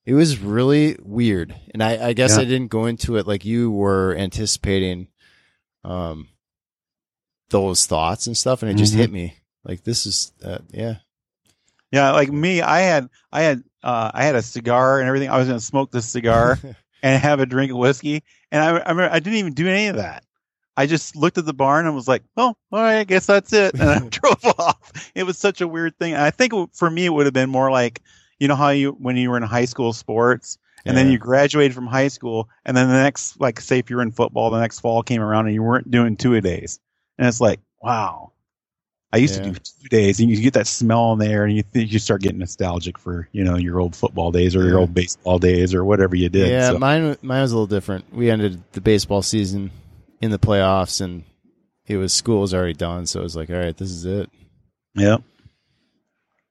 it 0.06 0.14
was 0.14 0.40
really 0.40 0.98
weird. 1.02 1.56
And 1.74 1.82
I, 1.84 2.08
I 2.10 2.14
guess. 2.14 2.38
I 2.38 2.46
didn't 2.46 2.68
go 2.70 2.86
into 2.88 3.16
it 3.18 3.26
like 3.28 3.44
you 3.46 3.72
were 3.72 4.16
anticipating, 4.16 5.08
um, 5.84 6.28
those 7.50 7.86
thoughts 7.86 8.28
and 8.28 8.36
stuff. 8.38 8.62
And 8.64 8.72
it 8.72 8.76
just 8.76 8.94
Mhm. 8.94 8.98
hit 8.98 9.12
me 9.12 9.36
like, 9.64 9.84
this 9.84 10.06
is, 10.06 10.32
uh, 10.44 10.60
yeah. 10.72 10.96
Yeah, 11.92 12.12
like 12.12 12.32
me, 12.32 12.62
I 12.62 12.82
had 12.82 13.10
I 13.32 13.42
had 13.42 13.64
uh, 13.84 14.12
I 14.14 14.24
had 14.26 14.36
a 14.36 14.42
cigar 14.42 15.00
and 15.00 15.08
everything. 15.08 15.30
I 15.30 15.38
was 15.38 15.48
going 15.48 15.60
to 15.60 15.66
smoke 15.66 15.92
this 15.92 16.08
cigar 16.08 16.60
and 17.04 17.22
have 17.22 17.40
a 17.40 17.46
drink 17.46 17.72
of 17.72 17.78
whiskey, 17.78 18.24
and 18.52 18.64
I, 18.64 18.68
I 18.68 18.90
remember 18.90 19.10
I 19.12 19.20
didn't 19.20 19.40
even 19.40 19.54
do 19.54 19.68
any 19.68 19.88
of 19.88 19.98
that. 19.98 20.24
I 20.78 20.88
just 20.88 21.16
looked 21.16 21.38
at 21.38 21.46
the 21.46 21.54
barn 21.54 21.86
and 21.86 21.96
was 21.96 22.08
like, 22.08 22.24
"Oh, 22.36 22.56
all 22.72 22.82
right, 22.82 23.00
I 23.00 23.04
guess 23.04 23.26
that's 23.26 23.54
it," 23.54 23.76
and 23.76 23.90
I 23.90 24.00
drove 24.10 24.46
off. 24.60 25.12
It 25.16 25.24
was 25.24 25.38
such 25.38 25.62
a 25.62 25.68
weird 25.68 25.98
thing. 25.98 26.14
And 26.14 26.22
I 26.22 26.32
think 26.32 26.54
for 26.74 26.90
me, 26.90 27.06
it 27.06 27.14
would 27.14 27.26
have 27.26 27.34
been 27.34 27.50
more 27.50 27.72
like, 27.72 28.02
you 28.40 28.48
know 28.48 28.56
how 28.56 28.70
you 28.70 28.92
when 28.92 29.16
you 29.16 29.30
were 29.30 29.38
in 29.38 29.44
high 29.44 29.66
school 29.66 29.94
sports, 29.94 30.58
and 30.86 30.98
then 30.98 31.10
you 31.10 31.18
graduated 31.18 31.74
from 31.74 31.88
high 31.88 32.10
school, 32.10 32.50
and 32.66 32.76
then 32.76 32.88
the 32.88 33.02
next, 33.02 33.40
like, 33.40 33.60
say 33.60 33.80
if 33.80 33.90
you're 33.90 34.02
in 34.02 34.12
football, 34.12 34.50
the 34.50 34.60
next 34.60 34.80
fall 34.82 35.02
came 35.02 35.22
around 35.22 35.46
and 35.46 35.56
you 35.56 35.64
weren't 35.64 35.90
doing 35.90 36.18
two 36.18 36.36
a 36.36 36.42
days, 36.42 36.80
and 37.18 37.28
it's 37.28 37.42
like, 37.42 37.60
wow. 37.82 38.32
I 39.14 39.18
used 39.18 39.36
Yeah. 39.38 39.44
to 39.44 39.52
do 39.52 39.60
two 39.60 39.88
days, 39.90 40.20
and 40.20 40.30
you 40.30 40.42
get 40.42 40.54
that 40.56 40.68
smell 40.68 41.14
in 41.14 41.20
there, 41.20 41.46
and 41.46 41.56
you 41.56 41.64
th- 41.64 41.92
you 41.92 42.00
start 42.00 42.22
getting 42.22 42.40
nostalgic 42.40 42.98
for 42.98 43.30
you 43.32 43.44
know 43.44 43.56
your 43.56 43.80
old 43.80 43.96
football 43.96 44.32
days 44.32 44.56
or 44.56 44.66
your 44.66 44.80
old 44.80 44.94
baseball 44.94 45.40
days 45.40 45.74
or 45.74 45.86
whatever 45.86 46.16
you 46.16 46.28
did. 46.30 46.50
Yeah, 46.50 46.72
so. 46.72 46.80
mine 46.80 47.16
mine 47.22 47.42
was 47.42 47.52
a 47.52 47.56
little 47.56 47.68
different. 47.68 48.14
We 48.14 48.30
ended 48.30 48.62
the 48.74 48.82
baseball 48.82 49.22
season 49.22 49.72
in 50.22 50.32
the 50.32 50.40
playoffs, 50.40 51.00
and 51.02 51.24
it 51.88 51.98
was 51.98 52.12
school 52.14 52.42
was 52.42 52.54
already 52.54 52.74
done, 52.74 53.06
so 53.06 53.20
it 53.22 53.24
was 53.24 53.36
like, 53.38 53.50
all 53.50 53.56
right, 53.58 53.78
this 53.78 53.92
is 53.92 54.04
it. 54.06 54.30
Yep. 54.96 55.22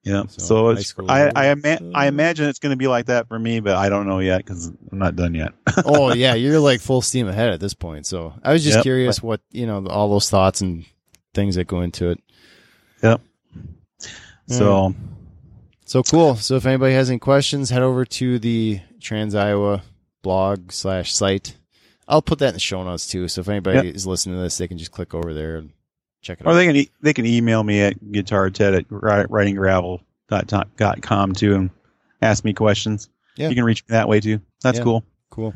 yeah. 0.05 0.23
So, 0.29 0.75
So, 0.75 1.05
I 1.09 1.33
I, 1.35 1.47
ima- 1.49 1.81
I 1.95 2.07
imagine 2.07 2.49
it's 2.49 2.59
going 2.59 2.71
to 2.73 2.77
be 2.77 2.87
like 2.89 3.07
that 3.07 3.27
for 3.29 3.39
me, 3.39 3.61
but 3.61 3.77
I 3.77 3.89
don't 3.89 4.07
know 4.07 4.21
yet 4.21 4.39
because 4.39 4.67
I'm 4.93 4.99
not 4.99 5.17
done 5.17 5.35
yet. 5.35 5.53
oh 5.85 6.13
yeah, 6.15 6.35
you're 6.35 6.61
like 6.61 6.81
full 6.81 7.03
steam 7.03 7.27
ahead 7.29 7.51
at 7.51 7.61
this 7.61 7.75
point. 7.75 8.07
So 8.07 8.33
I 8.43 8.53
was 8.53 8.63
just 8.63 8.77
Yep. 8.77 8.83
curious 8.85 9.23
what 9.23 9.41
you 9.51 9.67
know 9.67 9.85
all 9.87 10.09
those 10.09 10.31
thoughts 10.31 10.61
and 10.61 10.85
things 11.35 11.57
that 11.57 11.67
go 11.67 11.81
into 11.81 12.11
it. 12.11 12.21
Yep. 13.05 13.21
Hmm. 14.49 14.53
So 14.53 14.95
So 15.85 16.03
cool. 16.03 16.37
So 16.37 16.57
if 16.57 16.67
anybody 16.67 16.95
has 16.95 17.11
any 17.11 17.19
questions, 17.19 17.71
head 17.71 17.83
over 17.83 18.05
to 18.05 18.39
the 18.39 18.81
Trans 19.01 19.35
Iowa 19.35 19.83
blog 20.23 20.73
slash 20.73 21.15
site. 21.15 21.57
I'll 22.09 22.23
put 22.23 22.39
that 22.41 22.49
in 22.49 22.55
the 22.55 22.61
show 22.61 22.83
notes 22.85 23.07
too. 23.07 23.29
So 23.29 23.41
if 23.43 23.49
anybody 23.49 23.89
is 23.89 24.07
listening 24.07 24.37
to 24.37 24.43
this, 24.43 24.59
they 24.59 24.69
can 24.69 24.79
just 24.79 24.93
click 24.93 25.15
over 25.15 25.33
there 25.33 25.57
and 25.57 25.71
check 26.23 26.41
it 26.41 26.47
or 26.47 26.51
out. 26.51 26.55
they 26.55 26.67
can 26.67 26.77
e- 26.77 26.91
they 27.01 27.13
can 27.15 27.27
email 27.27 27.63
me 27.63 27.81
at 27.83 27.99
guitarted 28.01 28.81
at 28.81 28.89
ridinggravel.com 29.31 31.33
too 31.35 31.55
and 31.55 31.71
ask 32.23 32.45
me 32.45 32.53
questions. 32.53 33.09
Yeah. 33.37 33.49
You 33.49 33.55
can 33.55 33.65
reach 33.65 33.83
me 33.89 33.93
that 33.93 34.09
way 34.09 34.21
too. 34.21 34.41
That's 34.63 34.79
Yeah. 34.79 34.85
cool. 34.85 35.05
cool. 35.31 35.55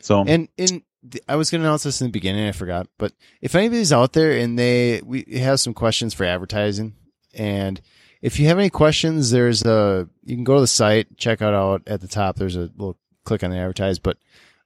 So 0.00 0.24
And 0.26 0.48
in 0.56 0.82
I 1.28 1.36
was 1.36 1.50
going 1.50 1.60
to 1.60 1.66
announce 1.66 1.84
this 1.84 2.00
in 2.00 2.08
the 2.08 2.12
beginning, 2.12 2.48
I 2.48 2.52
forgot. 2.52 2.88
But 2.98 3.12
if 3.40 3.54
anybody's 3.54 3.92
out 3.92 4.12
there 4.12 4.32
and 4.32 4.58
they 4.58 5.00
we 5.04 5.24
have 5.36 5.60
some 5.60 5.74
questions 5.74 6.14
for 6.14 6.24
advertising, 6.24 6.94
and 7.34 7.80
if 8.22 8.40
you 8.40 8.46
have 8.48 8.58
any 8.58 8.70
questions, 8.70 9.30
there's 9.30 9.62
a 9.64 10.08
you 10.24 10.36
can 10.36 10.44
go 10.44 10.54
to 10.56 10.60
the 10.60 10.66
site, 10.66 11.16
check 11.16 11.40
it 11.40 11.54
out 11.54 11.82
at 11.86 12.00
the 12.00 12.08
top. 12.08 12.36
There's 12.36 12.56
a 12.56 12.70
little 12.76 12.98
click 13.24 13.44
on 13.44 13.50
the 13.50 13.58
advertise. 13.58 13.98
But 13.98 14.18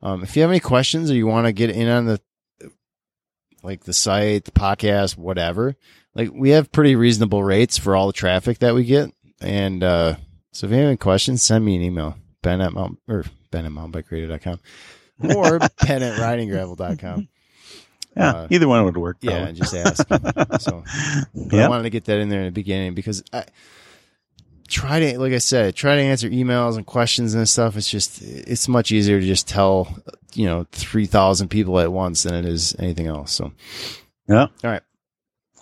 um, 0.02 0.22
if 0.22 0.36
you 0.36 0.42
have 0.42 0.50
any 0.50 0.60
questions 0.60 1.10
or 1.10 1.14
you 1.14 1.26
want 1.26 1.46
to 1.46 1.52
get 1.52 1.70
in 1.70 1.88
on 1.88 2.06
the 2.06 2.20
like 3.62 3.84
the 3.84 3.92
site, 3.92 4.44
the 4.44 4.52
podcast, 4.52 5.18
whatever, 5.18 5.76
like 6.14 6.30
we 6.32 6.50
have 6.50 6.72
pretty 6.72 6.96
reasonable 6.96 7.42
rates 7.44 7.76
for 7.76 7.94
all 7.94 8.06
the 8.06 8.12
traffic 8.12 8.60
that 8.60 8.74
we 8.74 8.84
get. 8.84 9.12
And 9.42 9.82
uh, 9.82 10.16
so 10.52 10.66
if 10.66 10.70
you 10.70 10.78
have 10.78 10.86
any 10.86 10.96
questions, 10.96 11.42
send 11.42 11.64
me 11.64 11.76
an 11.76 11.82
email. 11.82 12.16
Ben 12.42 12.62
at 12.62 12.72
mount 12.72 12.98
or 13.06 13.24
Ben 13.50 13.66
at 13.66 13.72
mountainbikeradio.com 13.72 14.60
or 15.22 15.58
Ben 15.58 16.02
at 16.02 16.18
ridinggravel.com. 16.18 17.28
yeah, 18.16 18.30
uh, 18.30 18.48
either 18.50 18.68
one 18.68 18.84
would 18.84 18.96
work. 18.96 19.18
Yeah, 19.20 19.44
probably. 19.44 19.52
just 19.54 19.74
ask. 19.74 20.06
So 20.60 20.84
but 21.34 21.58
I 21.60 21.68
wanted 21.68 21.84
to 21.84 21.90
get 21.90 22.04
that 22.06 22.18
in 22.18 22.28
there 22.28 22.40
in 22.40 22.46
the 22.46 22.52
beginning 22.52 22.94
because 22.94 23.22
I 23.32 23.44
try 24.68 25.00
to, 25.00 25.18
like 25.18 25.32
I 25.32 25.38
said, 25.38 25.74
try 25.74 25.96
to 25.96 26.02
answer 26.02 26.28
emails 26.30 26.76
and 26.76 26.86
questions 26.86 27.34
and 27.34 27.48
stuff. 27.48 27.76
It's 27.76 27.90
just, 27.90 28.22
it's 28.22 28.68
much 28.68 28.92
easier 28.92 29.20
to 29.20 29.26
just 29.26 29.48
tell, 29.48 29.94
you 30.34 30.46
know, 30.46 30.66
3,000 30.72 31.48
people 31.48 31.78
at 31.80 31.92
once 31.92 32.22
than 32.22 32.34
it 32.34 32.44
is 32.44 32.74
anything 32.78 33.06
else. 33.06 33.32
So, 33.32 33.52
Yeah. 34.28 34.42
All 34.42 34.70
right. 34.70 34.82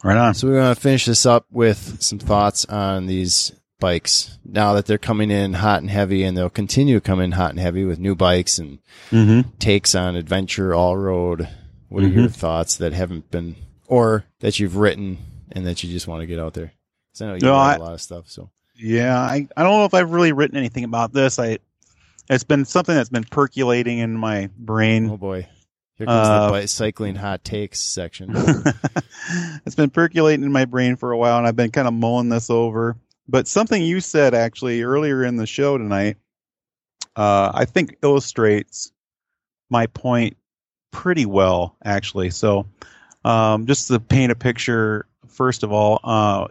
Right 0.05 0.17
on. 0.17 0.35
so 0.35 0.47
we 0.47 0.55
want 0.55 0.77
to 0.77 0.81
finish 0.81 1.07
this 1.07 1.27
up 1.27 1.47
with 1.51 2.01
some 2.01 2.21
thoughts 2.21 2.65
on 2.67 3.07
these 3.07 3.53
bikes 3.89 4.39
now 4.45 4.73
that 4.75 4.87
they're 4.87 4.99
coming 4.99 5.31
in 5.31 5.55
hot 5.55 5.81
and 5.81 5.91
heavy 5.91 6.25
and 6.25 6.37
they'll 6.37 6.51
continue 6.51 6.97
to 6.97 7.01
come 7.01 7.21
in 7.21 7.33
hot 7.33 7.51
and 7.51 7.61
heavy 7.61 7.85
with 7.85 7.99
new 7.99 8.15
bikes 8.15 8.59
and 8.59 8.79
Mm-hmm. 9.11 9.49
takes 9.59 9.95
on 9.95 10.17
adventure 10.17 10.75
all 10.75 10.97
road. 10.97 11.49
What 11.89 12.05
are 12.05 12.09
your 12.09 12.29
thoughts 12.29 12.77
that 12.77 12.93
haven't 12.93 13.31
been, 13.31 13.57
or 13.87 14.25
that 14.41 14.59
you've 14.61 14.77
written 14.77 15.17
and 15.53 15.67
that 15.67 15.83
you 15.83 15.91
just 15.91 16.07
want 16.07 16.21
to 16.21 16.27
get 16.27 16.39
out 16.39 16.53
there? 16.53 16.73
'Cause 17.15 17.23
I 17.23 17.27
know 17.27 17.35
you 17.35 17.41
No, 17.41 17.53
write 17.53 17.73
I- 17.73 17.77
a 17.77 17.79
lot 17.79 17.95
of 17.95 18.03
stuff. 18.03 18.25
So 18.29 18.51
Yeah, 18.77 19.19
I, 19.19 19.49
I 19.57 19.63
don't 19.63 19.73
know 19.79 19.85
if 19.87 19.95
I've 19.95 20.11
really 20.11 20.33
written 20.33 20.59
anything 20.59 20.85
about 20.85 21.13
this. 21.15 21.39
I 21.39 21.59
it's 22.29 22.45
been 22.45 22.67
something 22.67 22.95
that's 22.95 23.09
been 23.09 23.25
percolating 23.25 23.99
in 23.99 24.15
my 24.15 24.51
brain. 24.59 25.09
oh 25.09 25.17
boy, 25.17 25.47
here 25.95 26.07
comes 26.07 26.29
Uh, 26.29 26.51
the 26.61 26.67
cycling 26.69 27.15
hot 27.15 27.43
takes 27.45 27.81
section. 27.81 28.33
it's 29.65 29.75
been 29.77 29.89
percolating 29.91 30.45
in 30.45 30.53
my 30.53 30.67
brain 30.67 30.97
for 30.97 31.13
a 31.13 31.17
while, 31.17 31.39
and 31.39 31.47
I've 31.47 31.57
been 31.57 31.71
kind 31.71 31.89
of 31.89 31.95
mulling 31.95 32.29
this 32.29 32.51
over. 32.51 32.97
But 33.29 33.47
something 33.47 33.83
you 33.83 34.01
said 34.01 34.35
actually 34.35 34.83
earlier 34.83 35.25
in 35.25 35.37
the 35.37 35.47
show 35.47 35.77
tonight, 35.77 36.17
uh, 37.15 37.53
I 37.55 37.65
think 37.67 37.97
illustrates 38.03 38.93
my 39.71 39.87
point 39.87 40.37
pretty 40.93 41.27
well, 41.27 41.77
actually. 41.85 42.31
So, 42.31 42.67
um, 43.25 43.67
just 43.67 43.89
to 43.89 44.01
paint 44.01 44.33
a 44.33 44.35
picture, 44.35 45.07
first 45.27 45.63
of 45.63 45.73
all, 45.73 46.01
uh, 46.05 46.49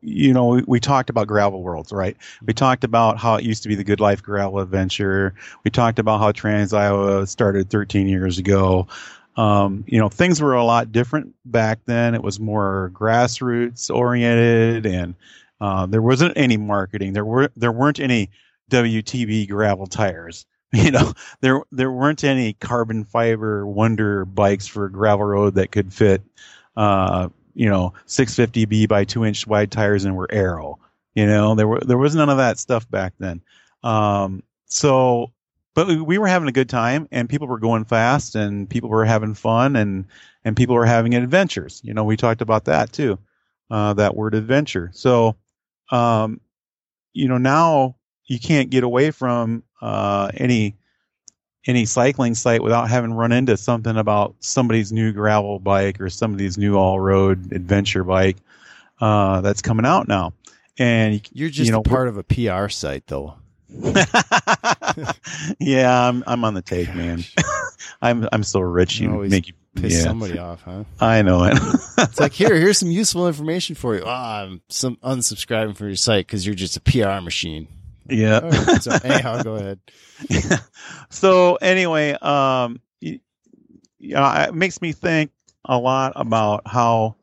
you 0.00 0.32
know, 0.32 0.46
we, 0.48 0.64
we 0.66 0.80
talked 0.80 1.10
about 1.10 1.26
gravel 1.26 1.62
worlds, 1.62 1.92
right? 1.92 2.16
We 2.44 2.54
talked 2.54 2.84
about 2.84 3.18
how 3.18 3.36
it 3.36 3.44
used 3.44 3.62
to 3.62 3.68
be 3.68 3.74
the 3.74 3.84
Good 3.84 4.00
Life 4.00 4.22
Gravel 4.22 4.60
Adventure. 4.60 5.34
We 5.64 5.70
talked 5.70 5.98
about 5.98 6.18
how 6.20 6.32
Trans 6.32 6.72
Iowa 6.72 7.26
started 7.26 7.70
13 7.70 8.08
years 8.08 8.38
ago. 8.38 8.88
Um, 9.36 9.84
you 9.86 9.98
know, 9.98 10.08
things 10.08 10.40
were 10.40 10.54
a 10.54 10.64
lot 10.64 10.92
different 10.92 11.34
back 11.44 11.80
then. 11.86 12.14
It 12.14 12.22
was 12.22 12.40
more 12.40 12.90
grassroots 12.94 13.94
oriented, 13.94 14.86
and 14.86 15.14
uh, 15.60 15.86
there 15.86 16.02
wasn't 16.02 16.36
any 16.36 16.56
marketing. 16.56 17.12
There 17.12 17.24
were 17.24 17.50
there 17.56 17.72
weren't 17.72 18.00
any 18.00 18.30
WTB 18.70 19.48
gravel 19.48 19.86
tires. 19.86 20.46
You 20.72 20.92
know, 20.92 21.14
there 21.40 21.62
there 21.72 21.90
weren't 21.90 22.22
any 22.22 22.52
carbon 22.52 23.02
fiber 23.02 23.66
wonder 23.66 24.24
bikes 24.24 24.68
for 24.68 24.88
gravel 24.88 25.26
road 25.26 25.56
that 25.56 25.72
could 25.72 25.92
fit, 25.92 26.22
uh, 26.76 27.28
you 27.54 27.68
know, 27.68 27.92
650B 28.06 28.86
by 28.86 29.02
two 29.02 29.24
inch 29.24 29.48
wide 29.48 29.72
tires 29.72 30.04
and 30.04 30.16
were 30.16 30.28
aero. 30.30 30.78
You 31.16 31.26
know, 31.26 31.56
there 31.56 31.66
were 31.66 31.80
there 31.80 31.98
was 31.98 32.14
none 32.14 32.28
of 32.28 32.36
that 32.36 32.60
stuff 32.60 32.88
back 32.88 33.14
then. 33.18 33.42
Um, 33.82 34.44
so, 34.66 35.32
but 35.74 35.88
we 35.88 36.18
were 36.18 36.28
having 36.28 36.48
a 36.48 36.52
good 36.52 36.68
time, 36.68 37.08
and 37.10 37.28
people 37.28 37.48
were 37.48 37.58
going 37.58 37.84
fast, 37.84 38.36
and 38.36 38.70
people 38.70 38.90
were 38.90 39.04
having 39.04 39.34
fun, 39.34 39.74
and 39.74 40.06
and 40.44 40.56
people 40.56 40.76
were 40.76 40.86
having 40.86 41.14
adventures. 41.14 41.80
You 41.82 41.94
know, 41.94 42.04
we 42.04 42.16
talked 42.16 42.42
about 42.42 42.66
that 42.66 42.92
too, 42.92 43.18
uh, 43.70 43.94
that 43.94 44.14
word 44.14 44.34
adventure. 44.34 44.90
So, 44.94 45.34
um, 45.90 46.40
you 47.12 47.28
know, 47.28 47.38
now 47.38 47.96
you 48.26 48.38
can't 48.38 48.70
get 48.70 48.84
away 48.84 49.10
from 49.10 49.62
uh, 49.82 50.30
any 50.34 50.76
any 51.66 51.84
cycling 51.84 52.34
site 52.34 52.62
without 52.62 52.88
having 52.88 53.12
run 53.12 53.32
into 53.32 53.56
something 53.56 53.96
about 53.96 54.34
somebody's 54.40 54.92
new 54.92 55.12
gravel 55.12 55.58
bike 55.58 56.00
or 56.00 56.08
somebody's 56.08 56.56
new 56.56 56.76
all 56.76 56.98
road 56.98 57.52
adventure 57.52 58.02
bike 58.02 58.38
uh, 59.00 59.40
that's 59.42 59.60
coming 59.60 59.84
out 59.84 60.08
now. 60.08 60.32
And 60.78 61.20
you're 61.32 61.50
just 61.50 61.66
you 61.66 61.72
know, 61.72 61.82
part 61.82 62.08
of 62.08 62.16
a 62.16 62.22
PR 62.22 62.68
site, 62.68 63.06
though. 63.06 63.34
yeah, 65.58 66.08
I'm 66.08 66.24
I'm 66.26 66.44
on 66.44 66.54
the 66.54 66.62
take, 66.62 66.94
man. 66.94 67.22
I'm 68.02 68.28
I'm 68.32 68.42
so 68.42 68.60
rich 68.60 69.00
you 69.00 69.10
make 69.28 69.48
you 69.48 69.54
piss 69.76 69.94
yeah. 69.94 70.02
somebody 70.02 70.38
off, 70.38 70.62
huh? 70.62 70.84
I 71.00 71.22
know 71.22 71.44
it. 71.44 71.58
it's 71.98 72.20
like 72.20 72.32
here, 72.32 72.54
here's 72.54 72.78
some 72.78 72.90
useful 72.90 73.26
information 73.26 73.74
for 73.74 73.94
you. 73.94 74.02
Oh, 74.02 74.10
I'm 74.10 74.60
some 74.68 74.96
unsubscribing 74.96 75.76
from 75.76 75.88
your 75.88 75.96
site 75.96 76.26
because 76.26 76.44
you're 76.44 76.54
just 76.54 76.76
a 76.76 76.80
PR 76.80 77.22
machine. 77.22 77.68
Yeah. 78.08 78.50
So 78.80 78.92
anyhow, 79.04 79.42
go 79.42 79.54
ahead. 79.54 79.78
so 81.10 81.56
anyway, 81.56 82.12
um, 82.20 82.80
you, 83.00 83.20
you 83.98 84.14
know, 84.14 84.46
it 84.48 84.54
makes 84.54 84.82
me 84.82 84.92
think 84.92 85.30
a 85.64 85.78
lot 85.78 86.12
about 86.16 86.66
how 86.66 87.16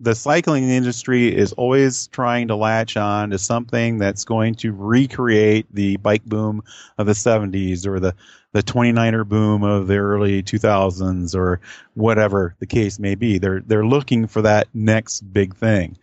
the 0.00 0.14
cycling 0.14 0.68
industry 0.68 1.34
is 1.34 1.52
always 1.52 2.06
trying 2.08 2.48
to 2.48 2.56
latch 2.56 2.96
on 2.96 3.30
to 3.30 3.38
something 3.38 3.98
that's 3.98 4.24
going 4.24 4.54
to 4.54 4.72
recreate 4.72 5.66
the 5.72 5.96
bike 5.98 6.24
boom 6.24 6.62
of 6.96 7.06
the 7.06 7.12
70s 7.12 7.86
or 7.86 8.00
the 8.00 8.14
the 8.52 8.62
29er 8.62 9.26
boom 9.26 9.62
of 9.62 9.86
the 9.86 9.96
early 9.96 10.42
2000s 10.42 11.34
or 11.34 11.60
whatever 11.94 12.54
the 12.58 12.66
case 12.66 12.98
may 12.98 13.14
be 13.14 13.38
they're 13.38 13.60
they're 13.60 13.86
looking 13.86 14.26
for 14.26 14.42
that 14.42 14.68
next 14.74 15.20
big 15.32 15.54
thing 15.54 15.96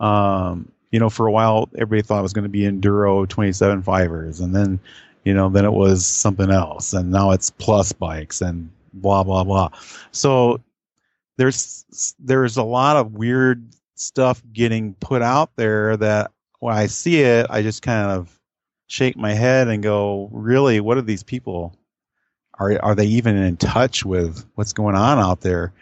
um, 0.00 0.70
you 0.90 0.98
know 1.00 1.10
for 1.10 1.26
a 1.26 1.32
while 1.32 1.68
everybody 1.74 2.02
thought 2.02 2.20
it 2.20 2.22
was 2.22 2.32
going 2.32 2.44
to 2.44 2.48
be 2.48 2.62
enduro 2.62 3.28
27 3.28 3.82
fivers 3.82 4.40
and 4.40 4.54
then 4.54 4.78
you 5.24 5.32
know 5.34 5.48
then 5.48 5.64
it 5.64 5.72
was 5.72 6.06
something 6.06 6.50
else 6.50 6.92
and 6.92 7.10
now 7.10 7.30
it's 7.30 7.50
plus 7.50 7.92
bikes 7.92 8.40
and 8.40 8.70
blah 8.92 9.22
blah 9.22 9.44
blah 9.44 9.68
so 10.12 10.60
there's 11.36 12.14
there's 12.18 12.56
a 12.56 12.62
lot 12.62 12.96
of 12.96 13.12
weird 13.12 13.74
stuff 13.94 14.42
getting 14.52 14.94
put 14.94 15.22
out 15.22 15.50
there 15.56 15.96
that 15.96 16.30
when 16.60 16.74
I 16.74 16.86
see 16.86 17.20
it, 17.20 17.46
I 17.50 17.62
just 17.62 17.82
kind 17.82 18.10
of 18.10 18.38
shake 18.86 19.16
my 19.16 19.34
head 19.34 19.68
and 19.68 19.82
go, 19.82 20.28
"Really? 20.32 20.80
What 20.80 20.96
are 20.96 21.02
these 21.02 21.22
people? 21.22 21.76
Are 22.58 22.78
are 22.82 22.94
they 22.94 23.06
even 23.06 23.36
in 23.36 23.56
touch 23.56 24.04
with 24.04 24.44
what's 24.54 24.72
going 24.72 24.94
on 24.94 25.18
out 25.18 25.40
there?" 25.40 25.72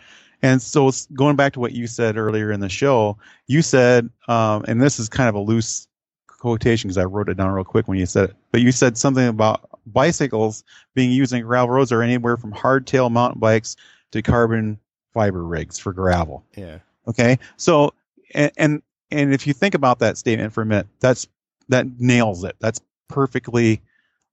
And 0.42 0.60
so, 0.60 0.90
going 1.14 1.36
back 1.36 1.52
to 1.52 1.60
what 1.60 1.72
you 1.72 1.86
said 1.86 2.16
earlier 2.16 2.50
in 2.50 2.60
the 2.60 2.68
show, 2.68 3.16
you 3.46 3.62
said, 3.62 4.10
um, 4.26 4.64
and 4.66 4.82
this 4.82 4.98
is 4.98 5.08
kind 5.08 5.28
of 5.28 5.36
a 5.36 5.40
loose 5.40 5.86
quotation 6.26 6.88
because 6.88 6.98
I 6.98 7.04
wrote 7.04 7.28
it 7.28 7.36
down 7.36 7.52
real 7.52 7.64
quick 7.64 7.86
when 7.86 7.98
you 7.98 8.06
said 8.06 8.30
it, 8.30 8.36
but 8.50 8.60
you 8.60 8.72
said 8.72 8.98
something 8.98 9.28
about 9.28 9.68
bicycles 9.86 10.64
being 10.94 11.12
used 11.12 11.32
in 11.32 11.42
gravel 11.42 11.70
roads 11.74 11.92
are 11.92 12.02
anywhere 12.02 12.36
from 12.36 12.52
hardtail 12.52 13.10
mountain 13.10 13.38
bikes 13.38 13.76
to 14.10 14.22
carbon 14.22 14.78
fiber 15.12 15.44
rigs 15.44 15.78
for 15.78 15.92
gravel. 15.92 16.44
Yeah. 16.56 16.78
Okay. 17.06 17.38
So, 17.56 17.94
and, 18.34 18.50
and, 18.56 18.82
and 19.12 19.32
if 19.32 19.46
you 19.46 19.52
think 19.52 19.74
about 19.74 20.00
that 20.00 20.18
statement 20.18 20.52
for 20.52 20.62
a 20.62 20.66
minute, 20.66 20.88
that's, 20.98 21.28
that 21.68 22.00
nails 22.00 22.42
it. 22.42 22.56
That's 22.58 22.80
perfectly, 23.08 23.80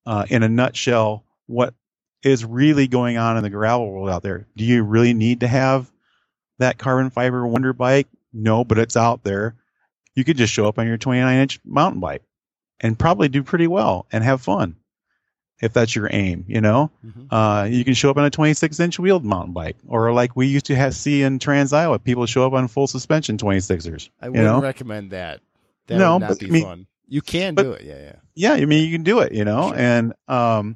uh, 0.05 0.25
in 0.29 0.41
a 0.41 0.49
nutshell, 0.49 1.23
what 1.45 1.75
is 2.23 2.45
really 2.45 2.87
going 2.87 3.17
on 3.17 3.37
in 3.37 3.43
the 3.43 3.49
gravel 3.49 3.89
world 3.89 4.09
out 4.09 4.23
there. 4.23 4.47
Do 4.55 4.65
you 4.65 4.83
really 4.83 5.13
need 5.13 5.41
to 5.41 5.47
have 5.47 5.91
that 6.57 6.77
carbon 6.77 7.09
fiber 7.09 7.45
wonder 7.47 7.73
bike? 7.73 8.07
No, 8.33 8.63
but 8.63 8.77
it's 8.77 8.97
out 8.97 9.23
there. 9.23 9.55
You 10.15 10.23
could 10.23 10.37
just 10.37 10.53
show 10.53 10.67
up 10.67 10.79
on 10.79 10.87
your 10.87 10.97
29 10.97 11.37
inch 11.39 11.59
mountain 11.63 12.01
bike 12.01 12.23
and 12.79 12.99
probably 12.99 13.29
do 13.29 13.43
pretty 13.43 13.67
well 13.67 14.05
and 14.11 14.23
have 14.23 14.41
fun 14.41 14.75
if 15.61 15.73
that's 15.73 15.95
your 15.95 16.09
aim, 16.11 16.45
you 16.47 16.61
know. 16.61 16.91
Mm-hmm. 17.05 17.33
Uh, 17.33 17.65
you 17.65 17.83
can 17.83 17.93
show 17.93 18.09
up 18.09 18.17
on 18.17 18.25
a 18.25 18.29
26 18.29 18.79
inch 18.79 18.99
wheeled 18.99 19.25
mountain 19.25 19.53
bike, 19.53 19.77
or 19.87 20.11
like 20.13 20.35
we 20.35 20.47
used 20.47 20.67
to 20.67 20.75
have 20.75 20.95
see 20.95 21.21
in 21.21 21.39
Trans 21.39 21.73
Iowa, 21.73 21.99
people 21.99 22.25
show 22.25 22.45
up 22.45 22.53
on 22.53 22.67
full 22.67 22.87
suspension 22.87 23.37
26ers. 23.37 24.09
I 24.21 24.29
wouldn't 24.29 24.45
know? 24.45 24.61
recommend 24.61 25.11
that. 25.11 25.41
That 25.87 25.97
no, 25.97 26.13
would 26.13 26.19
not 26.19 26.29
but, 26.29 26.39
be 26.39 26.47
I 26.47 26.49
mean, 26.49 26.63
fun. 26.63 26.87
You 27.07 27.21
can 27.21 27.55
but, 27.55 27.63
do 27.63 27.71
it, 27.73 27.83
yeah, 27.83 27.99
yeah. 27.99 28.15
Yeah, 28.35 28.53
I 28.53 28.65
mean, 28.65 28.85
you 28.85 28.91
can 28.91 29.03
do 29.03 29.19
it, 29.19 29.33
you 29.33 29.43
know, 29.43 29.69
Sure. 29.69 29.77
and 29.77 30.13
um, 30.27 30.75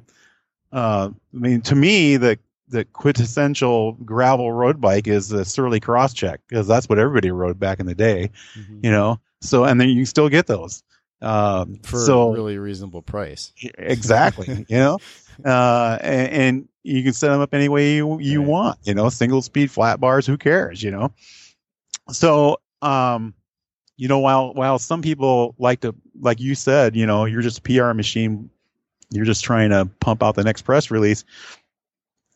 uh, 0.74 1.10
I 1.10 1.36
mean, 1.38 1.60
to 1.62 1.74
me, 1.74 2.16
the 2.18 2.38
the 2.68 2.84
quintessential 2.84 3.92
gravel 4.04 4.50
road 4.52 4.80
bike 4.80 5.06
is 5.06 5.28
the 5.28 5.44
Surly 5.44 5.80
Crosscheck 5.80 6.38
because 6.48 6.66
that's 6.66 6.88
what 6.88 6.98
everybody 6.98 7.30
rode 7.30 7.58
back 7.58 7.78
in 7.80 7.86
the 7.86 7.94
day, 7.94 8.30
Mhm. 8.58 8.84
you 8.84 8.90
know. 8.90 9.20
So, 9.40 9.64
and 9.64 9.80
then 9.80 9.88
you 9.88 9.96
can 9.96 10.06
still 10.06 10.28
get 10.28 10.46
those. 10.46 10.82
Um, 11.22 11.78
For 11.84 11.98
so 12.04 12.28
a 12.30 12.32
really 12.32 12.58
reasonable 12.58 13.00
price. 13.02 13.52
exactly 13.78 14.66
you 14.68 14.76
know 14.76 14.98
uh 15.44 15.98
and, 16.02 16.28
and 16.32 16.68
you 16.82 17.02
can 17.02 17.12
set 17.14 17.28
them 17.30 17.40
up 17.40 17.54
any 17.54 17.68
way 17.68 17.94
you, 17.94 18.18
you 18.20 18.40
Right. 18.40 18.48
want 18.48 18.78
you 18.82 18.94
know 18.94 19.08
single 19.08 19.40
speed 19.42 19.70
flat 19.70 20.00
bars 20.00 20.26
who 20.26 20.36
cares 20.36 20.82
you 20.82 20.90
know 20.90 21.12
so 22.10 22.58
um 22.82 23.34
you 23.96 24.08
know 24.08 24.18
while 24.18 24.52
while 24.54 24.78
some 24.78 25.00
people 25.02 25.54
like 25.58 25.80
to 25.80 25.94
like 26.20 26.40
you 26.40 26.54
said 26.54 26.94
you 26.94 27.06
know 27.06 27.24
you're 27.24 27.42
just 27.42 27.58
a 27.58 27.62
pr 27.62 27.92
machine 27.94 28.50
you're 29.10 29.24
just 29.24 29.44
trying 29.44 29.70
to 29.70 29.88
pump 30.00 30.22
out 30.22 30.34
the 30.34 30.44
next 30.44 30.62
press 30.62 30.90
release 30.90 31.24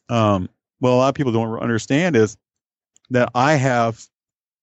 um 0.08 0.48
well 0.80 0.94
a 0.94 0.96
lot 0.96 1.08
of 1.08 1.14
people 1.14 1.32
don't 1.32 1.58
understand 1.60 2.16
is 2.16 2.36
that 3.10 3.30
i 3.34 3.54
have 3.54 4.04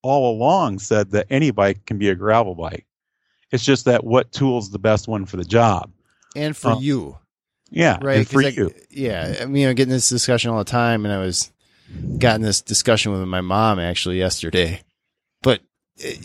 all 0.02 0.32
along 0.36 0.80
said 0.80 1.12
that 1.12 1.28
any 1.30 1.52
bike 1.52 1.86
can 1.86 1.98
be 1.98 2.10
a 2.10 2.16
gravel 2.16 2.56
bike 2.56 2.86
it's 3.52 3.64
just 3.66 3.86
that 3.86 4.04
what 4.04 4.32
tool's 4.32 4.72
the 4.72 4.80
best 4.80 5.08
one 5.08 5.26
for 5.26 5.38
the 5.38 5.46
job 5.46 5.92
And 6.36 6.56
for 6.56 6.72
Uh, 6.72 6.80
you. 6.80 7.18
yeah 7.70 7.98
right? 8.02 8.18
and 8.18 8.30
for 8.30 8.42
I- 8.44 8.50
you 8.50 8.74
yeah, 8.90 9.40
I 9.42 9.46
mean, 9.46 9.68
I'm 9.68 9.76
getting 9.76 9.92
this 9.92 10.08
discussion 10.10 10.50
all 10.52 10.58
the 10.58 10.64
time, 10.64 11.04
and 11.06 11.14
I 11.14 11.18
was 11.20 11.52
gotten 12.18 12.42
this 12.42 12.62
discussion 12.62 13.12
with 13.12 13.22
my 13.28 13.42
mom 13.42 13.78
actually 13.78 14.18
yesterday. 14.18 14.82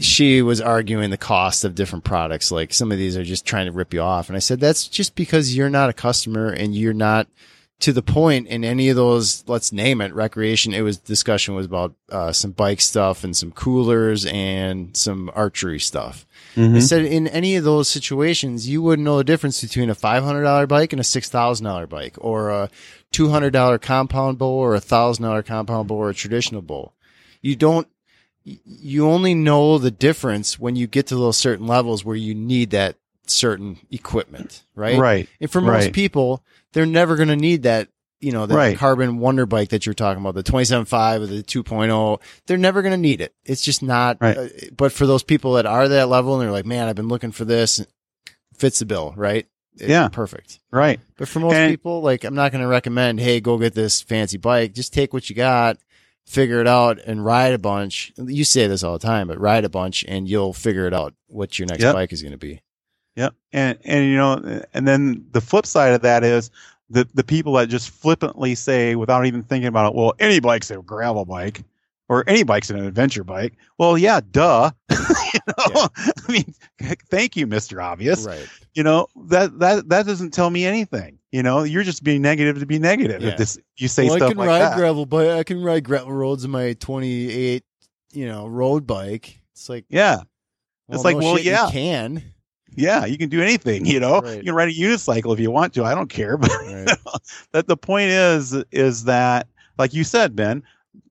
She 0.01 0.43
was 0.43 0.61
arguing 0.61 1.11
the 1.11 1.17
cost 1.17 1.65
of 1.65 1.77
different 1.77 2.05
products. 2.05 2.51
Like 2.51 2.75
some 2.75 2.91
of 2.91 2.99
these 2.99 3.17
are 3.17 3.25
just 3.25 3.47
trying 3.47 3.67
to 3.67 3.73
rip 3.73 3.95
you 3.95 4.01
off, 4.01 4.29
and 4.29 4.37
I 4.37 4.41
said 4.41 4.61
that's 4.61 4.89
just 4.89 5.15
because 5.15 5.57
you're 5.57 5.71
not 5.71 5.91
a 5.91 5.93
customer 5.93 6.49
and 6.49 6.75
you're 6.75 6.93
not 6.93 7.29
to 7.81 7.93
the 7.93 8.03
point 8.03 8.47
in 8.49 8.65
any 8.65 8.89
of 8.89 8.97
those. 8.97 9.45
Let's 9.47 9.73
name 9.73 10.01
it 10.01 10.13
recreation. 10.13 10.75
It 10.75 10.83
was 10.83 10.99
discussion 10.99 11.55
was 11.55 11.67
about 11.67 11.95
uh, 12.11 12.33
some 12.33 12.53
bike 12.53 12.81
stuff 12.81 13.25
and 13.25 13.37
some 13.37 13.53
coolers 13.53 14.27
and 14.27 14.97
some 14.97 15.31
archery 15.35 15.81
stuff. 15.81 16.27
Mm-hmm. 16.57 16.77
I 16.77 16.81
said 16.81 17.05
in 17.05 17.27
any 17.29 17.57
of 17.57 17.65
those 17.65 17.89
situations, 17.89 18.69
you 18.69 18.83
wouldn't 18.83 19.05
know 19.05 19.19
the 19.19 19.25
difference 19.25 19.61
between 19.61 19.89
a 19.89 19.95
five 19.95 20.25
hundred 20.25 20.43
dollar 20.43 20.67
bike 20.67 20.93
and 20.93 21.01
a 21.01 21.05
six 21.05 21.29
thousand 21.29 21.65
dollar 21.65 21.87
bike, 21.87 22.17
or 22.19 22.51
a 22.51 22.71
two 23.13 23.29
hundred 23.29 23.53
dollar 23.53 23.79
compound 23.79 24.39
bow, 24.39 24.51
or 24.51 24.75
a 24.75 24.81
thousand 24.81 25.25
dollar 25.25 25.43
compound 25.43 25.89
bow, 25.89 25.97
or 25.97 26.11
a 26.11 26.15
traditional 26.15 26.63
bow. 26.63 26.93
You 27.41 27.57
don't. 27.57 27.89
You 28.45 29.09
only 29.09 29.35
know 29.35 29.79
the 29.79 29.91
difference 29.91 30.59
when 30.59 30.75
you 30.77 30.87
get 30.87 31.09
to 31.09 31.17
those 31.17 31.37
certain 31.37 31.67
levels 31.67 32.05
where 32.05 32.17
you 32.17 32.35
need 32.35 32.71
that 32.71 32.97
certain 33.27 33.79
equipment, 33.91 34.65
right? 34.75 34.99
Right. 34.99 35.29
And 35.41 35.51
for 35.51 35.61
most 35.61 35.85
Right. 35.85 35.93
people, 35.93 36.43
they're 36.73 36.87
never 36.87 37.17
going 37.17 37.29
to 37.29 37.37
need 37.37 37.65
that. 37.65 37.89
You 38.23 38.33
know, 38.33 38.45
that 38.45 38.55
Right. 38.55 38.77
carbon 38.77 39.19
wonder 39.19 39.47
bike 39.47 39.71
that 39.71 39.87
you're 39.87 39.95
talking 39.95 40.21
about, 40.21 40.35
the 40.35 40.43
27.5 40.43 41.23
or 41.23 41.27
the 41.27 41.43
2.0, 41.43 42.21
they're 42.47 42.59
never 42.59 42.83
going 42.83 42.93
to 42.93 42.99
need 42.99 43.23
it. 43.23 43.33
It's 43.47 43.63
just 43.63 43.83
not, 43.83 44.19
Right. 44.21 44.37
uh, 44.37 44.49
but 44.77 44.93
for 44.93 45.07
those 45.07 45.23
people 45.23 45.55
that 45.55 45.65
are 45.65 45.89
that 45.89 46.11
level 46.11 46.35
and 46.35 46.43
they're 46.43 46.53
like, 46.53 46.67
man, 46.67 46.87
I've 46.87 46.97
been 46.97 47.09
looking 47.09 47.33
for 47.33 47.47
this, 47.47 47.81
fits 48.59 48.81
the 48.81 48.85
bill, 48.85 49.15
right? 49.17 49.47
It- 49.79 49.89
Yeah. 49.89 50.09
Perfect. 50.09 50.59
Right. 50.71 51.01
But 51.17 51.29
for 51.29 51.41
most 51.41 51.55
And- 51.55 51.71
people, 51.73 52.03
like, 52.03 52.25
I'm 52.25 52.35
not 52.35 52.53
going 52.53 52.61
to 52.61 52.69
recommend, 52.69 53.21
hey, 53.21 53.41
go 53.41 53.57
get 53.57 53.73
this 53.75 54.03
fancy 54.03 54.37
bike. 54.37 54.75
Just 54.75 54.93
take 54.93 55.15
what 55.15 55.31
you 55.31 55.35
got, 55.37 55.79
figure 56.31 56.61
it 56.61 56.67
out, 56.69 56.99
and 57.05 57.25
ride 57.25 57.53
a 57.53 57.59
bunch. 57.59 58.13
You 58.17 58.45
say 58.45 58.67
this 58.67 58.83
all 58.85 58.93
the 58.93 59.07
time, 59.07 59.27
but 59.27 59.41
ride 59.41 59.65
a 59.65 59.69
bunch 59.69 60.05
and 60.07 60.29
you'll 60.29 60.53
figure 60.53 60.87
it 60.87 60.95
out 60.95 61.13
what 61.27 61.59
your 61.59 61.67
next 61.67 61.83
Yep. 61.83 61.95
bike 61.95 62.13
is 62.13 62.23
going 62.23 62.33
to 62.33 62.39
be. 62.39 62.63
Yep. 63.17 63.35
And 63.53 63.79
and 63.85 64.05
you 64.07 64.17
know, 64.17 64.63
and 64.73 64.87
then 64.87 65.27
the 65.33 65.41
flip 65.41 65.67
side 65.67 65.93
of 65.93 66.03
that 66.03 66.23
is 66.25 66.51
the 66.89 67.07
the 67.15 67.25
people 67.25 67.55
that 67.55 67.69
just 67.69 67.91
flippantly 67.91 68.55
say 68.55 68.95
without 68.95 69.27
even 69.27 69.43
thinking 69.43 69.67
about 69.69 69.91
it, 69.93 69.97
well, 69.97 70.15
any 70.19 70.41
bike's 70.41 70.71
a 70.71 70.79
gravel 70.79 71.25
bike. 71.25 71.63
Or 72.09 72.25
any 72.27 72.43
bike's 72.43 72.71
an 72.71 72.85
adventure 72.85 73.23
bike. 73.23 73.53
Well, 73.79 73.97
yeah, 73.97 74.19
duh. 74.33 74.73
you 74.91 75.41
know, 75.47 75.89
I 75.97 76.13
mean, 76.29 76.55
thank 77.09 77.37
you, 77.37 77.47
Mister 77.47 77.81
Obvious. 77.81 78.25
Right. 78.27 78.49
You 78.75 78.83
know 78.83 79.07
that 79.27 79.57
that 79.61 79.89
that 79.91 80.07
doesn't 80.07 80.33
tell 80.33 80.51
me 80.51 80.67
anything. 80.67 81.20
You 81.33 81.43
know, 81.45 81.63
you're 81.63 81.85
just 81.85 82.03
being 82.03 82.23
negative 82.23 82.59
to 82.59 82.67
be 82.67 82.79
negative. 82.81 83.23
Yeah. 83.23 83.29
If 83.31 83.37
this 83.37 83.59
you 83.77 83.87
say 83.89 84.07
well, 84.07 84.15
I 84.23 84.29
can 84.29 84.37
like 84.37 84.49
ride 84.49 84.61
that. 84.63 84.77
gravel, 84.77 85.07
but 85.07 85.31
I 85.39 85.45
can 85.45 85.63
ride 85.63 85.85
gravel 85.85 86.13
roads 86.13 86.45
in 86.45 86.51
my 86.51 86.73
28, 86.75 87.63
you 88.13 88.27
know, 88.27 88.47
road 88.49 88.87
bike. 88.87 89.41
It's 89.53 89.69
like, 89.69 89.85
yeah, 89.89 90.23
It's 90.89 91.05
like, 91.05 91.17
no 91.17 91.23
well, 91.27 91.37
shit, 91.37 91.47
you 91.47 91.53
yeah. 91.53 91.69
can. 91.71 92.23
yeah, 92.75 93.05
you 93.05 93.17
can 93.17 93.29
do 93.29 93.41
anything. 93.43 93.87
You 93.87 94.01
know, 94.01 94.21
Right. 94.21 94.39
you 94.39 94.43
can 94.45 94.55
ride 94.55 94.69
a 94.71 94.73
unicycle 94.73 95.33
if 95.33 95.39
you 95.39 95.51
want 95.53 95.73
to. 95.75 95.85
I 95.85 95.95
don't 95.95 96.09
care, 96.11 96.37
but 96.39 96.51
Right. 96.51 96.89
that 97.53 97.67
the 97.69 97.77
point 97.77 98.11
is 98.11 98.53
is 98.73 99.05
that 99.05 99.47
like 99.79 99.95
you 99.95 100.03
said 100.05 100.35
ben 100.37 100.63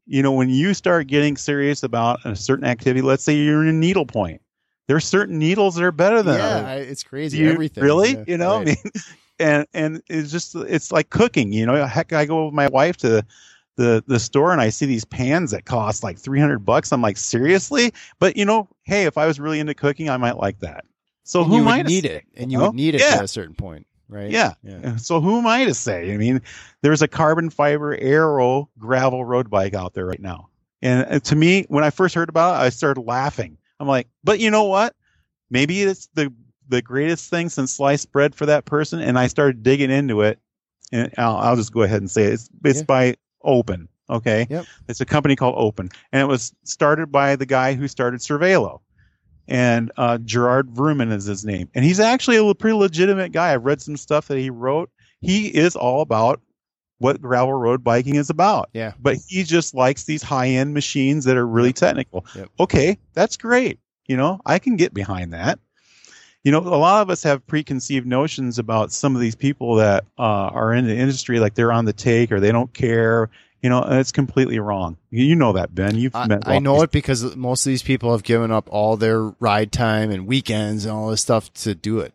you 0.05 0.21
know 0.23 0.31
when 0.31 0.49
you 0.49 0.73
start 0.73 1.07
getting 1.07 1.37
serious 1.37 1.81
about 1.83 2.19
a 2.25 2.35
certain 2.35 2.65
activity 2.65 3.01
let's 3.01 3.23
say 3.23 3.33
you're 3.35 3.61
in 3.63 3.69
a 3.69 3.73
needle 3.73 4.05
point 4.05 4.41
there's 4.87 5.05
certain 5.05 5.37
needles 5.39 5.75
that 5.75 5.83
are 5.83 5.91
better 5.91 6.21
than 6.23 6.37
yeah, 6.37 6.45
others 6.73 6.87
it's 6.89 7.03
crazy. 7.03 7.37
You- 7.37 7.51
Everything. 7.51 7.83
really 7.83 8.13
yeah, 8.13 8.23
you 8.27 8.37
know 8.37 8.57
right. 8.57 8.61
i 8.61 8.65
mean 8.65 8.91
and 9.39 9.65
and 9.73 10.01
it's 10.09 10.31
just 10.31 10.55
it's 10.55 10.91
like 10.91 11.09
cooking 11.09 11.51
you 11.53 11.65
know 11.65 11.85
heck 11.85 12.13
i 12.13 12.25
go 12.25 12.45
with 12.45 12.53
my 12.53 12.67
wife 12.67 12.97
to 12.97 13.25
the 13.77 14.03
the 14.07 14.19
store 14.19 14.51
and 14.51 14.61
i 14.61 14.69
see 14.69 14.85
these 14.85 15.05
pans 15.05 15.51
that 15.51 15.65
cost 15.65 16.03
like 16.03 16.17
300 16.17 16.59
bucks 16.59 16.91
i'm 16.91 17.01
like 17.01 17.17
seriously 17.17 17.93
but 18.19 18.35
you 18.35 18.45
know 18.45 18.67
hey 18.83 19.05
if 19.05 19.17
i 19.17 19.25
was 19.25 19.39
really 19.39 19.59
into 19.59 19.73
cooking 19.73 20.09
i 20.09 20.17
might 20.17 20.37
like 20.37 20.59
that 20.59 20.83
so 21.23 21.41
And 21.41 21.49
who 21.51 21.55
you 21.57 21.61
am 21.61 21.67
I 21.67 21.77
would 21.77 21.83
to 21.83 21.89
need 21.89 22.05
it, 22.05 22.25
and 22.37 22.51
you 22.51 22.57
know? 22.57 22.63
would 22.65 22.69
oh, 22.69 22.75
need 22.75 22.95
it 22.95 23.01
Yeah. 23.01 23.17
at 23.17 23.23
a 23.23 23.27
certain 23.27 23.53
point, 23.53 23.85
right? 24.07 24.31
Yeah. 24.31 24.53
yeah. 24.63 24.95
So 24.95 25.21
who 25.21 25.37
am 25.37 25.45
I 25.45 25.63
to 25.65 25.75
say? 25.75 26.11
I 26.11 26.17
mean, 26.17 26.41
there's 26.81 27.03
a 27.03 27.07
carbon 27.07 27.51
fiber 27.51 27.95
aero 27.95 28.67
gravel 28.79 29.23
road 29.23 29.47
bike 29.47 29.75
out 29.75 29.93
there 29.93 30.07
right 30.07 30.19
now. 30.19 30.49
And 30.81 31.23
to 31.25 31.35
me, 31.35 31.65
when 31.69 31.83
I 31.83 31.91
first 31.91 32.15
heard 32.15 32.29
about 32.29 32.55
it, 32.55 32.65
I 32.65 32.69
started 32.69 33.01
laughing. 33.01 33.59
I'm 33.79 33.87
like, 33.87 34.07
but 34.23 34.39
you 34.39 34.49
know 34.49 34.63
what? 34.63 34.95
Maybe 35.51 35.83
it's 35.83 36.07
the 36.15 36.33
the 36.69 36.81
greatest 36.81 37.29
thing 37.29 37.49
since 37.49 37.73
sliced 37.73 38.11
bread 38.11 38.33
for 38.35 38.45
that 38.45 38.65
person. 38.65 38.99
And 39.01 39.17
I 39.19 39.27
started 39.27 39.63
digging 39.63 39.91
into 39.91 40.21
it. 40.21 40.39
And 40.91 41.13
I'll, 41.17 41.35
I'll 41.37 41.55
just 41.55 41.73
go 41.73 41.81
ahead 41.83 42.01
and 42.01 42.09
say 42.09 42.23
it. 42.25 42.33
it's 42.33 42.49
it's 42.63 42.79
Yeah. 42.79 42.85
by 42.85 43.15
Open. 43.43 43.87
Okay. 44.09 44.47
Yep. 44.49 44.65
It's 44.87 45.01
a 45.01 45.05
company 45.05 45.35
called 45.35 45.55
Open, 45.57 45.89
and 46.11 46.21
it 46.21 46.25
was 46.25 46.51
started 46.63 47.11
by 47.11 47.35
the 47.35 47.45
guy 47.45 47.73
who 47.75 47.87
started 47.87 48.21
Cervelo 48.21 48.79
and 49.47 49.91
uh, 49.97 50.17
Gerard 50.19 50.69
Vroomen 50.69 51.11
is 51.11 51.25
his 51.25 51.45
name, 51.45 51.69
and 51.75 51.85
he's 51.85 51.99
actually 51.99 52.37
a 52.37 52.55
pretty 52.55 52.75
legitimate 52.75 53.31
guy. 53.31 53.53
I've 53.53 53.65
read 53.65 53.81
some 53.81 53.97
stuff 53.97 54.27
that 54.29 54.37
he 54.39 54.49
wrote. 54.49 54.89
He 55.21 55.47
is 55.47 55.75
all 55.75 56.01
about 56.01 56.41
what 56.97 57.21
gravel 57.21 57.53
road 57.53 57.83
biking 57.83 58.15
is 58.15 58.29
about. 58.29 58.69
Yeah. 58.73 58.93
But 58.99 59.17
he 59.27 59.43
just 59.43 59.73
likes 59.73 60.03
these 60.05 60.21
high 60.23 60.49
end 60.49 60.73
machines 60.73 61.25
that 61.25 61.37
are 61.37 61.47
really 61.47 61.73
technical. 61.73 62.25
Yep. 62.35 62.49
Okay, 62.59 62.97
that's 63.13 63.37
great. 63.37 63.79
You 64.07 64.17
know, 64.17 64.39
I 64.45 64.57
can 64.59 64.75
get 64.75 64.93
behind 64.93 65.33
that. 65.33 65.59
You 66.43 66.51
know, 66.53 66.59
a 66.59 66.79
lot 66.79 67.01
of 67.01 67.09
us 67.09 67.23
have 67.23 67.45
preconceived 67.47 68.07
notions 68.07 68.59
about 68.59 68.91
some 68.91 69.13
of 69.15 69.21
these 69.21 69.35
people 69.35 69.75
that 69.75 70.05
uh, 70.17 70.21
are 70.21 70.73
in 70.73 70.87
the 70.87 70.95
industry, 70.95 71.39
like 71.39 71.53
they're 71.53 71.71
on 71.71 71.85
the 71.85 71.93
take 71.93 72.31
or 72.31 72.39
they 72.39 72.51
don't 72.51 72.73
care. 72.73 73.29
You 73.61 73.69
know, 73.69 73.83
it's 73.89 74.13
completely 74.13 74.57
wrong. 74.59 74.95
You 75.09 75.35
know 75.35 75.51
that, 75.53 75.75
Ben. 75.75 75.97
You've 75.97 76.15
I, 76.15 76.27
met. 76.27 76.47
I 76.47 76.59
know 76.59 76.81
it 76.81 76.91
because 76.91 77.35
most 77.35 77.65
of 77.65 77.69
these 77.71 77.83
people 77.83 78.13
have 78.13 78.23
given 78.23 78.51
up 78.51 78.69
all 78.71 78.95
their 78.95 79.21
ride 79.41 79.73
time 79.73 80.11
and 80.11 80.27
weekends 80.27 80.85
and 80.85 80.93
all 80.93 81.09
this 81.09 81.19
stuff 81.19 81.51
to 81.55 81.75
do 81.75 81.99
it. 81.99 82.13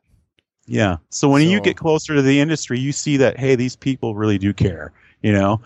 Yeah. 0.66 0.96
So 1.10 1.28
when 1.28 1.46
you 1.46 1.60
get 1.60 1.76
closer 1.76 2.14
to 2.14 2.22
the 2.22 2.40
industry, 2.40 2.78
you 2.78 2.92
see 2.92 3.18
that 3.18 3.38
hey, 3.38 3.56
these 3.56 3.76
people 3.76 4.14
really 4.14 4.38
do 4.38 4.54
care, 4.54 4.92
you 5.24 5.32
know. 5.32 5.60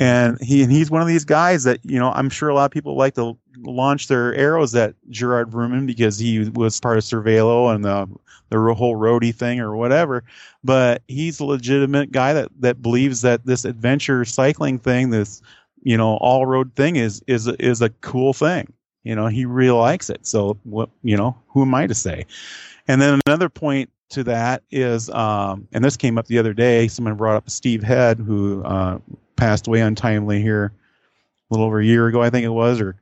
And 0.00 0.40
he 0.40 0.64
and 0.64 0.72
he's 0.72 0.90
one 0.90 1.00
of 1.00 1.06
these 1.06 1.24
guys 1.24 1.62
that 1.62 1.78
you 1.84 2.00
know 2.00 2.10
I'm 2.10 2.28
sure 2.28 2.48
a 2.48 2.54
lot 2.54 2.64
of 2.64 2.72
people 2.72 2.96
like 2.96 3.14
to 3.14 3.38
launch 3.60 4.08
their 4.08 4.34
arrows 4.34 4.74
at 4.74 4.96
Gerard 5.08 5.50
Vroomen 5.50 5.86
because 5.86 6.18
he 6.18 6.50
was 6.50 6.80
part 6.80 6.98
of 6.98 7.04
Cervelo 7.04 7.72
and 7.72 7.84
the 7.84 8.08
the 8.50 8.74
whole 8.74 8.96
roadie 8.96 9.34
thing 9.34 9.60
or 9.60 9.76
whatever. 9.76 10.24
But 10.64 11.02
he's 11.06 11.38
a 11.38 11.44
legitimate 11.44 12.10
guy 12.10 12.32
that 12.32 12.48
that 12.58 12.82
believes 12.82 13.20
that 13.20 13.46
this 13.46 13.64
adventure 13.64 14.24
cycling 14.24 14.80
thing, 14.80 15.10
this 15.10 15.40
you 15.84 15.96
know 15.96 16.16
all 16.16 16.44
road 16.44 16.74
thing 16.74 16.96
is 16.96 17.22
is 17.28 17.46
is 17.46 17.80
a 17.80 17.90
cool 17.90 18.32
thing. 18.32 18.72
You 19.04 19.14
know, 19.14 19.28
he 19.28 19.44
really 19.44 19.78
likes 19.78 20.10
it. 20.10 20.26
So 20.26 20.58
what 20.64 20.90
you 21.04 21.16
know, 21.16 21.36
who 21.46 21.62
am 21.62 21.72
I 21.72 21.86
to 21.86 21.94
say? 21.94 22.26
And 22.88 23.00
then 23.00 23.20
another 23.26 23.48
point 23.48 23.90
to 24.10 24.24
that 24.24 24.62
is, 24.70 25.08
um, 25.10 25.66
and 25.72 25.84
this 25.84 25.96
came 25.96 26.18
up 26.18 26.26
the 26.26 26.38
other 26.38 26.52
day. 26.54 26.88
Someone 26.88 27.14
brought 27.16 27.36
up 27.36 27.50
Steve 27.50 27.82
Hed, 27.82 28.18
who 28.18 28.62
uh, 28.64 28.98
passed 29.36 29.66
away 29.66 29.80
untimely 29.80 30.40
here 30.40 30.72
a 31.50 31.54
little 31.54 31.66
over 31.66 31.80
a 31.80 31.84
year 31.84 32.06
ago, 32.08 32.22
I 32.22 32.30
think 32.30 32.44
it 32.44 32.48
was, 32.50 32.80
or 32.80 32.96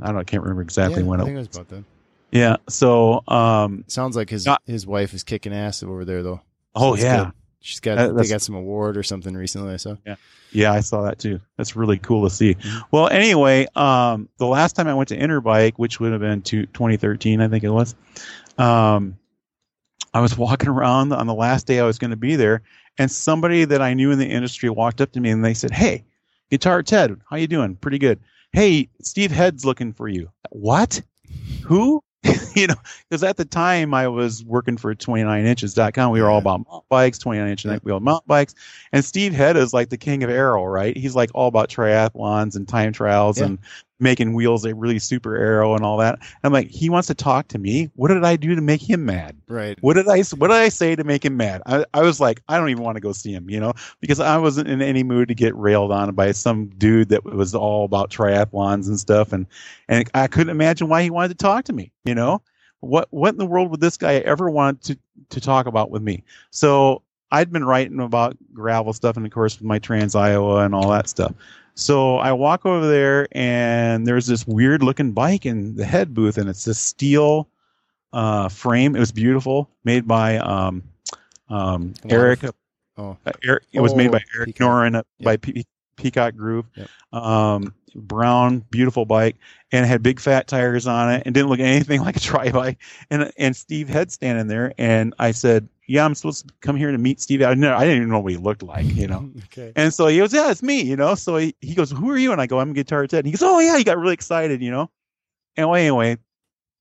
I 0.00 0.06
don't 0.06 0.14
know, 0.14 0.20
I 0.20 0.24
can't 0.24 0.42
remember 0.42 0.62
exactly 0.62 1.02
yeah, 1.02 1.08
when 1.08 1.20
I 1.20 1.22
it. 1.22 1.26
think 1.26 1.34
it 1.36 1.38
was 1.38 1.56
about 1.56 1.68
that. 1.68 1.84
Yeah. 2.30 2.56
So, 2.68 3.22
um, 3.28 3.84
Sounds 3.88 4.16
like 4.16 4.30
his 4.30 4.46
Yeah. 4.46 4.56
his 4.66 4.86
wife 4.86 5.12
is 5.14 5.22
kicking 5.22 5.52
ass 5.52 5.82
over 5.82 6.04
there 6.04 6.22
though. 6.22 6.40
oh 6.74 6.96
yeah, 6.96 7.24
good. 7.24 7.32
She's 7.60 7.80
got 7.80 7.96
That- 7.96 8.16
they 8.16 8.26
got 8.28 8.40
some 8.42 8.54
award 8.54 8.96
or 8.96 9.02
something 9.02 9.34
recently. 9.34 9.72
I 9.74 9.76
saw. 9.76 9.96
yeah, 10.52 10.72
I 10.72 10.80
saw 10.80 11.02
that 11.02 11.18
too. 11.18 11.40
That's 11.56 11.76
really 11.76 11.98
cool 11.98 12.24
to 12.28 12.34
see. 12.34 12.54
Mhm. 12.54 12.82
Well, 12.90 13.08
anyway, 13.08 13.66
um, 13.76 14.28
the 14.38 14.46
last 14.46 14.74
time 14.76 14.88
I 14.88 14.94
went 14.94 15.08
to 15.10 15.16
Interbike, 15.18 15.74
which 15.76 16.00
would 16.00 16.12
have 16.12 16.20
been 16.22 16.40
to 16.42 16.66
2013, 16.66 17.40
I 17.40 17.48
think 17.48 17.62
it 17.64 17.70
was, 17.70 17.94
um, 18.58 19.16
I 20.14 20.20
was 20.20 20.36
walking 20.36 20.68
around 20.68 21.12
on 21.12 21.26
the 21.26 21.34
last 21.34 21.66
day 21.66 21.80
I 21.80 21.84
was 21.84 21.98
going 21.98 22.10
to 22.10 22.16
be 22.16 22.36
there, 22.36 22.62
and 22.98 23.10
somebody 23.10 23.64
that 23.64 23.80
I 23.82 23.94
knew 23.94 24.10
in 24.10 24.18
the 24.18 24.26
industry 24.28 24.68
walked 24.70 25.00
up 25.00 25.12
to 25.12 25.20
me 25.20 25.30
and 25.30 25.44
they 25.44 25.54
said, 25.54 25.70
"Hey, 25.70 26.04
Guitar 26.50 26.82
Ted, 26.82 27.18
how 27.30 27.36
you 27.36 27.46
doing? 27.46 27.76
Pretty 27.76 27.98
good. 27.98 28.20
Hey, 28.52 28.90
Steve 29.00 29.30
Hed's 29.30 29.64
looking 29.64 29.94
for 29.94 30.08
you. 30.08 30.30
What? 30.50 31.00
Who? 31.64 32.02
you 32.54 32.66
know, 32.68 32.74
because 33.08 33.24
at 33.24 33.36
the 33.36 33.44
time 33.44 33.94
I 33.94 34.06
was 34.06 34.44
working 34.44 34.76
for 34.76 34.94
29inches.com. 34.94 36.12
We 36.12 36.22
were 36.22 36.30
all 36.30 36.38
about 36.38 36.58
mountain 36.68 36.86
bikes, 36.88 37.18
29 37.18 37.48
inch 37.48 37.64
neck 37.64 37.80
wheel 37.82 37.98
mountain 37.98 38.26
bikes. 38.28 38.54
And 38.92 39.04
Steve 39.04 39.32
Hed 39.32 39.56
is 39.56 39.72
like 39.72 39.88
the 39.88 39.96
king 39.96 40.22
of 40.22 40.30
aero, 40.30 40.64
right? 40.64 40.96
He's 40.96 41.16
like 41.16 41.30
all 41.34 41.48
about 41.48 41.68
triathlons 41.68 42.54
and 42.54 42.68
time 42.68 42.92
trials 42.92 43.38
Yeah. 43.38 43.46
and 43.46 43.58
making 44.02 44.34
wheels 44.34 44.64
a 44.64 44.74
really 44.74 44.98
super 44.98 45.36
arrow 45.36 45.74
and 45.74 45.84
all 45.84 45.96
that. 45.98 46.18
I'm 46.42 46.52
like, 46.52 46.68
he 46.68 46.90
wants 46.90 47.06
to 47.06 47.14
talk 47.14 47.48
to 47.48 47.58
me. 47.58 47.90
What 47.94 48.08
did 48.08 48.24
I 48.24 48.36
do 48.36 48.54
to 48.54 48.60
make 48.60 48.82
him 48.82 49.04
mad? 49.04 49.36
Right. 49.48 49.78
What 49.80 49.94
did 49.94 50.08
I 50.08 50.22
what 50.36 50.48
did 50.48 50.56
I 50.56 50.68
say 50.68 50.96
to 50.96 51.04
make 51.04 51.24
him 51.24 51.36
mad? 51.36 51.62
I, 51.66 51.86
I 51.94 52.02
was 52.02 52.20
like, 52.20 52.42
I 52.48 52.58
don't 52.58 52.70
even 52.70 52.82
want 52.82 52.96
to 52.96 53.00
go 53.00 53.12
see 53.12 53.32
him, 53.32 53.48
you 53.48 53.60
know, 53.60 53.72
because 54.00 54.20
I 54.20 54.36
wasn't 54.36 54.68
in 54.68 54.82
any 54.82 55.04
mood 55.04 55.28
to 55.28 55.34
get 55.34 55.56
railed 55.56 55.92
on 55.92 56.14
by 56.14 56.32
some 56.32 56.66
dude 56.66 57.10
that 57.10 57.24
was 57.24 57.54
all 57.54 57.84
about 57.84 58.10
triathlons 58.10 58.88
and 58.88 58.98
stuff, 58.98 59.32
and 59.32 59.46
and 59.88 60.10
I 60.14 60.26
couldn't 60.26 60.50
imagine 60.50 60.88
why 60.88 61.02
he 61.02 61.10
wanted 61.10 61.38
to 61.38 61.42
talk 61.42 61.64
to 61.66 61.72
me, 61.72 61.92
you 62.04 62.14
know. 62.14 62.42
What 62.80 63.06
what 63.10 63.30
in 63.30 63.38
the 63.38 63.46
world 63.46 63.70
would 63.70 63.80
this 63.80 63.96
guy 63.96 64.14
ever 64.16 64.50
want 64.50 64.82
to 64.82 64.98
to 65.30 65.40
talk 65.40 65.66
about 65.66 65.90
with 65.90 66.02
me? 66.02 66.24
So 66.50 67.02
I'd 67.30 67.50
been 67.52 67.64
writing 67.64 68.00
about 68.00 68.36
gravel 68.52 68.92
stuff, 68.92 69.16
and 69.16 69.24
of 69.24 69.32
course 69.32 69.58
with 69.58 69.66
my 69.66 69.78
Trans 69.78 70.14
Iowa 70.16 70.64
and 70.64 70.74
all 70.74 70.90
that 70.90 71.08
stuff. 71.08 71.32
So 71.74 72.18
I 72.18 72.32
walk 72.32 72.66
over 72.66 72.86
there, 72.86 73.28
and 73.32 74.06
there's 74.06 74.26
this 74.26 74.46
weird 74.46 74.82
looking 74.82 75.12
bike 75.12 75.46
in 75.46 75.74
the 75.76 75.84
Hed 75.84 76.12
booth, 76.14 76.36
and 76.38 76.48
it's 76.48 76.64
this 76.64 76.78
steel 76.78 77.48
uh, 78.12 78.48
frame. 78.48 78.94
It 78.94 79.00
was 79.00 79.12
beautiful, 79.12 79.70
made 79.84 80.06
by 80.06 80.36
um, 80.38 80.82
um, 81.48 81.94
Eric. 82.08 82.40
Oh, 82.98 83.16
uh, 83.24 83.32
Eric. 83.42 83.64
It 83.72 83.80
was 83.80 83.94
made 83.94 84.10
by 84.10 84.18
Oh, 84.18 84.36
Eric 84.38 84.46
Peacock. 84.48 84.68
Noren 84.68 84.94
uh, 84.96 85.02
Yep. 85.18 85.24
by 85.24 85.36
Pe- 85.38 85.62
Peacock 85.96 86.36
Groove. 86.36 86.66
Yep. 86.76 86.88
Um, 87.12 87.74
brown, 87.94 88.58
beautiful 88.70 89.04
bike, 89.06 89.36
and 89.70 89.84
it 89.84 89.88
had 89.88 90.02
big 90.02 90.20
fat 90.20 90.46
tires 90.48 90.86
on 90.86 91.10
it, 91.12 91.22
and 91.24 91.34
didn't 91.34 91.48
look 91.48 91.60
anything 91.60 92.00
like 92.04 92.16
a 92.16 92.20
tri 92.20 92.50
bike. 92.50 92.78
And 93.10 93.32
and 93.38 93.56
Steve 93.56 93.88
Hed 93.88 94.12
standing 94.12 94.46
there, 94.46 94.74
and 94.76 95.14
I 95.18 95.30
said, 95.30 95.68
"Yeah, 95.92 96.04
I'm 96.04 96.14
supposed 96.14 96.48
to 96.48 96.54
come 96.60 96.76
here 96.76 96.90
to 96.90 96.98
meet 96.98 97.20
Steve." 97.20 97.42
I, 97.42 97.54
know, 97.54 97.76
I 97.76 97.80
didn't 97.80 97.98
even 97.98 98.08
know 98.08 98.20
what 98.20 98.32
he 98.32 98.38
looked 98.38 98.62
like, 98.62 98.86
you 98.86 99.06
know. 99.06 99.30
okay. 99.44 99.72
And 99.76 99.92
so 99.92 100.06
he 100.06 100.18
goes, 100.18 100.32
"Yeah, 100.32 100.50
it's 100.50 100.62
me," 100.62 100.82
you 100.82 100.96
know. 100.96 101.14
So 101.14 101.36
he, 101.36 101.54
he 101.60 101.74
goes, 101.74 101.90
"Who 101.90 102.10
are 102.10 102.16
you?" 102.16 102.32
And 102.32 102.40
I 102.40 102.46
go, 102.46 102.58
"I'm 102.60 102.72
Guitar 102.72 103.06
Ted." 103.06 103.20
And 103.20 103.26
he 103.26 103.32
goes, 103.32 103.42
"Oh 103.42 103.58
yeah," 103.60 103.76
he 103.76 103.84
got 103.84 103.98
really 103.98 104.14
excited, 104.14 104.62
you 104.62 104.70
know. 104.70 104.90
And 105.56 105.68
well, 105.68 105.78
anyway, 105.78 106.16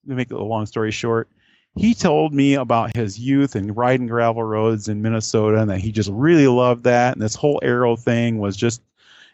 to 0.08 0.16
make 0.16 0.32
a 0.32 0.38
long 0.38 0.66
story 0.66 0.92
short, 0.92 1.30
he 1.76 1.94
told 1.94 2.34
me 2.34 2.54
about 2.54 2.96
his 2.96 3.20
youth 3.20 3.56
and 3.56 3.76
riding 3.76 4.08
gravel 4.08 4.44
roads 4.44 4.88
in 4.88 5.02
Minnesota, 5.02 5.62
and 5.62 5.70
that 5.70 5.80
he 5.80 5.92
just 5.92 6.10
really 6.12 6.48
loved 6.48 6.84
that. 6.86 7.14
And 7.14 7.22
this 7.22 7.36
whole 7.36 7.60
aero 7.64 7.96
thing 7.96 8.40
was 8.40 8.56
just, 8.56 8.82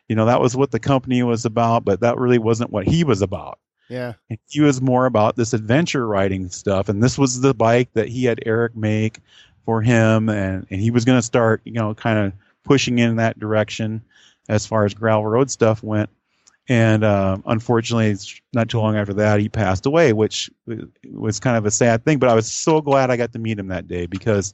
you 0.08 0.16
know, 0.16 0.26
that 0.26 0.42
was 0.42 0.56
what 0.56 0.72
the 0.72 0.80
company 0.80 1.22
was 1.24 1.46
about, 1.46 1.86
but 1.86 2.02
that 2.02 2.18
really 2.18 2.40
wasn't 2.40 2.72
what 2.72 2.88
he 2.88 3.04
was 3.04 3.22
about. 3.22 3.60
Yeah. 3.90 4.14
He 4.50 4.62
was 4.62 4.82
more 4.82 5.06
about 5.06 5.36
this 5.36 5.54
adventure 5.54 6.08
riding 6.08 6.50
stuff. 6.50 6.90
And 6.90 7.02
this 7.02 7.18
was 7.18 7.42
the 7.42 7.54
bike 7.54 7.90
that 7.94 8.10
he 8.10 8.26
had 8.26 8.42
Eric 8.46 8.76
make 8.76 9.20
for 9.68 9.82
him. 9.82 10.30
And, 10.30 10.66
and 10.72 10.80
he 10.80 10.92
was 10.92 11.04
going 11.04 11.18
to 11.18 11.22
start, 11.22 11.62
you 11.66 11.74
know, 11.74 11.94
kind 11.94 12.18
of 12.18 12.32
pushing 12.64 13.00
in 13.00 13.18
that 13.18 13.38
direction 13.38 14.02
as 14.48 14.66
far 14.66 14.86
as 14.86 14.94
gravel 14.94 15.26
road 15.26 15.52
stuff 15.52 15.84
went. 15.84 16.10
And 16.70 17.04
uh, 17.04 17.38
unfortunately, 17.46 18.16
not 18.54 18.70
too 18.70 18.80
long 18.80 18.96
after 18.96 19.14
that, 19.16 19.42
he 19.42 19.50
passed 19.50 19.86
away, 19.86 20.14
which 20.14 20.50
was 21.12 21.38
kind 21.40 21.58
of 21.58 21.66
a 21.66 21.72
sad 21.72 22.06
thing. 22.06 22.18
But 22.18 22.30
I 22.30 22.34
was 22.34 22.50
so 22.50 22.80
glad 22.80 23.12
I 23.12 23.18
got 23.18 23.34
to 23.34 23.40
meet 23.40 23.60
him 23.60 23.68
that 23.68 23.90
day 23.90 24.06
because, 24.06 24.54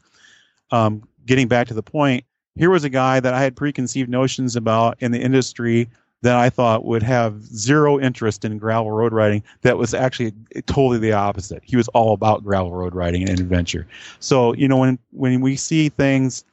um, 0.71 1.07
getting 1.27 1.47
back 1.47 1.67
to 1.67 1.75
the 1.75 1.83
point, 1.83 2.25
here 2.55 2.71
was 2.71 2.83
a 2.83 2.89
guy 2.89 3.19
that 3.19 3.35
I 3.35 3.41
had 3.41 3.55
preconceived 3.55 4.09
notions 4.09 4.55
about 4.55 4.97
in 4.99 5.11
the 5.11 5.19
industry 5.19 5.89
that 6.23 6.37
I 6.37 6.49
thought 6.49 6.85
would 6.85 7.03
have 7.03 7.43
zero 7.43 7.99
interest 7.99 8.45
in 8.45 8.57
gravel 8.57 8.91
road 8.91 9.11
riding. 9.11 9.43
That 9.61 9.77
was 9.77 9.93
actually 9.93 10.33
totally 10.65 10.97
the 10.97 11.11
opposite. 11.11 11.61
He 11.65 11.75
was 11.75 11.89
all 11.89 12.13
about 12.13 12.45
gravel 12.45 12.71
road 12.71 12.95
riding 12.95 13.29
and 13.29 13.39
adventure. 13.39 13.85
So 14.19 14.53
you 14.53 14.67
know 14.67 14.77
when 14.77 14.97
when 15.11 15.41
we 15.41 15.57
see 15.57 15.89
things 15.89 16.45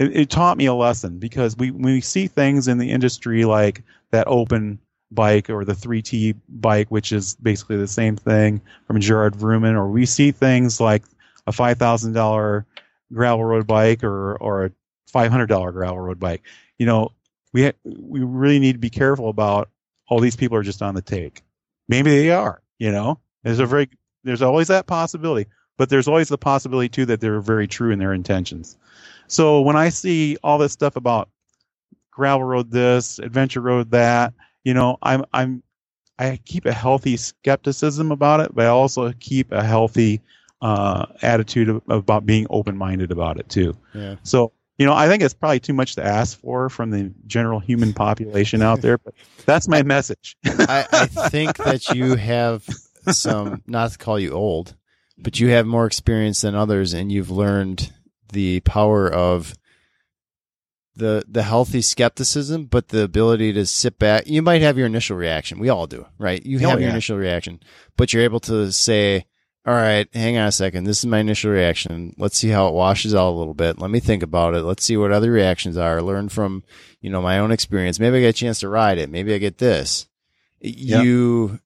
it, 0.00 0.14
it 0.16 0.30
taught 0.30 0.58
me 0.58 0.66
a 0.66 0.74
lesson 0.74 1.18
because 1.18 1.56
we 1.56 1.70
when 1.70 1.94
we 1.94 2.00
see 2.00 2.26
things 2.26 2.66
in 2.66 2.78
the 2.78 2.90
industry 2.90 3.44
like 3.44 3.82
that 4.10 4.26
open 4.26 4.80
bike 5.12 5.48
or 5.48 5.64
the 5.64 5.74
3T 5.74 6.34
bike, 6.48 6.88
which 6.90 7.12
is 7.12 7.36
basically 7.36 7.76
the 7.76 7.86
same 7.86 8.16
thing 8.16 8.60
from 8.86 9.00
Gerard 9.00 9.34
Vroomen, 9.34 9.74
or 9.74 9.88
we 9.88 10.06
see 10.06 10.32
things 10.32 10.80
like 10.80 11.04
a 11.46 11.52
five 11.52 11.78
thousand 11.78 12.14
dollar 12.14 12.66
gravel 13.12 13.44
road 13.44 13.68
bike 13.68 14.02
or 14.02 14.36
or 14.38 14.64
a 14.64 14.70
five 15.06 15.30
hundred 15.30 15.46
dollar 15.46 15.70
gravel 15.70 16.00
road 16.00 16.18
bike. 16.18 16.42
You 16.78 16.86
know, 16.86 17.12
we 17.54 17.64
ha- 17.64 17.72
we 17.84 18.20
really 18.20 18.58
need 18.58 18.74
to 18.74 18.78
be 18.78 18.90
careful 18.90 19.30
about 19.30 19.70
all 20.08 20.20
these 20.20 20.36
people 20.36 20.58
are 20.58 20.62
just 20.62 20.82
on 20.82 20.94
the 20.94 21.00
take. 21.00 21.42
Maybe 21.88 22.10
they 22.10 22.30
are. 22.30 22.60
You 22.78 22.92
know, 22.92 23.20
there's 23.44 23.60
a 23.60 23.66
very 23.66 23.88
there's 24.24 24.42
always 24.42 24.68
that 24.68 24.86
possibility, 24.86 25.48
but 25.78 25.88
there's 25.88 26.08
always 26.08 26.28
the 26.28 26.36
possibility 26.36 26.90
too 26.90 27.06
that 27.06 27.20
they're 27.20 27.40
very 27.40 27.66
true 27.66 27.92
in 27.92 27.98
their 27.98 28.12
intentions. 28.12 28.76
So 29.28 29.62
when 29.62 29.76
I 29.76 29.88
see 29.88 30.36
all 30.42 30.58
this 30.58 30.72
stuff 30.72 30.96
about 30.96 31.30
gravel 32.10 32.44
road 32.44 32.70
this, 32.70 33.18
adventure 33.18 33.60
road 33.60 33.92
that, 33.92 34.34
you 34.64 34.74
know, 34.74 34.98
I'm 35.02 35.24
I'm 35.32 35.62
I 36.18 36.40
keep 36.44 36.66
a 36.66 36.72
healthy 36.72 37.16
skepticism 37.16 38.10
about 38.10 38.40
it, 38.40 38.54
but 38.54 38.66
I 38.66 38.68
also 38.68 39.12
keep 39.20 39.52
a 39.52 39.64
healthy 39.64 40.20
uh, 40.60 41.06
attitude 41.22 41.68
of, 41.68 41.82
about 41.88 42.26
being 42.26 42.46
open 42.50 42.76
minded 42.76 43.12
about 43.12 43.38
it 43.38 43.48
too. 43.48 43.76
Yeah. 43.94 44.16
So 44.24 44.52
you 44.78 44.86
know, 44.86 44.92
I 44.92 45.08
think 45.08 45.22
it's 45.22 45.34
probably 45.34 45.60
too 45.60 45.72
much 45.74 45.94
to 45.96 46.04
ask 46.04 46.38
for 46.40 46.68
from 46.68 46.90
the 46.90 47.12
general 47.26 47.60
human 47.60 47.92
population 47.92 48.62
out 48.62 48.80
there, 48.80 48.98
but 48.98 49.14
that's 49.46 49.68
my 49.68 49.82
message. 49.82 50.36
I, 50.44 50.86
I 50.92 51.06
think 51.06 51.56
that 51.58 51.88
you 51.90 52.16
have 52.16 52.66
some, 53.10 53.62
not 53.66 53.92
to 53.92 53.98
call 53.98 54.18
you 54.18 54.32
old, 54.32 54.74
but 55.18 55.38
you 55.38 55.48
have 55.50 55.66
more 55.66 55.86
experience 55.86 56.40
than 56.40 56.54
others, 56.54 56.92
and 56.92 57.12
you've 57.12 57.30
learned 57.30 57.92
the 58.32 58.60
power 58.60 59.08
of 59.08 59.54
the 60.96 61.24
the 61.28 61.42
healthy 61.42 61.82
skepticism, 61.82 62.66
but 62.66 62.88
the 62.88 63.02
ability 63.02 63.52
to 63.52 63.66
sit 63.66 63.98
back. 63.98 64.26
You 64.26 64.42
might 64.42 64.62
have 64.62 64.78
your 64.78 64.86
initial 64.86 65.16
reaction. 65.16 65.58
We 65.58 65.68
all 65.68 65.86
do, 65.86 66.06
right? 66.18 66.44
You 66.44 66.58
Oh, 66.64 66.70
have 66.70 66.80
your 66.80 66.90
initial 66.90 67.16
reaction, 67.18 67.60
but 67.96 68.12
you're 68.12 68.22
able 68.22 68.40
to 68.40 68.72
say, 68.72 69.26
"All 69.66 69.74
right, 69.74 70.06
hang 70.12 70.36
on 70.36 70.48
a 70.48 70.52
second. 70.52 70.84
This 70.84 70.98
is 70.98 71.06
my 71.06 71.18
initial 71.20 71.50
reaction. 71.50 72.14
Let's 72.18 72.36
see 72.36 72.48
how 72.50 72.68
it 72.68 72.74
washes 72.74 73.14
out 73.14 73.30
a 73.30 73.38
little 73.38 73.54
bit. 73.54 73.78
Let 73.78 73.90
me 73.90 74.00
think 74.00 74.22
about 74.22 74.54
it. 74.54 74.62
Let's 74.62 74.84
see 74.84 74.96
what 74.96 75.12
other 75.12 75.30
reactions 75.30 75.76
are. 75.76 76.02
Learn 76.02 76.28
from 76.28 76.62
you 77.00 77.10
know 77.10 77.22
my 77.22 77.38
own 77.38 77.50
experience. 77.50 77.98
Maybe 77.98 78.18
I 78.18 78.20
get 78.20 78.28
a 78.28 78.32
chance 78.34 78.60
to 78.60 78.68
ride 78.68 78.98
it. 78.98 79.08
Maybe 79.10 79.32
I 79.34 79.38
get 79.38 79.58
this." 79.58 80.06
You 80.60 81.60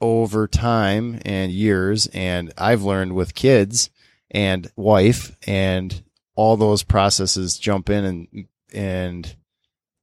over 0.00 0.48
time 0.48 1.20
and 1.24 1.52
years, 1.52 2.06
and 2.08 2.52
I've 2.56 2.82
learned 2.82 3.14
with 3.14 3.34
kids 3.34 3.90
and 4.30 4.70
wife 4.76 5.36
and 5.46 6.02
all 6.34 6.56
those 6.56 6.82
processes 6.82 7.58
jump 7.58 7.90
in 7.90 8.04
and 8.04 8.46
and 8.72 9.36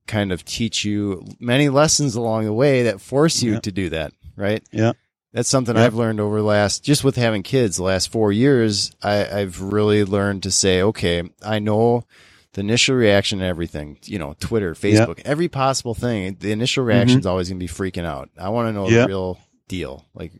kind 0.06 0.32
of 0.32 0.46
teach 0.46 0.86
you 0.86 1.26
many 1.40 1.68
lessons 1.70 2.16
along 2.16 2.46
the 2.46 2.54
way 2.54 2.84
that 2.84 3.02
force 3.02 3.42
you 3.42 3.54
Yeah. 3.54 3.60
to 3.62 3.72
do 3.72 3.90
that, 3.90 4.14
right? 4.38 4.64
Yeah. 4.72 4.94
That's 5.34 5.50
something 5.50 5.76
Yeah. 5.76 5.86
I've 5.86 5.94
learned 5.96 6.20
over 6.20 6.38
the 6.38 6.46
last 6.46 6.84
just 6.84 7.04
with 7.04 7.16
having 7.16 7.44
kids 7.44 7.78
the 7.78 7.84
last 7.84 8.12
four 8.12 8.32
years. 8.32 8.92
I, 9.04 9.42
I've 9.42 9.62
really 9.62 10.04
learned 10.04 10.44
to 10.44 10.52
say, 10.52 10.82
okay, 10.82 11.24
I 11.44 11.60
know 11.60 12.06
the 12.54 12.62
initial 12.62 12.96
reaction 12.96 13.40
to 13.40 13.46
everything, 13.46 14.00
you 14.06 14.18
know, 14.18 14.36
Twitter, 14.40 14.74
Facebook, 14.74 15.22
every 15.26 15.48
possible 15.48 15.94
thing. 15.94 16.38
The 16.40 16.52
initial 16.52 16.84
reaction 16.86 17.20
is 17.20 17.26
always 17.26 17.50
going 17.50 17.60
to 17.60 17.64
be 17.64 17.68
freaking 17.72 18.06
out. 18.06 18.30
I 18.38 18.50
want 18.50 18.70
to 18.70 18.74
know 18.74 18.86
Mm-hmm. 18.86 18.96
The 19.02 19.08
real 19.08 19.40
deal. 19.68 20.06
Like, 20.16 20.32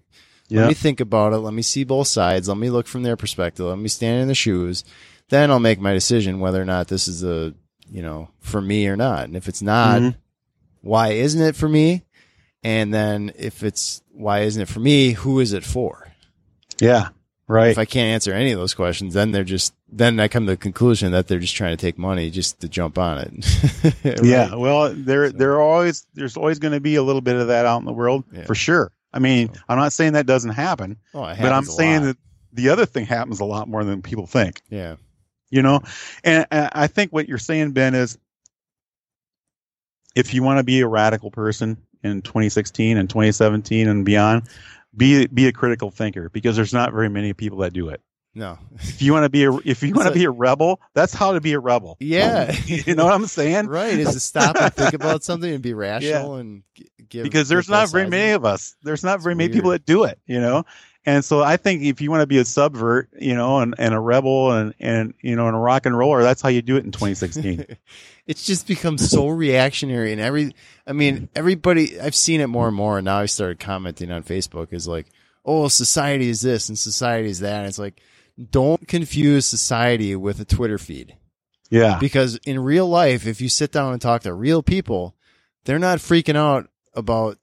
let 0.50 0.68
me 0.70 0.74
think 0.74 1.00
about 1.02 1.34
it. 1.34 1.38
Let 1.40 1.54
me 1.54 1.62
see 1.62 1.84
both 1.84 2.08
sides. 2.08 2.48
Let 2.48 2.58
me 2.58 2.70
look 2.70 2.88
from 2.88 3.04
their 3.04 3.18
perspective. 3.18 3.66
Let 3.66 3.78
me 3.78 3.90
stand 3.90 4.22
in 4.22 4.28
the 4.30 4.36
shoes. 4.36 4.84
Then 5.30 5.52
I'll 5.52 5.60
make 5.60 5.80
my 5.82 5.92
decision 5.94 6.40
whether 6.40 6.62
or 6.62 6.66
not 6.66 6.88
this 6.88 7.08
is 7.10 7.24
a, 7.24 7.54
you 7.92 8.02
know, 8.02 8.30
for 8.40 8.62
me 8.62 8.88
or 8.88 8.96
not. 8.96 9.26
And 9.26 9.36
if 9.36 9.50
it's 9.50 9.62
not, 9.62 10.02
Mhm. 10.02 10.16
why 10.82 11.10
isn't 11.10 11.42
it 11.42 11.56
for 11.58 11.68
me? 11.68 12.04
And 12.64 12.94
then 12.94 13.34
if 13.38 13.62
it's 13.64 14.02
why 14.18 14.42
isn't 14.42 14.62
it 14.62 14.68
for 14.68 14.80
me, 14.80 15.12
who 15.12 15.40
is 15.40 15.54
it 15.54 15.64
for? 15.64 16.08
Yeah. 16.80 17.10
Right. 17.50 17.70
If 17.70 17.78
I 17.78 17.86
can't 17.86 18.14
answer 18.14 18.34
any 18.34 18.52
of 18.52 18.60
those 18.60 18.74
questions, 18.74 19.14
then 19.14 19.32
they're 19.32 19.46
just 19.46 19.74
then 19.90 20.20
I 20.20 20.28
come 20.28 20.46
to 20.46 20.52
the 20.52 20.58
conclusion 20.58 21.14
that 21.14 21.28
they're 21.28 21.40
just 21.40 21.56
trying 21.56 21.72
to 21.76 21.80
take 21.82 21.98
money 21.98 22.30
just 22.30 22.60
to 22.60 22.68
jump 22.68 22.98
on 22.98 23.20
it. 23.20 23.94
Right? 24.04 24.24
Yeah, 24.24 24.56
well, 24.56 24.94
there 24.94 25.32
there 25.32 25.54
are 25.54 25.62
always 25.62 26.06
there's 26.14 26.36
always 26.36 26.60
going 26.60 26.74
to 26.74 26.82
be 26.82 26.96
a 26.96 27.04
little 27.04 27.22
bit 27.22 27.38
of 27.38 27.48
that 27.48 27.66
out 27.66 27.78
in 27.80 27.86
the 27.86 27.94
world 27.94 28.26
Yeah. 28.34 28.44
for 28.46 28.54
sure. 28.56 28.92
I 29.14 29.20
mean, 29.20 29.54
So- 29.54 29.62
I'm 29.70 29.78
not 29.78 29.94
saying 29.94 30.14
that 30.14 30.26
doesn't 30.26 30.52
happen, 30.52 30.98
Oh, 31.14 31.22
but 31.22 31.54
I'm 31.54 31.64
saying 31.64 32.02
lot. 32.02 32.06
that 32.08 32.18
the 32.52 32.70
other 32.70 32.86
thing 32.86 33.06
happens 33.06 33.40
a 33.40 33.46
lot 33.46 33.70
more 33.70 33.86
than 33.86 34.02
people 34.02 34.28
think. 34.28 34.62
yeah, 34.70 34.96
You 35.50 35.62
know, 35.62 35.82
and, 36.26 36.46
and 36.52 36.70
I 36.74 36.88
think 36.88 37.14
what 37.14 37.30
you're 37.30 37.38
saying, 37.38 37.72
Ben, 37.72 37.96
is 37.96 38.18
if 40.16 40.34
you 40.34 40.44
want 40.44 40.58
to 40.60 40.64
be 40.64 40.82
a 40.82 40.88
radical 40.88 41.32
person 41.32 41.78
in 42.04 42.22
2016 42.22 42.98
and 42.98 43.10
2017 43.10 43.88
and 43.88 44.06
beyond, 44.06 44.44
be 44.96 45.28
be 45.28 45.48
a 45.48 45.52
critical 45.52 45.92
thinker 45.92 46.30
because 46.30 46.56
there's 46.56 46.74
not 46.74 46.92
very 46.92 47.10
many 47.10 47.34
people 47.34 47.60
that 47.60 47.74
do 47.74 47.90
it. 47.90 48.02
no, 48.34 48.58
If 48.76 49.02
you 49.02 49.14
want 49.14 49.24
to 49.26 49.30
be 49.30 49.44
a 49.44 49.54
if 49.66 49.84
you 49.84 49.94
want 49.94 50.08
to 50.08 50.14
be 50.14 50.26
a 50.26 50.32
rebel, 50.32 50.80
that's 50.94 51.14
how 51.14 51.34
to 51.34 51.42
be 51.42 51.54
a 51.54 51.60
rebel. 51.60 51.98
Yeah. 52.00 52.52
you 52.66 52.96
know 52.96 53.06
what 53.06 53.14
I'm 53.14 53.28
saying? 53.28 53.68
right? 53.68 53.98
Is 53.98 54.14
to 54.14 54.20
stop 54.20 54.56
and 54.56 54.74
think 54.74 54.94
about 54.94 55.24
something 55.24 55.52
and 55.52 55.62
be 55.62 55.74
rational 55.74 56.36
and 56.36 56.64
give 57.10 57.24
because 57.24 57.50
there's 57.50 57.70
not 57.70 57.90
very 57.90 58.10
many 58.10 58.32
of 58.32 58.46
us. 58.46 58.76
There's 58.84 59.04
not 59.04 59.16
It's 59.16 59.24
very 59.24 59.36
many 59.36 59.54
people 59.54 59.72
that 59.72 59.86
do 59.86 60.04
it, 60.06 60.20
you 60.26 60.40
know. 60.40 60.66
And 61.08 61.24
so 61.24 61.42
I 61.42 61.56
think 61.56 61.84
if 61.84 62.02
you 62.02 62.12
want 62.12 62.22
to 62.22 62.28
be 62.28 62.38
a 62.38 62.46
subvert, 62.46 63.10
you 63.18 63.34
know, 63.34 63.60
and, 63.60 63.74
and 63.78 63.96
a 63.96 64.00
rebel 64.00 64.52
and, 64.52 64.74
and 64.78 65.14
you 65.22 65.38
know, 65.38 65.48
and 65.48 65.56
a 65.56 65.60
rock 65.60 65.86
and 65.86 65.98
roller, 65.98 66.22
that's 66.22 66.42
how 66.42 66.50
you 66.50 66.62
do 66.62 66.76
it 66.76 66.84
in 66.84 66.92
2016. 66.92 67.66
it's 68.28 68.46
just 68.46 68.68
become 68.68 68.98
so 68.98 69.30
reactionary 69.30 70.12
and 70.12 70.20
every 70.20 70.54
I 70.86 70.92
mean 70.92 71.30
everybody 71.34 72.00
I've 72.00 72.14
seen 72.14 72.42
it 72.42 72.48
more 72.48 72.68
and 72.68 72.76
more 72.76 72.98
and 72.98 73.06
now 73.06 73.20
I 73.20 73.26
started 73.26 73.60
commenting 73.60 74.12
on 74.12 74.24
Facebook 74.24 74.74
is 74.74 74.88
like 74.88 75.08
oh 75.46 75.70
society 75.70 76.30
is 76.30 76.42
this 76.42 76.68
and 76.68 76.78
society 76.78 77.30
is 77.30 77.40
that 77.40 77.60
and 77.60 77.68
it's 77.68 77.80
like 77.80 78.02
don't 78.52 78.86
confuse 78.88 79.46
society 79.46 80.16
with 80.16 80.42
a 80.42 80.46
Twitter 80.46 80.78
feed 80.78 81.16
yeah. 81.70 81.98
because 82.00 82.36
in 82.46 82.60
real 82.60 82.88
life 82.88 83.26
if 83.26 83.40
you 83.40 83.48
sit 83.48 83.72
down 83.72 83.94
and 83.94 84.02
talk 84.02 84.24
to 84.24 84.34
real 84.34 84.62
people 84.62 85.16
they're 85.64 85.80
not 85.80 86.00
freaking 86.00 86.36
out 86.36 86.70
about 86.94 87.38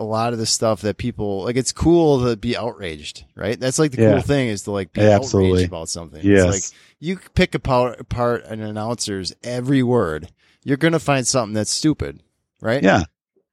a 0.00 0.04
lot 0.04 0.32
of 0.32 0.38
the 0.38 0.46
stuff 0.46 0.80
that 0.80 0.96
people 0.96 1.44
like 1.44 1.56
it's 1.56 1.72
cool 1.72 2.24
to 2.24 2.36
be 2.36 2.56
outraged 2.56 3.24
right 3.36 3.60
that's 3.60 3.78
like 3.78 3.92
the 3.92 4.02
Yeah. 4.02 4.12
cool 4.14 4.22
thing 4.22 4.48
is 4.48 4.62
to 4.62 4.70
like 4.72 4.92
be 4.92 5.02
Yeah, 5.02 5.16
outraged 5.16 5.66
about 5.68 5.88
something 5.88 6.20
Yes. 6.24 6.42
it's 6.56 6.72
like 6.72 6.78
you 6.98 7.18
pick 7.34 7.54
apart, 7.54 8.00
apart 8.00 8.44
an 8.46 8.60
announcer's 8.62 9.32
every 9.44 9.82
word 9.82 10.28
you're 10.64 10.76
gonna 10.78 10.98
find 10.98 11.26
something 11.26 11.54
that's 11.54 11.70
stupid 11.70 12.22
right 12.60 12.82
Yeah. 12.82 13.04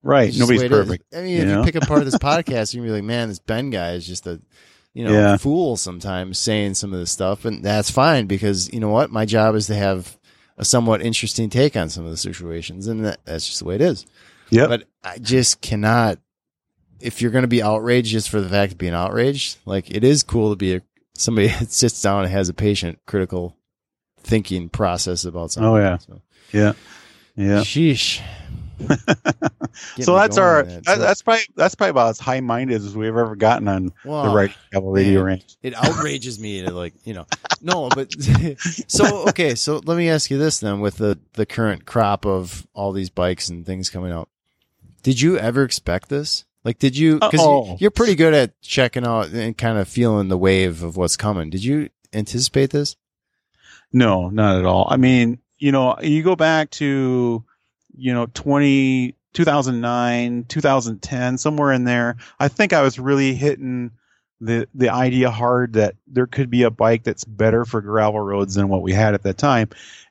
Right. 0.04 0.28
Just 0.28 0.40
Nobody's 0.40 0.62
way 0.62 0.66
it 0.68 0.72
is. 0.72 0.78
perfect. 0.88 1.16
i 1.16 1.22
mean 1.22 1.30
you 1.36 1.38
if 1.42 1.48
know? 1.48 1.60
you 1.60 1.66
pick 1.66 1.76
apart 1.76 2.06
this 2.06 2.16
podcast 2.30 2.74
you're 2.74 2.82
gonna 2.84 2.94
be 2.94 3.02
like 3.02 3.04
man 3.08 3.28
this 3.30 3.40
ben 3.40 3.70
guy 3.70 3.92
is 3.92 4.08
just 4.08 4.26
a 4.26 4.42
you 4.94 5.04
know 5.04 5.12
Yeah. 5.12 5.38
fool 5.38 5.76
sometimes 5.78 6.40
saying 6.40 6.74
some 6.76 6.94
of 6.94 7.00
this 7.00 7.12
stuff 7.12 7.44
and 7.46 7.64
that's 7.64 7.92
fine 7.92 8.26
because 8.26 8.72
you 8.74 8.80
know 8.80 8.90
what 8.90 9.12
my 9.12 9.26
job 9.26 9.54
is 9.56 9.68
to 9.68 9.76
have 9.76 10.18
a 10.58 10.64
somewhat 10.66 11.02
interesting 11.02 11.50
take 11.50 11.76
on 11.76 11.90
some 11.90 12.06
of 12.06 12.10
the 12.12 12.18
situations 12.18 12.88
and 12.88 13.06
that, 13.06 13.20
that's 13.26 13.46
just 13.46 13.60
the 13.60 13.66
way 13.66 13.76
it 13.76 13.82
is 13.82 14.06
Yeah. 14.50 14.68
but 14.68 14.86
I 15.04 15.18
just 15.20 15.62
cannot. 15.62 16.20
If 17.00 17.22
you're 17.22 17.32
going 17.32 17.44
to 17.44 17.48
be 17.48 17.62
outraged 17.62 18.12
just 18.12 18.30
for 18.30 18.42
the 18.42 18.50
fact 18.50 18.74
of 18.74 18.78
being 18.78 18.94
outraged, 18.94 19.58
like 19.66 19.92
it 19.92 20.04
is 20.04 20.24
cool 20.24 20.50
to 20.52 20.56
be 20.56 20.76
a, 20.76 20.82
somebody 21.14 21.48
that 21.60 21.72
sits 21.72 22.02
down 22.02 22.24
and 22.24 22.32
has 22.32 22.50
a 22.50 22.54
patient, 22.54 23.00
critical 23.06 23.56
thinking 24.20 24.70
process 24.70 25.26
about 25.26 25.52
something. 25.52 25.70
Oh, 25.70 25.78
yeah. 25.78 25.98
So, 25.98 26.22
yeah. 26.52 26.74
Yeah. 27.36 27.60
Sheesh. 27.62 28.22
So 30.00 30.16
that's 30.16 30.38
our 30.38 30.64
that. 30.64 30.86
So- 30.86 30.98
that's 30.98 31.22
probably 31.22 31.44
that's 31.56 31.76
probably 31.76 31.92
about 31.92 32.10
as 32.10 32.20
high 32.20 32.40
minded 32.40 32.76
as 32.78 32.96
we've 32.96 33.10
ever 33.10 33.36
gotten 33.36 33.68
on 33.68 33.94
well, 34.04 34.24
the 34.24 34.36
right 34.36 34.56
radio 34.74 35.22
range. 35.22 35.58
It 35.62 35.76
outrages 35.76 36.40
me 36.40 36.64
to 36.64 36.72
like, 36.72 36.94
you 37.04 37.14
know, 37.14 37.26
no, 37.62 37.90
but 37.90 38.12
so, 38.88 39.28
okay. 39.30 39.56
So 39.56 39.82
let 39.86 39.98
me 39.98 40.10
ask 40.10 40.32
you 40.32 40.38
this 40.38 40.60
then 40.60 40.80
with 40.80 40.98
the, 40.98 41.20
the 41.34 41.46
current 41.46 41.86
crop 41.86 42.26
of 42.26 42.68
all 42.74 42.92
these 42.92 43.10
bikes 43.10 43.50
and 43.50 43.66
things 43.66 43.90
coming 43.90 44.12
out. 44.12 44.30
Did 45.04 45.22
you 45.22 45.38
ever 45.38 45.64
expect 45.64 46.10
this? 46.10 46.46
Like, 46.64 46.80
did 46.80 46.98
you, 46.98 47.20
cause 47.20 47.34
you, 47.34 47.78
you're 47.80 47.92
pretty 47.92 48.16
good 48.16 48.34
at 48.34 48.60
checking 48.62 49.06
out 49.06 49.28
and 49.30 49.58
kind 49.58 49.78
of 49.78 49.88
feeling 49.88 50.28
the 50.28 50.38
wave 50.38 50.84
of 50.84 50.98
what's 50.98 51.16
coming. 51.16 51.50
Did 51.50 51.64
you 51.64 51.90
anticipate 52.14 52.72
this? 52.72 52.96
No, 53.94 54.30
not 54.30 54.60
at 54.60 54.66
all. 54.66 54.88
I 54.90 54.98
mean, 54.98 55.40
you 55.58 55.72
know, 55.72 55.98
you 56.02 56.24
go 56.24 56.36
back 56.36 56.70
to, 56.72 57.44
you 57.96 58.14
know, 58.14 58.28
20, 58.34 59.16
2009, 59.34 60.46
2010, 60.48 61.38
somewhere 61.38 61.72
in 61.72 61.84
there. 61.84 62.18
I 62.40 62.48
think 62.48 62.74
I 62.74 62.82
was 62.82 63.00
really 63.00 63.34
hitting 63.34 63.92
the, 64.42 64.68
the 64.76 64.90
idea 64.90 65.32
hard 65.32 65.74
that 65.74 65.96
there 66.06 66.28
could 66.28 66.50
be 66.50 66.64
a 66.64 66.70
bike 66.70 67.04
that's 67.04 67.24
better 67.24 67.66
for 67.66 67.82
gravel 67.82 68.20
roads 68.20 68.56
than 68.56 68.68
what 68.68 68.82
we 68.82 68.94
had 68.94 69.14
at 69.14 69.24
that 69.24 69.38
time. 69.38 69.70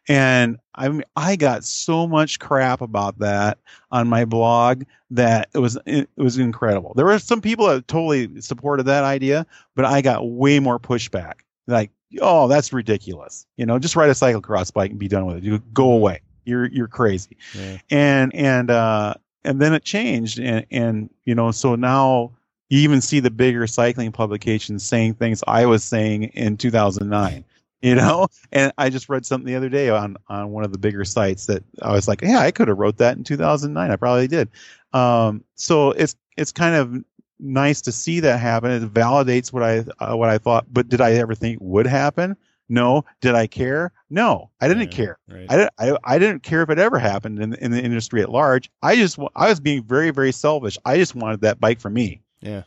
And 0.09 0.59
I 0.75 0.89
mean, 0.89 1.05
I 1.17 1.37
got 1.37 1.65
so 1.65 2.07
much 2.07 2.39
crap 2.39 2.81
about 2.81 3.19
that 3.19 3.59
on 3.91 4.09
my 4.09 4.25
blog 4.25 4.85
that 5.11 5.49
it 5.55 5.59
was, 5.59 5.79
it 5.87 6.09
was 6.17 6.39
incredible. 6.39 6.93
There 6.95 7.07
were 7.07 7.19
some 7.19 7.41
people 7.41 7.67
that 7.67 7.89
totally 7.89 8.41
supported 8.41 8.85
that 8.85 9.05
idea, 9.05 9.47
but 9.75 9.85
I 9.85 10.03
got 10.03 10.29
way 10.29 10.61
more 10.61 10.79
pushback. 10.79 11.41
Like, 11.67 11.91
oh, 12.21 12.47
that's 12.49 12.73
ridiculous. 12.73 13.47
You 13.57 13.67
know, 13.67 13.79
just 13.79 13.97
ride 13.97 14.11
a 14.11 14.13
cyclocross 14.13 14.73
bike 14.73 14.91
and 14.91 14.99
be 14.99 15.09
done 15.09 15.27
with 15.27 15.39
it. 15.39 15.45
You 15.45 15.59
go 15.73 15.93
away. 15.93 16.21
You're 16.45 16.67
you're 16.67 16.89
crazy. 16.89 17.37
Yeah. 17.55 17.79
And 17.91 18.35
and 18.35 18.71
uh 18.71 19.15
and 19.45 19.61
then 19.61 19.75
it 19.75 19.85
changed 19.85 20.39
and 20.39 20.65
and 20.71 21.11
you 21.25 21.35
know, 21.35 21.51
so 21.51 21.75
now 21.75 22.33
you 22.69 22.81
even 22.81 23.01
see 23.01 23.21
the 23.21 23.31
bigger 23.31 23.67
cycling 23.67 24.13
publications 24.13 24.85
saying 24.85 25.15
things 25.15 25.43
I 25.47 25.67
was 25.67 25.85
saying 25.85 26.25
in 26.35 26.57
2009. 26.57 27.45
You 27.83 27.95
know, 27.95 28.27
and 28.53 28.73
I 28.79 28.89
just 28.91 29.09
read 29.09 29.27
something 29.27 29.47
the 29.47 29.57
other 29.57 29.69
day 29.69 29.91
on 29.91 30.17
on 30.29 30.51
one 30.51 30.65
of 30.65 30.73
the 30.73 30.79
bigger 30.79 31.05
sites 31.05 31.47
that 31.47 31.63
I 31.83 31.93
was 31.93 32.09
like, 32.09 32.23
yeah, 32.23 32.41
I 32.41 32.51
could 32.51 32.69
have 32.69 32.79
wrote 32.79 32.97
that 32.99 33.17
in 33.17 33.25
2009. 33.25 33.91
I 33.91 33.97
probably 33.97 34.29
did. 34.29 34.49
Um, 34.93 35.45
so 35.55 35.91
it's 35.93 36.17
it's 36.37 36.53
kind 36.53 36.75
of 36.75 37.05
nice 37.39 37.83
to 37.83 37.93
see 37.93 38.21
that 38.21 38.41
happen. 38.41 38.71
It 38.71 38.83
validates 38.93 39.53
what 39.53 39.63
I 39.63 39.85
uh, 40.01 40.17
what 40.17 40.29
I 40.31 40.39
thought. 40.39 40.67
But 40.73 40.89
did 40.89 41.01
I 41.01 41.13
ever 41.15 41.35
think 41.35 41.59
would 41.61 41.87
happen? 41.87 42.37
No. 42.69 43.05
Did 43.21 43.35
I 43.35 43.47
care? 43.47 43.93
No, 44.11 44.51
I 44.61 44.67
didn't 44.69 44.91
Yeah, 44.91 44.97
care. 44.97 45.19
Right. 45.29 45.47
I 45.49 45.57
didn't. 45.57 45.73
I, 45.79 45.97
I 46.05 46.19
didn't 46.19 46.43
care 46.43 46.63
if 46.63 46.71
it 46.71 46.79
ever 46.79 46.99
happened 46.99 47.41
in, 47.41 47.55
in 47.55 47.71
the 47.71 47.81
industry 47.83 48.23
at 48.23 48.31
large. 48.31 48.71
I 48.83 48.97
just 48.97 49.19
I 49.37 49.49
was 49.49 49.61
being 49.61 49.85
very 49.85 50.11
very 50.11 50.33
selfish. 50.33 50.79
I 50.85 50.97
just 50.97 51.15
wanted 51.15 51.43
that 51.43 51.61
bike 51.61 51.81
for 51.81 51.91
me. 51.91 52.23
yeah. 52.41 52.63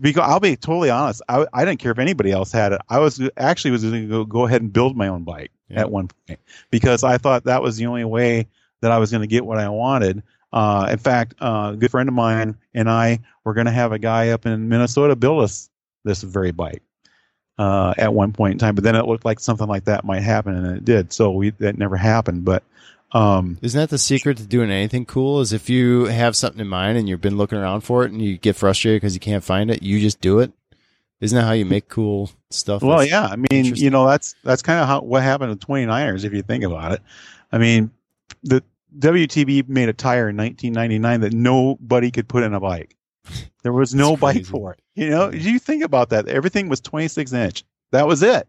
Because 0.00 0.22
I'll 0.28 0.40
be 0.40 0.56
totally 0.56 0.90
honest, 0.90 1.20
I, 1.28 1.46
I 1.52 1.64
didn't 1.64 1.80
care 1.80 1.90
if 1.90 1.98
anybody 1.98 2.30
else 2.30 2.52
had 2.52 2.72
it. 2.72 2.80
I 2.88 3.00
was 3.00 3.20
actually 3.36 3.72
was 3.72 3.82
going 3.82 4.02
to 4.02 4.08
go, 4.08 4.24
go 4.24 4.46
ahead 4.46 4.62
and 4.62 4.72
build 4.72 4.96
my 4.96 5.08
own 5.08 5.24
bike 5.24 5.50
Yeah. 5.68 5.80
at 5.80 5.90
one 5.90 6.08
point 6.08 6.38
because 6.70 7.02
I 7.02 7.18
thought 7.18 7.44
that 7.44 7.60
was 7.62 7.76
the 7.76 7.86
only 7.86 8.04
way 8.04 8.46
that 8.82 8.92
I 8.92 8.98
was 8.98 9.10
going 9.10 9.22
to 9.22 9.26
get 9.26 9.44
what 9.44 9.58
I 9.58 9.68
wanted. 9.68 10.22
Uh, 10.52 10.88
in 10.92 10.98
fact, 10.98 11.34
uh, 11.40 11.72
a 11.74 11.76
good 11.76 11.90
friend 11.90 12.08
of 12.08 12.14
mine 12.14 12.56
and 12.72 12.88
I 12.88 13.18
were 13.42 13.54
going 13.54 13.66
to 13.66 13.72
have 13.72 13.90
a 13.90 13.98
guy 13.98 14.28
up 14.28 14.46
in 14.46 14.68
Minnesota 14.68 15.16
build 15.16 15.42
us 15.42 15.68
this 16.04 16.22
very 16.22 16.52
bike 16.52 16.82
uh, 17.58 17.94
at 17.98 18.14
one 18.14 18.32
point 18.32 18.52
in 18.52 18.58
time, 18.58 18.76
but 18.76 18.84
then 18.84 18.94
it 18.94 19.06
looked 19.06 19.24
like 19.24 19.40
something 19.40 19.66
like 19.66 19.84
that 19.84 20.04
might 20.04 20.22
happen, 20.22 20.54
and 20.54 20.76
it 20.76 20.84
did. 20.84 21.12
So 21.12 21.32
we 21.32 21.50
that 21.50 21.78
never 21.78 21.96
happened. 21.96 22.44
But 22.44 22.62
um, 23.12 23.58
Isn't 23.62 23.80
that 23.80 23.90
the 23.90 23.98
secret 23.98 24.38
to 24.38 24.46
doing 24.46 24.70
anything 24.70 25.04
cool? 25.04 25.40
Is 25.40 25.52
if 25.52 25.70
you 25.70 26.06
have 26.06 26.34
something 26.36 26.60
in 26.60 26.68
mind 26.68 26.98
and 26.98 27.08
you've 27.08 27.20
been 27.20 27.36
looking 27.36 27.58
around 27.58 27.82
for 27.82 28.04
it 28.04 28.12
and 28.12 28.20
you 28.20 28.38
get 28.38 28.56
frustrated 28.56 29.00
because 29.00 29.14
you 29.14 29.20
can't 29.20 29.44
find 29.44 29.70
it, 29.70 29.82
you 29.82 30.00
just 30.00 30.20
do 30.20 30.40
it. 30.40 30.52
Isn't 31.20 31.36
that 31.36 31.44
how 31.44 31.52
you 31.52 31.64
make 31.64 31.88
cool 31.88 32.30
stuff? 32.50 32.82
Well, 32.82 33.04
yeah. 33.04 33.26
I 33.26 33.36
mean, 33.36 33.76
you 33.76 33.90
know, 33.90 34.06
that's 34.06 34.34
that's 34.44 34.62
kind 34.62 34.80
of 34.80 34.86
how 34.86 35.00
what 35.00 35.22
happened 35.22 35.50
with 35.50 35.60
29ers 35.60 36.24
if 36.24 36.32
you 36.32 36.42
think 36.42 36.64
about 36.64 36.92
it. 36.92 37.02
I 37.52 37.58
mean, 37.58 37.90
the 38.42 38.62
WTB 38.98 39.68
made 39.68 39.88
a 39.88 39.92
tire 39.92 40.28
in 40.28 40.36
1999 40.36 41.20
that 41.20 41.32
nobody 41.32 42.10
could 42.10 42.28
put 42.28 42.42
in 42.42 42.52
a 42.52 42.60
bike. 42.60 42.96
There 43.62 43.72
was 43.72 43.94
no 43.94 44.16
bike 44.16 44.44
for 44.44 44.72
it. 44.72 44.80
You 44.94 45.10
know, 45.10 45.30
you 45.30 45.58
think 45.58 45.82
about 45.82 46.10
that. 46.10 46.28
Everything 46.28 46.68
was 46.68 46.80
26 46.80 47.32
inch. 47.32 47.64
That 47.94 48.08
was 48.08 48.22
it. 48.22 48.48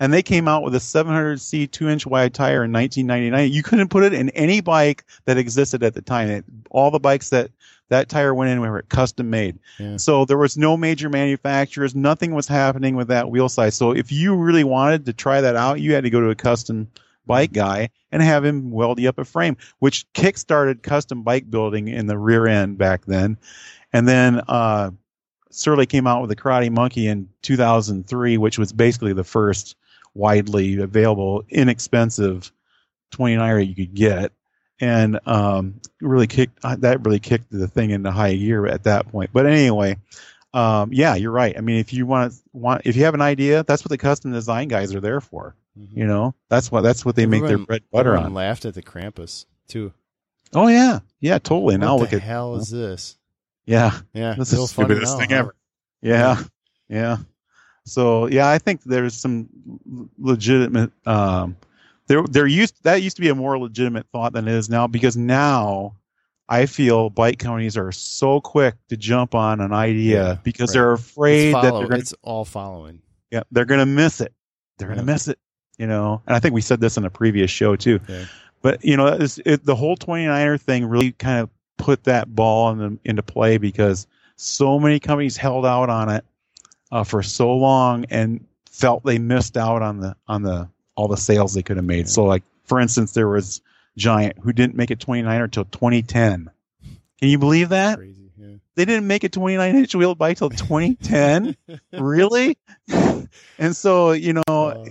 And 0.00 0.12
they 0.12 0.22
came 0.22 0.48
out 0.48 0.62
with 0.62 0.74
a 0.74 0.78
700C 0.78 1.70
two 1.70 1.88
inch 1.88 2.06
wide 2.06 2.32
tire 2.32 2.64
in 2.64 2.72
1999. 2.72 3.52
You 3.52 3.62
couldn't 3.62 3.88
put 3.88 4.04
it 4.04 4.14
in 4.14 4.30
any 4.30 4.60
bike 4.60 5.04
that 5.26 5.36
existed 5.36 5.82
at 5.82 5.92
the 5.92 6.02
time. 6.02 6.30
It, 6.30 6.44
all 6.70 6.90
the 6.90 6.98
bikes 6.98 7.28
that 7.28 7.50
that 7.88 8.08
tire 8.08 8.34
went 8.34 8.50
in 8.50 8.60
were 8.60 8.82
custom 8.82 9.28
made. 9.30 9.58
Yeah. 9.78 9.98
So 9.98 10.24
there 10.24 10.38
was 10.38 10.56
no 10.56 10.76
major 10.76 11.08
manufacturers. 11.08 11.94
Nothing 11.94 12.34
was 12.34 12.48
happening 12.48 12.96
with 12.96 13.08
that 13.08 13.30
wheel 13.30 13.48
size. 13.48 13.74
So 13.74 13.92
if 13.92 14.10
you 14.10 14.34
really 14.34 14.64
wanted 14.64 15.04
to 15.06 15.12
try 15.12 15.40
that 15.40 15.56
out, 15.56 15.80
you 15.80 15.92
had 15.92 16.04
to 16.04 16.10
go 16.10 16.20
to 16.20 16.30
a 16.30 16.34
custom 16.34 16.90
bike 17.26 17.52
guy 17.52 17.90
and 18.10 18.22
have 18.22 18.44
him 18.44 18.70
weld 18.70 18.98
you 18.98 19.08
up 19.08 19.18
a 19.18 19.24
frame, 19.24 19.56
which 19.78 20.10
kick-started 20.14 20.82
custom 20.82 21.22
bike 21.22 21.50
building 21.50 21.88
in 21.88 22.06
the 22.06 22.18
rear 22.18 22.46
end 22.46 22.78
back 22.78 23.04
then. 23.04 23.36
And 23.92 24.08
then 24.08 24.42
uh, 24.48 24.90
Surly 25.56 25.86
came 25.86 26.06
out 26.06 26.20
with 26.20 26.30
the 26.30 26.36
Karate 26.36 26.70
Monkey 26.70 27.06
in 27.08 27.28
2003, 27.42 28.36
which 28.38 28.58
was 28.58 28.72
basically 28.72 29.12
the 29.12 29.24
first 29.24 29.76
widely 30.14 30.78
available, 30.80 31.44
inexpensive 31.48 32.52
29er 33.12 33.66
you 33.66 33.74
could 33.74 33.94
get. 33.94 34.32
And 34.80 35.18
um, 35.26 35.80
really 36.02 36.26
kicked 36.26 36.62
uh, 36.62 36.76
that 36.80 37.02
really 37.04 37.18
kicked 37.18 37.50
the 37.50 37.66
thing 37.66 37.90
into 37.90 38.10
high 38.10 38.36
gear 38.36 38.66
at 38.66 38.82
that 38.84 39.08
point. 39.10 39.30
But 39.32 39.46
anyway, 39.46 39.96
um, 40.52 40.92
yeah, 40.92 41.14
you're 41.14 41.30
right. 41.32 41.56
I 41.56 41.62
mean, 41.62 41.78
if 41.78 41.94
you 41.94 42.04
want 42.04 42.34
want 42.52 42.82
if 42.84 42.94
you 42.94 43.04
have 43.04 43.14
an 43.14 43.22
idea, 43.22 43.62
that's 43.62 43.82
what 43.82 43.88
the 43.88 43.96
custom 43.96 44.32
design 44.32 44.68
guys 44.68 44.94
are 44.94 45.00
there 45.00 45.22
for. 45.22 45.56
Mhm. 45.78 45.96
You 45.96 46.06
know, 46.06 46.34
that's 46.50 46.70
what 46.70 46.82
that's 46.82 47.06
what 47.06 47.16
they 47.16 47.24
make 47.24 47.44
their 47.44 47.56
bread 47.56 47.84
butter 47.90 48.10
everyone 48.10 48.26
on. 48.26 48.34
laughed 48.34 48.66
at 48.66 48.74
the 48.74 48.82
Krampus 48.82 49.46
too. 49.66 49.94
Oh 50.54 50.68
yeah, 50.68 50.98
yeah, 51.20 51.38
totally. 51.38 51.78
now 51.78 51.96
look 51.96 52.10
the 52.10 52.16
at 52.16 52.22
hell 52.22 52.56
is 52.56 52.68
this? 52.68 53.16
Yeah, 53.66 53.98
Yeah, 54.14 54.34
this 54.38 54.52
is 54.52 54.58
the 54.60 54.66
stupidest 54.66 55.14
now, 55.14 55.18
thing 55.18 55.30
huh? 55.30 55.36
ever. 55.36 55.54
Yeah, 56.02 56.42
yeah. 56.88 57.16
So 57.84 58.26
yeah, 58.26 58.48
I 58.48 58.58
think 58.58 58.82
there's 58.84 59.14
some 59.14 59.48
legitimate. 60.18 60.90
Um, 61.06 61.56
there, 62.08 62.22
there 62.30 62.46
used 62.46 62.82
that 62.84 63.02
used 63.02 63.16
to 63.16 63.22
be 63.22 63.28
a 63.28 63.34
more 63.34 63.58
legitimate 63.58 64.06
thought 64.12 64.32
than 64.32 64.46
it 64.48 64.54
is 64.54 64.68
now 64.70 64.86
because 64.86 65.16
now 65.16 65.94
I 66.48 66.66
feel 66.66 67.10
bike 67.10 67.38
companies 67.38 67.76
are 67.76 67.90
so 67.92 68.40
quick 68.40 68.74
to 68.88 68.96
jump 68.96 69.34
on 69.34 69.60
an 69.60 69.72
idea 69.72 70.22
Yeah, 70.24 70.36
because 70.42 70.70
right. 70.70 70.74
they're 70.74 70.92
afraid 70.92 71.54
that 71.54 71.72
they're 71.74 71.88
to 71.88 71.94
it's 71.96 72.14
all 72.22 72.44
following. 72.44 73.02
yeah, 73.30 73.42
they're 73.50 73.64
going 73.64 73.80
to 73.80 73.86
miss 73.86 74.20
it. 74.20 74.32
They're 74.78 74.88
going 74.88 74.98
Yeah. 74.98 75.02
to 75.02 75.12
miss 75.12 75.28
it. 75.28 75.38
You 75.78 75.86
know, 75.86 76.22
and 76.26 76.34
I 76.34 76.40
think 76.40 76.54
we 76.54 76.60
said 76.62 76.80
this 76.80 76.96
in 76.96 77.04
a 77.04 77.10
previous 77.10 77.50
show 77.50 77.76
too. 77.76 78.00
Yeah. 78.08 78.24
But 78.62 78.84
you 78.84 78.96
know, 78.96 79.18
it, 79.20 79.64
the 79.64 79.76
whole 79.76 79.96
29er 79.96 80.60
thing 80.60 80.86
really 80.86 81.12
kind 81.12 81.40
of 81.40 81.50
put 81.76 82.04
that 82.04 82.34
ball 82.34 82.70
in 82.70 82.78
the, 82.78 82.98
into 83.04 83.22
play 83.22 83.58
because 83.58 84.06
so 84.36 84.78
many 84.78 85.00
companies 85.00 85.36
held 85.36 85.64
out 85.66 85.90
on 85.90 86.08
it 86.08 86.24
uh, 86.92 87.04
for 87.04 87.22
so 87.22 87.52
long 87.54 88.04
and 88.10 88.44
felt 88.70 89.04
they 89.04 89.18
missed 89.18 89.56
out 89.56 89.82
on 89.82 90.00
the 90.00 90.16
on 90.28 90.42
the 90.42 90.68
all 90.94 91.08
the 91.08 91.16
sales 91.16 91.54
they 91.54 91.62
could 91.62 91.76
have 91.76 91.86
made. 91.86 92.08
So, 92.08 92.24
like 92.24 92.42
for 92.64 92.80
instance, 92.80 93.12
there 93.12 93.28
was 93.28 93.60
Giant 93.96 94.38
who 94.38 94.52
didn't 94.52 94.76
make 94.76 94.90
a 94.90 94.96
29er 94.96 95.44
until 95.44 95.64
2010. 95.64 96.50
Can 97.18 97.28
you 97.28 97.38
believe 97.38 97.70
that? 97.70 97.98
Crazy. 97.98 98.30
Yeah. 98.36 98.56
They 98.74 98.84
didn't 98.84 99.06
make 99.06 99.24
a 99.24 99.30
29 99.30 99.76
inch 99.76 99.94
wheel 99.94 100.14
bike 100.14 100.36
till 100.36 100.50
2010. 100.50 101.56
really? 101.92 102.58
and 103.58 103.74
so, 103.74 104.12
you 104.12 104.34
know, 104.34 104.42
Uh, 104.48 104.84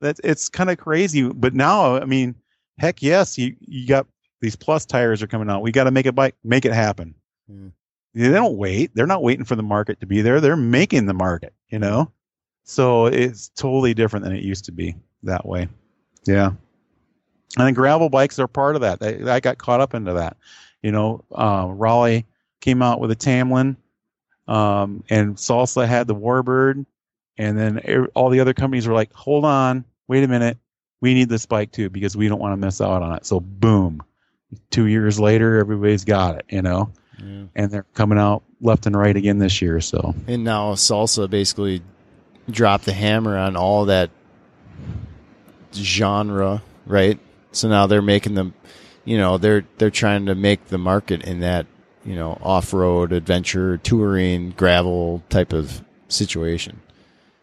that's 0.00 0.20
it's 0.22 0.48
kind 0.48 0.70
of 0.70 0.78
crazy. 0.78 1.28
But 1.28 1.54
now, 1.54 1.96
I 1.96 2.04
mean, 2.04 2.36
heck 2.78 3.02
yes, 3.02 3.36
you 3.36 3.56
you 3.60 3.86
got 3.88 4.06
these 4.40 4.56
plus 4.56 4.86
tires 4.86 5.22
are 5.22 5.26
coming 5.26 5.50
out. 5.50 5.62
We 5.62 5.72
got 5.72 5.84
to 5.84 5.90
make 5.90 6.06
a 6.06 6.12
bike, 6.12 6.36
make 6.44 6.64
it 6.64 6.72
happen. 6.72 7.14
Yeah. 7.48 7.68
They 8.14 8.30
don't 8.30 8.56
wait. 8.56 8.94
They're 8.94 9.06
not 9.06 9.22
waiting 9.22 9.44
for 9.44 9.54
the 9.54 9.62
market 9.62 10.00
to 10.00 10.06
be 10.06 10.22
there. 10.22 10.40
They're 10.40 10.56
making 10.56 11.06
the 11.06 11.14
market. 11.14 11.52
You 11.68 11.78
know, 11.78 12.10
so 12.64 13.06
it's 13.06 13.50
totally 13.50 13.94
different 13.94 14.24
than 14.24 14.34
it 14.34 14.42
used 14.42 14.64
to 14.66 14.72
be 14.72 14.96
that 15.22 15.46
way. 15.46 15.68
Yeah, 16.24 16.52
and 17.56 17.66
then 17.66 17.74
gravel 17.74 18.08
bikes 18.08 18.38
are 18.38 18.48
part 18.48 18.74
of 18.74 18.82
that. 18.82 19.02
I, 19.02 19.36
I 19.36 19.40
got 19.40 19.58
caught 19.58 19.80
up 19.80 19.94
into 19.94 20.14
that. 20.14 20.36
You 20.82 20.92
know, 20.92 21.24
uh, 21.32 21.66
Raleigh 21.70 22.26
came 22.60 22.82
out 22.82 23.00
with 23.00 23.10
a 23.10 23.16
Tamland, 23.16 23.76
um, 24.46 25.04
and 25.10 25.36
Salsa 25.36 25.86
had 25.86 26.06
the 26.06 26.14
Warbird, 26.14 26.86
and 27.36 27.58
then 27.58 28.08
all 28.14 28.30
the 28.30 28.40
other 28.40 28.54
companies 28.54 28.86
were 28.86 28.94
like, 28.94 29.12
"Hold 29.12 29.44
on, 29.44 29.84
wait 30.06 30.24
a 30.24 30.28
minute, 30.28 30.58
we 31.00 31.14
need 31.14 31.28
this 31.28 31.46
bike 31.46 31.72
too 31.72 31.90
because 31.90 32.16
we 32.16 32.28
don't 32.28 32.40
want 32.40 32.52
to 32.52 32.56
miss 32.56 32.80
out 32.80 33.02
on 33.02 33.14
it." 33.16 33.26
So 33.26 33.40
boom, 33.40 34.02
two 34.70 34.86
years 34.86 35.18
later, 35.18 35.58
everybody's 35.58 36.04
got 36.04 36.36
it. 36.36 36.46
You 36.48 36.62
know, 36.62 36.92
yeah. 37.18 37.44
and 37.54 37.70
they're 37.70 37.86
coming 37.94 38.18
out 38.18 38.42
left 38.60 38.86
and 38.86 38.96
right 38.96 39.16
again 39.16 39.38
this 39.38 39.62
year. 39.62 39.80
So 39.80 40.14
And 40.26 40.44
now 40.44 40.74
Salsa 40.74 41.28
basically 41.28 41.82
dropped 42.50 42.84
the 42.84 42.92
hammer 42.92 43.36
on 43.36 43.56
all 43.56 43.86
that 43.86 44.10
genre, 45.74 46.62
right? 46.86 47.18
So 47.52 47.68
now 47.68 47.86
they're 47.86 48.02
making 48.02 48.34
them, 48.34 48.54
you 49.04 49.18
know, 49.18 49.38
they're 49.38 49.64
they're 49.78 49.90
trying 49.90 50.26
to 50.26 50.34
make 50.34 50.66
the 50.68 50.78
market 50.78 51.24
in 51.24 51.40
that, 51.40 51.66
you 52.04 52.14
know, 52.14 52.38
off-road 52.42 53.12
adventure, 53.12 53.78
touring, 53.78 54.50
gravel 54.50 55.22
type 55.28 55.52
of 55.52 55.82
situation. 56.08 56.80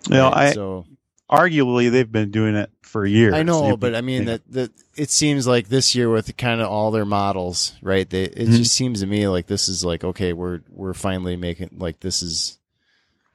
you 0.09 0.15
know, 0.15 0.29
Right? 0.29 0.49
I 0.49 0.53
so 0.53 0.85
arguably 1.29 1.91
they've 1.91 2.11
been 2.11 2.31
doing 2.31 2.55
it 2.55 2.71
for 2.81 3.05
years. 3.05 3.33
I 3.33 3.43
know, 3.43 3.77
but 3.77 3.95
I 3.95 4.01
mean 4.01 4.25
that 4.25 4.41
that 4.51 4.71
it 4.95 5.09
seems 5.11 5.45
like 5.47 5.67
this 5.67 5.93
year 5.95 6.09
with 6.09 6.35
kind 6.37 6.61
of 6.61 6.67
all 6.69 6.91
their 6.91 7.05
models, 7.05 7.73
right? 7.81 8.09
They 8.09 8.23
it 8.23 8.47
Mhm. 8.47 8.57
just 8.57 8.73
seems 8.75 9.01
to 9.01 9.07
me 9.07 9.27
like 9.27 9.47
this 9.47 9.67
is 9.69 9.83
like 9.85 10.03
okay, 10.03 10.33
we're 10.33 10.61
we're 10.69 10.93
finally 10.93 11.35
making 11.35 11.71
like 11.77 11.99
this 11.99 12.21
is 12.23 12.57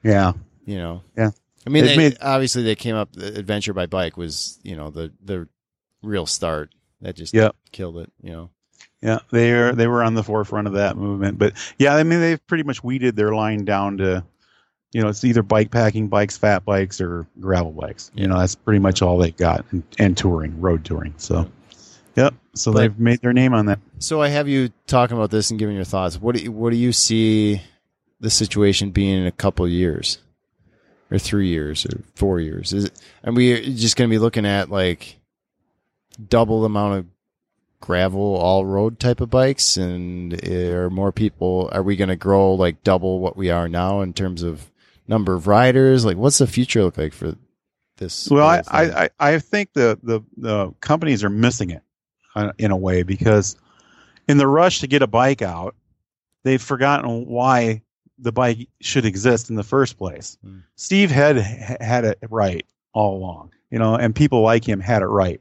yeah, 0.03 0.33
you 0.65 0.77
know. 0.79 1.03
Yeah. 1.17 1.31
I 1.67 1.71
mean, 1.71 1.85
they, 1.85 1.97
made- 1.97 2.17
obviously 2.23 2.63
they 2.63 2.75
came 2.75 2.97
up. 2.97 3.13
The 3.13 3.39
adventure 3.39 3.75
by 3.75 3.87
bike 3.87 4.17
was 4.17 4.59
you 4.63 4.77
know 4.77 4.91
the 4.91 5.13
the 5.23 5.47
real 6.03 6.25
start 6.27 6.75
that 7.03 7.17
just 7.17 7.35
killed 7.73 7.99
it. 7.99 8.11
You 8.23 8.31
know. 8.33 8.51
yeah, 9.03 9.19
they 9.31 9.53
are 9.53 9.73
they 9.75 9.87
were 9.87 10.03
on 10.03 10.15
the 10.15 10.23
forefront 10.25 10.67
of 10.69 10.73
that 10.75 10.97
movement. 10.97 11.39
But 11.39 11.53
yeah, 11.79 11.95
I 11.95 12.03
mean 12.03 12.21
they've 12.21 12.47
pretty 12.47 12.65
much 12.65 12.83
weeded 12.83 13.15
their 13.17 13.35
line 13.35 13.65
down 13.67 13.99
to, 13.99 14.25
you 14.93 15.01
know, 15.03 15.09
it's 15.09 15.25
either 15.25 15.43
bike 15.43 15.71
packing 15.71 16.09
bikes, 16.09 16.37
fat 16.37 16.65
bikes, 16.65 17.01
or 17.01 17.27
gravel 17.41 17.73
bikes. 17.73 18.11
You 18.15 18.27
know, 18.27 18.39
that's 18.39 18.55
pretty 18.55 18.81
much 18.81 19.03
all 19.03 19.19
they 19.19 19.31
got, 19.31 19.65
and, 19.71 19.83
and 19.99 20.17
touring, 20.17 20.61
road 20.61 20.85
touring. 20.85 21.15
So, 21.17 21.51
yep. 22.17 22.35
So 22.55 22.73
But- 22.73 22.79
they've 22.81 22.99
made 22.99 23.21
their 23.21 23.33
name 23.33 23.55
on 23.55 23.67
that. 23.67 23.79
So 23.99 24.21
I 24.21 24.29
have 24.29 24.49
you 24.49 24.71
talking 24.87 25.17
about 25.17 25.31
this 25.31 25.51
and 25.51 25.59
giving 25.59 25.77
your 25.77 25.85
thoughts. 25.85 26.21
What 26.21 26.35
do 26.37 26.43
you, 26.43 26.53
what 26.53 26.71
do 26.71 26.77
you 26.77 26.93
see 26.93 27.63
the 28.21 28.31
situation 28.31 28.91
being 28.91 29.21
in 29.21 29.27
a 29.27 29.33
couple 29.33 29.65
of 29.65 29.71
years? 29.71 30.19
or 31.13 31.19
three 31.19 31.49
years 31.49 31.85
or 31.87 32.03
four 32.15 32.39
years? 32.39 32.73
Is 32.73 32.85
it, 32.85 32.93
are 33.25 33.33
we 33.33 33.75
just 33.75 33.97
going 33.97 34.09
to 34.09 34.15
be 34.15 34.19
looking 34.21 34.47
at 34.47 34.71
like 34.71 35.19
double 36.29 36.61
the 36.61 36.67
amount 36.67 36.99
of 36.99 37.07
gravel 37.81 38.37
all 38.37 38.65
road 38.65 39.01
type 39.01 39.21
of 39.21 39.31
bikes 39.31 39.77
and 39.77 40.35
eh, 40.45 40.69
are 40.71 40.91
more 40.91 41.11
people 41.13 41.69
are 41.73 41.83
we 41.83 41.97
going 41.97 42.11
to 42.11 42.17
grow 42.17 42.53
like 42.53 42.83
double 42.85 43.21
what 43.21 43.39
we 43.39 43.49
are 43.49 43.69
now 43.71 44.03
in 44.03 44.13
terms 44.13 44.43
of 44.43 44.71
number 45.11 45.35
of 45.35 45.49
riders 45.49 46.05
like 46.05 46.17
what's 46.17 46.39
the 46.39 46.47
future 46.47 46.85
look 46.85 46.97
like 46.97 47.13
for 47.13 47.35
this 47.97 48.31
well 48.31 48.47
I. 48.47 48.63
I 48.71 49.11
i 49.19 49.39
think 49.41 49.73
the 49.75 49.99
the 50.03 50.21
the 50.37 50.71
companies 50.81 51.25
are 51.25 51.29
missing 51.29 51.71
it 51.71 51.83
uh, 52.37 52.53
in 52.59 52.71
a 52.71 52.77
way 52.77 53.03
because 53.03 53.57
in 54.29 54.39
the 54.39 54.47
rush 54.47 54.79
to 54.81 54.87
get 54.87 55.03
a 55.03 55.09
bike 55.09 55.43
out 55.43 55.75
they've 56.45 56.63
forgotten 56.63 57.27
why 57.27 57.83
the 58.19 58.31
bike 58.31 58.69
should 58.81 59.05
exist 59.05 59.51
in 59.51 59.57
the 59.57 59.65
first 59.65 59.99
place 59.99 60.39
Hmm. 60.45 60.61
steve 60.77 61.11
Hed 61.11 61.37
had 61.81 62.05
it 62.05 62.19
right 62.31 62.65
all 62.95 63.17
along 63.17 63.53
you 63.71 63.81
know 63.81 63.97
and 63.97 64.15
people 64.15 64.43
like 64.43 64.65
him 64.67 64.79
had 64.79 65.03
it 65.03 65.07
right 65.07 65.41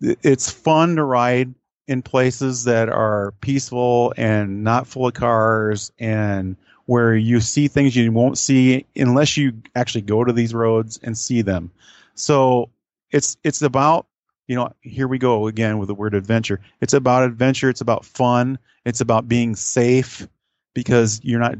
it's 0.00 0.50
fun 0.50 0.96
to 0.96 1.04
ride 1.04 1.54
in 1.86 2.00
places 2.00 2.64
that 2.64 2.88
are 2.88 3.34
peaceful 3.42 4.14
and 4.16 4.64
not 4.64 4.86
full 4.86 5.06
of 5.06 5.14
cars 5.14 5.92
and 5.98 6.56
where 6.92 7.16
you 7.16 7.40
see 7.40 7.68
things 7.68 7.96
you 7.96 8.12
won't 8.12 8.36
see 8.36 8.84
unless 8.94 9.34
you 9.38 9.54
actually 9.74 10.02
go 10.02 10.22
to 10.22 10.30
these 10.30 10.52
roads 10.52 11.00
and 11.02 11.16
see 11.16 11.40
them. 11.40 11.70
So 12.16 12.68
it's 13.10 13.38
it's 13.42 13.62
about 13.62 14.06
you 14.46 14.56
know 14.56 14.70
here 14.82 15.08
we 15.08 15.16
go 15.16 15.46
again 15.46 15.78
with 15.78 15.88
the 15.88 15.94
word 15.94 16.14
adventure. 16.14 16.60
It's 16.82 16.92
about 16.92 17.22
adventure. 17.22 17.70
It's 17.70 17.80
about 17.80 18.04
fun. 18.04 18.58
It's 18.84 19.00
about 19.00 19.26
being 19.26 19.56
safe 19.56 20.28
because 20.74 21.18
you're 21.24 21.40
not 21.40 21.54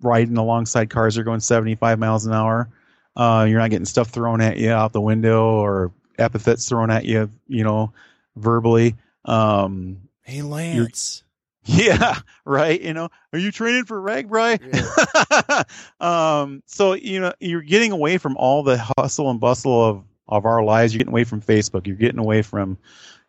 riding 0.00 0.36
alongside 0.36 0.90
cars 0.90 1.14
that 1.14 1.20
are 1.20 1.24
going 1.24 1.38
75 1.38 2.00
miles 2.00 2.26
an 2.26 2.32
hour. 2.32 2.68
Uh, 3.14 3.46
you're 3.48 3.60
not 3.60 3.70
getting 3.70 3.84
stuff 3.84 4.08
thrown 4.08 4.40
at 4.40 4.56
you 4.56 4.72
out 4.72 4.92
the 4.92 5.00
window 5.00 5.60
or 5.60 5.92
epithets 6.18 6.68
thrown 6.68 6.90
at 6.90 7.04
you, 7.04 7.30
you 7.46 7.62
know, 7.62 7.92
verbally. 8.34 8.96
Um, 9.26 10.08
hey 10.24 10.42
lance 10.42 11.22
yeah, 11.64 12.18
right. 12.44 12.80
You 12.80 12.92
know, 12.92 13.08
are 13.32 13.38
you 13.38 13.52
training 13.52 13.84
for 13.84 14.00
RAGBRAI? 14.00 15.64
um, 16.00 16.62
so 16.66 16.94
you 16.94 17.20
know, 17.20 17.32
you're 17.38 17.62
getting 17.62 17.92
away 17.92 18.18
from 18.18 18.36
all 18.36 18.64
the 18.64 18.78
hustle 18.98 19.30
and 19.30 19.38
bustle 19.38 19.84
of 19.84 20.04
of 20.28 20.44
our 20.44 20.64
lives. 20.64 20.92
You're 20.92 20.98
getting 20.98 21.12
away 21.12 21.24
from 21.24 21.40
Facebook. 21.40 21.86
You're 21.86 21.96
getting 21.96 22.18
away 22.18 22.42
from 22.42 22.78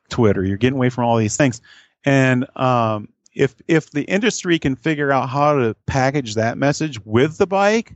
Twitter. 0.09 0.43
You're 0.43 0.57
getting 0.57 0.77
away 0.77 0.89
from 0.89 1.05
all 1.05 1.17
these 1.17 1.38
things. 1.38 1.61
And 2.05 2.45
um, 2.57 3.09
if 3.36 3.55
if 3.67 3.91
the 3.91 4.03
industry 4.03 4.57
can 4.57 4.75
figure 4.75 5.11
out 5.11 5.29
how 5.29 5.53
to 5.53 5.75
package 5.86 6.36
that 6.36 6.57
message 6.57 6.99
with 7.05 7.38
the 7.38 7.47
bike, 7.47 7.93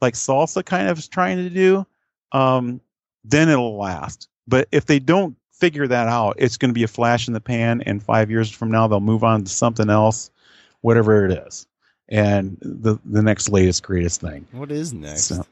like 0.00 0.14
Salsa 0.14 0.64
kind 0.64 0.88
of 0.88 0.98
is 0.98 1.08
trying 1.08 1.36
to 1.36 1.50
do, 1.50 1.86
um, 2.32 2.80
then 3.24 3.48
it'll 3.48 3.76
last. 3.76 4.28
But 4.46 4.68
if 4.72 4.86
they 4.86 4.98
don't 4.98 5.36
figure 5.58 5.86
that 5.86 6.08
out, 6.08 6.36
it's 6.38 6.56
going 6.56 6.70
to 6.70 6.74
be 6.74 6.84
a 6.84 6.88
flash 6.88 7.28
in 7.28 7.34
the 7.34 7.40
pan. 7.40 7.82
And 7.82 8.02
five 8.02 8.30
years 8.30 8.50
from 8.50 8.70
now, 8.70 8.88
they'll 8.88 9.00
move 9.00 9.24
on 9.24 9.44
to 9.44 9.50
something 9.50 9.90
else, 9.90 10.30
whatever 10.80 11.26
it 11.26 11.32
is, 11.46 11.66
and 12.08 12.56
the 12.60 12.98
the 13.04 13.22
next 13.22 13.48
latest 13.48 13.82
greatest 13.82 14.20
thing. 14.20 14.46
what 14.52 14.72
is 14.72 14.92
next 14.92 15.24
So, 15.24 15.44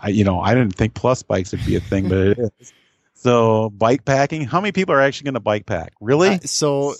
I 0.00 0.08
you 0.08 0.24
know 0.24 0.40
I 0.40 0.54
didn't 0.54 0.74
think 0.74 0.94
plus 0.94 1.22
bikes 1.22 1.52
would 1.52 1.64
be 1.64 1.76
a 1.76 1.80
thing, 1.80 2.08
but 2.08 2.18
it 2.18 2.38
is. 2.60 2.72
So 3.14 3.70
bike 3.70 4.04
packing. 4.04 4.46
How 4.46 4.60
many 4.60 4.72
people 4.72 4.94
are 4.94 5.00
actually 5.00 5.26
going 5.26 5.34
to 5.34 5.40
bike 5.40 5.66
pack? 5.66 5.92
Really? 6.00 6.30
I- 6.30 6.38
so 6.38 6.94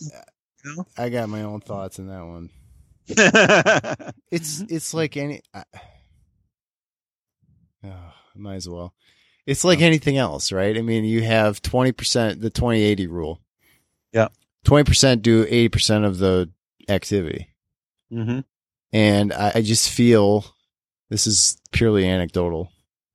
You 0.64 0.76
know? 0.76 0.86
i 0.98 1.08
got 1.08 1.30
my 1.30 1.42
own 1.42 1.60
thoughts 1.62 1.98
on 1.98 2.08
that 2.08 2.22
one 2.22 2.50
it's 4.30 4.60
it's 4.68 4.92
like 4.92 5.16
any 5.16 5.40
I, 5.54 5.64
oh, 7.84 8.12
might 8.36 8.56
as 8.56 8.68
well 8.68 8.92
it's 9.50 9.64
like 9.64 9.80
anything 9.80 10.16
else 10.16 10.52
right? 10.52 10.76
I 10.76 10.82
mean 10.82 11.04
you 11.04 11.22
have 11.22 11.60
20% 11.62 12.40
the 12.40 12.50
2080 12.50 13.06
rule. 13.06 13.40
Yeah. 14.12 14.28
20% 14.66 15.22
do 15.22 15.46
80% 15.46 16.04
of 16.04 16.18
the 16.18 16.50
activity. 16.88 17.48
Hmm 18.12 18.40
and 18.92 19.32
I, 19.32 19.52
I 19.56 19.62
just 19.62 19.90
feel 19.90 20.44
this 21.08 21.26
is 21.26 21.58
purely 21.72 22.08
anecdotal 22.08 22.70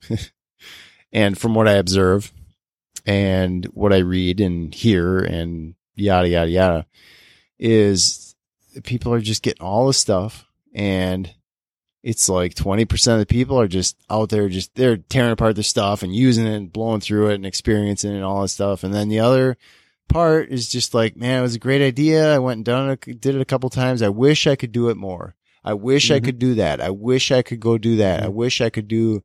and 1.11 1.37
from 1.37 1.55
what 1.55 1.67
i 1.67 1.73
observe 1.73 2.31
and 3.05 3.65
what 3.65 3.93
i 3.93 3.97
read 3.97 4.39
and 4.39 4.73
hear 4.73 5.19
and 5.19 5.75
yada 5.95 6.27
yada 6.27 6.49
yada 6.49 6.85
is 7.59 8.35
people 8.83 9.13
are 9.13 9.21
just 9.21 9.43
getting 9.43 9.61
all 9.63 9.87
this 9.87 9.97
stuff 9.97 10.45
and 10.73 11.33
it's 12.05 12.29
like 12.29 12.53
20% 12.53 13.13
of 13.13 13.19
the 13.19 13.25
people 13.25 13.59
are 13.59 13.67
just 13.67 13.97
out 14.11 14.29
there 14.29 14.47
just 14.47 14.75
they're 14.75 14.95
tearing 14.97 15.31
apart 15.31 15.55
their 15.55 15.63
stuff 15.63 16.03
and 16.03 16.15
using 16.15 16.45
it 16.45 16.55
and 16.55 16.71
blowing 16.71 17.01
through 17.01 17.29
it 17.31 17.35
and 17.35 17.47
experiencing 17.47 18.11
it 18.11 18.15
and 18.17 18.23
all 18.23 18.43
this 18.43 18.51
stuff. 18.53 18.83
And 18.83 18.93
then 18.93 19.09
the 19.09 19.19
other 19.21 19.57
part 20.07 20.49
is 20.51 20.69
just 20.69 20.93
like 20.93 21.17
man 21.17 21.39
it 21.39 21.41
was 21.41 21.55
a 21.55 21.59
great 21.59 21.81
idea. 21.81 22.33
I 22.35 22.37
went 22.37 22.57
and 22.59 22.65
done 22.65 22.91
it 22.91 23.19
did 23.19 23.33
it 23.33 23.41
a 23.41 23.45
couple 23.45 23.71
times. 23.71 24.03
I 24.03 24.09
wish 24.09 24.45
i 24.45 24.55
could 24.55 24.71
do 24.71 24.89
it 24.89 24.97
more. 24.97 25.33
I 25.63 25.73
wish 25.73 26.11
i 26.11 26.19
Mhm. 26.19 26.25
could 26.25 26.37
do 26.39 26.53
that. 26.55 26.79
I 26.79 26.91
wish 26.91 27.31
i 27.31 27.41
could 27.41 27.59
go 27.59 27.79
do 27.79 27.95
that. 27.97 28.21
I 28.23 28.27
wish 28.27 28.61
i 28.61 28.69
could 28.69 28.87
do 28.87 29.23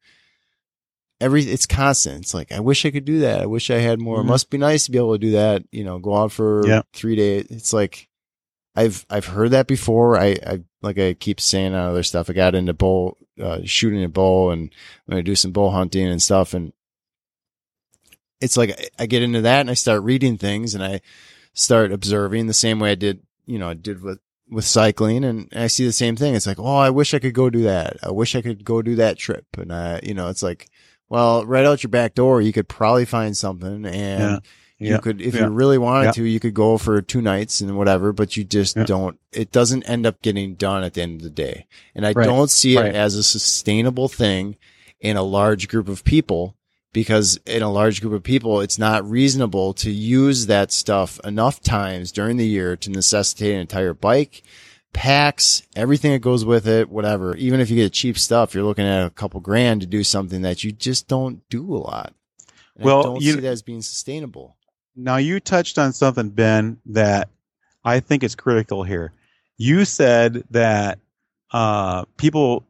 every 1.21 1.43
it's 1.45 1.67
constant. 1.67 2.23
It's 2.23 2.33
like 2.35 2.51
i 2.51 2.61
wish 2.61 2.87
i 2.87 2.91
could 2.91 3.05
do 3.05 3.21
that. 3.21 3.41
I 3.43 3.47
wish 3.47 3.71
i 3.71 3.77
had 3.79 4.01
more. 4.01 4.19
Mhm. 4.19 4.21
it 4.23 4.25
must 4.29 4.49
be 4.51 4.57
nice 4.59 4.87
to 4.87 4.91
be 4.91 4.97
able 4.99 5.13
to 5.13 5.19
do 5.19 5.33
that 5.33 5.65
you 5.71 5.85
know 5.85 5.99
go 5.99 6.17
out 6.17 6.33
for 6.33 6.67
Yeah. 6.67 6.81
three 6.95 7.15
days. 7.17 7.47
It's 7.51 7.75
like 7.75 8.09
I've 8.77 9.05
I've 9.11 9.27
heard 9.27 9.51
that 9.51 9.67
before. 9.67 10.19
I, 10.19 10.37
I 10.47 10.61
like 10.83 10.99
I 10.99 11.15
keep 11.15 11.41
saying 11.41 11.75
on 11.75 11.91
other 11.91 12.03
stuff. 12.03 12.31
I 12.31 12.33
got 12.35 12.55
into 12.55 12.73
bow 12.73 13.17
uh, 13.41 13.61
shooting 13.65 14.05
a 14.05 14.09
bow 14.09 14.51
and 14.51 14.73
I'm 15.07 15.11
gonna 15.13 15.23
do 15.23 15.35
some 15.35 15.53
bow 15.53 15.71
hunting 15.71 16.07
and 16.07 16.23
stuff. 16.23 16.55
And 16.55 16.73
it's 18.41 18.57
like 18.57 18.71
I- 18.71 18.89
I 19.03 19.07
get 19.07 19.23
into 19.23 19.43
that 19.43 19.61
and 19.61 19.71
I 19.71 19.75
start 19.75 20.03
reading 20.03 20.37
things 20.39 20.75
and 20.75 20.85
I 20.85 21.01
start 21.53 21.93
observing 21.93 22.47
the 22.47 22.55
same 22.55 22.79
way 22.79 22.93
I 22.93 22.95
did, 22.95 23.23
you 23.47 23.59
know, 23.59 23.71
I 23.71 23.75
did 23.75 24.03
with 24.03 24.21
with 24.49 24.65
cycling 24.65 25.25
and 25.25 25.49
I 25.55 25.69
see 25.69 25.85
the 25.87 25.93
same 25.93 26.17
thing. 26.17 26.35
It's 26.35 26.47
like, 26.47 26.59
oh, 26.59 26.77
I 26.77 26.91
wish 26.91 27.15
I 27.15 27.21
could 27.21 27.35
go 27.35 27.51
do 27.51 27.63
that. 27.65 27.99
I 28.03 28.11
wish 28.11 28.35
I 28.35 28.43
could 28.43 28.65
go 28.65 28.83
do 28.83 28.97
that 28.97 29.17
trip. 29.17 29.47
And 29.57 29.73
I, 29.73 30.01
you 30.03 30.13
know, 30.13 30.29
it's 30.29 30.43
like, 30.43 30.69
well, 31.09 31.45
right 31.47 31.65
out 31.65 31.85
your 31.85 31.91
back 31.91 32.15
door, 32.17 32.41
you 32.41 32.53
could 32.53 32.69
probably 32.69 33.05
find 33.05 33.37
something 33.37 33.85
and 33.87 34.21
Yeah. 34.21 34.39
You 34.81 34.99
could, 34.99 35.21
if 35.21 35.35
you 35.35 35.47
really 35.49 35.79
wanted 35.79 36.15
to, 36.15 36.25
you 36.25 36.41
could 36.41 36.55
go 36.55 36.79
for 36.79 37.01
two 37.03 37.21
nights 37.21 37.61
and 37.61 37.77
whatever, 37.77 38.13
but 38.13 38.37
you 38.37 38.45
just 38.45 38.77
don't, 38.87 39.19
it 39.33 39.53
doesn't 39.53 39.83
end 39.85 40.07
up 40.07 40.23
getting 40.23 40.55
done 40.55 40.83
at 40.83 40.95
the 40.95 41.03
end 41.03 41.17
of 41.21 41.23
the 41.23 41.31
day. 41.31 41.67
And 41.95 42.07
I 42.07 42.13
Right. 42.13 42.25
don't 42.27 42.51
see 42.51 42.77
it 42.77 42.81
Right. 42.81 42.95
as 42.95 43.15
a 43.15 43.23
sustainable 43.23 44.09
thing 44.09 44.57
in 45.01 45.17
a 45.17 45.23
large 45.23 45.69
group 45.69 45.89
of 45.89 46.03
people 46.05 46.57
because 46.93 47.39
in 47.47 47.63
a 47.63 47.71
large 47.71 48.01
group 48.01 48.13
of 48.15 48.23
people, 48.23 48.61
it's 48.61 48.79
not 48.79 49.09
reasonable 49.09 49.73
to 49.75 49.91
use 49.91 50.47
that 50.47 50.73
stuff 50.73 51.21
enough 51.25 51.61
times 51.61 52.11
during 52.11 52.37
the 52.37 52.47
year 52.49 52.75
to 52.77 52.91
necessitate 52.91 53.55
an 53.55 53.61
entire 53.61 53.95
bike, 53.95 54.43
packs, 54.93 55.63
everything 55.77 56.13
that 56.13 56.19
goes 56.19 56.45
with 56.45 56.67
it, 56.67 56.89
whatever. 56.91 57.37
Even 57.37 57.61
if 57.61 57.71
you 57.71 57.77
get 57.77 57.93
cheap 57.93 58.19
stuff, 58.19 58.55
you're 58.55 58.65
looking 58.65 58.87
at 58.87 59.07
a 59.07 59.11
couple 59.11 59.41
grand 59.41 59.81
to 59.83 59.87
do 59.87 60.03
something 60.03 60.43
that 60.43 60.65
you 60.65 60.73
just 60.73 61.07
don't 61.07 61.49
do 61.49 61.75
a 61.75 61.79
lot. 61.79 62.13
And 62.77 62.85
Well, 62.87 63.01
I 63.01 63.03
don't 63.05 63.23
you- 63.23 63.35
see 63.35 63.41
that 63.41 63.49
as 63.49 63.63
being 63.63 63.83
sustainable. 63.83 64.57
Now 65.03 65.17
you 65.17 65.41
touched 65.41 65.79
on 65.79 65.93
something, 65.93 66.29
Ben, 66.29 66.79
that 66.87 67.31
I 67.85 68.01
think 68.01 68.23
is 68.23 68.35
critical 68.35 68.83
here. 68.83 69.13
You 69.57 69.85
said 69.85 70.45
that 70.51 70.99
uh, 71.53 72.05
people 72.17 72.67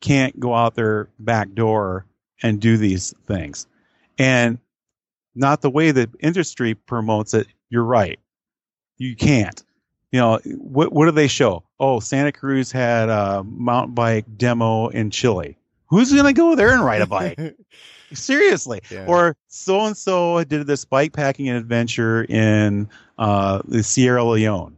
can't 0.00 0.38
go 0.40 0.54
out 0.54 0.74
their 0.74 1.08
back 1.18 1.52
door 1.52 2.06
and 2.42 2.60
do 2.60 2.76
these 2.76 3.14
things, 3.26 3.66
and 4.18 4.58
not 5.34 5.60
the 5.60 5.70
way 5.70 5.90
the 5.90 6.08
industry 6.20 6.74
promotes 6.74 7.34
it. 7.34 7.46
You're 7.68 7.84
right. 7.84 8.18
You 8.98 9.14
can't. 9.14 9.62
You 10.12 10.20
know 10.20 10.40
what? 10.44 10.92
What 10.92 11.06
do 11.06 11.10
they 11.10 11.28
show? 11.28 11.62
Oh, 11.78 12.00
Santa 12.00 12.32
Cruz 12.32 12.72
had 12.72 13.10
a 13.10 13.44
mountain 13.44 13.94
bike 13.94 14.24
demo 14.36 14.88
in 14.88 15.10
Chile. 15.10 15.58
Who's 15.88 16.12
going 16.12 16.24
to 16.24 16.32
go 16.32 16.54
there 16.54 16.72
and 16.72 16.84
ride 16.84 17.02
a 17.02 17.06
bike? 17.06 17.38
Seriously. 18.12 18.80
Yeah. 18.90 19.06
Or 19.06 19.36
so 19.48 19.80
and 19.80 19.96
so 19.96 20.42
did 20.44 20.66
this 20.66 20.84
bike 20.84 21.12
packing 21.12 21.48
adventure 21.48 22.24
in 22.24 22.88
uh, 23.18 23.62
the 23.64 23.82
Sierra 23.82 24.24
Leone. 24.24 24.76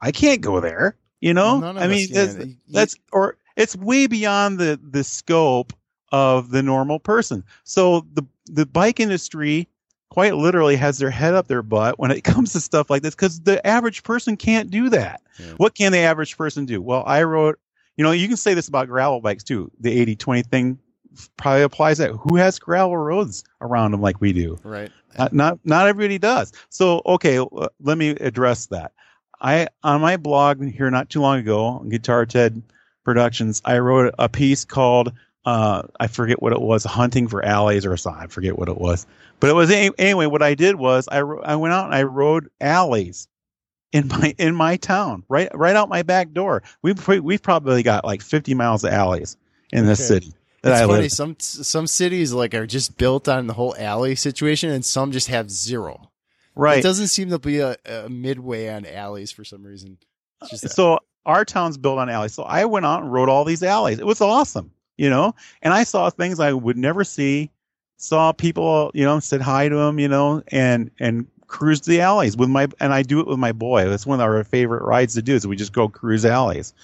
I 0.00 0.10
can't 0.12 0.40
go 0.40 0.60
there. 0.60 0.96
You 1.20 1.32
know, 1.32 1.62
I 1.62 1.86
mean, 1.86 2.08
that's, 2.12 2.36
that's 2.68 2.96
or 3.12 3.36
it's 3.56 3.76
way 3.76 4.08
beyond 4.08 4.58
the 4.58 4.78
the 4.82 5.04
scope 5.04 5.72
of 6.10 6.50
the 6.50 6.64
normal 6.64 6.98
person. 6.98 7.44
So 7.62 8.04
the 8.12 8.24
the 8.46 8.66
bike 8.66 8.98
industry 8.98 9.68
quite 10.10 10.34
literally 10.34 10.76
has 10.76 10.98
their 10.98 11.10
head 11.10 11.34
up 11.34 11.46
their 11.46 11.62
butt 11.62 11.98
when 11.98 12.10
it 12.10 12.22
comes 12.24 12.52
to 12.52 12.60
stuff 12.60 12.90
like 12.90 13.02
this 13.02 13.14
because 13.14 13.40
the 13.40 13.64
average 13.66 14.02
person 14.02 14.36
can't 14.36 14.70
do 14.70 14.88
that. 14.90 15.22
Yeah. 15.38 15.54
What 15.58 15.74
can 15.74 15.92
the 15.92 15.98
average 15.98 16.36
person 16.36 16.66
do? 16.66 16.82
Well, 16.82 17.04
I 17.06 17.22
wrote, 17.22 17.58
you 17.96 18.04
know, 18.04 18.10
you 18.10 18.28
can 18.28 18.36
say 18.36 18.52
this 18.52 18.68
about 18.68 18.88
gravel 18.88 19.20
bikes 19.20 19.44
too. 19.44 19.70
The 19.80 19.92
80 19.92 20.16
20 20.16 20.42
thing 20.42 20.78
probably 21.36 21.62
applies 21.62 21.98
that. 21.98 22.10
Who 22.10 22.36
has 22.36 22.58
gravel 22.58 22.96
roads 22.96 23.44
around 23.60 23.92
them 23.92 24.00
like 24.00 24.20
we 24.20 24.32
do? 24.32 24.58
right. 24.64 24.90
Uh, 25.16 25.28
not 25.30 25.58
not 25.64 25.88
everybody 25.88 26.18
does. 26.18 26.52
So 26.70 27.02
okay, 27.04 27.36
l- 27.36 27.68
let 27.80 27.98
me 27.98 28.10
address 28.10 28.66
that. 28.66 28.92
I 29.40 29.68
on 29.82 30.00
my 30.00 30.16
blog 30.16 30.62
here 30.64 30.90
not 30.90 31.10
too 31.10 31.20
long 31.20 31.38
ago 31.38 31.84
Guitar 31.88 32.24
Ted 32.24 32.62
Productions, 33.04 33.60
I 33.64 33.78
wrote 33.78 34.14
a 34.18 34.28
piece 34.28 34.64
called 34.64 35.12
uh, 35.44 35.82
I 35.98 36.06
forget 36.06 36.40
what 36.40 36.52
it 36.52 36.60
was, 36.60 36.84
hunting 36.84 37.26
for 37.26 37.44
alleys 37.44 37.84
or 37.84 37.96
something. 37.96 38.22
I 38.22 38.26
forget 38.28 38.58
what 38.58 38.68
it 38.68 38.78
was, 38.78 39.06
but 39.40 39.50
it 39.50 39.54
was 39.54 39.70
anyway. 39.70 40.26
What 40.26 40.42
I 40.42 40.54
did 40.54 40.76
was 40.76 41.08
I 41.10 41.18
I 41.18 41.56
went 41.56 41.74
out 41.74 41.86
and 41.86 41.94
I 41.94 42.04
rode 42.04 42.48
alleys 42.60 43.26
in 43.92 44.08
my 44.08 44.34
in 44.38 44.54
my 44.54 44.76
town, 44.76 45.24
right 45.28 45.48
right 45.52 45.74
out 45.74 45.88
my 45.88 46.02
back 46.02 46.32
door. 46.32 46.62
We've 46.82 47.08
we've 47.08 47.42
probably 47.42 47.82
got 47.82 48.04
like 48.04 48.22
50 48.22 48.54
miles 48.54 48.84
of 48.84 48.92
alleys 48.92 49.36
in 49.72 49.86
this 49.86 50.00
okay. 50.00 50.20
city. 50.20 50.34
It's 50.62 50.80
I 50.80 50.86
funny. 50.86 51.02
Live. 51.02 51.12
Some 51.12 51.36
some 51.38 51.86
cities 51.86 52.32
like 52.32 52.54
are 52.54 52.66
just 52.66 52.96
built 52.96 53.28
on 53.28 53.46
the 53.46 53.52
whole 53.54 53.74
alley 53.78 54.14
situation, 54.14 54.70
and 54.70 54.84
some 54.84 55.10
just 55.10 55.28
have 55.28 55.50
zero. 55.50 56.10
Right. 56.54 56.78
It 56.78 56.82
doesn't 56.82 57.08
seem 57.08 57.30
to 57.30 57.38
be 57.38 57.60
a, 57.60 57.76
a 57.84 58.08
midway 58.08 58.68
on 58.68 58.86
alleys 58.86 59.32
for 59.32 59.44
some 59.44 59.64
reason. 59.64 59.98
Uh, 60.40 60.46
so 60.46 60.98
our 61.24 61.44
town's 61.44 61.78
built 61.78 61.98
on 61.98 62.08
alleys. 62.08 62.34
So 62.34 62.42
I 62.42 62.64
went 62.66 62.86
out 62.86 63.02
and 63.02 63.12
rode 63.12 63.28
all 63.28 63.44
these 63.44 63.62
alleys. 63.62 63.98
It 63.98 64.06
was 64.06 64.20
awesome, 64.20 64.72
you 64.96 65.10
know. 65.10 65.34
And 65.62 65.72
I 65.72 65.84
saw 65.84 66.10
things 66.10 66.40
I 66.40 66.52
would 66.52 66.76
never 66.76 67.04
see. 67.04 67.50
Saw 67.96 68.32
people, 68.32 68.90
you 68.94 69.04
know, 69.04 69.20
said 69.20 69.40
hi 69.40 69.68
to 69.68 69.76
them, 69.76 69.98
you 69.98 70.08
know, 70.08 70.42
and 70.48 70.90
and 70.98 71.26
cruise 71.46 71.82
the 71.82 72.00
alleys 72.00 72.36
with 72.36 72.48
my 72.48 72.68
and 72.80 72.92
I 72.92 73.02
do 73.02 73.20
it 73.20 73.26
with 73.26 73.38
my 73.38 73.52
boy. 73.52 73.88
That's 73.88 74.06
one 74.06 74.20
of 74.20 74.24
our 74.24 74.42
favorite 74.44 74.82
rides 74.82 75.14
to 75.14 75.22
do. 75.22 75.34
Is 75.34 75.46
we 75.46 75.56
just 75.56 75.72
go 75.72 75.88
cruise 75.88 76.24
alleys. 76.24 76.74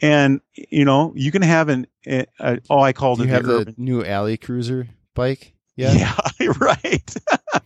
And 0.00 0.40
you 0.54 0.84
know, 0.84 1.12
you 1.16 1.30
can 1.30 1.42
have 1.42 1.68
an 1.68 1.86
a, 2.06 2.26
a, 2.38 2.58
oh, 2.68 2.80
I 2.80 2.92
called 2.92 3.18
do 3.18 3.24
it 3.24 3.26
you 3.28 3.32
have 3.32 3.44
the 3.44 3.74
new 3.76 4.04
alley 4.04 4.36
cruiser 4.36 4.88
bike. 5.14 5.54
Yeah, 5.76 5.92
yeah 6.40 6.48
right. 6.60 7.14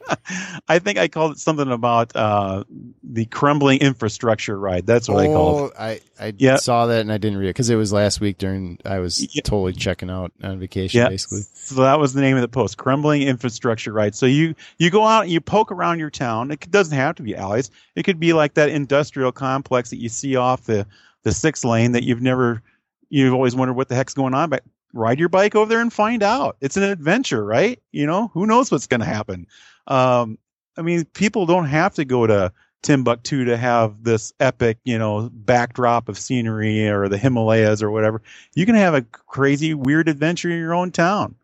I 0.68 0.78
think 0.78 0.98
I 0.98 1.08
called 1.08 1.32
it 1.32 1.38
something 1.38 1.70
about 1.70 2.14
uh, 2.14 2.64
the 3.02 3.26
crumbling 3.26 3.80
infrastructure 3.80 4.58
ride. 4.58 4.86
That's 4.86 5.08
what 5.08 5.18
oh, 5.18 5.20
I 5.20 5.26
called 5.26 5.70
it. 5.70 5.74
Oh, 5.78 5.82
I 5.82 6.00
I 6.20 6.32
yep. 6.36 6.60
saw 6.60 6.86
that 6.86 7.00
and 7.00 7.12
I 7.12 7.18
didn't 7.18 7.38
read 7.38 7.48
it 7.48 7.50
because 7.50 7.70
it 7.70 7.76
was 7.76 7.92
last 7.92 8.20
week 8.20 8.38
during 8.38 8.78
I 8.84 8.98
was 8.98 9.34
yep. 9.34 9.44
totally 9.44 9.72
checking 9.72 10.10
out 10.10 10.32
on 10.42 10.58
vacation 10.58 10.98
yep. 10.98 11.10
basically. 11.10 11.42
So 11.54 11.82
that 11.82 11.98
was 11.98 12.14
the 12.14 12.20
name 12.20 12.36
of 12.36 12.42
the 12.42 12.48
post, 12.48 12.78
crumbling 12.78 13.22
infrastructure 13.22 13.92
ride. 13.92 14.14
So 14.14 14.26
you 14.26 14.54
you 14.78 14.90
go 14.90 15.04
out 15.04 15.24
and 15.24 15.32
you 15.32 15.40
poke 15.40 15.70
around 15.70 15.98
your 15.98 16.10
town. 16.10 16.50
It 16.50 16.70
doesn't 16.70 16.96
have 16.96 17.16
to 17.16 17.22
be 17.22 17.36
alleys. 17.36 17.70
It 17.94 18.04
could 18.04 18.20
be 18.20 18.32
like 18.32 18.54
that 18.54 18.70
industrial 18.70 19.32
complex 19.32 19.90
that 19.90 19.98
you 19.98 20.08
see 20.08 20.36
off 20.36 20.64
the 20.64 20.86
the 21.24 21.32
six 21.32 21.64
lane 21.64 21.92
that 21.92 22.04
you've 22.04 22.22
never 22.22 22.62
you've 23.10 23.34
always 23.34 23.54
wondered 23.54 23.74
what 23.74 23.88
the 23.88 23.94
heck's 23.94 24.14
going 24.14 24.34
on, 24.34 24.50
but 24.50 24.64
ride 24.92 25.18
your 25.18 25.28
bike 25.28 25.54
over 25.54 25.68
there 25.68 25.80
and 25.80 25.92
find 25.92 26.22
out. 26.22 26.56
It's 26.60 26.76
an 26.76 26.82
adventure, 26.82 27.44
right? 27.44 27.80
You 27.92 28.06
know, 28.06 28.28
who 28.28 28.46
knows 28.46 28.70
what's 28.70 28.86
going 28.86 29.00
to 29.00 29.06
happen. 29.06 29.46
Um, 29.86 30.38
I 30.76 30.82
mean, 30.82 31.04
people 31.06 31.46
don't 31.46 31.66
have 31.66 31.94
to 31.94 32.04
go 32.04 32.26
to 32.26 32.52
Timbuktu 32.82 33.44
to 33.46 33.56
have 33.56 34.04
this 34.04 34.32
epic, 34.38 34.78
you 34.84 34.98
know, 34.98 35.30
backdrop 35.32 36.08
of 36.08 36.18
scenery 36.18 36.88
or 36.88 37.08
the 37.08 37.18
Himalayas 37.18 37.82
or 37.82 37.90
whatever. 37.90 38.22
You 38.54 38.66
can 38.66 38.76
have 38.76 38.94
a 38.94 39.02
crazy, 39.02 39.74
weird 39.74 40.08
adventure 40.08 40.50
in 40.50 40.58
your 40.58 40.74
own 40.74 40.92
town. 40.92 41.34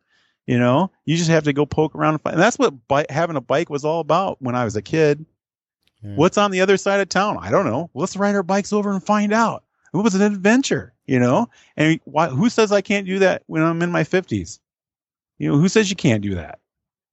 You 0.47 0.59
know, 0.59 0.91
you 1.07 1.17
just 1.17 1.31
have 1.31 1.45
to 1.45 1.53
go 1.53 1.65
poke 1.65 1.95
around 1.95 2.15
and 2.15 2.23
find. 2.23 2.35
And 2.35 2.43
that's 2.43 2.59
what 2.59 2.87
bi- 2.87 3.07
having 3.09 3.37
a 3.37 3.41
bike 3.41 3.71
was 3.71 3.85
all 3.85 4.01
about 4.01 4.41
when 4.43 4.55
I 4.55 4.65
was 4.65 4.77
a 4.77 4.83
kid. 4.83 5.25
Yeah. 6.03 6.17
What's 6.17 6.37
on 6.37 6.51
the 6.51 6.61
other 6.61 6.77
side 6.77 7.01
of 7.01 7.09
town? 7.09 7.39
I 7.41 7.51
don't 7.51 7.65
know. 7.65 7.91
Let's 7.95 8.17
ride 8.17 8.35
our 8.35 8.43
bikes 8.43 8.73
over 8.73 8.93
and 8.93 9.03
find 9.03 9.33
out. 9.33 9.64
It 9.95 9.99
was 9.99 10.15
an 10.15 10.23
adventure 10.23 10.95
you 11.07 11.19
know? 11.19 11.49
And 11.77 12.01
why, 12.05 12.29
who 12.29 12.49
says 12.49 12.73
I 12.73 12.81
can't 12.81 13.07
do 13.07 13.19
that 13.21 13.43
when 13.47 13.63
I'm 13.63 13.83
in 13.83 13.93
my 13.93 14.05
50s? 14.05 14.59
You 15.39 15.51
know, 15.51 15.59
who 15.59 15.69
says 15.69 15.91
you 15.91 15.97
can't 15.97 16.23
do 16.23 16.35
that? 16.35 16.59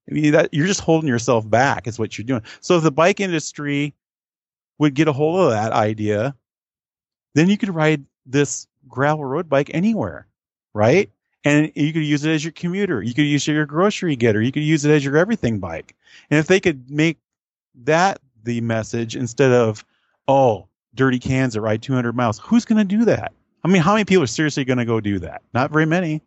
I 0.10 0.14
mean, 0.14 0.32
that 0.32 0.50
you're 0.54 0.68
just 0.68 0.82
holding 0.82 1.08
yourself 1.08 1.50
back 1.50 1.88
is 1.88 2.00
what 2.00 2.18
you're 2.18 2.26
doing. 2.26 2.44
So 2.60 2.78
if 2.78 2.84
the 2.84 2.92
bike 2.92 3.20
industry 3.20 3.94
would 4.78 4.94
get 4.94 5.08
a 5.08 5.14
hold 5.14 5.40
of 5.40 5.52
that 5.52 5.72
idea, 5.72 6.36
then 7.34 7.50
you 7.50 7.58
could 7.58 7.74
ride 7.74 8.04
this 8.26 8.68
gravel 8.88 9.26
road 9.26 9.48
bike 9.48 9.72
anywhere, 9.74 10.28
right? 10.74 11.10
And 11.44 11.72
you 11.76 11.94
could 11.94 12.04
use 12.04 12.24
it 12.24 12.32
as 12.32 12.44
your 12.44 12.52
commuter. 12.52 13.02
You 13.02 13.14
could 13.14 13.24
use 13.24 13.48
it 13.48 13.52
as 13.52 13.56
your 13.56 13.66
grocery 13.66 14.16
getter. 14.16 14.42
You 14.42 14.52
could 14.52 14.64
use 14.64 14.86
it 14.86 14.92
as 14.92 15.04
your 15.04 15.18
everything 15.18 15.60
bike. 15.60 15.96
And 16.30 16.40
if 16.40 16.48
they 16.48 16.60
could 16.60 16.90
make 16.90 17.18
that 17.84 18.20
the 18.44 18.62
message 18.62 19.16
instead 19.16 19.52
of, 19.52 19.86
oh, 20.28 20.68
Dirty 20.94 21.20
Kanza 21.20 21.54
that 21.54 21.62
ride 21.62 21.82
200 21.82 22.16
miles, 22.16 22.40
who's 22.40 22.66
going 22.66 22.78
to 22.78 22.98
do 22.98 23.06
that? 23.06 23.34
I 23.64 23.68
mean, 23.68 23.82
how 23.82 23.94
many 23.94 24.06
people 24.06 24.24
are 24.24 24.28
seriously 24.28 24.66
going 24.66 24.80
to 24.80 24.86
go 24.86 25.00
do 25.00 25.20
that? 25.20 25.44
Not 25.54 25.72
very 25.72 25.86
many. 25.86 26.22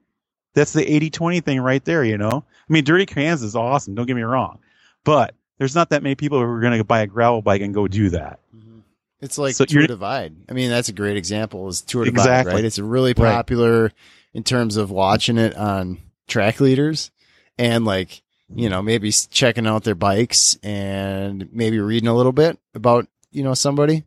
That's 0.55 0.73
the 0.73 0.89
80 0.89 1.11
20 1.11 1.41
thing 1.41 1.61
right 1.61 1.85
there, 1.85 2.05
you 2.05 2.17
know? 2.17 2.45
I 2.47 2.73
mean, 2.73 2.85
Dirty 2.85 3.07
Kanza 3.07 3.43
is 3.43 3.57
awesome. 3.57 3.95
Don't 3.95 4.07
get 4.07 4.17
me 4.17 4.23
wrong. 4.23 4.61
But 5.03 5.35
there's 5.59 5.75
not 5.75 5.91
that 5.91 6.03
many 6.03 6.15
people 6.15 6.39
who 6.39 6.45
are 6.45 6.61
going 6.61 6.79
to 6.79 6.85
buy 6.85 7.01
a 7.01 7.07
gravel 7.07 7.43
bike 7.43 7.61
and 7.61 7.75
go 7.75 7.89
do 7.89 8.11
that. 8.11 8.39
Mm-hmm. 8.55 8.79
It's 9.21 9.39
like 9.39 9.55
so 9.55 9.65
Tour 9.65 9.87
Divide. 9.87 10.35
I 10.49 10.53
mean, 10.53 10.71
that's 10.71 10.89
a 10.89 10.93
great 10.93 11.17
example 11.17 11.69
is 11.69 11.81
Tour 11.81 12.05
Divide, 12.05 12.21
exactly. 12.21 12.55
right? 12.55 12.65
It's 12.65 12.79
really 12.79 13.15
popular 13.15 13.85
right. 13.85 13.93
in 14.33 14.45
terms 14.45 14.77
of 14.77 14.91
watching 14.91 15.39
it 15.39 15.57
on 15.57 15.99
track 16.29 16.61
leaders 16.61 17.11
and 17.59 17.85
like, 17.85 18.23
you 18.55 18.69
know, 18.69 18.83
maybe 18.83 19.11
checking 19.11 19.67
out 19.67 19.85
their 19.85 19.95
bikes 19.95 20.57
and 20.63 21.49
maybe 21.53 21.79
reading 21.81 22.09
a 22.09 22.15
little 22.15 22.33
bit 22.33 22.59
about, 22.75 23.09
you 23.31 23.43
know, 23.43 23.55
somebody. 23.55 24.05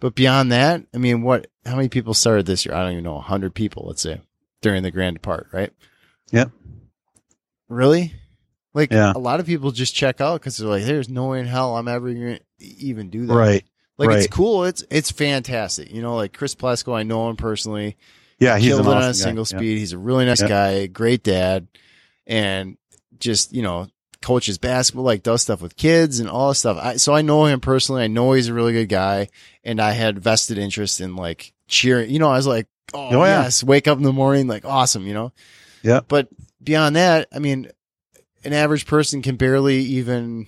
But 0.00 0.14
beyond 0.14 0.52
that, 0.52 0.82
I 0.92 0.98
mean, 0.98 1.22
what? 1.22 1.46
How 1.64 1.76
many 1.76 1.88
people 1.88 2.14
started 2.14 2.46
this 2.46 2.66
year? 2.66 2.74
I 2.74 2.82
don't 2.82 2.92
even 2.92 3.04
know. 3.04 3.20
hundred 3.20 3.54
people, 3.54 3.84
let's 3.86 4.02
say, 4.02 4.20
during 4.60 4.82
the 4.82 4.90
Grand 4.90 5.16
Depart, 5.16 5.48
right? 5.52 5.72
Yep. 6.30 6.50
Really? 7.68 8.14
Like 8.74 8.92
yeah. 8.92 9.12
a 9.14 9.18
lot 9.18 9.40
of 9.40 9.46
people 9.46 9.70
just 9.70 9.94
check 9.94 10.20
out 10.20 10.40
because 10.40 10.56
they're 10.56 10.68
like, 10.68 10.82
"There's 10.82 11.08
no 11.08 11.28
way 11.28 11.40
in 11.40 11.46
hell 11.46 11.76
I'm 11.76 11.88
ever 11.88 12.12
going 12.12 12.38
to 12.38 12.64
even 12.64 13.08
do 13.08 13.26
that." 13.26 13.34
Right. 13.34 13.64
Like 13.96 14.08
right. 14.08 14.18
it's 14.18 14.26
cool. 14.26 14.64
It's 14.64 14.84
it's 14.90 15.12
fantastic. 15.12 15.92
You 15.92 16.02
know, 16.02 16.16
like 16.16 16.36
Chris 16.36 16.54
Plesko, 16.56 16.94
I 16.94 17.04
know 17.04 17.30
him 17.30 17.36
personally. 17.36 17.96
Yeah, 18.40 18.58
he's 18.58 18.68
killed 18.68 18.86
it 18.86 18.92
on 18.92 19.02
a 19.02 19.14
single 19.14 19.44
guy. 19.44 19.58
speed. 19.58 19.78
He's 19.78 19.92
a 19.92 19.98
really 19.98 20.24
nice 20.24 20.42
guy, 20.42 20.86
great 20.86 21.22
dad, 21.22 21.68
and 22.26 22.76
just 23.18 23.52
you 23.52 23.62
know 23.62 23.86
coaches 24.24 24.58
basketball, 24.58 25.04
like 25.04 25.22
does 25.22 25.42
stuff 25.42 25.62
with 25.62 25.76
kids 25.76 26.18
and 26.18 26.28
all 26.28 26.48
this 26.48 26.60
stuff. 26.60 26.78
I, 26.80 26.96
so 26.96 27.14
I 27.14 27.22
know 27.22 27.44
him 27.44 27.60
personally. 27.60 28.02
I 28.02 28.08
know 28.08 28.32
he's 28.32 28.48
a 28.48 28.54
really 28.54 28.72
good 28.72 28.88
guy 28.88 29.28
and 29.62 29.80
I 29.80 29.92
had 29.92 30.18
vested 30.18 30.58
interest 30.58 31.00
in 31.00 31.14
like 31.14 31.52
cheering, 31.68 32.10
you 32.10 32.18
know, 32.18 32.30
I 32.30 32.36
was 32.36 32.46
like, 32.46 32.66
Oh, 32.92 33.08
oh 33.10 33.24
yes, 33.24 33.64
wake 33.64 33.88
up 33.88 33.98
in 33.98 34.04
the 34.04 34.12
morning, 34.12 34.46
like 34.46 34.64
awesome, 34.64 35.06
you 35.06 35.14
know? 35.14 35.32
Yeah. 35.82 36.00
But 36.06 36.28
beyond 36.62 36.96
that, 36.96 37.28
I 37.32 37.38
mean, 37.38 37.70
an 38.44 38.52
average 38.52 38.86
person 38.86 39.22
can 39.22 39.36
barely 39.36 39.78
even, 39.78 40.46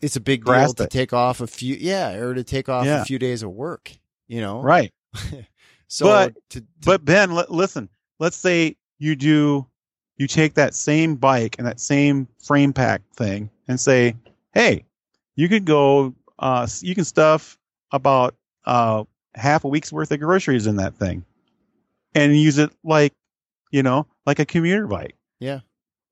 it's 0.00 0.16
a 0.16 0.20
big 0.20 0.44
deal 0.44 0.72
to 0.74 0.86
take 0.86 1.12
off 1.12 1.40
a 1.40 1.46
few, 1.46 1.74
yeah, 1.74 2.14
or 2.14 2.34
to 2.34 2.44
take 2.44 2.68
off 2.68 2.86
yeah. 2.86 3.02
a 3.02 3.04
few 3.04 3.18
days 3.18 3.42
of 3.42 3.50
work, 3.50 3.92
you 4.28 4.40
know? 4.40 4.60
Right. 4.60 4.92
so, 5.88 6.06
but, 6.06 6.34
to, 6.50 6.60
to, 6.60 6.66
but 6.84 7.04
Ben, 7.04 7.30
l- 7.32 7.46
listen, 7.48 7.88
let's 8.20 8.36
say 8.36 8.76
you 8.98 9.16
do 9.16 9.66
you 10.16 10.26
take 10.26 10.54
that 10.54 10.74
same 10.74 11.16
bike 11.16 11.56
and 11.58 11.66
that 11.66 11.80
same 11.80 12.28
frame 12.42 12.72
pack 12.72 13.02
thing 13.14 13.50
and 13.68 13.78
say, 13.78 14.16
hey, 14.54 14.84
you 15.34 15.48
could 15.48 15.64
go, 15.64 16.14
uh, 16.38 16.66
you 16.80 16.94
can 16.94 17.04
stuff 17.04 17.58
about 17.92 18.34
uh, 18.64 19.04
half 19.34 19.64
a 19.64 19.68
week's 19.68 19.92
worth 19.92 20.10
of 20.10 20.20
groceries 20.20 20.66
in 20.66 20.76
that 20.76 20.94
thing 20.94 21.24
and 22.14 22.36
use 22.36 22.58
it 22.58 22.70
like, 22.82 23.12
you 23.70 23.82
know, 23.82 24.06
like 24.24 24.38
a 24.38 24.46
commuter 24.46 24.86
bike. 24.86 25.14
Yeah. 25.38 25.60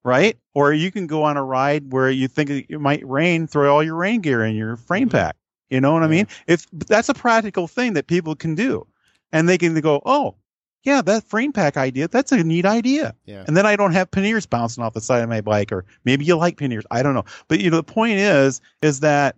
Right? 0.04 0.36
Or 0.54 0.72
you 0.72 0.92
can 0.92 1.06
go 1.06 1.22
on 1.22 1.38
a 1.38 1.44
ride 1.44 1.90
where 1.92 2.10
you 2.10 2.28
think 2.28 2.50
it 2.50 2.80
might 2.80 3.06
rain, 3.08 3.46
throw 3.46 3.74
all 3.74 3.82
your 3.82 3.94
rain 3.94 4.20
gear 4.20 4.44
in 4.44 4.54
your 4.54 4.76
frame 4.76 5.08
mm-hmm. 5.08 5.16
pack. 5.16 5.36
You 5.70 5.80
know 5.80 5.92
what 5.92 6.00
yeah. 6.00 6.06
I 6.06 6.10
mean? 6.10 6.26
If 6.46 6.66
that's 6.72 7.08
a 7.08 7.14
practical 7.14 7.66
thing 7.66 7.94
that 7.94 8.06
people 8.06 8.36
can 8.36 8.54
do, 8.54 8.86
and 9.32 9.48
they 9.48 9.58
can 9.58 9.78
go, 9.80 10.00
oh, 10.06 10.36
yeah, 10.84 11.00
that 11.00 11.24
frame 11.24 11.52
pack 11.52 11.76
idea, 11.76 12.08
that's 12.08 12.30
a 12.30 12.44
neat 12.44 12.66
idea. 12.66 13.14
Yeah. 13.24 13.44
And 13.46 13.56
then 13.56 13.64
I 13.64 13.74
don't 13.74 13.92
have 13.92 14.10
panniers 14.10 14.44
bouncing 14.44 14.84
off 14.84 14.92
the 14.92 15.00
side 15.00 15.22
of 15.22 15.30
my 15.30 15.40
bike, 15.40 15.72
or 15.72 15.84
maybe 16.04 16.26
you 16.26 16.36
like 16.36 16.58
panniers. 16.58 16.84
I 16.90 17.02
don't 17.02 17.14
know. 17.14 17.24
But 17.48 17.60
you 17.60 17.70
know, 17.70 17.78
the 17.78 17.82
point 17.82 18.18
is, 18.18 18.60
is 18.82 19.00
that 19.00 19.36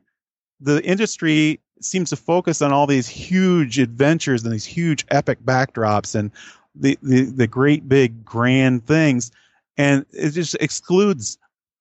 the 0.61 0.85
industry 0.85 1.61
seems 1.81 2.11
to 2.11 2.17
focus 2.17 2.63
on 2.63 2.73
all 2.73 2.87
these 2.87 3.07
huge 3.07 3.79
adventures 3.79 4.43
and 4.43 4.53
these 4.53 4.65
huge 4.65 5.07
epic 5.11 5.39
backdrops 5.45 6.17
and 6.17 6.33
the, 6.75 6.99
the, 7.03 7.23
the 7.23 7.47
great 7.47 7.89
big 7.89 8.25
grand 8.25 8.85
things. 8.85 9.31
And 9.77 10.05
it 10.11 10.31
just 10.31 10.57
excludes 10.57 11.39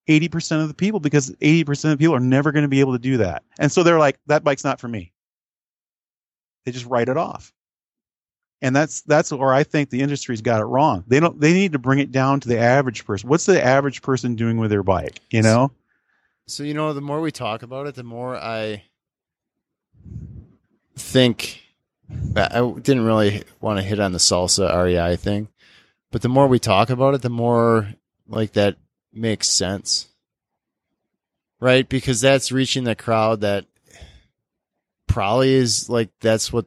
80% 0.07 0.61
of 0.61 0.67
the 0.67 0.73
people 0.73 0.99
because 0.99 1.31
80% 1.31 1.85
of 1.85 1.89
the 1.91 1.97
people 1.97 2.13
are 2.13 2.19
never 2.19 2.51
going 2.51 2.63
to 2.63 2.69
be 2.69 2.81
able 2.81 2.93
to 2.93 2.99
do 2.99 3.17
that. 3.17 3.43
And 3.57 3.71
so 3.71 3.81
they're 3.81 3.97
like, 3.97 4.19
that 4.27 4.43
bike's 4.43 4.63
not 4.63 4.79
for 4.79 4.87
me. 4.87 5.11
They 6.65 6.71
just 6.71 6.85
write 6.85 7.09
it 7.09 7.17
off 7.17 7.51
and 8.65 8.75
that's 8.75 9.01
that's 9.01 9.31
where 9.31 9.53
I 9.53 9.63
think 9.63 9.91
the 9.91 10.01
industry's 10.01 10.41
got 10.41 10.59
it 10.59 10.65
wrong. 10.65 11.03
They 11.07 11.19
don't. 11.19 11.39
They 11.39 11.53
need 11.53 11.73
to 11.73 11.79
bring 11.79 11.99
it 11.99 12.11
down 12.11 12.39
to 12.39 12.47
the 12.47 12.57
average 12.57 13.05
person. 13.05 13.29
What's 13.29 13.45
the 13.45 13.63
average 13.63 14.01
person 14.01 14.33
doing 14.33 14.57
with 14.57 14.71
their 14.71 14.81
bike? 14.81 15.21
You 15.29 15.43
know. 15.43 15.71
So 16.47 16.63
you 16.63 16.73
know, 16.73 16.91
the 16.93 17.01
more 17.01 17.21
we 17.21 17.31
talk 17.31 17.61
about 17.61 17.85
it, 17.85 17.93
the 17.93 18.03
more 18.03 18.35
I 18.35 18.83
think. 20.95 21.61
I 22.35 22.71
didn't 22.81 23.05
really 23.05 23.43
want 23.61 23.77
to 23.77 23.83
hit 23.83 23.99
on 23.99 24.11
the 24.11 24.19
salsa 24.19 24.83
REI 24.83 25.15
thing, 25.15 25.47
but 26.11 26.21
the 26.21 26.29
more 26.29 26.47
we 26.47 26.59
talk 26.59 26.89
about 26.89 27.13
it, 27.15 27.21
the 27.21 27.29
more 27.29 27.87
like 28.27 28.53
that 28.53 28.77
makes 29.11 29.47
sense, 29.47 30.07
right? 31.59 31.87
Because 31.87 32.21
that's 32.21 32.51
reaching 32.51 32.83
the 32.83 32.95
crowd 32.95 33.41
that 33.41 33.65
probably 35.07 35.53
is 35.53 35.89
like 35.89 36.09
that's 36.19 36.53
what 36.53 36.65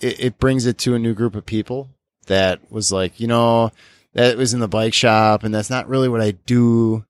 it, 0.00 0.20
it 0.20 0.38
brings 0.38 0.66
it 0.66 0.78
to 0.78 0.94
a 0.94 0.98
new 0.98 1.14
group 1.14 1.34
of 1.34 1.46
people 1.46 1.88
that 2.26 2.70
was 2.70 2.90
like, 2.92 3.20
you 3.20 3.26
know, 3.26 3.70
that 4.14 4.36
was 4.36 4.54
in 4.54 4.60
the 4.60 4.68
bike 4.68 4.94
shop 4.94 5.44
and 5.44 5.54
that's 5.54 5.70
not 5.70 5.88
really 5.88 6.08
what 6.08 6.20
I 6.20 6.32
do, 6.32 7.04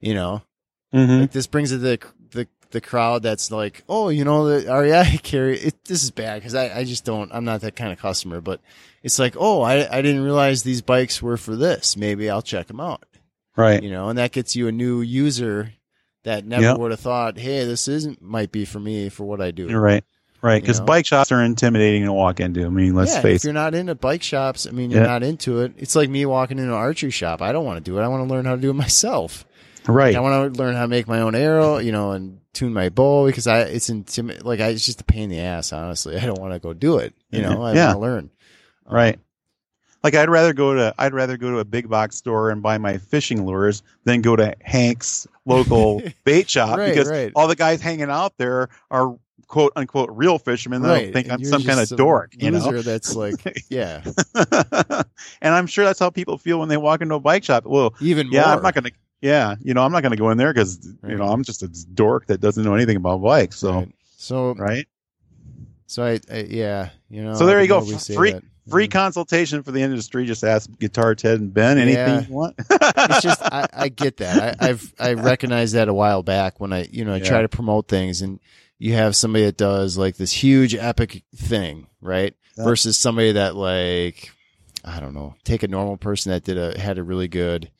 you 0.00 0.14
know. 0.14 0.42
Mm-hmm. 0.94 1.20
Like 1.22 1.32
this 1.32 1.46
brings 1.46 1.72
it 1.72 1.78
the 1.78 1.98
the 2.30 2.46
the 2.70 2.80
crowd 2.80 3.22
that's 3.22 3.50
like, 3.50 3.82
oh, 3.88 4.08
you 4.08 4.24
know, 4.24 4.46
the 4.46 4.72
REI 4.72 5.18
carry 5.22 5.58
it. 5.58 5.84
This 5.84 6.04
is 6.04 6.10
bad 6.10 6.36
because 6.40 6.54
I 6.54 6.78
I 6.78 6.84
just 6.84 7.04
don't. 7.04 7.32
I'm 7.32 7.44
not 7.44 7.62
that 7.62 7.76
kind 7.76 7.92
of 7.92 7.98
customer. 7.98 8.40
But 8.40 8.60
it's 9.02 9.18
like, 9.18 9.34
oh, 9.38 9.62
I 9.62 9.96
I 9.98 10.02
didn't 10.02 10.22
realize 10.22 10.62
these 10.62 10.82
bikes 10.82 11.20
were 11.20 11.36
for 11.36 11.56
this. 11.56 11.96
Maybe 11.96 12.30
I'll 12.30 12.42
check 12.42 12.68
them 12.68 12.80
out. 12.80 13.04
Right. 13.56 13.82
You 13.82 13.90
know, 13.90 14.08
and 14.08 14.18
that 14.18 14.32
gets 14.32 14.56
you 14.56 14.68
a 14.68 14.72
new 14.72 15.00
user 15.00 15.72
that 16.24 16.44
never 16.44 16.62
Yep. 16.62 16.78
would 16.78 16.90
have 16.90 17.00
thought, 17.00 17.38
hey, 17.38 17.64
this 17.64 17.86
isn't 17.86 18.22
might 18.22 18.50
be 18.50 18.64
for 18.64 18.80
me 18.80 19.08
for 19.08 19.24
what 19.24 19.40
I 19.40 19.50
do. 19.50 19.68
You're 19.68 19.80
right. 19.80 20.04
Right. 20.44 20.60
Because 20.60 20.80
bike 20.80 21.06
shops 21.06 21.32
are 21.32 21.42
intimidating 21.42 22.04
to 22.04 22.12
walk 22.12 22.38
into. 22.38 22.66
I 22.66 22.68
mean, 22.68 22.94
let's 22.94 23.14
yeah, 23.14 23.22
face 23.22 23.36
if 23.40 23.44
it. 23.44 23.46
you're 23.48 23.54
not 23.54 23.74
into 23.74 23.94
bike 23.94 24.22
shops, 24.22 24.66
I 24.66 24.72
mean, 24.72 24.90
you're 24.90 25.00
Yeah. 25.00 25.06
not 25.06 25.22
into 25.22 25.60
it. 25.62 25.72
It's 25.78 25.96
like 25.96 26.10
me 26.10 26.26
walking 26.26 26.58
into 26.58 26.70
an 26.70 26.76
archery 26.78 27.10
shop. 27.10 27.40
I 27.40 27.50
don't 27.52 27.64
want 27.64 27.82
to 27.82 27.90
do 27.90 27.98
it. 27.98 28.02
I 28.02 28.08
want 28.08 28.28
to 28.28 28.32
learn 28.34 28.44
how 28.44 28.54
to 28.54 28.60
do 28.60 28.68
it 28.68 28.74
myself. 28.74 29.46
Right. 29.88 30.14
I 30.14 30.20
want 30.20 30.52
to 30.54 30.58
learn 30.62 30.74
how 30.74 30.82
to 30.82 30.88
make 30.88 31.08
my 31.08 31.20
own 31.20 31.34
arrow, 31.34 31.78
you 31.78 31.92
know, 31.92 32.12
and 32.12 32.40
tune 32.52 32.72
my 32.74 32.90
bow 32.90 33.24
because 33.26 33.46
I 33.46 33.60
it's 33.60 33.88
intimi- 33.88 34.44
like 34.44 34.60
I, 34.60 34.68
it's 34.68 34.84
just 34.84 35.00
a 35.00 35.04
pain 35.04 35.24
in 35.24 35.30
the 35.30 35.40
ass. 35.40 35.72
Honestly, 35.72 36.16
I 36.18 36.26
don't 36.26 36.38
want 36.40 36.52
to 36.52 36.58
go 36.58 36.74
do 36.74 36.98
it. 36.98 37.14
You 37.30 37.40
know, 37.42 37.62
I 37.62 37.72
Yeah. 37.72 37.86
want 37.86 37.96
to 37.96 38.00
learn. 38.00 38.30
Um, 38.86 38.94
Right. 38.96 39.18
Like 40.02 40.14
I'd 40.14 40.28
rather 40.28 40.52
go 40.52 40.74
to 40.74 40.94
I'd 40.98 41.14
rather 41.14 41.38
go 41.38 41.50
to 41.52 41.58
a 41.60 41.64
big 41.64 41.88
box 41.88 42.16
store 42.16 42.50
and 42.50 42.62
buy 42.62 42.76
my 42.76 42.98
fishing 42.98 43.46
lures 43.46 43.82
than 44.04 44.20
go 44.20 44.36
to 44.36 44.54
Hank's 44.60 45.26
local 45.46 46.02
bait 46.24 46.50
shop 46.50 46.76
Right, 46.78 46.90
because 46.90 47.08
right. 47.08 47.32
all 47.34 47.48
the 47.48 47.56
guys 47.56 47.80
hanging 47.80 48.10
out 48.10 48.34
there 48.36 48.68
are 48.90 49.16
quote 49.54 49.72
unquote 49.76 50.10
real 50.12 50.36
fishermen. 50.36 50.82
They 50.82 50.88
Right. 50.88 51.02
don't 51.04 51.12
think 51.12 51.26
and 51.28 51.32
I'm 51.34 51.44
some 51.44 51.62
kind 51.62 51.78
of 51.78 51.88
dork, 51.96 52.32
you 52.36 52.50
know. 52.50 52.82
That's 52.82 53.14
like, 53.14 53.34
yeah, 53.68 54.02
and 55.40 55.54
I'm 55.54 55.68
sure 55.68 55.84
that's 55.84 56.00
how 56.00 56.10
people 56.10 56.38
feel 56.38 56.58
when 56.58 56.68
they 56.68 56.76
walk 56.76 57.00
into 57.02 57.14
a 57.14 57.20
bike 57.20 57.44
shop. 57.44 57.64
Well, 57.64 57.94
even 58.00 58.28
yeah, 58.32 58.46
more. 58.46 58.54
I'm 58.56 58.62
not 58.62 58.74
gonna. 58.74 58.90
Yeah, 59.20 59.54
you 59.62 59.72
know, 59.72 59.82
I'm 59.84 59.92
not 59.92 60.02
gonna 60.02 60.16
go 60.16 60.30
in 60.30 60.38
there 60.38 60.52
because 60.52 60.92
Right. 61.02 61.12
you 61.12 61.16
know 61.18 61.26
I'm 61.28 61.44
just 61.44 61.62
a 61.62 61.68
dork 61.94 62.26
that 62.26 62.40
doesn't 62.40 62.64
know 62.64 62.74
anything 62.74 62.96
about 62.96 63.22
bikes. 63.22 63.56
So 63.58 63.72
Right. 63.72 63.92
So, 64.16 64.54
right, 64.54 64.86
so 65.86 66.02
I, 66.04 66.18
I, 66.32 66.38
yeah, 66.50 66.88
you 67.08 67.22
know. 67.22 67.34
So 67.34 67.46
there 67.46 67.62
you 67.62 67.68
go. 67.68 67.80
Free- 67.82 68.32
that, 68.32 68.42
free 68.68 68.84
yeah. 68.84 68.88
consultation 68.88 69.62
for 69.62 69.70
the 69.70 69.82
industry. 69.82 70.24
Just 70.26 70.42
ask 70.42 70.68
Guitar 70.80 71.14
Ted 71.14 71.40
and 71.40 71.54
Ben 71.54 71.78
anything 71.78 72.06
Yeah. 72.08 72.26
you 72.26 72.34
want. 72.34 72.54
it's 72.58 73.22
just 73.22 73.40
I, 73.42 73.68
I 73.72 73.88
get 73.88 74.16
that. 74.16 74.56
I, 74.60 74.68
I've 74.70 74.92
I 74.98 75.12
recognized 75.12 75.74
that 75.74 75.86
a 75.88 75.94
while 75.94 76.24
back 76.24 76.58
when 76.58 76.72
I 76.72 76.88
you 76.90 77.04
know 77.04 77.12
I 77.14 77.18
Yeah. 77.18 77.24
try 77.28 77.42
to 77.42 77.48
promote 77.48 77.86
things 77.86 78.20
and 78.20 78.40
you 78.78 78.94
have 78.94 79.16
somebody 79.16 79.44
that 79.44 79.56
does 79.56 79.96
like 79.96 80.16
this 80.16 80.32
huge 80.32 80.74
epic 80.74 81.24
thing, 81.34 81.86
right? 82.00 82.34
Yeah. 82.56 82.64
Versus 82.64 82.98
somebody 82.98 83.32
that 83.32 83.56
like 83.56 84.30
I 84.84 85.00
don't 85.00 85.14
know, 85.14 85.34
take 85.44 85.62
a 85.62 85.68
normal 85.68 85.96
person 85.96 86.32
that 86.32 86.44
did 86.44 86.58
a 86.58 86.78
had 86.78 86.98
a 86.98 87.02
really 87.02 87.28
good 87.28 87.70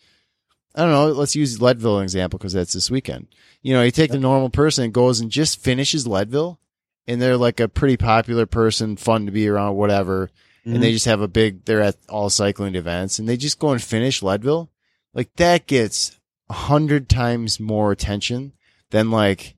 I 0.74 0.82
don't 0.82 0.90
know, 0.90 1.08
let's 1.12 1.36
use 1.36 1.62
Leadville 1.62 1.98
an 1.98 2.02
example 2.02 2.38
because 2.38 2.52
that's 2.52 2.72
this 2.72 2.90
weekend. 2.90 3.28
You 3.62 3.74
know, 3.74 3.82
you 3.82 3.92
take 3.92 4.10
the 4.10 4.18
normal 4.18 4.50
person 4.50 4.84
and 4.84 4.92
goes 4.92 5.20
and 5.20 5.30
just 5.30 5.62
finishes 5.62 6.06
Leadville 6.06 6.58
and 7.06 7.22
they're 7.22 7.36
like 7.36 7.60
a 7.60 7.68
pretty 7.68 7.96
popular 7.96 8.46
person, 8.46 8.96
fun 8.96 9.26
to 9.26 9.32
be 9.32 9.46
around, 9.46 9.76
whatever 9.76 10.30
and 10.64 10.82
they 10.82 10.88
mm-hmm. 10.88 10.94
just 10.94 11.06
have 11.06 11.20
a 11.20 11.28
big 11.28 11.64
they're 11.64 11.82
at 11.82 11.96
all 12.08 12.30
cycling 12.30 12.74
events 12.74 13.18
and 13.18 13.28
they 13.28 13.36
just 13.36 13.58
go 13.58 13.70
and 13.70 13.82
finish 13.82 14.22
Leadville, 14.22 14.70
like 15.12 15.32
that 15.36 15.66
gets 15.66 16.18
a 16.48 16.54
hundred 16.54 17.08
times 17.08 17.60
more 17.60 17.92
attention 17.92 18.52
than 18.90 19.10
like 19.10 19.56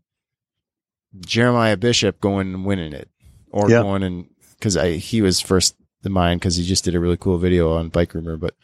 Jeremiah 1.20 1.76
Bishop 1.76 2.20
going 2.20 2.52
and 2.54 2.64
winning 2.64 2.92
it 2.92 3.08
or 3.50 3.70
Yeah. 3.70 3.82
going 3.82 4.02
and 4.02 4.28
because 4.52 4.76
I 4.76 4.92
he 4.96 5.22
was 5.22 5.40
first 5.40 5.76
in 6.04 6.12
mine 6.12 6.38
because 6.38 6.56
he 6.56 6.64
just 6.64 6.84
did 6.84 6.94
a 6.94 7.00
really 7.00 7.16
cool 7.16 7.38
video 7.38 7.72
on 7.74 7.88
Bike 7.88 8.14
Rumor, 8.14 8.36
but 8.36 8.54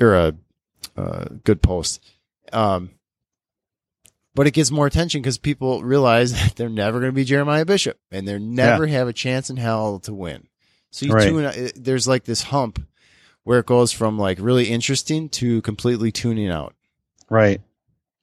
or 0.00 0.14
a, 0.14 0.34
a 0.96 1.30
good 1.44 1.62
post. 1.62 2.02
Um, 2.52 2.90
but 4.34 4.46
it 4.46 4.52
gets 4.52 4.70
more 4.70 4.86
attention 4.86 5.20
because 5.22 5.38
people 5.38 5.82
realize 5.82 6.32
that 6.40 6.56
they're 6.56 6.68
never 6.68 7.00
going 7.00 7.12
to 7.12 7.16
be 7.16 7.24
Jeremiah 7.24 7.64
Bishop 7.64 7.98
and 8.10 8.26
they're 8.26 8.38
never 8.38 8.86
have 8.86 9.08
a 9.08 9.12
chance 9.12 9.50
in 9.50 9.56
hell 9.56 9.98
to 10.00 10.14
win. 10.14 10.46
So 10.90 11.06
you 11.06 11.12
Right. 11.12 11.28
tune, 11.28 11.44
it- 11.44 11.84
there's 11.84 12.08
like 12.08 12.24
this 12.24 12.42
hump 12.44 12.84
where 13.44 13.58
it 13.60 13.66
goes 13.66 13.92
from 13.92 14.18
like 14.18 14.38
really 14.40 14.68
interesting 14.68 15.28
to 15.30 15.62
completely 15.62 16.12
tuning 16.12 16.48
out 16.48 16.74
right, 17.30 17.60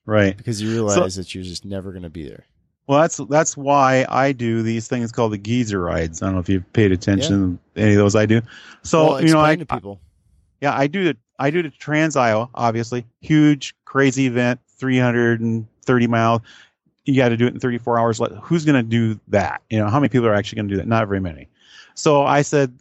right. 0.06 0.36
because 0.38 0.62
you 0.62 0.70
realize 0.72 1.16
that 1.16 1.34
you're 1.34 1.44
just 1.44 1.66
never 1.66 1.92
going 1.92 2.04
to 2.04 2.10
be 2.10 2.28
there. 2.28 2.46
Well, 2.88 3.02
that's 3.02 3.18
that's 3.30 3.58
why 3.58 4.06
I 4.08 4.32
do 4.32 4.62
these 4.62 4.88
things 4.88 5.12
called 5.12 5.34
the 5.34 5.38
geezer 5.38 5.82
rides. 5.82 6.22
I 6.22 6.28
don't 6.28 6.36
know 6.36 6.40
if 6.40 6.48
you've 6.48 6.72
paid 6.72 6.94
attention 6.94 7.60
to 7.76 7.82
any 7.82 7.92
of 7.92 7.98
those 7.98 8.16
I 8.16 8.26
do. 8.26 8.42
So 8.84 9.08
well, 9.08 9.22
you 9.22 9.34
know, 9.34 9.42
I, 9.42 9.58
people. 9.58 10.00
yeah, 10.62 10.74
I 10.74 10.88
do 10.88 11.04
the 11.04 11.18
I 11.38 11.52
do 11.52 11.62
the 11.62 11.70
Trans 11.70 12.16
Iowa, 12.16 12.50
obviously 12.56 13.06
huge, 13.20 13.76
crazy 13.84 14.26
event, 14.28 14.62
three 14.70 14.98
hundred 14.98 15.42
and 15.42 15.68
thirty 15.84 16.08
miles. 16.08 16.42
You 17.04 17.16
got 17.16 17.30
to 17.30 17.38
do 17.38 17.46
it 17.46 17.54
in 17.54 17.60
thirty 17.60 17.78
four 17.78 18.00
hours. 18.00 18.22
Who's 18.44 18.64
going 18.64 18.76
to 18.82 18.90
do 18.90 19.20
that? 19.30 19.62
You 19.70 19.80
know, 19.80 19.90
how 19.90 20.00
many 20.00 20.10
people 20.10 20.28
are 20.28 20.34
actually 20.34 20.58
going 20.58 20.70
to 20.70 20.74
do 20.76 20.78
that? 20.78 20.88
Not 20.88 21.08
very 21.10 21.20
many. 21.20 21.50
So 21.94 22.24
I 22.24 22.42
said, 22.42 22.78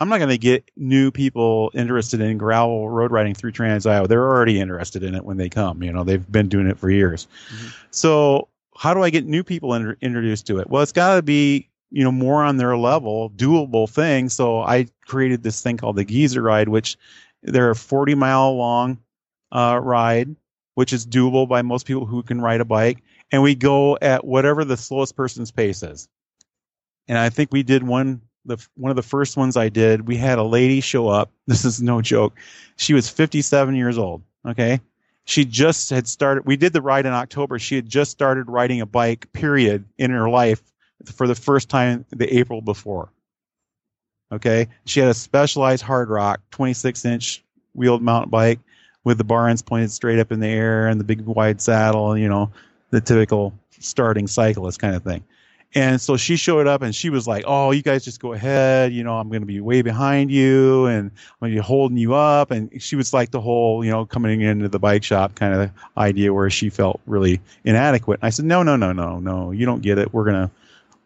I'm 0.00 0.08
not 0.08 0.18
going 0.18 0.30
to 0.30 0.38
get 0.38 0.70
new 0.76 1.10
people 1.10 1.70
interested 1.74 2.20
in 2.20 2.38
gravel 2.38 2.88
road 2.88 3.10
riding 3.10 3.34
through 3.34 3.52
Trans 3.52 3.84
Iowa. 3.84 4.08
They're 4.08 4.26
already 4.26 4.60
interested 4.60 5.02
in 5.02 5.14
it 5.14 5.24
when 5.24 5.36
they 5.36 5.50
come. 5.50 5.82
You 5.82 5.92
know, 5.92 6.04
they've 6.04 6.30
been 6.30 6.48
doing 6.48 6.66
it 6.66 6.78
for 6.78 6.88
years. 6.90 7.26
Mhm. 7.52 7.74
So 7.90 8.48
how 8.76 8.94
do 8.94 9.02
I 9.02 9.10
get 9.10 9.26
new 9.26 9.44
people 9.44 9.74
introduced 9.74 10.46
to 10.46 10.58
it? 10.58 10.70
Well, 10.70 10.82
it's 10.82 10.92
got 10.92 11.16
to 11.16 11.22
be 11.22 11.68
you 11.90 12.04
know 12.04 12.12
more 12.12 12.42
on 12.42 12.56
their 12.56 12.76
level, 12.76 13.30
doable 13.30 13.88
thing. 13.88 14.28
So 14.28 14.60
I 14.60 14.86
created 15.06 15.42
this 15.42 15.62
thing 15.62 15.76
called 15.76 15.96
the 15.96 16.04
Geezer 16.04 16.42
Ride, 16.42 16.68
which 16.68 16.96
they're 17.42 17.70
a 17.70 17.76
40 17.76 18.14
mile 18.14 18.56
long 18.56 18.98
uh, 19.52 19.80
ride, 19.82 20.34
which 20.74 20.92
is 20.92 21.06
doable 21.06 21.48
by 21.48 21.62
most 21.62 21.86
people 21.86 22.06
who 22.06 22.22
can 22.22 22.40
ride 22.40 22.60
a 22.60 22.64
bike. 22.64 23.02
And 23.32 23.42
we 23.42 23.54
go 23.54 23.96
at 24.00 24.24
whatever 24.24 24.64
the 24.64 24.76
slowest 24.76 25.16
person's 25.16 25.50
pace 25.50 25.82
is. 25.82 26.08
And 27.08 27.18
I 27.18 27.28
think 27.28 27.52
we 27.52 27.62
did 27.62 27.82
one 27.82 28.22
the 28.44 28.64
one 28.74 28.90
of 28.90 28.96
the 28.96 29.02
first 29.02 29.36
ones 29.36 29.56
I 29.56 29.68
did. 29.68 30.06
We 30.06 30.16
had 30.16 30.38
a 30.38 30.42
lady 30.44 30.80
show 30.80 31.08
up. 31.08 31.30
This 31.46 31.64
is 31.64 31.82
no 31.82 32.00
joke. 32.00 32.38
She 32.76 32.94
was 32.94 33.10
57 33.10 33.74
years 33.74 33.98
old. 33.98 34.22
Okay, 34.46 34.80
she 35.24 35.44
just 35.44 35.90
had 35.90 36.08
started. 36.08 36.46
We 36.46 36.56
did 36.56 36.72
the 36.72 36.82
ride 36.82 37.06
in 37.06 37.12
October. 37.12 37.58
She 37.58 37.76
had 37.76 37.88
just 37.88 38.10
started 38.10 38.48
riding 38.48 38.80
a 38.80 38.86
bike. 38.86 39.32
Period 39.32 39.84
in 39.98 40.10
her 40.10 40.28
life 40.28 40.62
for 41.04 41.26
the 41.26 41.34
first 41.34 41.68
time 41.68 42.04
the 42.10 42.38
April 42.38 42.60
before. 42.60 43.10
Okay, 44.32 44.68
she 44.84 45.00
had 45.00 45.08
a 45.08 45.14
Specialized 45.14 45.84
Hardrock 45.84 46.38
26 46.52 47.04
inch 47.04 47.44
wheeled 47.74 48.02
mountain 48.02 48.30
bike 48.30 48.60
with 49.04 49.18
the 49.18 49.24
bar 49.24 49.48
ends 49.48 49.62
pointed 49.62 49.90
straight 49.90 50.18
up 50.18 50.30
in 50.30 50.40
the 50.40 50.46
air 50.46 50.88
and 50.88 51.00
the 51.00 51.04
big 51.04 51.22
wide 51.22 51.60
saddle. 51.60 52.16
You 52.16 52.28
know, 52.28 52.52
the 52.90 53.00
typical 53.00 53.52
starting 53.78 54.26
cyclist 54.26 54.78
kind 54.78 54.94
of 54.94 55.02
thing. 55.02 55.24
And 55.74 56.00
so 56.00 56.16
she 56.16 56.36
showed 56.36 56.66
up 56.66 56.82
and 56.82 56.94
she 56.94 57.10
was 57.10 57.28
like, 57.28 57.44
"Oh, 57.46 57.70
you 57.70 57.82
guys 57.82 58.04
just 58.04 58.20
go 58.20 58.32
ahead. 58.32 58.92
You 58.92 59.04
know, 59.04 59.16
I'm 59.16 59.28
going 59.28 59.42
to 59.42 59.46
be 59.46 59.60
way 59.60 59.82
behind 59.82 60.30
you 60.30 60.86
and 60.86 61.10
I'm 61.12 61.36
going 61.40 61.52
to 61.52 61.60
be 61.60 61.64
holding 61.64 61.96
you 61.96 62.14
up." 62.14 62.50
And 62.50 62.82
she 62.82 62.96
was 62.96 63.12
like 63.12 63.30
the 63.30 63.40
whole, 63.40 63.84
you 63.84 63.90
know, 63.90 64.04
coming 64.04 64.40
into 64.40 64.68
the 64.68 64.80
bike 64.80 65.04
shop 65.04 65.36
kind 65.36 65.54
of 65.54 65.70
idea 65.96 66.32
where 66.32 66.50
she 66.50 66.70
felt 66.70 67.00
really 67.06 67.40
inadequate. 67.64 68.18
And 68.20 68.26
I 68.26 68.30
said, 68.30 68.46
"No, 68.46 68.64
no, 68.64 68.74
no, 68.74 68.92
no, 68.92 69.20
no. 69.20 69.52
You 69.52 69.64
don't 69.64 69.80
get 69.80 69.98
it. 69.98 70.12
We're 70.12 70.24
gonna, 70.24 70.50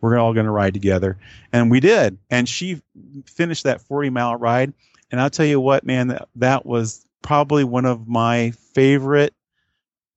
we're 0.01 0.19
all 0.19 0.33
going 0.33 0.47
to 0.47 0.53
ride 0.53 0.73
together." 0.73 1.19
And 1.53 1.71
we 1.71 1.81
did. 1.81 2.17
And 2.31 2.49
she 2.49 2.81
finished 3.27 3.65
that 3.65 3.83
40 3.83 4.11
mile 4.11 4.37
ride. 4.37 4.73
And 5.11 5.21
I'll 5.21 5.31
tell 5.31 5.47
you 5.47 5.61
what, 5.61 5.85
man, 5.85 6.09
that, 6.09 6.29
that 6.37 6.65
was 6.65 7.07
probably 7.21 7.65
one 7.65 7.85
of 7.85 8.09
my 8.09 8.53
favorite 8.73 9.35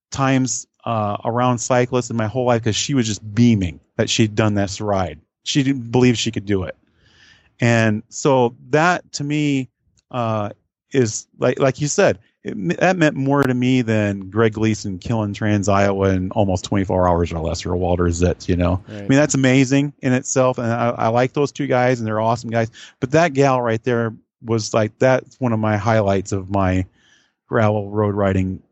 times 0.09 0.67
uh, 0.87 1.17
around 1.25 1.57
cyclists 1.57 2.09
in 2.09 2.15
my 2.15 2.27
whole 2.27 2.45
life 2.45 2.61
because 2.61 2.77
she 2.77 2.93
was 2.93 3.05
just 3.05 3.35
beaming 3.35 3.77
that 3.97 4.09
she'd 4.09 4.35
done 4.35 4.53
this 4.53 4.79
ride. 4.79 5.19
She 5.43 5.61
didn't 5.61 5.91
believe 5.91 6.17
she 6.17 6.31
could 6.31 6.45
do 6.45 6.63
it. 6.63 6.77
And 7.59 8.03
so 8.07 8.55
that 8.69 9.11
to 9.13 9.25
me 9.25 9.67
uh, 10.11 10.51
is 10.93 11.27
like 11.39 11.59
like 11.59 11.81
you 11.81 11.89
said, 11.89 12.19
it, 12.45 12.79
that 12.79 12.95
meant 12.95 13.17
more 13.17 13.43
to 13.43 13.53
me 13.53 13.81
than 13.81 14.29
Greg 14.29 14.53
Gleason 14.53 14.97
killing 14.97 15.33
Trans 15.33 15.67
Iowa 15.67 16.11
in 16.11 16.31
almost 16.31 16.63
24 16.63 17.09
hours 17.09 17.33
or 17.33 17.39
less, 17.39 17.65
or 17.65 17.75
Walter 17.75 18.05
Zitz. 18.05 18.47
You 18.47 18.55
know, 18.55 18.81
Right. 18.87 18.99
I 18.99 19.07
mean 19.07 19.19
that's 19.19 19.35
amazing 19.35 19.91
in 19.99 20.13
itself, 20.13 20.57
and 20.57 20.71
I, 20.71 20.91
I 20.91 21.07
like 21.09 21.33
those 21.33 21.51
two 21.51 21.67
guys, 21.67 21.99
and 21.99 22.07
they're 22.07 22.21
awesome 22.21 22.49
guys. 22.49 22.71
But 23.01 23.11
that 23.11 23.33
gal 23.33 23.61
right 23.61 23.83
there 23.83 24.15
was 24.41 24.73
like 24.73 24.97
that's 24.99 25.37
one 25.37 25.51
of 25.51 25.59
my 25.59 25.75
highlights 25.75 26.31
of 26.31 26.49
my 26.49 26.85
gravel 27.49 27.89
road 27.89 28.15
riding 28.15 28.63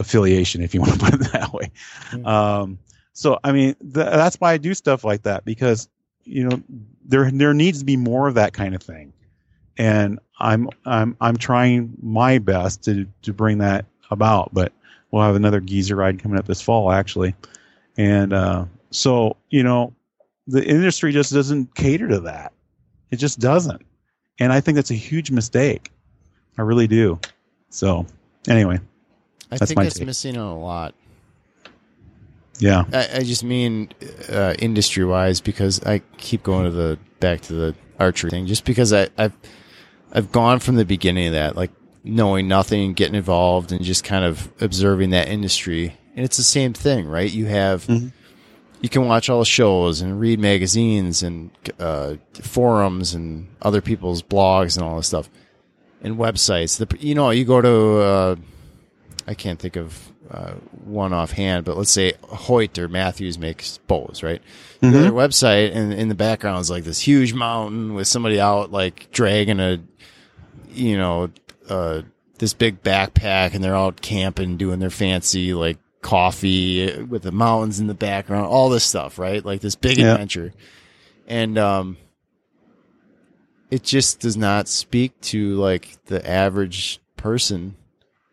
affiliation, 0.00 0.62
if 0.62 0.74
you 0.74 0.80
want 0.80 0.94
to 0.94 0.98
put 1.10 1.14
it 1.14 1.32
that 1.32 1.52
way. 1.52 1.70
Hmm. 2.10 2.26
Um, 2.26 2.78
so 3.12 3.38
I 3.44 3.52
mean, 3.52 3.74
th- 3.76 3.92
that's 3.92 4.36
why 4.40 4.52
I 4.52 4.56
do 4.58 4.74
stuff 4.74 5.04
like 5.04 5.22
that 5.22 5.44
because 5.44 5.88
you 6.24 6.48
know 6.48 6.62
there 7.04 7.30
there 7.30 7.54
needs 7.54 7.80
to 7.80 7.84
be 7.84 7.96
more 7.96 8.26
of 8.28 8.34
that 8.34 8.52
kind 8.52 8.74
of 8.74 8.82
thing, 8.82 9.12
and 9.78 10.18
I'm 10.38 10.68
I'm 10.84 11.16
I'm 11.20 11.36
trying 11.36 11.94
my 12.02 12.38
best 12.38 12.82
to 12.84 13.06
to 13.22 13.32
bring 13.32 13.58
that 13.58 13.84
about. 14.10 14.52
But 14.52 14.72
we'll 15.10 15.22
have 15.22 15.36
another 15.36 15.60
geezer 15.60 15.96
ride 15.96 16.18
coming 16.18 16.38
up 16.38 16.46
this 16.46 16.62
fall 16.62 16.90
actually, 16.90 17.34
and 17.96 18.32
uh, 18.32 18.64
so 18.90 19.36
you 19.50 19.62
know 19.62 19.92
the 20.46 20.64
industry 20.64 21.12
just 21.12 21.32
doesn't 21.32 21.74
cater 21.74 22.08
to 22.08 22.20
that. 22.20 22.52
It 23.10 23.16
just 23.16 23.38
doesn't. 23.38 23.82
and 24.38 24.52
I 24.52 24.60
think 24.60 24.76
that's 24.76 24.90
a 24.90 24.94
huge 24.94 25.30
mistake. 25.30 25.92
I 26.58 26.62
really 26.62 26.86
do. 26.86 27.18
So 27.68 28.06
anyway, 28.48 28.80
I 29.50 29.56
That's 29.56 29.68
think 29.72 29.80
that's 29.82 29.98
take. 29.98 30.06
missing 30.06 30.36
on 30.36 30.46
a 30.56 30.58
lot. 30.58 30.94
yeah, 32.58 32.84
I, 32.92 33.08
I 33.18 33.22
just 33.24 33.42
mean 33.42 33.88
uh, 34.30 34.54
industry 34.58 35.04
wise 35.04 35.40
because 35.40 35.82
I 35.84 36.00
keep 36.18 36.42
going 36.42 36.64
to 36.66 36.70
the 36.70 36.98
back 37.20 37.40
to 37.42 37.52
the 37.54 37.74
archery 37.98 38.30
thing 38.30 38.46
just 38.46 38.64
because 38.64 38.92
I, 38.92 39.08
I've 39.18 39.32
I've 40.12 40.30
gone 40.32 40.58
from 40.58 40.76
the 40.76 40.84
beginning 40.84 41.28
of 41.28 41.32
that 41.34 41.56
like 41.56 41.70
knowing 42.04 42.48
nothing, 42.48 42.92
getting 42.94 43.14
involved, 43.14 43.72
and 43.72 43.82
just 43.82 44.04
kind 44.04 44.24
of 44.24 44.50
observing 44.60 45.10
that 45.10 45.28
industry. 45.28 45.96
And 46.16 46.24
it's 46.24 46.36
the 46.36 46.42
same 46.42 46.72
thing, 46.72 47.06
right? 47.06 47.30
You 47.30 47.46
have 47.46 47.86
Mhm. 47.86 48.12
you 48.80 48.88
can 48.88 49.06
watch 49.06 49.28
all 49.30 49.38
the 49.40 49.44
shows 49.44 50.00
and 50.00 50.20
read 50.20 50.38
magazines 50.38 51.22
and 51.22 51.50
uh, 51.78 52.14
forums 52.42 53.14
and 53.14 53.48
other 53.62 53.80
people's 53.80 54.22
blogs 54.22 54.76
and 54.76 54.84
all 54.84 54.96
this 54.96 55.06
stuff 55.08 55.28
and 56.02 56.16
websites. 56.16 56.78
The 56.78 56.86
you 56.98 57.14
know 57.14 57.30
you 57.30 57.44
go 57.44 57.60
to 57.60 57.98
uh, 58.00 58.36
I 59.30 59.34
can't 59.34 59.60
think 59.60 59.76
of 59.76 60.10
uh, 60.28 60.54
one 60.84 61.12
offhand, 61.12 61.64
but 61.64 61.76
let's 61.76 61.90
say 61.92 62.14
Hoyt 62.24 62.76
or 62.78 62.88
Mathews 62.88 63.38
makes 63.38 63.78
bows, 63.86 64.24
right? 64.24 64.42
To 64.80 64.90
their 64.90 65.12
website, 65.12 65.74
and 65.74 65.92
in 65.92 66.08
the 66.08 66.14
background 66.16 66.60
is 66.60 66.68
like 66.70 66.82
this 66.82 66.98
huge 67.00 67.32
mountain 67.32 67.94
with 67.94 68.08
somebody 68.08 68.40
out 68.40 68.72
like 68.72 69.08
dragging 69.12 69.60
a, 69.60 69.78
you 70.70 70.96
know, 70.98 71.30
uh, 71.68 72.02
this 72.38 72.54
big 72.54 72.82
backpack, 72.82 73.54
and 73.54 73.62
they're 73.62 73.76
out 73.76 74.00
camping, 74.00 74.56
doing 74.56 74.80
their 74.80 74.90
fancy 74.90 75.54
like 75.54 75.78
coffee 76.02 77.02
with 77.04 77.22
the 77.22 77.30
mountains 77.30 77.78
in 77.78 77.86
the 77.86 77.94
background, 77.94 78.46
all 78.46 78.68
this 78.68 78.82
stuff, 78.84 79.16
right? 79.18 79.44
Like 79.44 79.60
this 79.60 79.76
big 79.76 79.98
Yeah. 79.98 80.12
adventure, 80.12 80.52
and 81.28 81.56
um, 81.56 81.98
it 83.70 83.84
just 83.84 84.18
does 84.20 84.36
not 84.36 84.66
speak 84.66 85.20
to 85.20 85.54
like 85.54 86.04
the 86.06 86.28
average 86.28 86.98
person 87.16 87.76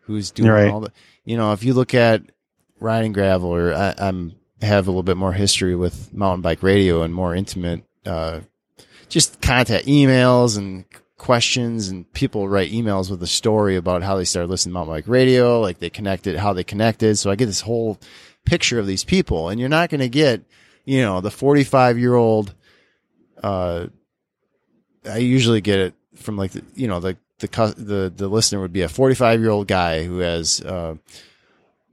who's 0.08 0.32
doing 0.32 0.50
Right. 0.50 0.68
all 0.72 0.80
the 0.80 0.92
you 1.24 1.36
know 1.36 1.52
if 1.52 1.62
you 1.62 1.74
look 1.74 1.94
at 1.94 2.22
riding 2.80 3.12
gravel 3.12 3.50
or 3.54 3.72
I, 3.74 3.94
i'm 3.98 4.34
have 4.60 4.88
a 4.88 4.90
little 4.90 5.02
bit 5.04 5.16
more 5.16 5.32
history 5.32 5.76
with 5.76 6.12
mountain 6.12 6.40
bike 6.42 6.62
radio 6.64 7.02
and 7.02 7.14
more 7.14 7.34
intimate 7.34 7.84
uh 8.06 8.40
just 9.08 9.40
contact 9.40 9.86
emails 9.86 10.58
and 10.58 10.84
questions 11.18 11.88
and 11.88 12.10
people 12.12 12.48
write 12.48 12.70
emails 12.72 13.10
with 13.10 13.22
a 13.22 13.26
story 13.26 13.76
about 13.76 14.02
how 14.02 14.16
they 14.16 14.24
started 14.24 14.48
listening 14.50 14.72
to 14.72 14.74
mountain 14.74 14.94
bike 14.94 15.06
radio 15.08 15.60
like 15.60 15.78
they 15.78 15.90
connected 15.90 16.36
how 16.36 16.52
they 16.52 16.64
connected 16.64 17.16
so 17.18 17.30
i 17.30 17.36
get 17.36 17.46
this 17.46 17.60
whole 17.60 17.98
picture 18.44 18.78
of 18.78 18.86
these 18.86 19.04
people 19.04 19.48
and 19.50 19.60
you're 19.60 19.68
not 19.68 19.90
going 19.90 20.00
to 20.00 20.08
get 20.08 20.42
you 20.84 21.02
know 21.02 21.20
the 21.20 21.30
45 21.30 21.98
year 21.98 22.14
old 22.14 22.54
uh 23.42 23.86
i 25.08 25.18
usually 25.18 25.60
get 25.60 25.78
it 25.80 25.94
from 26.14 26.36
like 26.36 26.52
the, 26.52 26.64
you 26.74 26.88
know 26.88 26.98
the 27.00 27.16
the 27.40 27.46
the 27.76 28.12
the 28.14 28.28
listener 28.28 28.60
would 28.60 28.72
be 28.72 28.82
a 28.82 28.88
45 28.88 29.40
year 29.40 29.50
old 29.50 29.66
guy 29.68 30.04
who 30.04 30.18
has 30.18 30.60
uh, 30.60 30.94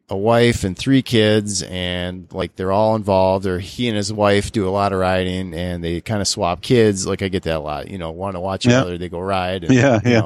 a 0.09 0.17
wife 0.17 0.63
and 0.63 0.77
three 0.77 1.01
kids 1.01 1.63
and 1.63 2.31
like 2.31 2.55
they're 2.55 2.71
all 2.71 2.95
involved 2.95 3.45
or 3.47 3.57
he 3.59 3.87
and 3.87 3.97
his 3.97 4.13
wife 4.13 4.51
do 4.51 4.67
a 4.67 4.69
lot 4.69 4.93
of 4.93 4.99
riding 4.99 5.53
and 5.53 5.83
they 5.83 5.99
kind 6.01 6.21
of 6.21 6.27
swap 6.27 6.61
kids 6.61 7.07
like 7.07 7.23
i 7.23 7.27
get 7.27 7.41
that 7.43 7.55
a 7.55 7.59
lot 7.59 7.89
you 7.89 7.97
know 7.97 8.11
want 8.11 8.35
to 8.35 8.39
watch 8.39 8.65
each 8.67 8.71
other 8.71 8.97
they 8.99 9.09
go 9.09 9.19
ride 9.19 9.63
and, 9.63 9.73
Yeah, 9.73 9.99
you 10.05 10.11
yeah. 10.11 10.19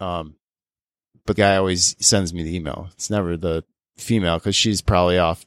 know. 0.00 0.06
um 0.06 0.34
but 1.24 1.36
the 1.36 1.42
guy 1.42 1.56
always 1.56 1.96
sends 2.04 2.34
me 2.34 2.42
the 2.42 2.54
email 2.54 2.88
it's 2.92 3.08
never 3.08 3.36
the 3.38 3.64
female 3.96 4.36
because 4.38 4.54
she's 4.56 4.82
probably 4.82 5.16
off 5.18 5.46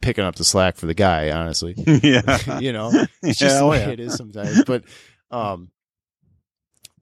picking 0.00 0.24
up 0.24 0.36
the 0.36 0.44
slack 0.44 0.76
for 0.76 0.86
the 0.86 0.94
guy 0.94 1.30
honestly 1.30 1.74
yeah, 2.02 2.58
you 2.58 2.72
know 2.72 2.90
it's 3.22 3.38
just 3.38 3.42
Yeah, 3.54 3.58
the 3.58 3.64
oh, 3.64 3.68
way 3.68 3.80
yeah. 3.80 3.88
it 3.90 4.00
is 4.00 4.14
sometimes. 4.16 4.64
But 4.64 4.84
um 5.30 5.70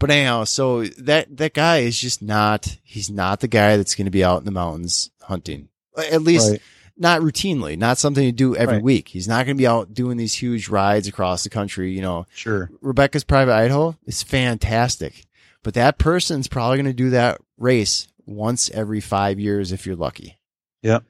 but 0.00 0.10
anyhow, 0.10 0.42
so 0.44 0.84
that 0.84 1.36
that 1.36 1.54
guy 1.54 1.78
is 1.78 1.96
just 2.00 2.20
not 2.22 2.76
he's 2.82 3.08
not 3.10 3.38
the 3.38 3.46
guy 3.48 3.76
that's 3.76 3.94
gonna 3.94 4.10
be 4.10 4.24
out 4.24 4.38
in 4.40 4.44
the 4.44 4.50
mountains 4.50 5.10
hunting. 5.22 5.68
At 5.96 6.22
least 6.22 6.50
Right. 6.50 6.62
not 6.96 7.20
routinely, 7.20 7.78
not 7.78 7.98
something 7.98 8.24
to 8.26 8.32
do 8.32 8.56
every 8.56 8.74
Right. 8.76 8.82
week. 8.82 9.08
He's 9.08 9.28
not 9.28 9.46
gonna 9.46 9.54
be 9.54 9.66
out 9.66 9.94
doing 9.94 10.16
these 10.16 10.34
huge 10.34 10.68
rides 10.68 11.06
across 11.06 11.44
the 11.44 11.50
country, 11.50 11.92
you 11.92 12.02
know. 12.02 12.26
Sure. 12.34 12.68
Rebecca's 12.80 13.22
private 13.24 13.54
Idaho 13.54 13.96
is 14.06 14.22
fantastic. 14.24 15.24
But 15.62 15.74
that 15.74 15.98
person's 15.98 16.48
probably 16.48 16.78
gonna 16.78 16.92
do 16.92 17.10
that 17.10 17.40
race 17.58 18.08
once 18.26 18.70
every 18.70 19.00
five 19.00 19.38
years 19.38 19.72
if 19.72 19.86
you're 19.86 19.96
lucky. 19.96 20.38
Yep. 20.82 21.04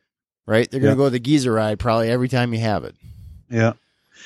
Right? 0.46 0.68
They're 0.70 0.80
gonna 0.80 0.92
Yep. 0.92 0.98
go 0.98 1.08
the 1.08 1.20
geezer 1.20 1.52
ride 1.52 1.78
probably 1.78 2.10
every 2.10 2.28
time 2.28 2.52
you 2.52 2.60
have 2.60 2.82
it. 2.84 2.96
Yeah. 3.48 3.74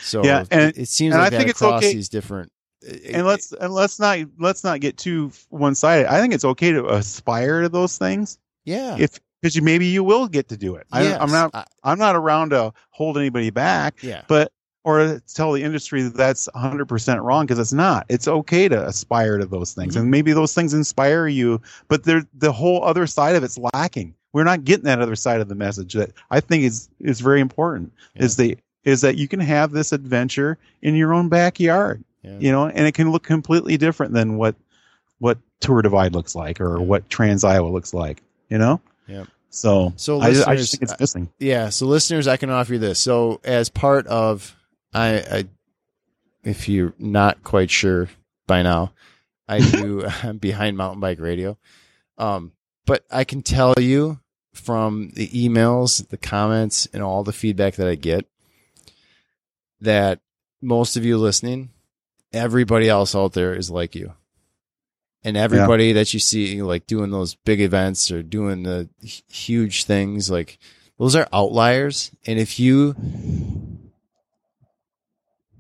So 0.03 0.24
Yeah, 0.24 0.45
and- 0.51 0.77
it, 0.77 0.89
seems 0.89 1.15
and 1.15 1.20
like 1.23 1.27
I 1.27 1.31
that 1.31 1.36
think 1.39 1.51
it's 1.51 1.61
across 1.61 1.82
okay- 1.85 1.93
these 1.95 2.09
different. 2.09 2.51
And 3.12 3.27
let's 3.27 3.52
and 3.52 3.73
let's 3.73 3.98
not 3.98 4.19
let's 4.39 4.65
not 4.65 4.81
get 4.81 4.97
too 4.97 5.31
one 5.51 5.74
sided. 5.74 6.06
I 6.06 6.20
think 6.20 6.35
it's 6.35 6.44
okay 6.44 6.73
to 6.73 6.86
aspire 6.89 7.62
to 7.62 7.69
those 7.69 7.98
things 7.98 8.39
yeah, 8.65 8.97
if 8.98 9.19
because 9.40 9.55
you 9.56 9.62
maybe 9.62 9.86
you 9.86 10.02
will 10.02 10.27
get 10.28 10.48
to 10.48 10.56
do 10.56 10.77
it. 10.77 10.86
I, 10.93 11.02
Yes, 11.02 11.19
I'm 11.20 11.31
not 11.31 11.51
I- 11.55 11.65
I'm 11.82 11.98
not 11.98 12.16
around 12.16 12.51
to 12.51 12.73
hold 12.90 13.19
anybody 13.19 13.51
back, 13.51 14.02
yeah, 14.02 14.23
but 14.28 14.51
or 14.85 15.19
tell 15.32 15.52
the 15.52 15.62
industry 15.62 16.02
that 16.02 16.15
that's 16.16 16.47
100 16.52 16.86
percent 16.86 17.20
wrong 17.23 17.47
because 17.47 17.59
it's 17.59 17.73
not. 17.73 18.05
It's 18.09 18.28
okay 18.28 18.69
to 18.69 18.86
aspire 18.86 19.39
to 19.39 19.47
those 19.47 19.73
things, 19.73 19.97
Mhm. 19.97 20.01
and 20.01 20.11
maybe 20.11 20.32
those 20.32 20.52
things 20.55 20.74
inspire 20.74 21.27
you. 21.27 21.61
But 21.89 22.05
there 22.05 22.24
the 22.35 22.52
whole 22.52 22.85
other 22.85 23.06
side 23.06 23.35
of 23.36 23.43
it's 23.44 23.59
lacking. 23.73 24.15
We're 24.32 24.44
not 24.44 24.65
getting 24.65 24.85
that 24.86 25.01
other 25.01 25.15
side 25.16 25.40
of 25.40 25.48
the 25.48 25.55
message 25.55 25.93
that 25.94 26.11
I 26.31 26.40
think 26.40 26.65
is 26.65 26.89
is 27.01 27.20
very 27.20 27.40
important. 27.40 27.93
Is 28.16 28.36
the 28.36 28.56
is 28.85 29.01
that 29.01 29.16
you 29.16 29.28
can 29.28 29.40
have 29.40 29.70
this 29.73 29.93
adventure 29.93 30.59
in 30.82 30.94
your 30.94 31.15
own 31.15 31.28
backyard 31.31 32.05
yeah. 32.24 32.38
you 32.38 32.52
know, 32.52 32.66
and 32.66 32.86
it 32.86 32.92
can 32.92 33.10
look 33.10 33.22
completely 33.22 33.76
different 33.76 34.12
than 34.12 34.36
what 34.36 34.56
what 35.18 35.38
Tour 35.60 35.82
Divide 35.82 36.12
looks 36.12 36.34
like 36.34 36.60
or 36.60 36.80
what 36.80 37.09
Trans 37.09 37.44
Iowa 37.44 37.68
looks 37.68 37.94
like, 37.94 38.22
you 38.48 38.59
know. 38.59 38.80
Yep. 39.06 39.28
So, 39.51 39.92
So 39.96 40.20
I, 40.20 40.32
just, 40.32 40.48
I 40.48 40.52
listeners, 40.52 40.60
just 40.60 40.72
think 40.72 40.82
it's 40.82 41.01
missing. 41.01 41.30
Yeah, 41.38 41.68
so 41.68 41.86
listeners, 41.86 42.26
I 42.26 42.36
can 42.36 42.51
offer 42.51 42.72
you 42.72 42.78
this. 42.80 42.98
So 42.98 43.40
as 43.44 43.68
part 43.68 44.06
of, 44.09 44.56
I, 44.92 45.18
I 45.18 45.44
if 46.42 46.68
you're 46.68 46.92
not 46.98 47.44
quite 47.44 47.70
sure 47.70 48.09
by 48.46 48.62
now, 48.62 48.92
I 49.48 49.60
do 49.70 50.05
I'm 50.22 50.38
behind 50.38 50.76
Mountain 50.76 51.01
Bike 51.01 51.20
Radio, 51.20 51.56
um, 52.18 52.52
but 52.84 53.05
I 53.10 53.24
can 53.24 53.42
tell 53.42 53.74
you 53.78 54.18
from 54.52 55.10
the 55.14 55.28
emails, 55.28 56.09
the 56.09 56.16
comments, 56.16 56.88
and 56.92 57.02
all 57.02 57.22
the 57.24 57.32
feedback 57.32 57.76
that 57.76 57.88
I 57.88 57.94
get 57.94 58.26
that 59.80 60.20
most 60.60 60.96
of 60.96 61.05
you 61.05 61.18
listening, 61.18 61.70
everybody 62.35 62.89
else 62.89 63.15
out 63.15 63.32
there 63.32 63.55
is 63.55 63.70
like 63.70 63.94
you. 63.94 64.12
And 65.23 65.39
everybody 65.39 65.93
that 65.94 66.12
you 66.12 66.20
see 66.20 66.61
like 66.61 66.86
doing 66.86 67.11
those 67.11 67.35
big 67.35 67.61
events 67.62 68.11
or 68.11 68.23
doing 68.23 68.62
the 68.62 68.90
h- 69.02 69.24
huge 69.28 69.85
things, 69.85 70.31
like 70.31 70.59
those 70.98 71.16
are 71.16 71.28
outliers. 71.32 72.11
And 72.27 72.39
if 72.39 72.61
you 72.61 72.94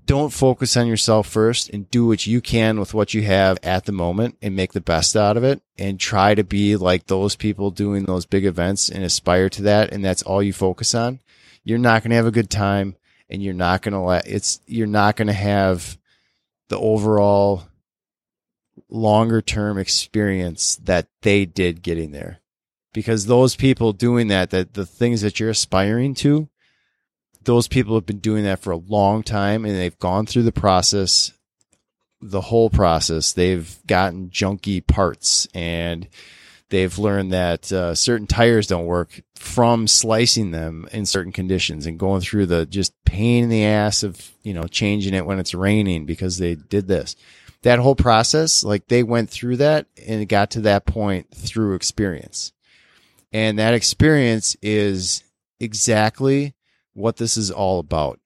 don't 0.06 0.34
focus 0.34 0.76
on 0.76 0.86
yourself 0.86 1.26
first 1.26 1.70
and 1.70 1.90
do 1.90 2.06
what 2.06 2.26
you 2.26 2.42
can 2.42 2.78
with 2.78 2.92
what 2.92 3.14
you 3.14 3.22
have 3.22 3.58
at 3.62 3.86
the 3.86 3.92
moment 3.92 4.36
and 4.42 4.54
make 4.54 4.74
the 4.74 4.80
best 4.82 5.16
out 5.16 5.38
of 5.38 5.44
it 5.44 5.62
and 5.78 5.98
try 5.98 6.34
to 6.34 6.44
be 6.44 6.76
like 6.76 7.06
those 7.06 7.34
people 7.34 7.70
doing 7.70 8.04
those 8.04 8.26
big 8.26 8.44
events 8.44 8.90
and 8.90 9.02
aspire 9.02 9.48
to 9.48 9.62
that. 9.62 9.92
And 9.94 10.04
that's 10.04 10.22
all 10.22 10.42
you 10.42 10.52
focus 10.52 10.94
on. 10.94 11.20
You're 11.62 11.78
not 11.78 12.02
going 12.02 12.10
to 12.10 12.16
have 12.16 12.26
a 12.26 12.30
good 12.30 12.50
time 12.50 12.96
and 13.30 13.42
you're 13.42 13.54
not 13.54 13.80
going 13.80 13.94
to 13.94 14.00
let 14.00 14.26
it's, 14.26 14.60
you're 14.66 14.86
not 14.86 15.16
going 15.16 15.28
to 15.28 15.32
have 15.32 15.96
the 16.68 16.78
overall 16.78 17.64
longer 18.88 19.40
term 19.40 19.78
experience 19.78 20.76
that 20.76 21.08
they 21.22 21.44
did 21.44 21.82
getting 21.82 22.12
there 22.12 22.40
because 22.92 23.26
those 23.26 23.56
people 23.56 23.92
doing 23.92 24.28
that, 24.28 24.50
that 24.50 24.74
the 24.74 24.86
things 24.86 25.20
that 25.20 25.38
you're 25.38 25.50
aspiring 25.50 26.14
to, 26.14 26.48
those 27.42 27.68
people 27.68 27.94
have 27.94 28.06
been 28.06 28.20
doing 28.20 28.44
that 28.44 28.60
for 28.60 28.70
a 28.70 28.76
long 28.76 29.22
time 29.22 29.64
and 29.64 29.74
they've 29.74 29.98
gone 29.98 30.24
through 30.24 30.44
the 30.44 30.52
process, 30.52 31.32
the 32.20 32.40
whole 32.40 32.70
process. 32.70 33.32
They've 33.32 33.76
gotten 33.86 34.30
junky 34.30 34.86
parts 34.86 35.46
and 35.52 36.08
they've 36.74 36.98
learned 36.98 37.32
that 37.32 37.70
uh, 37.70 37.94
certain 37.94 38.26
tires 38.26 38.66
don't 38.66 38.86
work 38.86 39.22
from 39.36 39.86
slicing 39.86 40.50
them 40.50 40.88
in 40.90 41.06
certain 41.06 41.30
conditions 41.30 41.86
and 41.86 42.00
going 42.00 42.20
through 42.20 42.46
the 42.46 42.66
just 42.66 42.92
pain 43.04 43.44
in 43.44 43.48
the 43.48 43.64
ass 43.64 44.02
of, 44.02 44.32
you 44.42 44.52
know, 44.52 44.64
changing 44.64 45.14
it 45.14 45.24
when 45.24 45.38
it's 45.38 45.54
raining 45.54 46.04
because 46.04 46.38
they 46.38 46.56
did 46.56 46.88
this. 46.88 47.14
That 47.62 47.78
whole 47.78 47.94
process, 47.94 48.64
like 48.64 48.88
they 48.88 49.04
went 49.04 49.30
through 49.30 49.58
that 49.58 49.86
and 50.04 50.20
it 50.20 50.26
got 50.26 50.50
to 50.52 50.62
that 50.62 50.84
point 50.84 51.32
through 51.32 51.76
experience. 51.76 52.52
And 53.32 53.58
that 53.60 53.74
experience 53.74 54.56
is 54.60 55.22
exactly 55.60 56.54
what 56.92 57.18
this 57.18 57.36
is 57.36 57.52
all 57.52 57.78
about. 57.78 58.18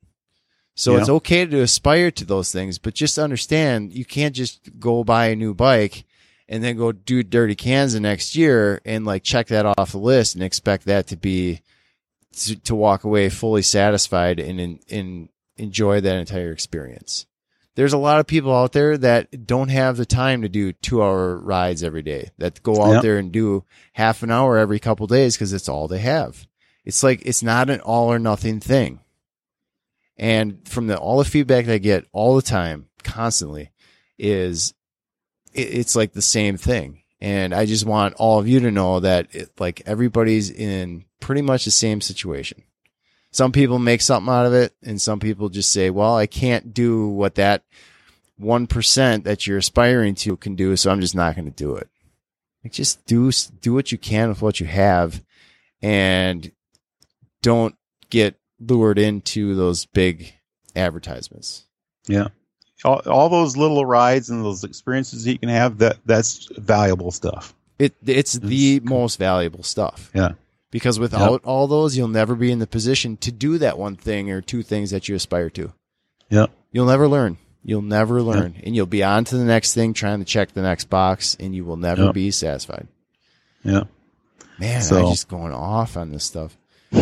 So 0.75 0.95
Yeah. 0.95 1.01
it's 1.01 1.09
okay 1.11 1.45
to 1.45 1.61
aspire 1.61 2.11
to 2.13 2.25
those 2.25 2.51
things, 2.51 2.79
but 2.79 2.95
just 2.95 3.19
understand 3.19 3.93
you 3.93 4.07
can't 4.07 4.35
just 4.35 4.61
go 4.81 5.05
buy 5.05 5.27
a 5.27 5.37
new 5.37 5.53
bike 5.53 6.05
and 6.49 6.63
then 6.65 6.77
go 6.77 6.93
do 6.93 7.23
Dirty 7.23 7.55
Kanza 7.57 7.95
the 7.95 8.01
next 8.01 8.35
year 8.37 8.81
and 8.85 9.05
like 9.05 9.23
check 9.23 9.49
that 9.49 9.67
off 9.67 9.93
the 9.93 9.99
list 9.99 10.35
and 10.35 10.43
expect 10.43 10.87
that 10.87 11.07
to 11.09 11.17
be 11.17 11.61
to, 12.37 12.57
to 12.61 12.75
walk 12.75 13.05
away 13.05 13.29
fully 13.29 13.63
satisfied 13.63 14.39
and, 14.41 14.61
and, 14.61 14.81
and 14.91 15.29
enjoy 15.57 16.01
that 16.01 16.17
entire 16.17 16.53
experience. 16.53 17.27
there's 17.75 17.93
a 17.93 17.99
lot 17.99 18.19
of 18.21 18.27
people 18.27 18.55
out 18.55 18.73
there 18.73 18.97
that 18.99 19.47
don't 19.47 19.69
have 19.71 19.97
the 19.97 20.07
time 20.07 20.43
to 20.43 20.49
do 20.49 20.73
two 20.73 21.03
hour 21.03 21.37
rides 21.39 21.83
every 21.83 22.03
day 22.03 22.31
that 22.39 22.63
go 22.63 22.83
out 22.83 22.93
Yep. 22.95 23.03
there 23.03 23.19
and 23.19 23.33
do 23.33 23.65
half 23.93 24.23
an 24.23 24.31
hour 24.31 24.57
every 24.59 24.79
couple 24.79 25.07
days 25.07 25.37
because 25.37 25.53
it's 25.53 25.69
all 25.69 25.87
they 25.89 25.99
have. 26.01 26.47
It's 26.85 27.03
like, 27.03 27.23
it's 27.25 27.43
not 27.43 27.71
an 27.71 27.81
all 27.81 28.11
or 28.13 28.19
nothing 28.19 28.61
thing. 28.61 29.01
And 30.17 30.67
from 30.69 30.87
the, 30.89 30.97
all 30.99 31.19
the 31.19 31.25
feedback 31.25 31.67
that 31.67 31.75
I 31.75 31.79
get 31.79 32.07
all 32.13 32.35
the 32.37 32.43
time, 32.43 32.87
constantly 33.05 33.71
is 34.19 34.75
it's 35.59 35.97
like 35.97 36.13
the 36.13 36.23
same 36.23 36.57
thing. 36.57 37.03
And 37.21 37.55
I 37.55 37.67
just 37.67 37.85
want 37.85 38.15
all 38.15 38.39
of 38.39 38.47
you 38.47 38.61
to 38.61 38.71
know 38.71 39.01
that 39.01 39.35
it, 39.35 39.51
like 39.59 39.83
everybody's 39.87 40.51
in 40.51 41.05
pretty 41.21 41.43
much 41.43 41.65
the 41.65 41.71
same 41.71 42.01
situation. 42.01 42.63
Some 43.31 43.53
people 43.53 43.79
make 43.79 44.01
something 44.01 44.33
out 44.33 44.47
of 44.47 44.55
it 44.55 44.75
and 44.83 45.01
some 45.01 45.21
people 45.21 45.49
just 45.49 45.73
say, 45.73 45.91
well, 45.91 46.17
I 46.17 46.27
can't 46.27 46.73
do 46.73 47.09
what 47.09 47.35
that 47.35 47.63
1% 48.41 49.25
that 49.25 49.47
you're 49.47 49.59
aspiring 49.59 50.15
to 50.17 50.37
can 50.37 50.55
do. 50.55 50.77
So 50.77 50.91
I'm 50.91 51.01
just 51.01 51.15
not 51.15 51.35
going 51.35 51.51
to 51.51 51.51
do 51.51 51.75
it. 51.75 51.89
Like 52.63 52.73
just 52.73 53.05
do, 53.07 53.31
do 53.61 53.75
what 53.75 53.93
you 53.93 53.99
can 53.99 54.29
with 54.29 54.43
what 54.43 54.61
you 54.61 54.67
have 54.67 55.23
and 55.83 56.51
don't 57.43 57.75
get 58.11 58.39
lured 58.61 58.99
into 58.99 59.55
those 59.55 59.87
big 59.87 60.35
advertisements. 60.75 61.67
Yeah. 62.07 62.29
All, 62.85 63.01
all 63.07 63.29
those 63.29 63.57
little 63.57 63.85
rides 63.85 64.31
and 64.31 64.45
those 64.45 64.63
experiences 64.65 65.25
that 65.25 65.33
you 65.33 65.39
can 65.39 65.49
have 65.49 65.79
that 65.79 65.99
that's 66.07 66.49
valuable 66.57 67.11
stuff. 67.11 67.55
It 67.79 67.95
it's 68.07 68.35
the 68.35 68.77
It's- 68.77 68.89
most 68.89 69.19
valuable 69.19 69.63
stuff. 69.63 70.11
Yeah. 70.15 70.33
Because 70.71 70.99
without 71.01 71.43
all 71.45 71.67
those, 71.67 71.97
you'll 71.97 72.09
never 72.09 72.35
be 72.35 72.53
in 72.53 72.59
the 72.59 72.67
position 72.67 73.17
to 73.19 73.33
do 73.33 73.57
that 73.59 73.79
one 73.79 73.97
thing 73.97 74.31
or 74.31 74.43
two 74.43 74.63
things 74.63 74.91
that 74.91 75.09
you 75.09 75.15
aspire 75.15 75.49
to. 75.51 75.73
Yep. 76.29 76.51
You'll 76.73 76.85
never 76.87 77.09
learn. 77.09 77.39
You'll 77.65 77.81
never 77.81 78.21
learn. 78.21 78.55
And 78.63 78.77
you'll 78.77 78.85
be 78.85 79.03
on 79.03 79.25
to 79.25 79.37
the 79.39 79.45
next 79.45 79.73
thing 79.73 79.95
trying 79.95 80.19
to 80.19 80.27
check 80.27 80.53
the 80.53 80.61
next 80.61 80.91
box 80.91 81.39
and 81.41 81.55
you 81.55 81.65
will 81.65 81.79
never 81.79 82.05
Yep. 82.07 82.15
be 82.15 82.31
satisfied. 82.31 82.87
Yeah. 83.65 83.85
Man, 84.59 84.83
So- 84.83 85.07
I'm 85.07 85.11
just 85.11 85.29
going 85.29 85.55
off 85.55 85.97
on 85.97 86.11
this 86.11 86.25
stuff. 86.25 86.58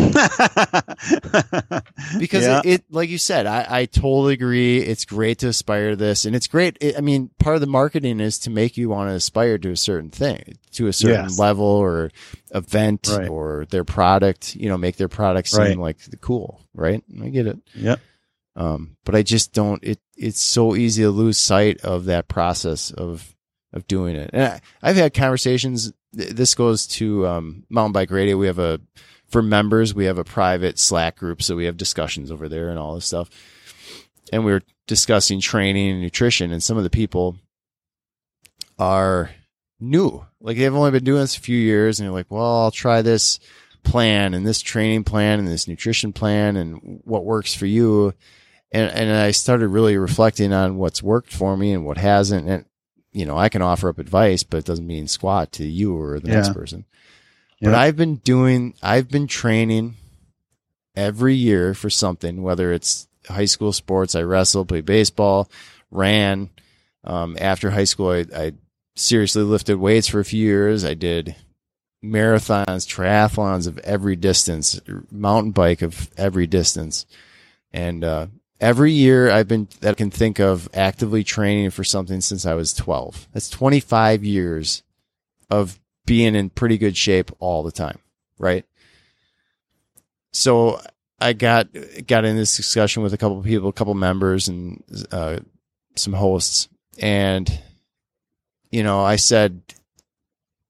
because 2.19 2.45
Yeah. 2.45 2.61
it, 2.63 2.65
it 2.65 2.83
like 2.89 3.09
you 3.09 3.17
said 3.17 3.45
I, 3.45 3.65
I 3.69 3.85
totally 3.85 4.33
agree 4.33 4.77
it's 4.79 5.05
great 5.05 5.39
to 5.39 5.47
aspire 5.47 5.91
to 5.91 5.95
this 5.95 6.25
and 6.25 6.35
it's 6.35 6.47
great 6.47 6.77
it, 6.81 6.97
i 6.97 7.01
mean 7.01 7.29
part 7.39 7.55
of 7.55 7.61
the 7.61 7.67
marketing 7.67 8.19
is 8.19 8.39
to 8.39 8.49
make 8.49 8.77
you 8.77 8.89
want 8.89 9.09
to 9.09 9.13
aspire 9.15 9.57
to 9.59 9.71
a 9.71 9.77
certain 9.77 10.09
thing 10.09 10.57
to 10.71 10.87
a 10.87 10.93
certain 10.93 11.25
Yes. 11.25 11.39
level 11.39 11.65
or 11.65 12.11
event 12.51 13.07
Right. 13.09 13.29
or 13.29 13.65
their 13.69 13.83
product 13.83 14.55
you 14.55 14.69
know 14.69 14.77
make 14.77 14.97
their 14.97 15.07
product 15.09 15.47
seem 15.47 15.61
Right. 15.61 15.77
like 15.77 15.97
cool 16.21 16.61
right 16.73 17.03
i 17.21 17.29
get 17.29 17.47
it 17.47 17.57
Yep. 17.75 17.99
um 18.55 18.97
but 19.05 19.15
i 19.15 19.23
just 19.23 19.53
don't 19.53 19.83
it 19.83 19.99
it's 20.17 20.41
so 20.41 20.75
easy 20.75 21.03
to 21.03 21.09
lose 21.11 21.37
sight 21.37 21.81
of 21.81 22.05
that 22.05 22.27
process 22.27 22.91
of 22.91 23.35
of 23.73 23.87
doing 23.87 24.15
it 24.15 24.29
and 24.33 24.43
I, 24.43 24.61
i've 24.81 24.95
had 24.95 25.13
conversations 25.13 25.91
th- 26.17 26.29
this 26.31 26.55
goes 26.55 26.87
to 26.87 27.27
um 27.27 27.63
mountain 27.69 27.93
bike 27.93 28.11
radio 28.11 28.37
we 28.37 28.47
have 28.47 28.59
a 28.59 28.79
for 29.29 29.41
members, 29.41 29.93
we 29.93 30.05
have 30.05 30.17
a 30.17 30.23
private 30.23 30.79
Slack 30.79 31.17
group, 31.17 31.41
so 31.41 31.55
we 31.55 31.65
have 31.65 31.77
discussions 31.77 32.31
over 32.31 32.47
there 32.47 32.69
and 32.69 32.79
all 32.79 32.95
this 32.95 33.05
stuff. 33.05 33.29
And 34.31 34.45
we 34.45 34.51
were 34.51 34.63
discussing 34.87 35.39
training 35.39 35.91
and 35.91 36.01
nutrition, 36.01 36.51
and 36.51 36.63
some 36.63 36.77
of 36.77 36.83
the 36.83 36.89
people 36.89 37.37
are 38.79 39.31
new. 39.79 40.25
Like 40.41 40.57
they've 40.57 40.73
only 40.73 40.91
been 40.91 41.03
doing 41.03 41.21
this 41.21 41.37
a 41.37 41.41
few 41.41 41.57
years, 41.57 41.99
and 41.99 42.05
they're 42.07 42.13
like, 42.13 42.31
"Well, 42.31 42.63
I'll 42.63 42.71
try 42.71 43.01
this 43.01 43.39
plan 43.83 44.33
and 44.33 44.45
this 44.45 44.61
training 44.61 45.03
plan 45.03 45.39
and 45.39 45.47
this 45.47 45.67
nutrition 45.67 46.11
plan 46.13 46.57
and 46.57 47.01
what 47.03 47.25
works 47.25 47.53
for 47.53 47.65
you." 47.65 48.13
And 48.71 48.91
and 48.91 49.11
I 49.11 49.31
started 49.31 49.69
really 49.69 49.97
reflecting 49.97 50.53
on 50.53 50.77
what's 50.77 51.01
worked 51.01 51.31
for 51.31 51.55
me 51.55 51.73
and 51.73 51.85
what 51.85 51.97
hasn't. 51.97 52.47
And 52.47 52.65
you 53.11 53.25
know, 53.25 53.37
I 53.37 53.49
can 53.49 53.61
offer 53.61 53.89
up 53.89 53.99
advice, 53.99 54.43
but 54.43 54.57
it 54.57 54.65
doesn't 54.65 54.85
mean 54.85 55.07
squat 55.07 55.51
to 55.53 55.65
you 55.65 55.99
or 55.99 56.19
the 56.19 56.29
next 56.29 56.49
Yeah. 56.49 56.53
Person. 57.59 57.71
But 57.71 57.79
I've 57.79 57.95
been 57.95 58.15
doing, 58.17 58.73
I've 58.81 59.09
been 59.09 59.27
training 59.27 59.95
every 60.95 61.35
year 61.35 61.73
for 61.73 61.89
something, 61.89 62.41
whether 62.41 62.71
it's 62.71 63.07
high 63.27 63.45
school 63.45 63.73
sports. 63.73 64.15
I 64.15 64.21
wrestled, 64.23 64.69
played 64.69 64.85
baseball, 64.85 65.49
ran. 65.91 66.49
Um, 67.03 67.37
after 67.39 67.71
high 67.71 67.85
school, 67.85 68.09
I, 68.09 68.25
I 68.35 68.53
seriously 68.95 69.43
lifted 69.43 69.77
weights 69.77 70.07
for 70.07 70.19
a 70.19 70.25
few 70.25 70.43
years. 70.43 70.83
I 70.83 70.93
did 70.93 71.35
marathons, 72.03 72.85
triathlons 72.85 73.67
of 73.67 73.77
every 73.79 74.15
distance, 74.15 74.79
mountain 75.11 75.51
bike 75.51 75.81
of 75.81 76.09
every 76.17 76.47
distance. 76.47 77.05
And, 77.71 78.03
uh, 78.03 78.27
every 78.59 78.91
year 78.91 79.29
I've 79.29 79.47
been, 79.47 79.67
that 79.81 79.91
I 79.91 79.93
can 79.93 80.09
think 80.09 80.39
of 80.39 80.69
actively 80.73 81.23
training 81.23 81.69
for 81.71 81.83
something 81.83 82.21
since 82.21 82.45
I 82.45 82.55
was 82.55 82.73
12. 82.73 83.27
That's 83.33 83.49
25 83.49 84.23
years 84.23 84.83
of 85.49 85.79
being 86.07 86.33
in 86.33 86.49
pretty 86.49 86.79
good 86.79 86.97
shape 86.97 87.29
all 87.37 87.61
the 87.61 87.71
time, 87.71 87.99
right? 88.39 88.65
So 90.31 90.81
I 91.19 91.33
got 91.33 91.67
got 92.07 92.25
in 92.25 92.35
this 92.35 92.57
discussion 92.57 93.03
with 93.03 93.13
a 93.13 93.17
couple 93.17 93.43
people, 93.43 93.69
a 93.69 93.73
couple 93.73 93.93
members, 93.93 94.47
and 94.47 94.83
uh, 95.11 95.37
some 95.95 96.13
hosts, 96.13 96.69
and 96.97 97.59
you 98.71 98.83
know, 98.83 99.01
I 99.01 99.17
said, 99.17 99.61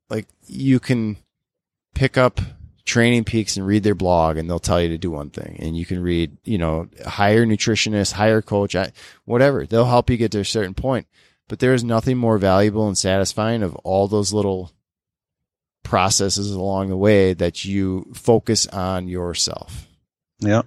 like, 0.09 0.27
you 0.45 0.79
can 0.79 1.17
pick 1.95 2.17
up 2.17 2.39
Training 2.85 3.23
Peaks 3.23 3.57
and 3.57 3.65
read 3.65 3.83
their 3.83 3.95
blog, 3.95 4.37
and 4.37 4.49
they'll 4.49 4.59
tell 4.59 4.81
you 4.81 4.89
to 4.89 4.97
do 4.97 5.11
one 5.11 5.29
thing, 5.29 5.57
and 5.59 5.77
you 5.77 5.85
can 5.85 6.01
read, 6.01 6.37
you 6.43 6.57
know, 6.57 6.87
hire 7.05 7.45
nutritionist, 7.45 8.13
hire 8.13 8.41
coach, 8.41 8.75
whatever. 9.25 9.65
They'll 9.65 9.85
help 9.85 10.09
you 10.09 10.17
get 10.17 10.31
to 10.31 10.39
a 10.39 10.45
certain 10.45 10.73
point. 10.73 11.07
But 11.49 11.59
there 11.59 11.73
is 11.73 11.83
nothing 11.83 12.17
more 12.17 12.37
valuable 12.37 12.87
and 12.87 12.97
satisfying 12.97 13.63
of 13.63 13.75
all 13.77 14.07
those 14.07 14.33
little 14.33 14.71
processes 15.87 16.51
along 16.51 16.89
the 16.89 16.97
way 16.97 17.33
that 17.33 17.63
you 17.63 18.11
focus 18.13 18.67
on 18.67 19.07
yourself. 19.07 19.87
Yeah. 20.39 20.63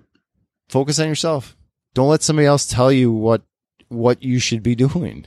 Focus 0.69 0.99
on 0.99 1.09
yourself. 1.09 1.57
Don't 1.93 2.09
let 2.09 2.23
somebody 2.23 2.47
else 2.47 2.67
tell 2.67 2.91
you 2.91 3.13
what 3.13 3.43
what 3.89 4.23
you 4.23 4.39
should 4.39 4.63
be 4.63 4.75
doing. 4.87 5.27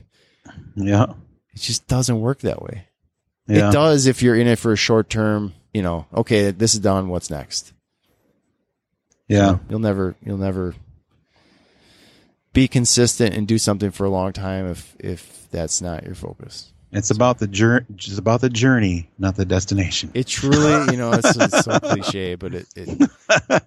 Yeah. 0.76 1.14
It 1.54 1.60
just 1.62 1.88
doesn't 1.88 2.22
work 2.22 2.40
that 2.40 2.64
way. 2.64 2.88
Yeah. 3.48 3.70
It 3.70 3.74
does 3.74 4.08
if 4.08 4.24
you're 4.24 4.36
in 4.36 4.48
it 4.48 4.58
for 4.58 4.72
a 4.72 4.78
short 4.78 5.10
term, 5.10 5.54
you 5.74 5.84
know, 5.84 6.08
okay, 6.14 6.50
this 6.50 6.74
is 6.74 6.80
done, 6.80 7.10
what's 7.10 7.30
next? 7.30 7.72
Yeah. 9.28 9.60
You'll 9.70 9.80
never 9.80 10.16
you'll 10.26 10.38
never 10.38 10.74
be 12.52 12.68
consistent 12.68 13.36
and 13.36 13.48
do 13.48 13.60
something 13.60 13.92
for 13.92 14.06
a 14.06 14.10
long 14.10 14.34
time 14.34 14.68
if 14.68 14.96
if 15.00 15.48
that's 15.52 15.82
not 15.82 16.04
your 16.04 16.16
focus. 16.16 16.73
It's 16.94 17.12
about 17.12 17.40
the 17.40 17.48
journey. 17.48 17.86
It's 17.96 18.18
about 18.18 18.42
the 18.42 18.50
journey, 18.50 19.10
not 19.18 19.36
the 19.36 19.46
destination. 19.46 20.12
It 20.14 20.28
truly, 20.28 20.92
you 20.92 20.98
know, 20.98 21.12
it's, 21.14 21.36
it's 21.36 21.64
so 21.64 21.80
cliche, 21.80 22.36
but 22.36 22.54
it, 22.54 22.68
it 22.76 23.10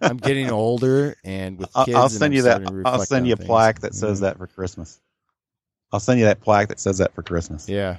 I'm 0.01 0.17
getting 0.19 0.51
older, 0.51 1.17
and 1.25 1.59
with 1.59 1.71
I'll, 1.75 1.85
kids, 1.85 1.97
I'll 1.97 2.03
and 2.05 2.13
send 2.13 2.35
you 2.35 2.43
that. 2.43 2.63
I'll 2.85 3.01
send 3.01 3.27
you 3.27 3.33
a 3.35 3.37
things. 3.37 3.47
plaque 3.47 3.81
that 3.81 3.95
says 3.95 4.19
Mhm. 4.19 4.23
that 4.23 4.39
for 4.39 4.47
Christmas. 4.47 5.01
I'll 5.93 6.01
send 6.01 6.19
you 6.21 6.27
that 6.27 6.41
plaque 6.41 6.69
that 6.69 6.81
says 6.81 6.99
that 6.99 7.15
for 7.15 7.23
Christmas. 7.23 7.69
Yeah, 7.69 7.99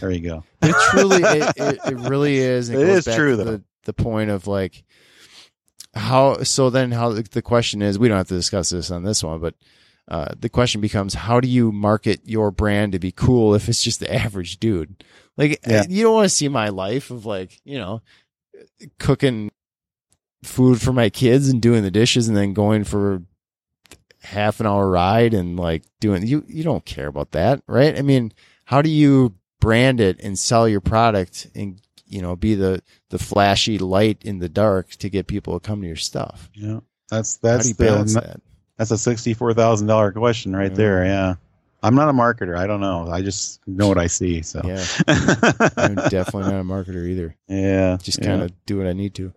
There 0.00 0.10
you 0.10 0.20
go. 0.20 0.44
it 0.62 0.74
truly, 0.90 1.22
it, 1.22 1.52
it, 1.56 1.78
it 1.92 1.96
really 2.08 2.36
is. 2.38 2.70
It 2.70 2.74
goes 2.74 2.98
is 2.98 3.04
back 3.06 3.16
true, 3.16 3.30
to 3.32 3.36
though. 3.36 3.44
The, 3.44 3.62
the 3.84 3.92
point 3.92 4.30
of 4.30 4.46
like 4.46 4.84
how. 5.94 6.42
So 6.42 6.70
then, 6.70 6.92
how 6.92 7.10
the 7.12 7.42
question 7.42 7.82
is, 7.82 7.98
we 7.98 8.08
don't 8.08 8.16
have 8.16 8.28
to 8.28 8.34
discuss 8.34 8.70
this 8.70 8.90
on 8.90 9.04
this 9.04 9.22
one, 9.24 9.38
but 9.40 9.54
uh, 10.10 10.34
the 10.38 10.48
question 10.48 10.80
becomes, 10.80 11.14
how 11.14 11.40
do 11.40 11.48
you 11.48 11.70
market 11.72 12.20
your 12.24 12.50
brand 12.50 12.92
to 12.92 12.98
be 12.98 13.12
cool 13.12 13.54
if 13.54 13.68
it's 13.68 13.82
just 13.82 14.00
the 14.00 14.12
average 14.12 14.58
dude? 14.58 15.04
Like, 15.36 15.60
Yeah. 15.66 15.84
you 15.88 16.02
don't 16.02 16.14
want 16.14 16.24
to 16.26 16.34
see 16.34 16.48
my 16.48 16.68
life 16.68 17.10
of 17.10 17.24
like, 17.26 17.60
you 17.64 17.78
know, 17.78 18.02
cooking 18.98 19.50
food 20.42 20.80
for 20.80 20.92
my 20.92 21.10
kids 21.10 21.48
and 21.48 21.60
doing 21.62 21.82
the 21.82 21.90
dishes 21.90 22.28
and 22.28 22.36
then 22.36 22.52
going 22.54 22.84
for 22.84 23.22
half 24.22 24.60
an 24.60 24.66
hour 24.66 24.88
ride 24.90 25.32
and 25.34 25.58
like 25.58 25.82
doing 25.98 26.26
you 26.26 26.44
you 26.46 26.62
don't 26.62 26.84
care 26.84 27.06
about 27.06 27.30
that 27.32 27.62
right 27.66 27.98
i 27.98 28.02
mean 28.02 28.30
how 28.66 28.82
do 28.82 28.90
you 28.90 29.34
brand 29.60 29.98
it 30.00 30.18
and 30.20 30.38
sell 30.38 30.68
your 30.68 30.80
product 30.80 31.46
and 31.54 31.80
you 32.06 32.20
know 32.20 32.36
be 32.36 32.54
the 32.54 32.82
the 33.08 33.18
flashy 33.18 33.78
light 33.78 34.18
in 34.22 34.38
the 34.38 34.48
dark 34.48 34.90
to 34.90 35.08
get 35.08 35.26
people 35.26 35.58
to 35.58 35.66
come 35.66 35.80
to 35.80 35.86
your 35.86 35.96
stuff 35.96 36.50
Yeah. 36.54 36.80
That's 37.10 37.36
that's 37.38 37.68
the, 37.72 37.84
that 38.14 38.40
that's 38.80 38.90
a 38.90 38.96
sixty-four 38.98 39.52
thousand 39.52 39.88
dollar 39.88 40.10
question 40.10 40.56
right 40.56 40.70
Yeah. 40.70 40.76
there. 40.76 41.04
Yeah. 41.04 41.34
I'm 41.82 41.94
not 41.94 42.08
a 42.08 42.12
marketer. 42.12 42.56
I 42.58 42.66
don't 42.66 42.80
know. 42.80 43.08
I 43.10 43.20
just 43.22 43.60
know 43.66 43.88
what 43.88 43.98
I 43.98 44.06
see. 44.06 44.40
So. 44.42 44.60
yeah 44.64 44.84
i'm 45.76 45.94
definitely 45.94 46.50
not 46.50 46.60
a 46.60 46.64
marketer 46.64 47.06
either 47.08 47.36
yeah. 47.48 47.96
just 48.02 48.18
yeah. 48.20 48.26
kind 48.26 48.42
of 48.42 48.52
do 48.66 48.76
what 48.78 48.86
i 48.86 48.92
need 48.92 49.14
to 49.16 49.32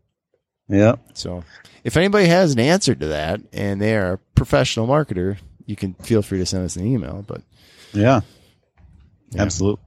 Yeah. 0.70 0.96
so 1.14 1.44
if 1.84 1.96
anybody 1.98 2.26
has 2.28 2.54
an 2.54 2.60
answer 2.60 2.96
to 2.96 3.08
that 3.08 3.42
and 3.54 3.82
they 3.82 3.96
are 3.98 4.14
a 4.14 4.18
professional 4.36 4.88
marketer 4.88 5.38
you 5.66 5.76
can 5.76 5.94
feel 5.96 6.22
free 6.22 6.40
to 6.40 6.46
send 6.46 6.64
us 6.66 6.76
an 6.78 6.86
email 6.86 7.24
but 7.28 7.42
Yeah. 7.94 8.22
Yeah. 9.32 9.42
Absolutely. 9.44 9.84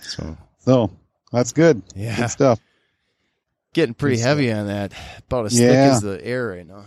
so 0.00 0.36
So 0.60 0.90
that's 1.32 1.52
good. 1.52 1.82
yeah 1.96 2.16
Good 2.16 2.30
stuff. 2.30 2.60
getting 3.74 3.94
pretty 3.94 4.16
Good 4.16 4.22
heavy 4.22 4.52
on 4.52 4.66
that. 4.68 4.92
About 5.26 5.46
as 5.46 5.52
thick 5.52 5.62
Yeah. 5.72 5.92
as 5.94 6.00
the 6.02 6.24
air 6.24 6.48
right 6.48 6.66
now. 6.66 6.84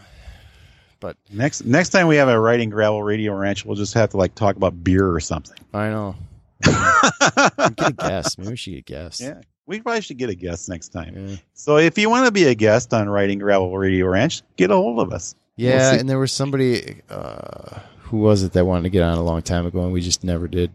But 1.01 1.17
Next 1.29 1.65
next 1.65 1.89
time 1.89 2.07
we 2.07 2.15
have 2.15 2.29
a 2.29 2.39
riding 2.39 2.69
gravel 2.69 3.03
radio 3.03 3.33
ranch, 3.33 3.65
we'll 3.65 3.75
just 3.75 3.93
have 3.95 4.11
to 4.11 4.17
like 4.17 4.33
talk 4.35 4.55
about 4.55 4.81
beer 4.83 5.11
or 5.11 5.19
something. 5.19 5.57
I 5.73 5.89
know. 5.89 6.15
Get 6.63 6.73
a 7.89 7.93
guest. 7.97 8.37
Maybe 8.37 8.51
we 8.51 8.55
should 8.55 8.71
get 8.71 8.79
a 8.79 8.81
guest. 8.83 9.19
yeah, 9.19 9.41
we 9.65 9.81
probably 9.81 10.01
should 10.01 10.17
get 10.17 10.29
a 10.29 10.35
guest 10.35 10.69
next 10.69 10.89
time. 10.89 11.27
Yeah. 11.27 11.35
So 11.53 11.77
if 11.77 11.97
you 11.97 12.09
want 12.09 12.27
to 12.27 12.31
be 12.31 12.45
a 12.45 12.55
guest 12.55 12.93
on 12.93 13.09
Riding 13.09 13.39
Gravel 13.39 13.75
Radio 13.77 14.05
Ranch, 14.07 14.43
get 14.57 14.71
a 14.71 14.75
hold 14.75 14.99
of 14.99 15.11
us. 15.11 15.35
Yeah, 15.55 15.91
see. 15.91 15.99
and 15.99 16.07
there 16.07 16.19
was 16.19 16.31
somebody 16.31 17.01
uh, 17.09 17.79
who 18.03 18.17
was 18.17 18.43
it 18.43 18.53
that 18.53 18.65
wanted 18.65 18.83
to 18.83 18.89
get 18.89 19.01
on 19.03 19.17
a 19.17 19.23
long 19.23 19.41
time 19.41 19.65
ago, 19.65 19.83
and 19.83 19.91
we 19.91 20.01
just 20.01 20.23
never 20.23 20.47
did. 20.47 20.71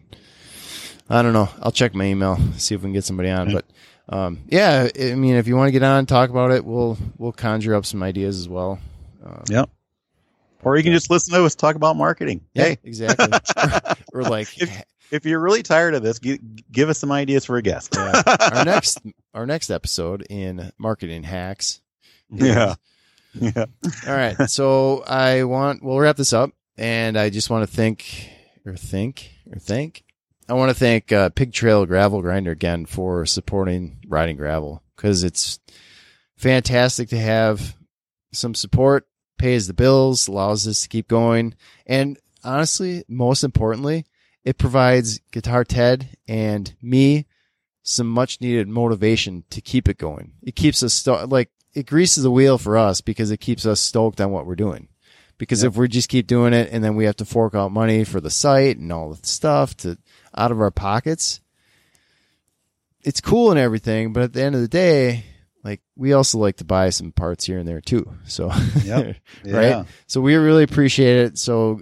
I 1.09 1.21
don't 1.21 1.33
know. 1.33 1.49
I'll 1.61 1.71
check 1.71 1.95
my 1.95 2.03
email 2.03 2.37
see 2.57 2.75
if 2.75 2.81
we 2.81 2.87
can 2.87 2.93
get 2.93 3.05
somebody 3.05 3.29
on. 3.29 3.53
But 3.53 3.65
um, 4.09 4.39
yeah, 4.49 4.89
I 4.99 5.15
mean, 5.15 5.35
if 5.35 5.47
you 5.47 5.55
want 5.55 5.69
to 5.69 5.71
get 5.71 5.83
on, 5.83 5.99
and 5.99 6.07
talk 6.07 6.29
about 6.29 6.51
it, 6.51 6.65
we'll 6.65 6.97
we'll 7.17 7.31
conjure 7.31 7.75
up 7.75 7.85
some 7.85 8.03
ideas 8.03 8.37
as 8.37 8.49
well. 8.49 8.79
Um, 9.25 9.43
Yep. 9.49 9.69
Or 10.63 10.75
you 10.77 10.83
can 10.83 10.91
just 10.93 11.09
listen 11.09 11.33
to 11.33 11.43
us 11.45 11.55
talk 11.55 11.75
about 11.75 11.95
marketing. 11.95 12.41
yeah, 12.53 12.63
Hey, 12.63 12.77
exactly. 12.83 13.27
or, 14.13 14.21
or 14.21 14.23
like 14.23 14.61
If- 14.61 14.83
if 15.09 15.25
you're 15.25 15.39
really 15.39 15.63
tired 15.63 15.93
of 15.95 16.03
this, 16.03 16.19
gi- 16.19 16.41
give 16.69 16.89
us 16.89 16.97
some 16.99 17.13
ideas 17.13 17.45
for 17.45 17.55
a 17.55 17.61
guest. 17.61 17.93
yeah, 17.95 18.21
our 18.53 18.65
next 18.65 18.99
our 19.33 19.45
next 19.45 19.69
episode 19.69 20.25
in 20.29 20.69
marketing 20.77 21.23
hacks. 21.23 21.79
is- 22.35 22.45
Yeah. 22.45 22.75
yeah. 23.33 23.65
All 24.05 24.13
right. 24.13 24.49
So 24.49 25.03
I 25.07 25.43
want 25.45 25.81
we'll 25.81 25.97
wrap 25.99 26.17
this 26.17 26.33
up, 26.33 26.51
and 26.77 27.17
I 27.17 27.29
just 27.29 27.49
want 27.49 27.69
to 27.69 27.73
thank 27.73 28.29
or 28.65 28.75
think 28.75 29.31
or 29.49 29.59
thank. 29.59 30.03
I 30.49 30.53
want 30.55 30.71
to 30.71 30.75
thank 30.75 31.13
uh, 31.13 31.29
Pig 31.29 31.53
Trail 31.53 31.85
Gravel 31.85 32.21
Grinder 32.21 32.51
again 32.51 32.85
for 32.85 33.25
supporting 33.25 33.99
riding 34.09 34.35
gravel 34.35 34.83
because 34.97 35.23
it's 35.23 35.59
fantastic 36.35 37.09
to 37.09 37.17
have 37.17 37.75
some 38.33 38.53
support, 38.55 39.07
pays 39.37 39.67
the 39.67 39.73
bills, 39.73 40.27
allows 40.27 40.67
us 40.67 40.81
to 40.81 40.89
keep 40.89 41.07
going, 41.07 41.55
and 41.85 42.17
honestly, 42.43 43.03
most 43.07 43.43
importantly, 43.43 44.05
it 44.43 44.57
provides 44.57 45.19
Guitar 45.31 45.63
Ted 45.63 46.17
and 46.27 46.73
me 46.81 47.25
some 47.83 48.07
much 48.07 48.41
needed 48.41 48.67
motivation 48.67 49.43
to 49.49 49.61
keep 49.61 49.87
it 49.87 49.97
going. 49.97 50.33
It 50.43 50.55
keeps 50.55 50.83
us 50.83 50.93
sto- 50.93 51.25
like 51.25 51.49
it 51.73 51.85
greases 51.85 52.23
the 52.23 52.31
wheel 52.31 52.57
for 52.57 52.77
us 52.77 53.01
because 53.01 53.31
it 53.31 53.37
keeps 53.39 53.65
us 53.65 53.79
stoked 53.79 54.19
on 54.19 54.31
what 54.31 54.45
we're 54.45 54.55
doing. 54.55 54.87
Because 55.37 55.63
Yep. 55.63 55.71
if 55.71 55.77
we 55.77 55.87
just 55.87 56.09
keep 56.09 56.27
doing 56.27 56.53
it 56.53 56.69
and 56.71 56.83
then 56.83 56.95
we 56.95 57.05
have 57.05 57.17
to 57.17 57.25
fork 57.25 57.53
out 57.55 57.71
money 57.71 58.03
for 58.03 58.19
the 58.19 58.29
site 58.29 58.77
and 58.77 58.91
all 58.91 59.13
the 59.13 59.27
stuff 59.27 59.77
to 59.77 59.97
out 60.35 60.51
of 60.51 60.59
our 60.59 60.71
pockets, 60.71 61.39
it's 63.03 63.21
cool 63.21 63.51
and 63.51 63.59
everything, 63.59 64.11
but 64.13 64.23
at 64.23 64.33
the 64.33 64.41
end 64.41 64.55
of 64.55 64.61
the 64.61 64.67
day, 64.67 65.25
like 65.67 65.81
we 65.95 66.13
also 66.13 66.37
like 66.37 66.57
to 66.57 66.65
buy 66.65 66.89
some 66.89 67.11
parts 67.11 67.45
here 67.45 67.57
and 67.59 67.67
there 67.67 67.81
too. 67.81 68.11
So 68.25 68.51
Yep. 68.83 69.17
Right? 69.45 69.69
Yeah. 69.69 69.83
so 70.07 70.21
we 70.21 70.35
really 70.35 70.63
appreciate 70.63 71.17
it. 71.25 71.37
So 71.37 71.81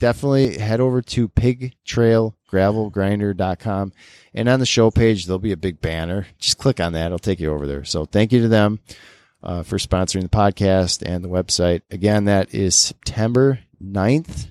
definitely 0.00 0.58
head 0.58 0.80
over 0.80 1.02
to 1.02 1.28
pigtrailgravelgrinder.com 1.28 3.92
and 4.34 4.48
on 4.48 4.60
the 4.60 4.66
show 4.66 4.90
page, 4.90 5.26
there'll 5.26 5.38
be 5.38 5.52
a 5.52 5.56
big 5.56 5.80
banner. 5.80 6.26
Just 6.38 6.58
click 6.58 6.80
on 6.80 6.92
that. 6.92 7.06
It'll 7.06 7.18
take 7.18 7.40
you 7.40 7.52
over 7.52 7.66
there. 7.66 7.84
So 7.84 8.04
thank 8.04 8.32
you 8.32 8.42
to 8.42 8.48
them 8.48 8.80
uh, 9.42 9.62
for 9.62 9.78
sponsoring 9.78 10.22
the 10.22 10.28
podcast 10.28 11.02
and 11.04 11.24
the 11.24 11.28
website. 11.28 11.82
Again, 11.90 12.24
that 12.26 12.54
is 12.54 12.74
September 12.74 13.60
9th 13.82 14.48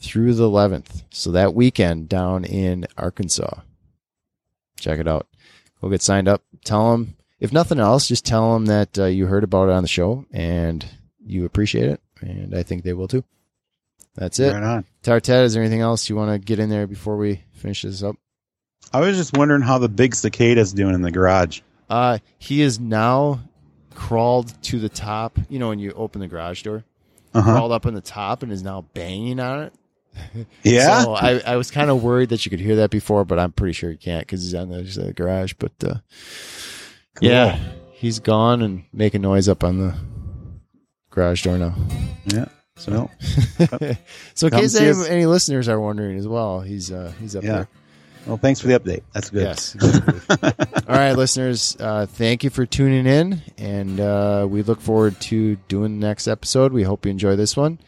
through 0.00 0.34
the 0.34 0.48
11th. 0.48 1.02
So 1.10 1.30
that 1.32 1.54
weekend 1.54 2.08
down 2.08 2.44
in 2.44 2.86
Arkansas. 2.96 3.60
Check 4.78 4.98
it 4.98 5.08
out. 5.08 5.26
Go 5.82 5.90
get 5.90 6.00
signed 6.02 6.28
up. 6.28 6.42
Tell 6.64 6.92
them, 6.92 7.16
if 7.40 7.52
nothing 7.52 7.80
else, 7.80 8.06
just 8.06 8.24
tell 8.26 8.54
them 8.54 8.66
that 8.66 8.98
uh, 8.98 9.04
you 9.06 9.26
heard 9.26 9.44
about 9.44 9.68
it 9.68 9.72
on 9.72 9.82
the 9.82 9.88
show 9.88 10.24
and 10.32 10.84
you 11.24 11.44
appreciate 11.44 11.88
it. 11.90 12.00
And 12.20 12.54
I 12.54 12.62
think 12.62 12.82
they 12.84 12.92
will 12.92 13.08
too. 13.08 13.24
That's 14.14 14.38
it. 14.38 14.52
Right 14.52 14.62
on. 14.62 14.84
Guitar 15.02 15.20
Ted, 15.20 15.44
is 15.44 15.54
there 15.54 15.62
anything 15.62 15.80
else 15.80 16.08
you 16.08 16.16
want 16.16 16.32
to 16.32 16.38
get 16.44 16.58
in 16.58 16.68
there 16.68 16.86
before 16.86 17.16
we 17.16 17.42
finish 17.52 17.82
this 17.82 18.02
up? 18.02 18.16
I 18.92 19.00
was 19.00 19.16
just 19.16 19.36
wondering 19.36 19.62
how 19.62 19.78
the 19.78 19.88
big 19.88 20.14
cicada 20.14 20.60
is 20.60 20.72
doing 20.72 20.94
in 20.94 21.02
the 21.02 21.10
garage. 21.12 21.60
Uh, 21.88 22.18
he 22.38 22.60
is 22.60 22.78
now 22.80 23.40
crawled 23.94 24.52
to 24.64 24.78
the 24.78 24.88
top. 24.88 25.38
You 25.48 25.58
know, 25.58 25.68
when 25.68 25.78
you 25.78 25.92
open 25.92 26.20
the 26.20 26.28
garage 26.28 26.62
door, 26.62 26.84
Uh-huh. 27.32 27.52
crawled 27.54 27.72
up 27.72 27.86
on 27.86 27.94
the 27.94 28.00
top 28.00 28.42
and 28.42 28.50
is 28.52 28.62
now 28.62 28.82
banging 28.94 29.40
on 29.40 29.62
it. 29.64 29.72
Yeah. 30.64 31.02
So 31.04 31.14
I, 31.14 31.38
I 31.46 31.56
was 31.56 31.70
kind 31.70 31.88
of 31.88 32.02
worried 32.02 32.30
that 32.30 32.44
you 32.44 32.50
could 32.50 32.60
hear 32.60 32.76
that 32.76 32.90
before, 32.90 33.24
but 33.24 33.38
I'm 33.38 33.52
pretty 33.52 33.72
sure 33.72 33.90
you 33.90 33.96
can't 33.96 34.26
because 34.26 34.42
he's 34.42 34.54
on 34.54 34.68
the 34.68 34.80
other 34.80 34.90
side 34.90 35.02
of 35.02 35.06
the 35.08 35.12
garage. 35.14 35.54
But 35.58 35.72
uh, 35.84 35.94
Cool. 37.16 37.28
yeah, 37.28 37.58
he's 37.92 38.18
gone 38.20 38.62
and 38.62 38.84
making 38.92 39.22
noise 39.22 39.48
up 39.48 39.64
on 39.64 39.78
the 39.78 39.94
garage 41.10 41.42
door 41.44 41.58
now. 41.58 41.74
Yeah. 42.26 42.46
So 42.76 43.10
so 44.34 44.46
in 44.46 44.50
Come 44.50 44.60
case 44.60 44.74
any, 44.76 45.08
any 45.08 45.26
listeners 45.26 45.68
are 45.68 45.78
wondering 45.78 46.16
as 46.18 46.26
well, 46.26 46.60
he's 46.60 46.90
uh, 46.90 47.12
he's 47.20 47.36
up 47.36 47.42
Yeah. 47.44 47.52
there. 47.52 47.68
well, 48.26 48.36
thanks 48.38 48.60
for 48.60 48.68
the 48.68 48.78
update. 48.80 49.02
That's 49.12 49.28
good. 49.28 49.42
Yes. 49.42 49.76
All 50.88 50.96
right, 50.96 51.12
listeners, 51.12 51.76
uh, 51.78 52.06
thank 52.06 52.42
you 52.44 52.48
for 52.50 52.64
tuning 52.64 53.06
in, 53.06 53.42
and 53.58 54.00
uh, 54.00 54.46
we 54.48 54.62
look 54.62 54.80
forward 54.80 55.20
to 55.22 55.56
doing 55.68 56.00
the 56.00 56.06
next 56.06 56.26
episode. 56.26 56.72
We 56.72 56.82
hope 56.84 57.04
you 57.04 57.10
enjoy 57.10 57.36
this 57.36 57.56
one. 57.56 57.78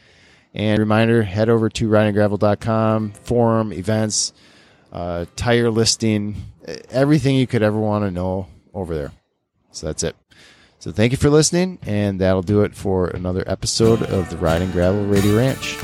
And 0.54 0.78
reminder, 0.78 1.22
head 1.22 1.48
over 1.48 1.70
to 1.70 1.88
ridinggravel.com, 1.88 3.12
forum, 3.12 3.72
events, 3.72 4.34
uh, 4.92 5.24
tire 5.36 5.70
listing, 5.70 6.36
uh, 6.68 6.74
everything 6.90 7.36
you 7.36 7.46
could 7.46 7.62
ever 7.62 7.78
want 7.78 8.04
to 8.04 8.10
know 8.10 8.48
over 8.74 8.94
there. 8.94 9.12
So 9.70 9.86
that's 9.86 10.02
it. 10.02 10.16
So 10.78 10.90
thank 10.90 11.12
you 11.12 11.18
for 11.18 11.30
listening, 11.30 11.78
and 11.86 12.20
that'll 12.20 12.42
do 12.42 12.62
it 12.62 12.74
for 12.74 13.08
another 13.08 13.44
episode 13.46 14.02
of 14.02 14.30
the 14.30 14.36
Riding 14.36 14.72
Gravel 14.72 15.06
Radio 15.06 15.36
Ranch. 15.36 15.78